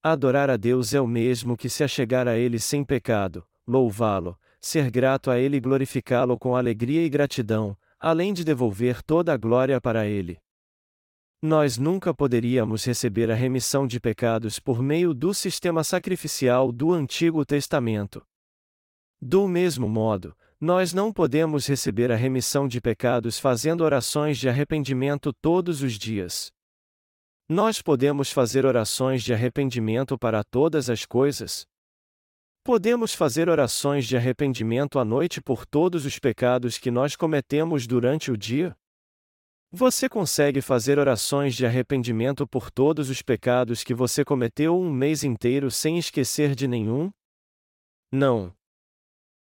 Adorar 0.03 0.51
a 0.51 0.57
Deus 0.57 0.93
é 0.93 1.01
o 1.01 1.07
mesmo 1.07 1.57
que 1.57 1.67
se 1.67 1.83
achegar 1.83 2.27
a 2.27 2.37
Ele 2.37 2.59
sem 2.59 2.85
pecado, 2.85 3.43
louvá-lo, 3.65 4.39
ser 4.59 4.91
grato 4.91 5.31
a 5.31 5.39
Ele 5.39 5.57
e 5.57 5.59
glorificá-lo 5.59 6.37
com 6.37 6.55
alegria 6.55 7.03
e 7.03 7.09
gratidão, 7.09 7.75
além 8.01 8.33
de 8.33 8.43
devolver 8.43 9.03
toda 9.03 9.31
a 9.31 9.37
glória 9.37 9.79
para 9.79 10.07
Ele. 10.07 10.39
Nós 11.39 11.77
nunca 11.77 12.13
poderíamos 12.13 12.83
receber 12.83 13.29
a 13.29 13.35
remissão 13.35 13.85
de 13.85 13.99
pecados 13.99 14.59
por 14.59 14.81
meio 14.81 15.13
do 15.13 15.33
sistema 15.33 15.83
sacrificial 15.83 16.71
do 16.71 16.91
Antigo 16.91 17.45
Testamento. 17.45 18.23
Do 19.21 19.47
mesmo 19.47 19.87
modo, 19.87 20.35
nós 20.59 20.93
não 20.93 21.13
podemos 21.13 21.67
receber 21.67 22.11
a 22.11 22.15
remissão 22.15 22.67
de 22.67 22.81
pecados 22.81 23.39
fazendo 23.39 23.81
orações 23.81 24.37
de 24.37 24.49
arrependimento 24.49 25.31
todos 25.33 25.83
os 25.83 25.93
dias. 25.93 26.51
Nós 27.47 27.81
podemos 27.81 28.31
fazer 28.31 28.65
orações 28.65 29.23
de 29.23 29.33
arrependimento 29.33 30.17
para 30.17 30.43
todas 30.43 30.89
as 30.89 31.05
coisas. 31.05 31.67
Podemos 32.71 33.13
fazer 33.13 33.49
orações 33.49 34.07
de 34.07 34.15
arrependimento 34.15 34.97
à 34.97 35.03
noite 35.03 35.41
por 35.41 35.65
todos 35.65 36.05
os 36.05 36.17
pecados 36.17 36.77
que 36.77 36.89
nós 36.89 37.17
cometemos 37.17 37.85
durante 37.85 38.31
o 38.31 38.37
dia? 38.37 38.73
Você 39.73 40.07
consegue 40.07 40.61
fazer 40.61 40.97
orações 40.97 41.53
de 41.53 41.65
arrependimento 41.65 42.47
por 42.47 42.71
todos 42.71 43.09
os 43.09 43.21
pecados 43.21 43.83
que 43.83 43.93
você 43.93 44.23
cometeu 44.23 44.79
um 44.79 44.89
mês 44.89 45.21
inteiro 45.21 45.69
sem 45.69 45.97
esquecer 45.97 46.55
de 46.55 46.65
nenhum? 46.65 47.11
Não. 48.09 48.55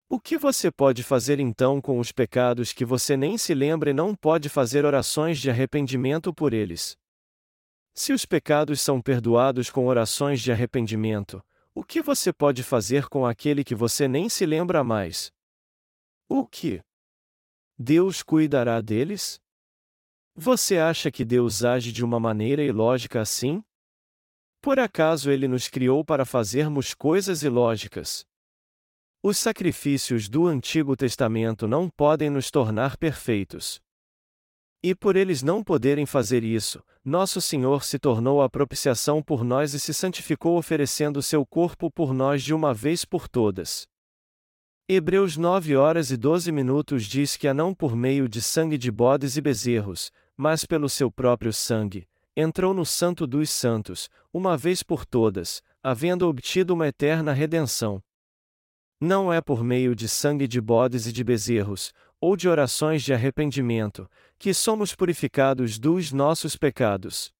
O 0.09 0.19
que 0.19 0.39
você 0.39 0.71
pode 0.71 1.03
fazer 1.03 1.39
então 1.39 1.83
com 1.83 1.99
os 1.99 2.11
pecados 2.11 2.73
que 2.73 2.83
você 2.83 3.15
nem 3.15 3.37
se 3.37 3.53
lembra 3.53 3.91
e 3.91 3.93
não 3.93 4.15
pode 4.15 4.49
fazer 4.49 4.87
orações 4.87 5.39
de 5.39 5.51
arrependimento 5.51 6.33
por 6.33 6.55
eles? 6.55 6.97
Se 7.93 8.11
os 8.11 8.25
pecados 8.25 8.81
são 8.81 9.03
perdoados 9.03 9.69
com 9.69 9.87
orações 9.87 10.41
de 10.41 10.51
arrependimento, 10.51 11.43
o 11.79 11.85
que 11.85 12.03
você 12.03 12.33
pode 12.33 12.65
fazer 12.65 13.09
com 13.09 13.25
aquele 13.25 13.63
que 13.63 13.73
você 13.73 14.09
nem 14.09 14.29
se 14.29 14.45
lembra 14.45 14.83
mais? 14.83 15.33
O 16.29 16.45
que? 16.45 16.83
Deus 17.79 18.21
cuidará 18.21 18.81
deles? 18.81 19.41
Você 20.35 20.79
acha 20.79 21.09
que 21.09 21.25
Deus 21.25 21.63
age 21.63 21.93
de 21.93 22.05
uma 22.05 22.19
maneira 22.19 22.65
ilógica 22.65 23.21
assim? 23.21 23.63
Por 24.61 24.81
acaso 24.81 25.31
ele 25.31 25.47
nos 25.47 25.69
criou 25.69 26.05
para 26.05 26.25
fazermos 26.25 26.95
coisas 26.95 27.45
ilógicas? 27.45 28.27
Os 29.23 29.39
sacrifícios 29.39 30.29
do 30.29 30.49
Antigo 30.49 30.97
Testamento 30.97 31.69
não 31.69 31.89
podem 31.89 32.29
nos 32.29 32.51
tornar 32.51 32.97
perfeitos. 32.97 33.81
E 34.83 34.95
por 34.95 35.17
eles 35.17 35.43
não 35.43 35.63
poderem 35.65 36.07
fazer 36.07 36.45
isso, 36.45 36.81
nosso 37.05 37.41
Senhor 37.41 37.83
se 37.83 37.99
tornou 37.99 38.41
a 38.41 38.49
propiciação 38.49 39.21
por 39.21 39.43
nós 39.43 39.75
e 39.75 39.81
se 39.81 39.93
santificou 39.93 40.57
oferecendo 40.57 41.21
seu 41.21 41.45
corpo 41.45 41.91
por 41.91 42.15
nós 42.15 42.43
de 42.45 42.55
uma 42.55 42.73
vez 42.73 43.05
por 43.05 43.29
todas. 43.29 43.89
Hebreus 44.89 45.37
9 45.37 45.77
horas 45.77 46.11
e 46.11 46.17
12 46.17 46.53
minutos 46.53 47.05
diz 47.05 47.37
que 47.37 47.49
a 47.49 47.53
não 47.53 47.75
por 47.75 47.97
meio 47.97 48.29
de 48.29 48.41
sangue 48.41 48.79
de 48.79 48.91
bodes 48.91 49.37
e 49.37 49.41
bezerros, 49.41 50.13
mas 50.37 50.65
pelo 50.65 50.89
seu 50.89 51.11
próprio 51.11 51.53
sangue, 51.53 52.09
entrou 52.37 52.73
no 52.73 52.87
Santo 52.87 53.27
dos 53.27 53.51
Santos, 53.51 54.09
uma 54.33 54.57
vez 54.57 54.85
por 54.85 55.05
todas, 55.05 55.61
havendo 55.83 56.29
obtido 56.29 56.73
uma 56.73 56.87
eterna 56.87 57.33
redenção. 57.33 58.01
Não 59.01 59.33
é 59.33 59.41
por 59.41 59.63
meio 59.63 59.95
de 59.95 60.09
sangue 60.09 60.49
de 60.49 60.61
bodes 60.61 61.07
e 61.07 61.13
de 61.13 61.23
bezerros, 61.23 61.93
ou 62.21 62.37
de 62.37 62.49
orações 62.49 63.03
de 63.03 63.13
arrependimento, 63.13 64.11
que 64.39 64.53
somos 64.53 64.95
purificados 64.95 65.79
dos 65.79 66.13
nossos 66.13 66.57
pecados. 66.57 67.33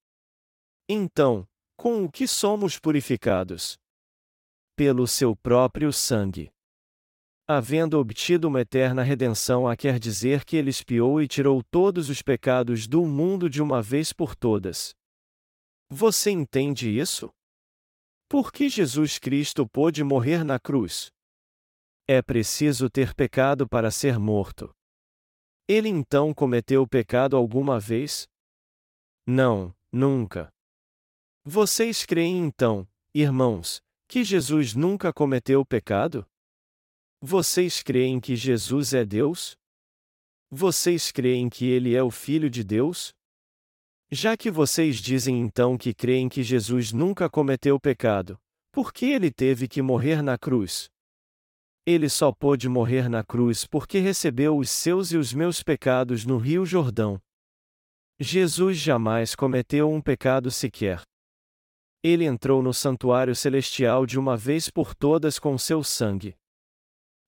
Então, 0.89 1.47
com 1.77 2.05
o 2.05 2.11
que 2.11 2.27
somos 2.27 2.79
purificados? 2.79 3.79
Pelo 4.77 5.07
seu 5.07 5.37
próprio 5.37 5.93
sangue. 5.93 6.51
Havendo 7.47 7.99
obtido 7.99 8.49
uma 8.49 8.61
eterna 8.61 9.03
redenção, 9.03 9.67
a 9.67 9.77
quer 9.77 9.99
dizer 9.99 10.45
que 10.45 10.57
ele 10.57 10.71
espiou 10.71 11.23
e 11.23 11.27
tirou 11.27 11.63
todos 11.63 12.11
os 12.11 12.21
pecados 12.21 12.87
do 12.87 13.05
mundo 13.07 13.49
de 13.49 13.63
uma 13.63 13.81
vez 13.81 14.13
por 14.13 14.37
todas. 14.37 14.95
Você 15.91 16.31
entende 16.31 16.91
isso? 16.91 17.31
Por 18.29 18.53
que 18.53 18.69
Jesus 18.69 19.19
Cristo 19.19 19.67
pôde 19.67 20.05
morrer 20.05 20.45
na 20.45 20.61
cruz? 20.61 21.11
É 22.11 22.23
preciso 22.23 22.89
ter 22.89 23.15
pecado 23.15 23.69
para 23.69 23.91
ser 23.91 24.19
morto. 24.19 24.75
Ele 25.69 25.91
então 25.91 26.33
cometeu 26.33 26.89
pecado 26.89 27.37
alguma 27.37 27.79
vez? 27.79 28.27
Não, 29.27 29.77
nunca. 29.93 30.49
Vocês 31.45 32.07
creem 32.07 32.39
então, 32.39 32.89
irmãos, 33.13 33.83
que 34.09 34.25
Jesus 34.25 34.75
nunca 34.75 35.13
cometeu 35.13 35.67
pecado? 35.67 36.27
Vocês 37.21 37.83
creem 37.83 38.19
que 38.19 38.35
Jesus 38.35 38.95
é 38.95 39.05
Deus? 39.05 39.55
Vocês 40.51 41.13
creem 41.13 41.51
que 41.51 41.67
ele 41.67 41.95
é 41.95 42.03
o 42.03 42.11
Filho 42.11 42.49
de 42.49 42.65
Deus? 42.65 43.13
Já 44.11 44.35
que 44.35 44.51
vocês 44.51 44.97
dizem 44.97 45.39
então 45.39 45.77
que 45.77 45.93
creem 45.93 46.31
que 46.31 46.43
Jesus 46.43 46.91
nunca 46.91 47.29
cometeu 47.29 47.79
pecado, 47.79 48.41
por 48.73 48.95
que 48.95 49.05
ele 49.05 49.31
teve 49.31 49.69
que 49.69 49.83
morrer 49.83 50.23
na 50.23 50.39
cruz? 50.39 50.89
Ele 51.91 52.11
só 52.11 52.31
pôde 52.31 52.69
morrer 52.69 53.09
na 53.09 53.25
cruz 53.25 53.67
porque 53.67 53.99
recebeu 53.99 54.59
os 54.59 54.69
seus 54.69 55.11
e 55.11 55.17
os 55.17 55.33
meus 55.33 55.63
pecados 55.63 56.27
no 56.27 56.37
Rio 56.37 56.67
Jordão. 56.67 57.19
Jesus 58.21 58.77
jamais 58.77 59.35
cometeu 59.35 59.91
um 59.91 59.99
pecado 59.99 60.51
sequer. 60.51 61.01
Ele 62.03 62.27
entrou 62.27 62.63
no 62.63 62.75
santuário 62.75 63.35
celestial 63.35 64.05
de 64.05 64.19
uma 64.19 64.37
vez 64.37 64.69
por 64.69 64.95
todas 64.95 65.39
com 65.39 65.57
seu 65.57 65.83
sangue. 65.83 66.37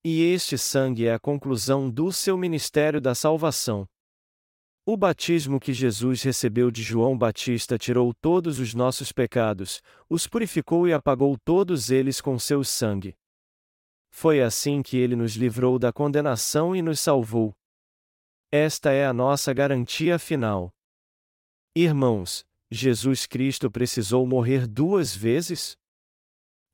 E 0.05 0.25
este 0.25 0.59
sangue 0.59 1.07
é 1.07 1.15
a 1.15 1.19
conclusão 1.19 1.89
do 1.89 2.13
seu 2.13 2.37
ministério 2.37 3.01
da 3.01 3.15
salvação. 3.15 3.87
O 4.85 4.95
batismo 4.95 5.59
que 5.59 5.73
Jesus 5.73 6.23
recebeu 6.23 6.71
de 6.71 6.83
João 6.83 7.17
Batista 7.17 7.79
tirou 7.79 8.13
todos 8.21 8.59
os 8.59 8.75
nossos 8.75 9.11
pecados, 9.11 9.81
os 10.07 10.27
purificou 10.27 10.87
e 10.87 10.93
apagou 10.93 11.35
todos 11.47 11.91
eles 11.91 12.21
com 12.21 12.39
seu 12.39 12.63
sangue. 12.63 13.15
Foi 14.11 14.43
assim 14.43 14.83
que 14.83 14.97
ele 14.97 15.17
nos 15.17 15.35
livrou 15.35 15.79
da 15.79 15.93
condenação 15.93 16.75
e 16.75 16.83
nos 16.83 17.01
salvou. 17.01 17.55
Esta 18.53 18.91
é 18.91 19.07
a 19.07 19.13
nossa 19.13 19.55
garantia 19.55 20.19
final. 20.19 20.71
Irmãos, 21.75 22.45
Jesus 22.71 23.27
Cristo 23.27 23.71
precisou 23.71 24.27
morrer 24.27 24.67
duas 24.67 25.15
vezes? 25.15 25.77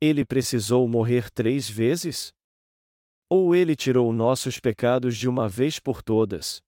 Ele 0.01 0.25
precisou 0.25 0.87
morrer 0.87 1.29
três 1.31 1.69
vezes? 1.69 2.33
Ou 3.29 3.55
ele 3.55 3.75
tirou 3.75 4.11
nossos 4.11 4.59
pecados 4.59 5.15
de 5.15 5.27
uma 5.29 5.47
vez 5.47 5.79
por 5.79 6.01
todas? 6.01 6.61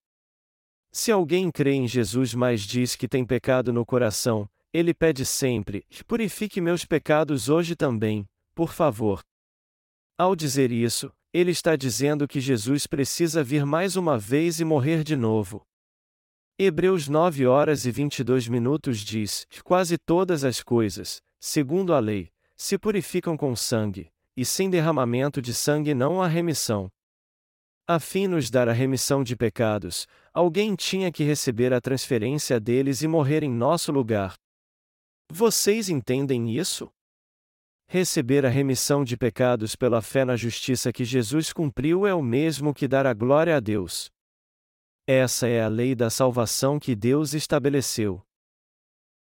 Se 0.92 1.12
alguém 1.12 1.52
crê 1.52 1.74
em 1.74 1.88
Jesus 1.88 2.34
mas 2.34 2.62
diz 2.62 2.96
que 2.96 3.08
tem 3.08 3.26
pecado 3.26 3.72
no 3.72 3.86
coração, 3.86 4.50
ele 4.74 4.94
pede 4.94 5.26
sempre: 5.26 5.86
purifique 6.08 6.60
meus 6.60 6.86
pecados 6.86 7.50
hoje 7.50 7.76
também, 7.76 8.28
por 8.56 8.74
favor. 8.74 9.24
Ao 10.20 10.36
dizer 10.36 10.70
isso, 10.70 11.10
ele 11.34 11.52
está 11.52 11.78
dizendo 11.78 12.28
que 12.28 12.42
Jesus 12.42 12.86
precisa 12.86 13.42
vir 13.42 13.66
mais 13.66 13.96
uma 13.96 14.18
vez 14.20 14.60
e 14.60 14.66
morrer 14.66 15.02
de 15.02 15.16
novo. 15.16 15.66
Hebreus 16.60 17.08
9 17.08 17.48
horas 17.48 17.86
e 17.86 17.92
22 17.92 18.50
minutos 18.50 19.00
diz: 19.00 19.48
Quase 19.64 19.98
todas 19.98 20.44
as 20.44 20.62
coisas, 20.62 21.22
segundo 21.40 21.94
a 21.94 22.02
lei, 22.02 22.34
se 22.58 22.78
purificam 22.78 23.38
com 23.38 23.56
sangue, 23.56 24.10
e 24.36 24.44
sem 24.44 24.70
derramamento 24.70 25.42
de 25.42 25.54
sangue 25.54 25.94
não 25.94 26.22
há 26.22 26.28
remissão. 26.28 26.90
A 27.88 27.98
fim 27.98 28.28
nos 28.28 28.50
dar 28.50 28.68
a 28.68 28.74
remissão 28.74 29.24
de 29.24 29.38
pecados, 29.38 30.06
alguém 30.34 30.76
tinha 30.76 31.14
que 31.14 31.24
receber 31.24 31.74
a 31.74 31.80
transferência 31.80 32.60
deles 32.60 33.02
e 33.04 33.08
morrer 33.08 33.42
em 33.42 33.50
nosso 33.50 33.90
lugar. 33.90 34.34
Vocês 35.32 35.88
entendem 35.88 36.58
isso? 36.58 36.92
Receber 37.92 38.46
a 38.46 38.50
remissão 38.50 39.04
de 39.04 39.18
pecados 39.18 39.76
pela 39.76 40.00
fé 40.00 40.24
na 40.24 40.36
justiça 40.36 40.94
que 40.94 41.04
Jesus 41.04 41.52
cumpriu 41.52 42.06
é 42.06 42.14
o 42.14 42.22
mesmo 42.22 42.72
que 42.72 42.88
dar 42.88 43.08
a 43.08 43.16
glória 43.16 43.58
a 43.58 43.60
Deus. 43.60 44.12
Essa 45.08 45.48
é 45.48 45.64
a 45.64 45.68
lei 45.68 45.96
da 45.96 46.08
salvação 46.12 46.80
que 46.80 46.96
Deus 46.96 47.34
estabeleceu. 47.34 48.22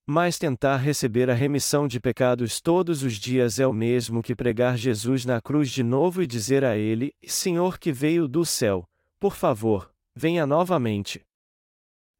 Mas 0.07 0.39
tentar 0.39 0.77
receber 0.77 1.31
a 1.31 1.35
remissão 1.35 1.89
de 1.89 1.99
pecados 1.99 2.61
todos 2.61 3.03
os 3.03 3.15
dias 3.15 3.59
é 3.59 3.67
o 3.67 3.73
mesmo 3.73 4.23
que 4.23 4.37
pregar 4.37 4.77
Jesus 4.77 5.25
na 5.25 5.41
cruz 5.41 5.71
de 5.71 5.83
novo 5.83 6.23
e 6.23 6.27
dizer 6.27 6.63
a 6.63 6.77
Ele: 6.77 7.15
Senhor 7.25 7.79
que 7.79 7.91
veio 7.91 8.29
do 8.29 8.45
céu, 8.45 8.85
por 9.19 9.35
favor, 9.35 9.91
venha 10.15 10.47
novamente. 10.47 11.23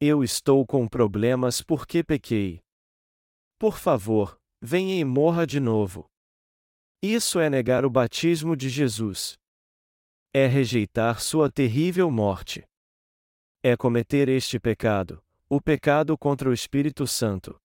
Eu 0.01 0.23
estou 0.23 0.65
com 0.65 0.87
problemas 0.87 1.61
porque 1.61 2.03
pequei. 2.03 2.59
Por 3.59 3.77
favor, 3.77 4.35
venha 4.59 4.99
e 4.99 5.05
morra 5.05 5.45
de 5.45 5.59
novo. 5.59 6.09
Isso 7.01 7.39
é 7.39 7.49
negar 7.49 7.85
o 7.85 7.89
batismo 7.89 8.57
de 8.57 8.67
Jesus. 8.67 9.37
É 10.33 10.47
rejeitar 10.47 11.21
sua 11.21 11.49
terrível 11.49 12.11
morte. 12.11 12.67
É 13.63 13.77
cometer 13.77 14.27
este 14.27 14.59
pecado, 14.59 15.23
o 15.47 15.61
pecado 15.61 16.17
contra 16.17 16.49
o 16.49 16.53
Espírito 16.53 17.07
Santo. 17.07 17.57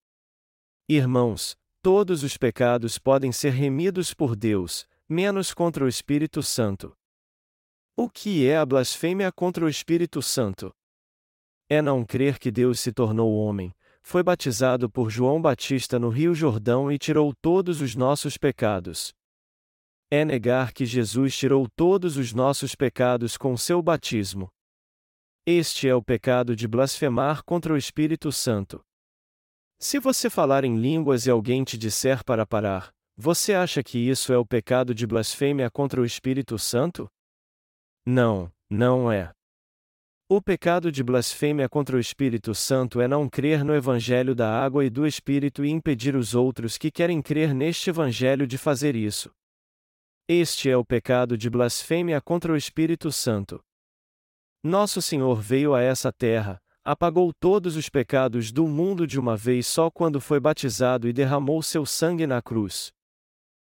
Irmãos, 0.88 1.56
todos 1.82 2.22
os 2.22 2.36
pecados 2.36 2.96
podem 2.96 3.32
ser 3.32 3.50
remidos 3.50 4.14
por 4.14 4.36
Deus, 4.36 4.86
menos 5.08 5.52
contra 5.52 5.84
o 5.84 5.88
Espírito 5.88 6.40
Santo. 6.40 6.96
O 7.96 8.08
que 8.08 8.46
é 8.46 8.56
a 8.56 8.64
blasfêmia 8.64 9.32
contra 9.32 9.64
o 9.64 9.68
Espírito 9.68 10.22
Santo? 10.22 10.72
É 11.68 11.82
não 11.82 12.04
crer 12.04 12.38
que 12.38 12.52
Deus 12.52 12.78
se 12.78 12.92
tornou 12.92 13.34
homem, 13.34 13.74
foi 14.00 14.22
batizado 14.22 14.88
por 14.88 15.10
João 15.10 15.42
Batista 15.42 15.98
no 15.98 16.08
Rio 16.08 16.34
Jordão 16.34 16.92
e 16.92 16.98
tirou 16.98 17.34
todos 17.34 17.80
os 17.80 17.96
nossos 17.96 18.36
pecados. 18.36 19.12
É 20.16 20.24
negar 20.24 20.72
que 20.72 20.86
Jesus 20.86 21.36
tirou 21.36 21.68
todos 21.68 22.16
os 22.16 22.32
nossos 22.32 22.76
pecados 22.76 23.36
com 23.36 23.56
seu 23.56 23.82
batismo. 23.82 24.48
Este 25.44 25.88
é 25.88 25.94
o 25.96 26.00
pecado 26.00 26.54
de 26.54 26.68
blasfemar 26.68 27.42
contra 27.42 27.74
o 27.74 27.76
Espírito 27.76 28.30
Santo. 28.30 28.80
Se 29.76 29.98
você 29.98 30.30
falar 30.30 30.62
em 30.62 30.76
línguas 30.76 31.26
e 31.26 31.32
alguém 31.32 31.64
te 31.64 31.76
disser 31.76 32.22
para 32.24 32.46
parar, 32.46 32.94
você 33.16 33.54
acha 33.54 33.82
que 33.82 33.98
isso 33.98 34.32
é 34.32 34.38
o 34.38 34.46
pecado 34.46 34.94
de 34.94 35.04
blasfêmia 35.04 35.68
contra 35.68 36.00
o 36.00 36.04
Espírito 36.04 36.60
Santo? 36.60 37.08
Não, 38.06 38.52
não 38.70 39.10
é. 39.10 39.32
O 40.28 40.40
pecado 40.40 40.92
de 40.92 41.02
blasfêmia 41.02 41.68
contra 41.68 41.96
o 41.96 42.00
Espírito 42.00 42.54
Santo 42.54 43.00
é 43.00 43.08
não 43.08 43.28
crer 43.28 43.64
no 43.64 43.74
Evangelho 43.74 44.32
da 44.32 44.48
água 44.48 44.84
e 44.84 44.90
do 44.90 45.08
Espírito 45.08 45.64
e 45.64 45.70
impedir 45.70 46.14
os 46.14 46.36
outros 46.36 46.78
que 46.78 46.92
querem 46.92 47.20
crer 47.20 47.52
neste 47.52 47.90
Evangelho 47.90 48.46
de 48.46 48.56
fazer 48.56 48.94
isso. 48.94 49.28
Este 50.26 50.70
é 50.70 50.76
o 50.76 50.82
pecado 50.82 51.36
de 51.36 51.50
blasfêmia 51.50 52.18
contra 52.18 52.50
o 52.50 52.56
Espírito 52.56 53.12
Santo. 53.12 53.62
Nosso 54.62 55.02
Senhor 55.02 55.38
veio 55.38 55.74
a 55.74 55.82
essa 55.82 56.10
terra, 56.10 56.58
apagou 56.82 57.30
todos 57.38 57.76
os 57.76 57.90
pecados 57.90 58.50
do 58.50 58.66
mundo 58.66 59.06
de 59.06 59.20
uma 59.20 59.36
vez 59.36 59.66
só 59.66 59.90
quando 59.90 60.22
foi 60.22 60.40
batizado 60.40 61.06
e 61.06 61.12
derramou 61.12 61.62
seu 61.62 61.84
sangue 61.84 62.26
na 62.26 62.40
cruz. 62.40 62.90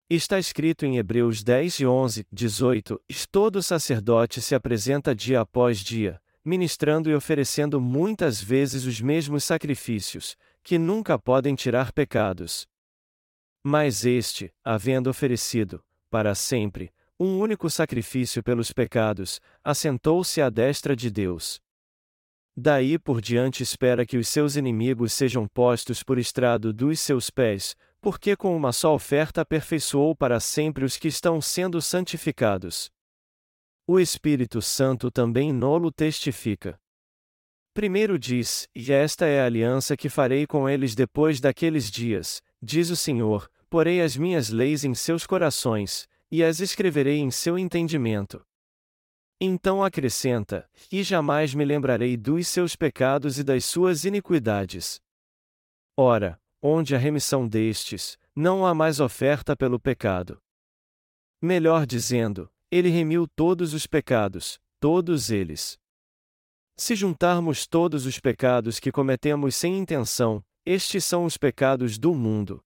Está 0.08 0.38
escrito 0.38 0.86
em 0.86 0.98
Hebreus 0.98 1.44
10 1.44 1.80
e 1.80 1.88
11, 1.88 2.28
18: 2.32 3.02
Todo 3.32 3.64
sacerdote 3.64 4.40
se 4.40 4.54
apresenta 4.54 5.16
dia 5.16 5.42
após 5.42 5.80
dia, 5.80 6.22
ministrando 6.46 7.10
e 7.10 7.16
oferecendo 7.16 7.82
muitas 7.82 8.40
vezes 8.40 8.86
os 8.86 9.02
mesmos 9.02 9.44
sacrifícios, 9.44 10.38
que 10.62 10.78
nunca 10.78 11.18
podem 11.18 11.56
tirar 11.56 11.92
pecados. 11.92 12.68
Mas 13.64 14.06
este, 14.06 14.54
havendo 14.64 15.10
oferecido, 15.10 15.84
para 16.16 16.34
sempre, 16.34 16.94
um 17.20 17.40
único 17.40 17.70
sacrifício 17.70 18.42
pelos 18.42 18.72
pecados, 18.72 19.42
assentou-se 19.62 20.42
à 20.42 20.50
destra 20.50 20.96
de 20.96 21.12
Deus. 21.12 21.60
Daí 22.56 22.98
por 22.98 23.20
diante 23.20 23.62
espera 23.62 24.06
que 24.06 24.16
os 24.16 24.30
seus 24.30 24.56
inimigos 24.56 25.12
sejam 25.12 25.46
postos 25.46 26.04
por 26.04 26.18
estrado 26.18 26.72
dos 26.72 27.02
seus 27.02 27.30
pés, 27.30 27.76
porque 28.00 28.34
com 28.34 28.56
uma 28.56 28.72
só 28.72 28.96
oferta 28.96 29.42
aperfeiçoou 29.42 30.16
para 30.16 30.40
sempre 30.40 30.86
os 30.86 30.96
que 30.96 31.10
estão 31.10 31.42
sendo 31.42 31.82
santificados. 31.82 32.90
O 33.86 34.00
Espírito 34.00 34.62
Santo 34.62 35.12
também 35.12 35.52
nolo 35.52 35.92
testifica. 35.92 36.80
Primeiro 37.74 38.18
diz: 38.18 38.70
E 38.74 38.94
esta 38.94 39.26
é 39.26 39.42
a 39.42 39.46
aliança 39.48 39.98
que 39.98 40.08
farei 40.08 40.48
com 40.48 40.70
eles 40.70 40.96
depois 40.96 41.42
daqueles 41.42 41.92
dias, 41.92 42.42
diz 42.62 42.90
o 42.90 42.96
Senhor, 42.96 43.50
porei 43.70 44.02
as 44.02 44.16
minhas 44.16 44.50
leis 44.50 44.84
em 44.84 44.94
seus 44.94 45.26
corações, 45.26 46.08
e 46.32 46.44
as 46.44 46.60
escreverei 46.60 47.18
em 47.18 47.32
seu 47.32 47.58
entendimento. 47.58 48.46
Então 49.40 49.84
acrescenta: 49.84 50.70
E 50.92 51.04
jamais 51.04 51.54
me 51.54 51.66
lembrarei 51.66 52.16
dos 52.16 52.48
seus 52.48 52.76
pecados 52.76 53.38
e 53.38 53.44
das 53.44 53.66
suas 53.66 54.06
iniquidades. 54.06 55.02
Ora, 55.98 56.40
onde 56.62 56.96
a 56.96 56.98
remissão 56.98 57.48
destes, 57.48 58.18
não 58.36 58.66
há 58.66 58.74
mais 58.74 59.00
oferta 59.00 59.56
pelo 59.56 59.80
pecado. 59.80 60.42
Melhor 61.42 61.86
dizendo, 61.86 62.50
ele 62.72 62.90
remiu 62.90 63.28
todos 63.28 63.74
os 63.74 63.86
pecados, 63.86 64.60
todos 64.80 65.30
eles. 65.30 65.78
Se 66.78 66.96
juntarmos 66.96 67.66
todos 67.66 68.06
os 68.06 68.20
pecados 68.20 68.80
que 68.80 68.92
cometemos 68.92 69.56
sem 69.56 69.78
intenção, 69.78 70.44
estes 70.66 71.06
são 71.06 71.24
os 71.24 71.38
pecados 71.38 71.98
do 71.98 72.14
mundo. 72.14 72.62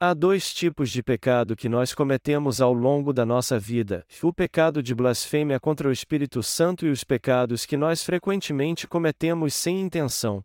Há 0.00 0.14
dois 0.14 0.54
tipos 0.54 0.90
de 0.90 1.02
pecado 1.02 1.56
que 1.56 1.68
nós 1.68 1.92
cometemos 1.92 2.60
ao 2.60 2.72
longo 2.72 3.12
da 3.12 3.26
nossa 3.26 3.58
vida: 3.58 4.06
o 4.22 4.32
pecado 4.32 4.80
de 4.80 4.94
blasfêmia 4.94 5.58
contra 5.58 5.88
o 5.88 5.92
Espírito 5.92 6.40
Santo 6.40 6.86
e 6.86 6.90
os 6.90 7.02
pecados 7.02 7.66
que 7.66 7.76
nós 7.76 8.04
frequentemente 8.04 8.86
cometemos 8.86 9.54
sem 9.54 9.80
intenção. 9.80 10.40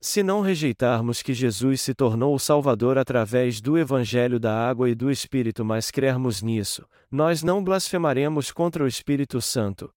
Se 0.00 0.22
não 0.22 0.40
rejeitarmos 0.40 1.20
que 1.20 1.34
Jesus 1.34 1.82
se 1.82 1.94
tornou 1.94 2.34
o 2.34 2.38
Salvador 2.38 2.96
através 2.96 3.60
do 3.60 3.76
Evangelho 3.76 4.40
da 4.40 4.56
Água 4.66 4.88
e 4.88 4.94
do 4.94 5.10
Espírito, 5.10 5.62
mas 5.62 5.90
crermos 5.90 6.40
nisso, 6.40 6.88
nós 7.10 7.42
não 7.42 7.62
blasfemaremos 7.62 8.50
contra 8.50 8.82
o 8.82 8.86
Espírito 8.86 9.38
Santo. 9.42 9.92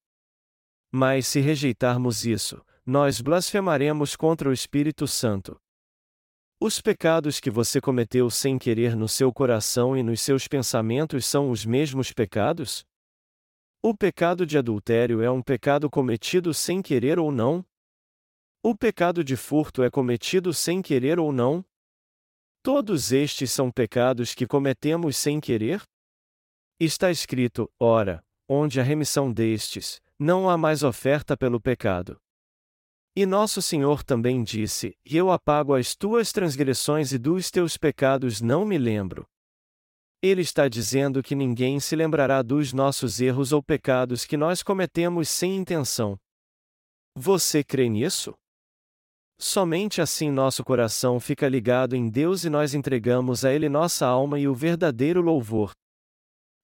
Mas 0.92 1.28
se 1.28 1.40
rejeitarmos 1.40 2.26
isso, 2.26 2.62
nós 2.86 3.22
blasfemaremos 3.22 4.18
contra 4.18 4.50
o 4.50 4.54
Espírito 4.54 5.08
Santo. 5.08 5.58
Os 6.62 6.82
pecados 6.82 7.40
que 7.40 7.50
você 7.50 7.80
cometeu 7.80 8.30
sem 8.30 8.60
querer 8.60 8.94
no 8.94 9.08
seu 9.08 9.32
coração 9.32 9.96
e 9.96 10.04
nos 10.04 10.20
seus 10.20 10.46
pensamentos 10.46 11.26
são 11.26 11.52
os 11.52 11.66
mesmos 11.66 12.12
pecados? 12.12 12.86
O 13.82 13.96
pecado 13.96 14.46
de 14.46 14.58
adultério 14.58 15.22
é 15.22 15.32
um 15.32 15.42
pecado 15.42 15.90
cometido 15.90 16.54
sem 16.54 16.82
querer 16.82 17.18
ou 17.18 17.32
não? 17.32 17.66
O 18.62 18.76
pecado 18.76 19.24
de 19.24 19.38
furto 19.38 19.84
é 19.84 19.90
cometido 19.90 20.54
sem 20.54 20.82
querer 20.82 21.18
ou 21.18 21.32
não? 21.32 21.64
Todos 22.62 23.14
estes 23.14 23.54
são 23.54 23.72
pecados 23.72 24.36
que 24.36 24.46
cometemos 24.46 25.16
sem 25.16 25.40
querer? 25.40 25.82
Está 26.78 27.10
escrito: 27.10 27.72
ora, 27.80 28.22
onde 28.50 28.82
a 28.82 28.84
remissão 28.84 29.32
destes, 29.32 30.02
não 30.20 30.50
há 30.50 30.58
mais 30.58 30.84
oferta 30.84 31.38
pelo 31.38 31.62
pecado. 31.62 32.20
E 33.20 33.26
nosso 33.26 33.62
Senhor 33.62 34.02
também 34.02 34.42
disse: 34.42 34.98
E 35.06 35.18
eu 35.18 35.30
apago 35.30 35.76
as 35.76 35.94
tuas 35.94 36.32
transgressões 36.32 37.12
e 37.12 37.18
dos 37.18 37.52
teus 37.52 37.76
pecados 37.76 38.40
não 38.40 38.64
me 38.64 38.78
lembro. 38.78 39.28
Ele 40.24 40.42
está 40.42 40.70
dizendo 40.70 41.22
que 41.22 41.36
ninguém 41.36 41.82
se 41.82 41.98
lembrará 41.98 42.42
dos 42.42 42.72
nossos 42.72 43.20
erros 43.20 43.52
ou 43.52 43.62
pecados 43.62 44.24
que 44.24 44.38
nós 44.38 44.64
cometemos 44.64 45.28
sem 45.28 45.58
intenção. 45.58 46.18
Você 47.14 47.62
crê 47.62 47.90
nisso? 47.90 48.34
Somente 49.38 50.00
assim 50.00 50.32
nosso 50.32 50.64
coração 50.64 51.20
fica 51.20 51.50
ligado 51.50 51.98
em 51.98 52.10
Deus 52.10 52.46
e 52.46 52.50
nós 52.50 52.74
entregamos 52.74 53.44
a 53.44 53.54
Ele 53.54 53.68
nossa 53.68 54.08
alma 54.08 54.40
e 54.40 54.48
o 54.48 54.56
verdadeiro 54.56 55.20
louvor. 55.20 55.74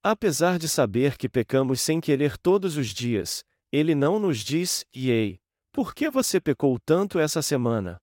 Apesar 0.01 0.57
de 0.57 0.69
saber 0.69 1.17
que 1.17 1.27
pecamos 1.27 1.81
sem 1.81 1.99
querer 1.99 2.37
todos 2.37 2.77
os 2.77 2.93
dias, 2.93 3.43
Ele 3.73 3.93
não 3.93 4.19
nos 4.19 4.37
diz: 4.37 4.85
Ei, 4.93 5.37
por 5.75 5.93
que 5.93 6.09
você 6.09 6.39
pecou 6.39 6.79
tanto 6.79 7.19
essa 7.19 7.41
semana? 7.41 7.97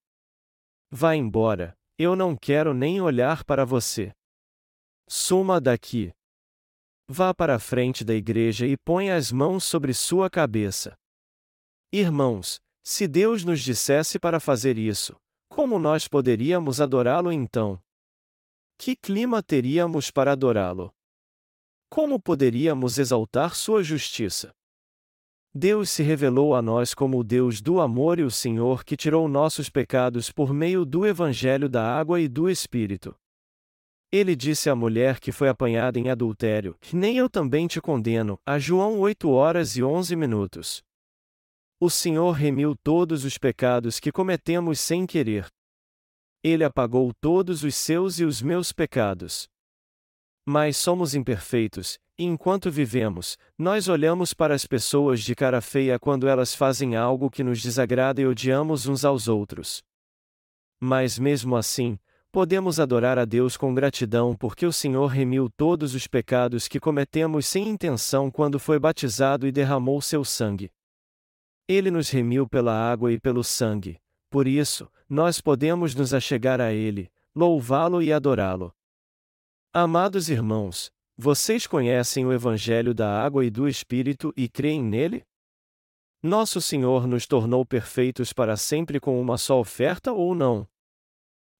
Vá 0.91 1.15
embora, 1.15 1.75
eu 1.97 2.15
não 2.15 2.37
quero 2.37 2.71
nem 2.71 3.01
olhar 3.01 3.43
para 3.43 3.65
você. 3.65 4.13
Suma 5.09 5.59
daqui. 5.59 6.13
Vá 7.09 7.33
para 7.33 7.55
a 7.55 7.59
frente 7.59 8.05
da 8.05 8.13
igreja 8.13 8.67
e 8.67 8.77
ponha 8.77 9.15
as 9.15 9.31
mãos 9.31 9.63
sobre 9.63 9.91
sua 9.91 10.29
cabeça. 10.29 10.93
Irmãos, 11.91 12.59
se 12.83 13.07
Deus 13.07 13.43
nos 13.43 13.59
dissesse 13.59 14.19
para 14.19 14.39
fazer 14.39 14.77
isso, 14.77 15.15
como 15.49 15.79
nós 15.79 16.07
poderíamos 16.07 16.79
adorá-lo 16.79 17.31
então? 17.31 17.81
Que 18.77 18.95
clima 18.95 19.41
teríamos 19.41 20.11
para 20.11 20.33
adorá-lo? 20.33 20.93
Como 21.89 22.21
poderíamos 22.21 22.99
exaltar 22.99 23.55
sua 23.55 23.81
justiça? 23.81 24.53
Deus 25.55 25.91
se 25.91 26.01
revelou 26.01 26.55
a 26.55 26.63
nós 26.63 26.95
como 26.95 27.19
o 27.19 27.23
Deus 27.23 27.61
do 27.61 27.79
amor 27.79 28.17
e 28.17 28.23
o 28.23 28.31
Senhor 28.31 28.83
que 28.83 28.97
tirou 28.97 29.27
nossos 29.27 29.69
pecados 29.69 30.31
por 30.31 30.51
meio 30.51 30.83
do 30.83 31.05
Evangelho 31.05 31.69
da 31.69 31.95
água 31.95 32.19
e 32.19 32.27
do 32.27 32.49
Espírito. 32.49 33.15
Ele 34.11 34.35
disse 34.35 34.67
à 34.67 34.75
mulher 34.75 35.19
que 35.19 35.31
foi 35.31 35.49
apanhada 35.49 35.99
em 35.99 36.09
adultério: 36.09 36.75
Nem 36.91 37.17
eu 37.17 37.29
também 37.29 37.67
te 37.67 37.79
condeno. 37.79 38.39
A 38.43 38.57
João 38.57 38.99
8 38.99 39.29
horas 39.29 39.75
e 39.75 39.83
11 39.83 40.15
minutos. 40.15 40.83
O 41.79 41.89
Senhor 41.89 42.31
remiu 42.31 42.75
todos 42.83 43.23
os 43.23 43.37
pecados 43.37 43.99
que 43.99 44.11
cometemos 44.11 44.79
sem 44.79 45.05
querer. 45.05 45.47
Ele 46.43 46.63
apagou 46.63 47.11
todos 47.21 47.63
os 47.63 47.75
seus 47.75 48.19
e 48.19 48.25
os 48.25 48.41
meus 48.41 48.71
pecados. 48.71 49.47
Mas 50.45 50.77
somos 50.77 51.13
imperfeitos, 51.13 51.99
enquanto 52.17 52.69
vivemos, 52.69 53.37
nós 53.57 53.87
olhamos 53.87 54.33
para 54.33 54.53
as 54.53 54.65
pessoas 54.65 55.21
de 55.21 55.33
cara 55.35 55.61
feia 55.61 55.97
quando 55.99 56.27
elas 56.27 56.53
fazem 56.53 56.95
algo 56.95 57.29
que 57.29 57.43
nos 57.43 57.61
desagrada 57.61 58.21
e 58.21 58.25
odiamos 58.25 58.85
uns 58.85 59.03
aos 59.03 59.27
outros. 59.27 59.83
Mas 60.79 61.17
mesmo 61.17 61.55
assim, 61.55 61.97
podemos 62.31 62.79
adorar 62.79 63.17
a 63.17 63.25
Deus 63.25 63.55
com 63.57 63.73
gratidão 63.73 64.35
porque 64.35 64.65
o 64.65 64.73
Senhor 64.73 65.07
remiu 65.07 65.49
todos 65.49 65.95
os 65.95 66.07
pecados 66.07 66.67
que 66.67 66.79
cometemos 66.79 67.45
sem 67.45 67.67
intenção 67.67 68.29
quando 68.29 68.59
foi 68.59 68.79
batizado 68.79 69.47
e 69.47 69.51
derramou 69.51 70.01
seu 70.01 70.23
sangue. 70.23 70.71
Ele 71.67 71.89
nos 71.89 72.09
remiu 72.09 72.47
pela 72.47 72.73
água 72.73 73.11
e 73.11 73.19
pelo 73.19 73.43
sangue, 73.43 73.99
por 74.33 74.47
isso, 74.47 74.91
nós 75.07 75.39
podemos 75.39 75.93
nos 75.93 76.11
achegar 76.11 76.59
a 76.59 76.73
Ele, 76.73 77.11
louvá-lo 77.35 78.01
e 78.01 78.11
adorá-lo. 78.11 78.73
Amados 79.71 80.27
irmãos, 80.27 80.91
vocês 81.17 81.67
conhecem 81.67 82.25
o 82.25 82.33
Evangelho 82.33 82.93
da 82.93 83.23
água 83.23 83.45
e 83.45 83.49
do 83.49 83.67
Espírito 83.67 84.33
e 84.35 84.49
creem 84.49 84.83
nele? 84.83 85.23
Nosso 86.21 86.59
Senhor 86.59 87.05
nos 87.05 87.27
tornou 87.27 87.65
perfeitos 87.65 88.33
para 88.33 88.57
sempre 88.57 88.99
com 88.99 89.21
uma 89.21 89.37
só 89.37 89.59
oferta 89.59 90.11
ou 90.11 90.33
não? 90.33 90.67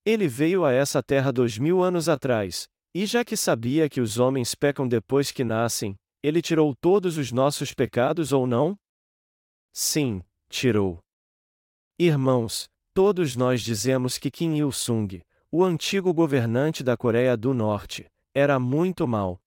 Ele 0.05 0.27
veio 0.27 0.65
a 0.65 0.71
essa 0.71 1.03
terra 1.03 1.31
dois 1.31 1.57
mil 1.57 1.83
anos 1.83 2.09
atrás, 2.09 2.67
e 2.95 3.05
já 3.05 3.23
que 3.23 3.37
sabia 3.37 3.89
que 3.89 4.01
os 4.01 4.17
homens 4.17 4.55
pecam 4.55 4.87
depois 4.87 5.31
que 5.31 5.43
nascem, 5.43 5.95
ele 6.21 6.41
tirou 6.41 6.73
todos 6.75 7.17
os 7.17 7.31
nossos 7.31 7.73
pecados 7.73 8.31
ou 8.31 8.47
não? 8.47 8.77
Sim, 9.71 10.23
tirou. 10.49 10.99
Irmãos, 11.99 12.67
todos 12.93 13.35
nós 13.35 13.61
dizemos 13.61 14.17
que 14.17 14.31
Kim 14.31 14.55
Il-sung, 14.55 15.21
o 15.51 15.63
antigo 15.63 16.13
governante 16.13 16.83
da 16.83 16.97
Coreia 16.97 17.37
do 17.37 17.53
Norte, 17.53 18.07
era 18.33 18.59
muito 18.59 19.07
mau. 19.07 19.42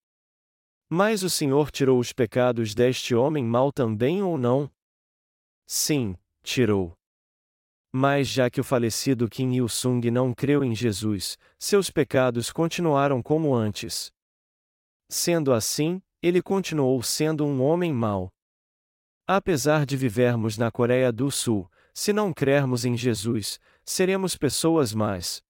Mas 0.89 1.23
o 1.23 1.31
Senhor 1.31 1.71
tirou 1.71 1.99
os 1.99 2.13
pecados 2.13 2.75
deste 2.75 3.15
homem 3.15 3.45
mau 3.45 3.73
também 3.73 4.23
ou 4.23 4.39
não? 4.39 4.71
Sim, 5.67 6.17
tirou. 6.43 6.97
Mas 7.93 8.29
já 8.29 8.49
que 8.49 8.61
o 8.61 8.65
falecido 8.65 9.29
Kim 9.29 9.53
Il-sung 9.53 10.11
não 10.11 10.33
creu 10.33 10.63
em 10.63 10.75
Jesus, 10.75 11.37
seus 11.59 11.91
pecados 11.91 12.53
continuaram 12.53 13.21
como 13.21 13.55
antes. 13.55 14.13
Sendo 15.09 15.53
assim, 15.53 16.01
ele 16.23 16.41
continuou 16.41 17.03
sendo 17.03 17.45
um 17.45 17.63
homem 17.63 17.93
mau. 17.93 18.31
Apesar 19.27 19.85
de 19.85 19.97
vivermos 19.97 20.57
na 20.57 20.71
Coreia 20.71 21.11
do 21.11 21.31
Sul, 21.33 21.69
se 21.93 22.13
não 22.13 22.33
crermos 22.33 22.85
em 22.85 22.97
Jesus, 22.97 23.59
seremos 23.85 24.37
pessoas 24.37 24.93
más. 24.93 25.43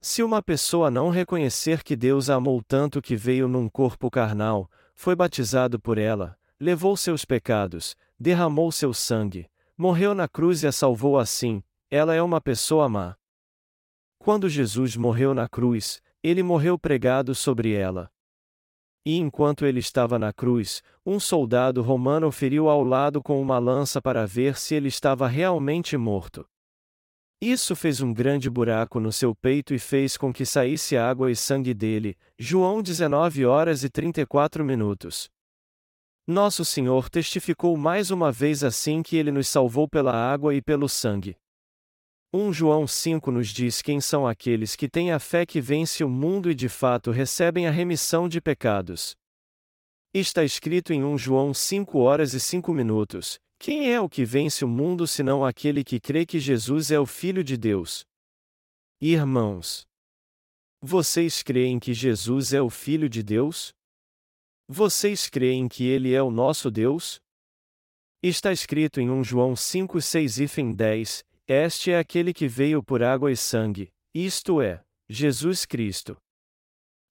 Se 0.00 0.22
uma 0.22 0.42
pessoa 0.42 0.90
não 0.90 1.10
reconhecer 1.10 1.82
que 1.82 1.96
Deus 1.96 2.30
a 2.30 2.34
amou 2.34 2.62
tanto 2.62 3.02
que 3.02 3.16
veio 3.16 3.48
num 3.48 3.68
corpo 3.68 4.10
carnal, 4.10 4.70
foi 4.94 5.14
batizado 5.14 5.78
por 5.78 5.98
ela, 5.98 6.38
levou 6.58 6.96
seus 6.96 7.24
pecados, 7.24 7.96
derramou 8.18 8.70
seu 8.72 8.94
sangue, 8.94 9.48
Morreu 9.80 10.12
na 10.12 10.26
cruz 10.26 10.64
e 10.64 10.66
a 10.66 10.72
salvou 10.72 11.16
assim, 11.16 11.62
ela 11.88 12.12
é 12.12 12.20
uma 12.20 12.40
pessoa 12.40 12.88
má. 12.88 13.14
Quando 14.18 14.48
Jesus 14.48 14.96
morreu 14.96 15.32
na 15.32 15.48
cruz, 15.48 16.02
ele 16.20 16.42
morreu 16.42 16.76
pregado 16.76 17.32
sobre 17.32 17.74
ela. 17.74 18.10
E 19.06 19.16
enquanto 19.18 19.64
ele 19.64 19.78
estava 19.78 20.18
na 20.18 20.32
cruz, 20.32 20.82
um 21.06 21.20
soldado 21.20 21.80
romano 21.80 22.32
feriu 22.32 22.68
ao 22.68 22.82
lado 22.82 23.22
com 23.22 23.40
uma 23.40 23.60
lança 23.60 24.02
para 24.02 24.26
ver 24.26 24.58
se 24.58 24.74
ele 24.74 24.88
estava 24.88 25.28
realmente 25.28 25.96
morto. 25.96 26.44
Isso 27.40 27.76
fez 27.76 28.00
um 28.00 28.12
grande 28.12 28.50
buraco 28.50 28.98
no 28.98 29.12
seu 29.12 29.32
peito 29.32 29.72
e 29.72 29.78
fez 29.78 30.16
com 30.16 30.32
que 30.32 30.44
saísse 30.44 30.96
água 30.96 31.30
e 31.30 31.36
sangue 31.36 31.72
dele. 31.72 32.16
João 32.36 32.82
19 32.82 33.46
horas 33.46 33.84
e 33.84 33.88
34 33.88 34.64
minutos. 34.64 35.30
Nosso 36.26 36.64
Senhor 36.64 37.08
testificou 37.08 37.76
mais 37.76 38.10
uma 38.10 38.32
vez 38.32 38.64
assim 38.64 39.04
que 39.04 39.16
ele 39.16 39.30
nos 39.30 39.46
salvou 39.46 39.88
pela 39.88 40.12
água 40.12 40.52
e 40.52 40.60
pelo 40.60 40.88
sangue. 40.88 41.36
1 42.34 42.52
João 42.52 42.88
5 42.88 43.30
nos 43.30 43.48
diz 43.48 43.80
quem 43.80 44.00
são 44.00 44.26
aqueles 44.26 44.74
que 44.74 44.88
têm 44.88 45.12
a 45.12 45.20
fé 45.20 45.46
que 45.46 45.60
vence 45.60 46.02
o 46.02 46.08
mundo 46.08 46.50
e 46.50 46.54
de 46.56 46.68
fato 46.68 47.12
recebem 47.12 47.68
a 47.68 47.70
remissão 47.70 48.28
de 48.28 48.40
pecados. 48.40 49.16
Está 50.12 50.42
escrito 50.42 50.92
em 50.92 51.04
1 51.04 51.16
João 51.16 51.54
5 51.54 51.98
horas 51.98 52.34
e 52.34 52.40
5 52.40 52.74
minutos: 52.74 53.38
Quem 53.60 53.92
é 53.92 54.00
o 54.00 54.08
que 54.08 54.24
vence 54.24 54.64
o 54.64 54.68
mundo 54.68 55.04
senão 55.06 55.44
aquele 55.44 55.82
que 55.82 55.98
crê 55.98 56.24
que 56.24 56.38
Jesus 56.38 56.92
é 56.92 57.00
o 57.00 57.04
Filho 57.04 57.42
de 57.42 57.56
Deus? 57.56 58.04
Irmãos, 59.00 59.84
vocês 60.80 61.42
creem 61.42 61.80
que 61.80 61.92
Jesus 61.92 62.52
é 62.52 62.62
o 62.62 62.70
Filho 62.70 63.08
de 63.08 63.20
Deus? 63.20 63.72
Vocês 64.68 65.28
creem 65.28 65.66
que 65.66 65.84
Ele 65.84 66.14
é 66.14 66.22
o 66.22 66.30
nosso 66.30 66.70
Deus? 66.70 67.20
Está 68.22 68.52
escrito 68.52 69.00
em 69.00 69.10
1 69.10 69.24
João 69.24 69.56
5, 69.56 70.00
6 70.00 70.38
e 70.38 70.72
10: 70.74 71.24
Este 71.48 71.90
é 71.90 71.98
aquele 71.98 72.32
que 72.32 72.46
veio 72.46 72.80
por 72.80 73.02
água 73.02 73.32
e 73.32 73.36
sangue, 73.36 73.90
isto 74.14 74.62
é, 74.62 74.80
Jesus 75.08 75.66
Cristo. 75.66 76.16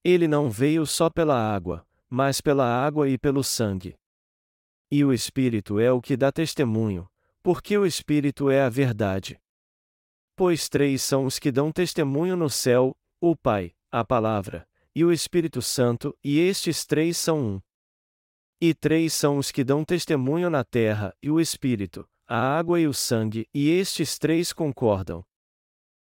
Ele 0.02 0.30
não 0.30 0.50
veio 0.50 0.86
só 0.86 1.10
pela 1.10 1.36
água, 1.36 1.86
mas 2.10 2.40
pela 2.40 2.66
água 2.66 3.10
e 3.10 3.18
pelo 3.18 3.44
sangue. 3.44 3.98
E 4.90 5.04
o 5.04 5.12
Espírito 5.12 5.80
é 5.80 5.92
o 5.92 6.02
que 6.02 6.16
dá 6.16 6.32
testemunho, 6.32 7.10
porque 7.44 7.78
o 7.78 7.86
Espírito 7.86 8.50
é 8.50 8.62
a 8.62 8.70
verdade. 8.70 9.40
Pois 10.36 10.70
três 10.70 11.02
são 11.02 11.26
os 11.26 11.40
que 11.40 11.52
dão 11.52 11.72
testemunho 11.72 12.38
no 12.38 12.50
céu: 12.50 12.96
o 13.20 13.36
Pai, 13.36 13.74
a 13.92 14.06
Palavra, 14.06 14.68
e 14.96 15.04
o 15.04 15.12
Espírito 15.12 15.62
Santo, 15.62 16.18
e 16.24 16.40
estes 16.40 16.86
três 16.86 17.18
são 17.18 17.40
um. 17.40 17.62
E 18.62 18.74
três 18.74 19.14
são 19.14 19.38
os 19.38 19.52
que 19.52 19.64
dão 19.64 19.84
testemunho 19.84 20.50
na 20.50 20.64
terra, 20.64 21.14
e 21.22 21.30
o 21.30 21.40
Espírito, 21.40 22.08
a 22.26 22.58
água 22.58 22.80
e 22.80 22.88
o 22.88 22.94
sangue, 22.94 23.48
e 23.54 23.70
estes 23.70 24.18
três 24.18 24.54
concordam. 24.54 25.24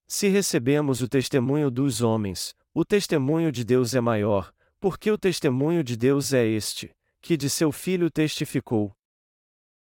Se 0.06 0.28
recebemos 0.28 1.00
o 1.02 1.08
testemunho 1.08 1.70
dos 1.70 2.00
homens, 2.00 2.54
o 2.74 2.84
testemunho 2.84 3.52
de 3.52 3.64
Deus 3.64 3.94
é 3.94 4.00
maior, 4.00 4.52
porque 4.80 5.10
o 5.10 5.18
testemunho 5.18 5.84
de 5.84 5.96
Deus 5.96 6.32
é 6.32 6.46
este, 6.46 6.94
que 7.22 7.36
de 7.36 7.48
seu 7.48 7.70
Filho 7.70 8.10
testificou. 8.10 8.92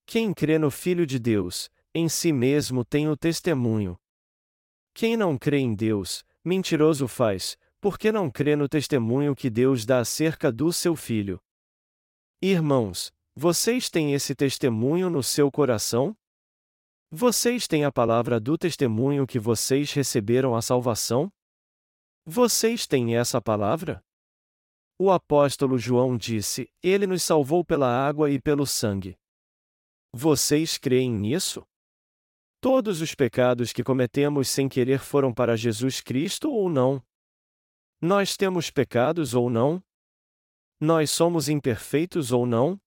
Quem 0.05 0.33
crê 0.33 0.59
no 0.59 0.69
Filho 0.69 1.05
de 1.05 1.17
Deus, 1.17 1.71
em 1.95 2.09
si 2.09 2.33
mesmo 2.33 2.83
tem 2.83 3.07
o 3.07 3.15
testemunho. 3.15 3.97
Quem 4.93 5.15
não 5.15 5.37
crê 5.37 5.59
em 5.59 5.73
Deus, 5.73 6.25
mentiroso 6.43 7.07
faz, 7.07 7.57
porque 7.79 8.11
não 8.11 8.29
crê 8.29 8.55
no 8.55 8.67
testemunho 8.67 9.33
que 9.33 9.49
Deus 9.49 9.85
dá 9.85 9.99
acerca 9.99 10.51
do 10.51 10.73
seu 10.73 10.95
filho. 10.95 11.39
Irmãos, 12.41 13.11
vocês 13.35 13.89
têm 13.89 14.13
esse 14.13 14.35
testemunho 14.35 15.09
no 15.09 15.23
seu 15.23 15.49
coração? 15.49 16.15
Vocês 17.09 17.67
têm 17.67 17.85
a 17.85 17.91
palavra 17.91 18.39
do 18.39 18.57
testemunho 18.57 19.25
que 19.25 19.39
vocês 19.39 19.93
receberam 19.93 20.55
a 20.55 20.61
salvação? 20.61 21.31
Vocês 22.25 22.85
têm 22.85 23.15
essa 23.15 23.41
palavra? 23.41 24.03
O 25.01 25.09
apóstolo 25.11 25.77
João 25.77 26.17
disse: 26.17 26.69
Ele 26.83 27.07
nos 27.07 27.23
salvou 27.23 27.63
pela 27.63 27.87
água 27.87 28.29
e 28.29 28.37
pelo 28.37 28.67
sangue. 28.67 29.17
Vocês 30.13 30.77
creem 30.77 31.09
nisso? 31.09 31.65
Todos 32.59 32.99
os 32.99 33.15
pecados 33.15 33.71
que 33.71 33.81
cometemos 33.81 34.49
sem 34.49 34.67
querer 34.67 34.99
foram 34.99 35.33
para 35.33 35.55
Jesus 35.55 36.01
Cristo 36.01 36.51
ou 36.51 36.69
não? 36.69 37.01
Nós 38.01 38.35
temos 38.35 38.69
pecados 38.69 39.33
ou 39.33 39.49
não? 39.49 39.81
Nós 40.81 41.09
somos 41.11 41.47
imperfeitos 41.47 42.33
ou 42.33 42.45
não? 42.45 42.77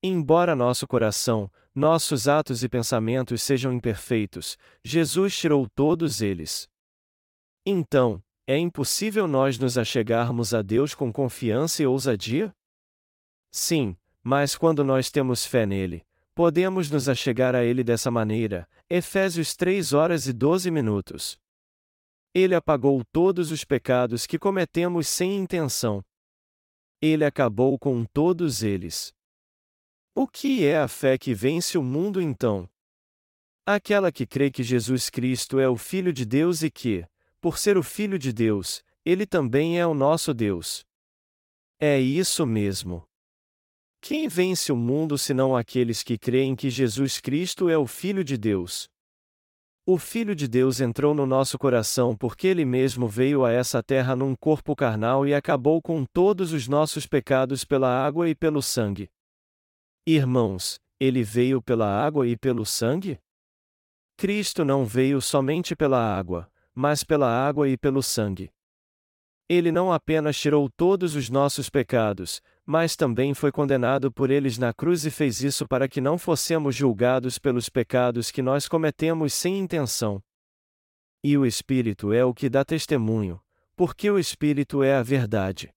Embora 0.00 0.54
nosso 0.54 0.86
coração, 0.86 1.50
nossos 1.74 2.28
atos 2.28 2.62
e 2.62 2.68
pensamentos 2.68 3.42
sejam 3.42 3.72
imperfeitos, 3.72 4.56
Jesus 4.84 5.36
tirou 5.36 5.68
todos 5.68 6.20
eles. 6.20 6.68
Então, 7.64 8.22
é 8.46 8.56
impossível 8.56 9.26
nós 9.26 9.58
nos 9.58 9.76
achegarmos 9.76 10.54
a 10.54 10.62
Deus 10.62 10.94
com 10.94 11.12
confiança 11.12 11.82
e 11.82 11.86
ousadia? 11.86 12.54
Sim, 13.50 13.96
mas 14.22 14.56
quando 14.56 14.84
nós 14.84 15.10
temos 15.10 15.44
fé 15.44 15.66
nele, 15.66 16.06
podemos 16.34 16.90
nos 16.90 17.08
achegar 17.08 17.56
a 17.56 17.64
ele 17.64 17.82
dessa 17.82 18.10
maneira. 18.10 18.68
Efésios 18.88 19.56
3 19.56 19.92
horas 19.92 20.28
e 20.28 20.32
12 20.32 20.70
minutos. 20.70 21.36
Ele 22.32 22.54
apagou 22.54 23.02
todos 23.10 23.50
os 23.50 23.64
pecados 23.64 24.26
que 24.26 24.38
cometemos 24.38 25.08
sem 25.08 25.36
intenção. 25.36 26.04
Ele 27.02 27.24
acabou 27.24 27.76
com 27.78 28.04
todos 28.04 28.62
eles. 28.62 29.12
O 30.14 30.28
que 30.28 30.64
é 30.64 30.78
a 30.78 30.86
fé 30.86 31.18
que 31.18 31.34
vence 31.34 31.76
o 31.76 31.82
mundo 31.82 32.22
então? 32.22 32.68
Aquela 33.66 34.12
que 34.12 34.24
crê 34.24 34.50
que 34.50 34.62
Jesus 34.62 35.10
Cristo 35.10 35.58
é 35.58 35.68
o 35.68 35.76
Filho 35.76 36.12
de 36.12 36.24
Deus 36.24 36.62
e 36.62 36.70
que, 36.70 37.04
por 37.46 37.58
ser 37.58 37.78
o 37.78 37.82
Filho 37.84 38.18
de 38.18 38.32
Deus, 38.32 38.82
ele 39.04 39.24
também 39.24 39.78
é 39.78 39.86
o 39.86 39.94
nosso 39.94 40.34
Deus. 40.34 40.84
É 41.78 41.96
isso 41.96 42.44
mesmo. 42.44 43.04
Quem 44.00 44.26
vence 44.26 44.72
o 44.72 44.76
mundo 44.76 45.16
senão 45.16 45.56
aqueles 45.56 46.02
que 46.02 46.18
creem 46.18 46.56
que 46.56 46.68
Jesus 46.68 47.20
Cristo 47.20 47.68
é 47.68 47.78
o 47.78 47.86
Filho 47.86 48.24
de 48.24 48.36
Deus? 48.36 48.88
O 49.86 49.96
Filho 49.96 50.34
de 50.34 50.48
Deus 50.48 50.80
entrou 50.80 51.14
no 51.14 51.24
nosso 51.24 51.56
coração 51.56 52.16
porque 52.16 52.48
ele 52.48 52.64
mesmo 52.64 53.06
veio 53.06 53.44
a 53.44 53.52
essa 53.52 53.80
terra 53.80 54.16
num 54.16 54.34
corpo 54.34 54.74
carnal 54.74 55.24
e 55.24 55.32
acabou 55.32 55.80
com 55.80 56.04
todos 56.04 56.52
os 56.52 56.66
nossos 56.66 57.06
pecados 57.06 57.64
pela 57.64 57.88
água 57.88 58.28
e 58.28 58.34
pelo 58.34 58.60
sangue. 58.60 59.08
Irmãos, 60.04 60.80
ele 60.98 61.22
veio 61.22 61.62
pela 61.62 61.86
água 61.86 62.26
e 62.26 62.36
pelo 62.36 62.66
sangue? 62.66 63.20
Cristo 64.16 64.64
não 64.64 64.84
veio 64.84 65.20
somente 65.22 65.76
pela 65.76 66.00
água, 66.00 66.50
mas 66.76 67.02
pela 67.02 67.26
água 67.26 67.66
e 67.70 67.76
pelo 67.78 68.02
sangue. 68.02 68.52
Ele 69.48 69.72
não 69.72 69.90
apenas 69.90 70.38
tirou 70.38 70.68
todos 70.68 71.14
os 71.14 71.30
nossos 71.30 71.70
pecados, 71.70 72.42
mas 72.66 72.96
também 72.96 73.32
foi 73.32 73.50
condenado 73.50 74.12
por 74.12 74.30
eles 74.30 74.58
na 74.58 74.74
cruz 74.74 75.06
e 75.06 75.10
fez 75.10 75.42
isso 75.42 75.66
para 75.66 75.88
que 75.88 76.00
não 76.00 76.18
fossemos 76.18 76.76
julgados 76.76 77.38
pelos 77.38 77.70
pecados 77.70 78.30
que 78.30 78.42
nós 78.42 78.68
cometemos 78.68 79.32
sem 79.32 79.58
intenção. 79.58 80.22
E 81.24 81.38
o 81.38 81.46
Espírito 81.46 82.12
é 82.12 82.24
o 82.24 82.34
que 82.34 82.50
dá 82.50 82.62
testemunho, 82.62 83.40
porque 83.74 84.10
o 84.10 84.18
Espírito 84.18 84.82
é 84.82 84.96
a 84.96 85.02
verdade. 85.02 85.72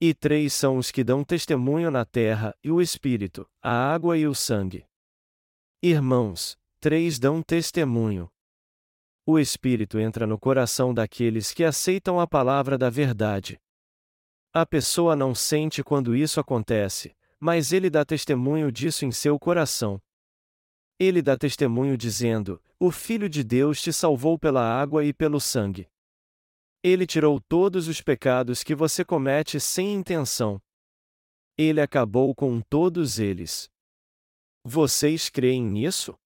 E 0.00 0.14
três 0.14 0.54
são 0.54 0.78
os 0.78 0.90
que 0.90 1.04
dão 1.04 1.24
testemunho 1.24 1.90
na 1.90 2.04
terra: 2.04 2.54
e 2.62 2.70
o 2.70 2.80
Espírito, 2.80 3.46
a 3.60 3.92
água 3.92 4.16
e 4.16 4.26
o 4.26 4.34
sangue. 4.34 4.86
Irmãos, 5.82 6.56
três 6.80 7.18
dão 7.18 7.42
testemunho. 7.42 8.30
O 9.30 9.38
Espírito 9.38 9.98
entra 9.98 10.26
no 10.26 10.38
coração 10.38 10.94
daqueles 10.94 11.52
que 11.52 11.62
aceitam 11.62 12.18
a 12.18 12.26
palavra 12.26 12.78
da 12.78 12.88
verdade. 12.88 13.60
A 14.54 14.64
pessoa 14.64 15.14
não 15.14 15.34
sente 15.34 15.84
quando 15.84 16.16
isso 16.16 16.40
acontece, 16.40 17.14
mas 17.38 17.70
ele 17.70 17.90
dá 17.90 18.06
testemunho 18.06 18.72
disso 18.72 19.04
em 19.04 19.12
seu 19.12 19.38
coração. 19.38 20.00
Ele 20.98 21.20
dá 21.20 21.36
testemunho 21.36 21.94
dizendo: 21.94 22.58
O 22.80 22.90
Filho 22.90 23.28
de 23.28 23.44
Deus 23.44 23.82
te 23.82 23.92
salvou 23.92 24.38
pela 24.38 24.62
água 24.62 25.04
e 25.04 25.12
pelo 25.12 25.38
sangue. 25.38 25.86
Ele 26.82 27.06
tirou 27.06 27.38
todos 27.38 27.86
os 27.86 28.00
pecados 28.00 28.64
que 28.64 28.74
você 28.74 29.04
comete 29.04 29.60
sem 29.60 29.92
intenção. 29.92 30.58
Ele 31.54 31.82
acabou 31.82 32.34
com 32.34 32.62
todos 32.62 33.18
eles. 33.18 33.68
Vocês 34.64 35.28
creem 35.28 35.62
nisso? 35.62 36.18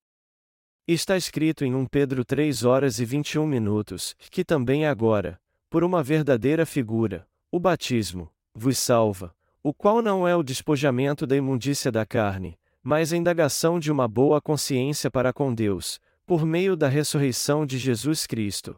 Está 0.87 1.17
escrito 1.17 1.65
em 1.65 1.73
1 1.73 1.87
Pedro 1.87 2.25
3 2.25 2.65
horas 2.65 2.99
e 2.99 3.05
21 3.05 3.47
minutos, 3.47 4.17
que 4.33 4.45
também 4.45 4.85
agora, 4.85 5.41
por 5.71 5.85
uma 5.85 6.03
verdadeira 6.03 6.67
figura, 6.67 7.25
o 7.53 7.61
batismo, 7.61 8.29
vos 8.53 8.79
salva, 8.79 9.33
o 9.63 9.73
qual 9.73 10.03
não 10.03 10.27
é 10.27 10.35
o 10.35 10.43
despojamento 10.43 11.25
da 11.25 11.37
imundícia 11.37 11.93
da 11.93 12.05
carne, 12.05 12.59
mas 12.83 13.13
a 13.13 13.17
indagação 13.17 13.79
de 13.79 13.93
uma 13.93 14.09
boa 14.09 14.41
consciência 14.43 15.09
para 15.09 15.33
com 15.33 15.55
Deus, 15.55 16.01
por 16.27 16.45
meio 16.45 16.77
da 16.77 16.89
ressurreição 16.89 17.65
de 17.65 17.79
Jesus 17.79 18.27
Cristo. 18.27 18.77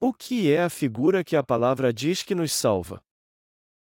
O 0.00 0.10
que 0.10 0.50
é 0.50 0.62
a 0.62 0.70
figura 0.70 1.22
que 1.22 1.36
a 1.36 1.42
palavra 1.42 1.92
diz 1.92 2.22
que 2.22 2.34
nos 2.34 2.50
salva? 2.50 3.04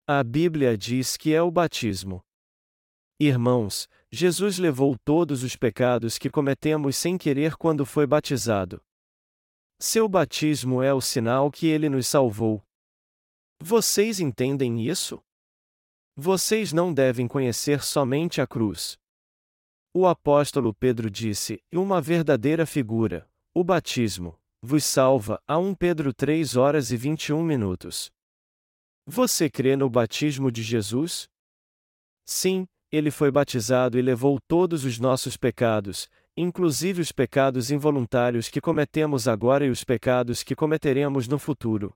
A 0.06 0.22
Bíblia 0.22 0.78
diz 0.78 1.16
que 1.16 1.34
é 1.34 1.42
o 1.42 1.50
batismo. 1.50 2.22
Irmãos, 3.18 3.88
Jesus 4.16 4.58
levou 4.58 4.98
todos 5.04 5.44
os 5.44 5.58
pecados 5.58 6.18
que 6.18 6.30
cometemos 6.30 6.96
sem 6.96 7.18
querer 7.18 7.58
quando 7.58 7.86
foi 7.86 8.08
batizado. 8.08 8.82
Seu 9.78 10.08
batismo 10.08 10.82
é 10.82 10.94
o 10.94 11.02
sinal 11.02 11.52
que 11.52 11.68
ele 11.68 11.90
nos 11.90 12.08
salvou. 12.08 12.64
Vocês 13.60 14.22
entendem 14.22 14.88
isso? 14.88 15.22
Vocês 16.16 16.72
não 16.72 16.94
devem 16.94 17.28
conhecer 17.28 17.84
somente 17.84 18.40
a 18.40 18.48
cruz. 18.48 18.98
O 19.94 20.08
apóstolo 20.08 20.74
Pedro 20.74 21.12
disse: 21.12 21.62
uma 21.74 22.00
verdadeira 22.00 22.66
figura, 22.66 23.30
o 23.54 23.66
batismo, 23.66 24.40
vos 24.62 24.86
salva, 24.86 25.44
a 25.46 25.58
1 25.58 25.76
Pedro 25.76 26.14
3 26.14 26.56
horas 26.56 26.90
e 26.90 26.96
21 26.96 27.44
minutos. 27.44 28.10
Você 29.06 29.50
crê 29.50 29.76
no 29.76 29.90
batismo 29.90 30.50
de 30.50 30.64
Jesus? 30.64 31.28
Sim, 32.26 32.66
ele 32.96 33.12
foi 33.12 33.32
batizado 33.32 33.98
e 33.98 34.02
levou 34.02 34.40
todos 34.48 34.86
os 34.86 35.00
nossos 35.00 35.36
pecados, 35.36 36.10
inclusive 36.38 37.02
os 37.02 37.12
pecados 37.12 37.72
involuntários 37.72 38.48
que 38.48 38.62
cometemos 38.62 39.28
agora 39.28 39.66
e 39.66 39.70
os 39.70 39.84
pecados 39.84 40.44
que 40.44 40.56
cometeremos 40.56 41.28
no 41.28 41.40
futuro. 41.40 41.94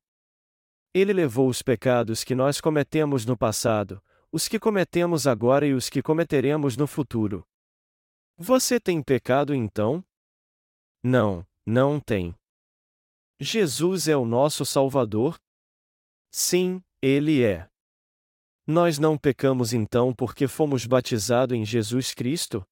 Ele 0.93 1.13
levou 1.13 1.47
os 1.47 1.61
pecados 1.61 2.23
que 2.23 2.34
nós 2.34 2.59
cometemos 2.59 3.26
no 3.26 3.38
passado, 3.38 4.01
os 4.31 4.47
que 4.47 4.59
cometemos 4.59 5.27
agora 5.27 5.65
e 5.65 5.73
os 5.73 5.89
que 5.89 6.01
cometeremos 6.01 6.76
no 6.76 6.88
futuro. 6.88 7.45
Você 8.38 8.80
tem 8.80 9.01
pecado 9.01 9.53
então? 9.53 10.03
Não, 11.03 11.45
não 11.65 11.99
tem. 11.99 12.35
Jesus 13.39 14.07
é 14.07 14.17
o 14.17 14.26
nosso 14.26 14.65
Salvador? 14.65 15.39
Sim, 16.31 16.81
Ele 17.01 17.43
é. 17.43 17.69
Nós 18.71 18.99
não 18.99 19.17
pecamos 19.17 19.73
então 19.73 20.13
porque 20.13 20.47
fomos 20.47 20.85
batizados 20.85 21.57
em 21.57 21.65
Jesus 21.65 22.13
Cristo? 22.13 22.63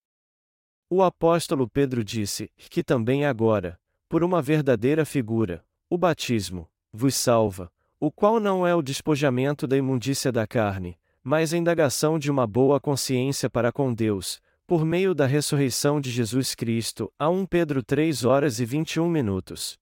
O 0.88 1.02
apóstolo 1.02 1.68
Pedro 1.68 2.04
disse 2.04 2.52
que 2.56 2.84
também 2.84 3.26
agora, 3.26 3.80
por 4.08 4.24
uma 4.24 4.40
verdadeira 4.40 5.04
figura, 5.06 5.66
o 5.90 5.98
batismo, 5.98 6.70
vos 6.94 7.16
salva, 7.16 7.72
o 8.00 8.12
qual 8.12 8.40
não 8.40 8.66
é 8.68 8.76
o 8.76 8.82
despojamento 8.84 9.66
da 9.66 9.76
imundícia 9.76 10.32
da 10.32 10.46
carne, 10.46 11.00
mas 11.24 11.52
a 11.52 11.58
indagação 11.58 12.20
de 12.20 12.30
uma 12.30 12.46
boa 12.46 12.80
consciência 12.80 13.50
para 13.50 13.72
com 13.72 13.92
Deus, 13.92 14.40
por 14.68 14.86
meio 14.86 15.16
da 15.16 15.26
ressurreição 15.26 16.00
de 16.00 16.12
Jesus 16.12 16.54
Cristo, 16.54 17.12
a 17.18 17.28
1 17.28 17.48
Pedro 17.48 17.82
3 17.82 18.24
horas 18.24 18.60
e 18.60 18.66
21 18.66 19.10
minutos. 19.10 19.80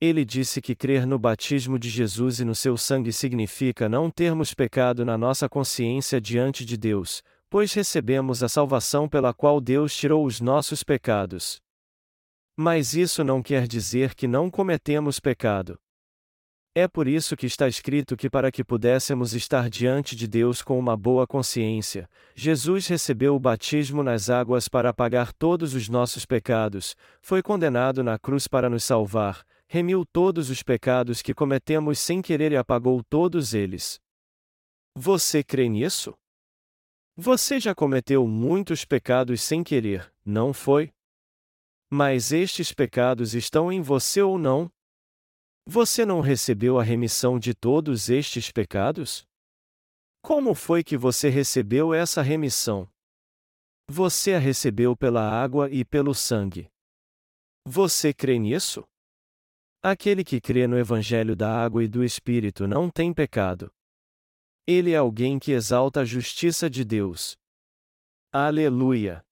Ele 0.00 0.24
disse 0.24 0.60
que 0.60 0.74
crer 0.74 1.06
no 1.06 1.18
batismo 1.18 1.78
de 1.78 1.88
Jesus 1.88 2.40
e 2.40 2.44
no 2.44 2.54
seu 2.54 2.76
sangue 2.76 3.12
significa 3.12 3.88
não 3.88 4.10
termos 4.10 4.52
pecado 4.52 5.04
na 5.04 5.16
nossa 5.16 5.48
consciência 5.48 6.20
diante 6.20 6.64
de 6.64 6.76
Deus, 6.76 7.22
pois 7.48 7.72
recebemos 7.72 8.42
a 8.42 8.48
salvação 8.48 9.08
pela 9.08 9.32
qual 9.32 9.60
Deus 9.60 9.96
tirou 9.96 10.26
os 10.26 10.40
nossos 10.40 10.82
pecados. 10.82 11.60
Mas 12.56 12.94
isso 12.94 13.24
não 13.24 13.42
quer 13.42 13.66
dizer 13.66 14.14
que 14.14 14.26
não 14.26 14.50
cometemos 14.50 15.20
pecado. 15.20 15.78
É 16.76 16.88
por 16.88 17.06
isso 17.06 17.36
que 17.36 17.46
está 17.46 17.68
escrito 17.68 18.16
que, 18.16 18.28
para 18.28 18.50
que 18.50 18.64
pudéssemos 18.64 19.32
estar 19.32 19.70
diante 19.70 20.16
de 20.16 20.26
Deus 20.26 20.60
com 20.60 20.76
uma 20.76 20.96
boa 20.96 21.24
consciência, 21.24 22.10
Jesus 22.34 22.88
recebeu 22.88 23.36
o 23.36 23.38
batismo 23.38 24.02
nas 24.02 24.28
águas 24.28 24.66
para 24.68 24.90
apagar 24.90 25.32
todos 25.32 25.72
os 25.72 25.88
nossos 25.88 26.26
pecados, 26.26 26.96
foi 27.22 27.40
condenado 27.40 28.02
na 28.02 28.18
cruz 28.18 28.48
para 28.48 28.68
nos 28.68 28.82
salvar, 28.82 29.44
remiu 29.68 30.04
todos 30.04 30.50
os 30.50 30.62
pecados 30.62 31.22
que 31.22 31.34
cometemos 31.34 31.98
sem 31.98 32.22
querer 32.22 32.52
e 32.52 32.56
apagou 32.56 33.02
todos 33.04 33.54
eles. 33.54 34.00
Você 34.96 35.42
crê 35.42 35.68
nisso? 35.68 36.14
Você 37.16 37.60
já 37.60 37.74
cometeu 37.74 38.26
muitos 38.26 38.84
pecados 38.84 39.42
sem 39.42 39.62
querer, 39.62 40.12
não 40.24 40.52
foi? 40.52 40.92
Mas 41.90 42.32
estes 42.32 42.72
pecados 42.72 43.34
estão 43.34 43.70
em 43.70 43.80
você 43.80 44.20
ou 44.20 44.38
não? 44.38 44.70
Você 45.66 46.04
não 46.04 46.20
recebeu 46.20 46.78
a 46.78 46.82
remissão 46.82 47.38
de 47.38 47.54
todos 47.54 48.08
estes 48.08 48.50
pecados? 48.50 49.26
Como 50.22 50.54
foi 50.54 50.82
que 50.82 50.96
você 50.96 51.28
recebeu 51.28 51.94
essa 51.94 52.20
remissão? 52.20 52.88
Você 53.88 54.34
a 54.34 54.38
recebeu 54.38 54.96
pela 54.96 55.22
água 55.22 55.70
e 55.70 55.84
pelo 55.84 56.14
sangue. 56.14 56.68
Você 57.66 58.12
crê 58.12 58.38
nisso? 58.38 58.84
Aquele 59.86 60.24
que 60.24 60.40
crê 60.40 60.66
no 60.66 60.78
Evangelho 60.78 61.36
da 61.36 61.62
Água 61.62 61.84
e 61.84 61.86
do 61.86 62.02
Espírito 62.02 62.66
não 62.66 62.88
tem 62.88 63.12
pecado. 63.12 63.70
Ele 64.66 64.92
é 64.92 64.96
alguém 64.96 65.38
que 65.38 65.52
exalta 65.52 66.00
a 66.00 66.04
justiça 66.06 66.70
de 66.70 66.82
Deus. 66.86 67.36
Aleluia! 68.32 69.22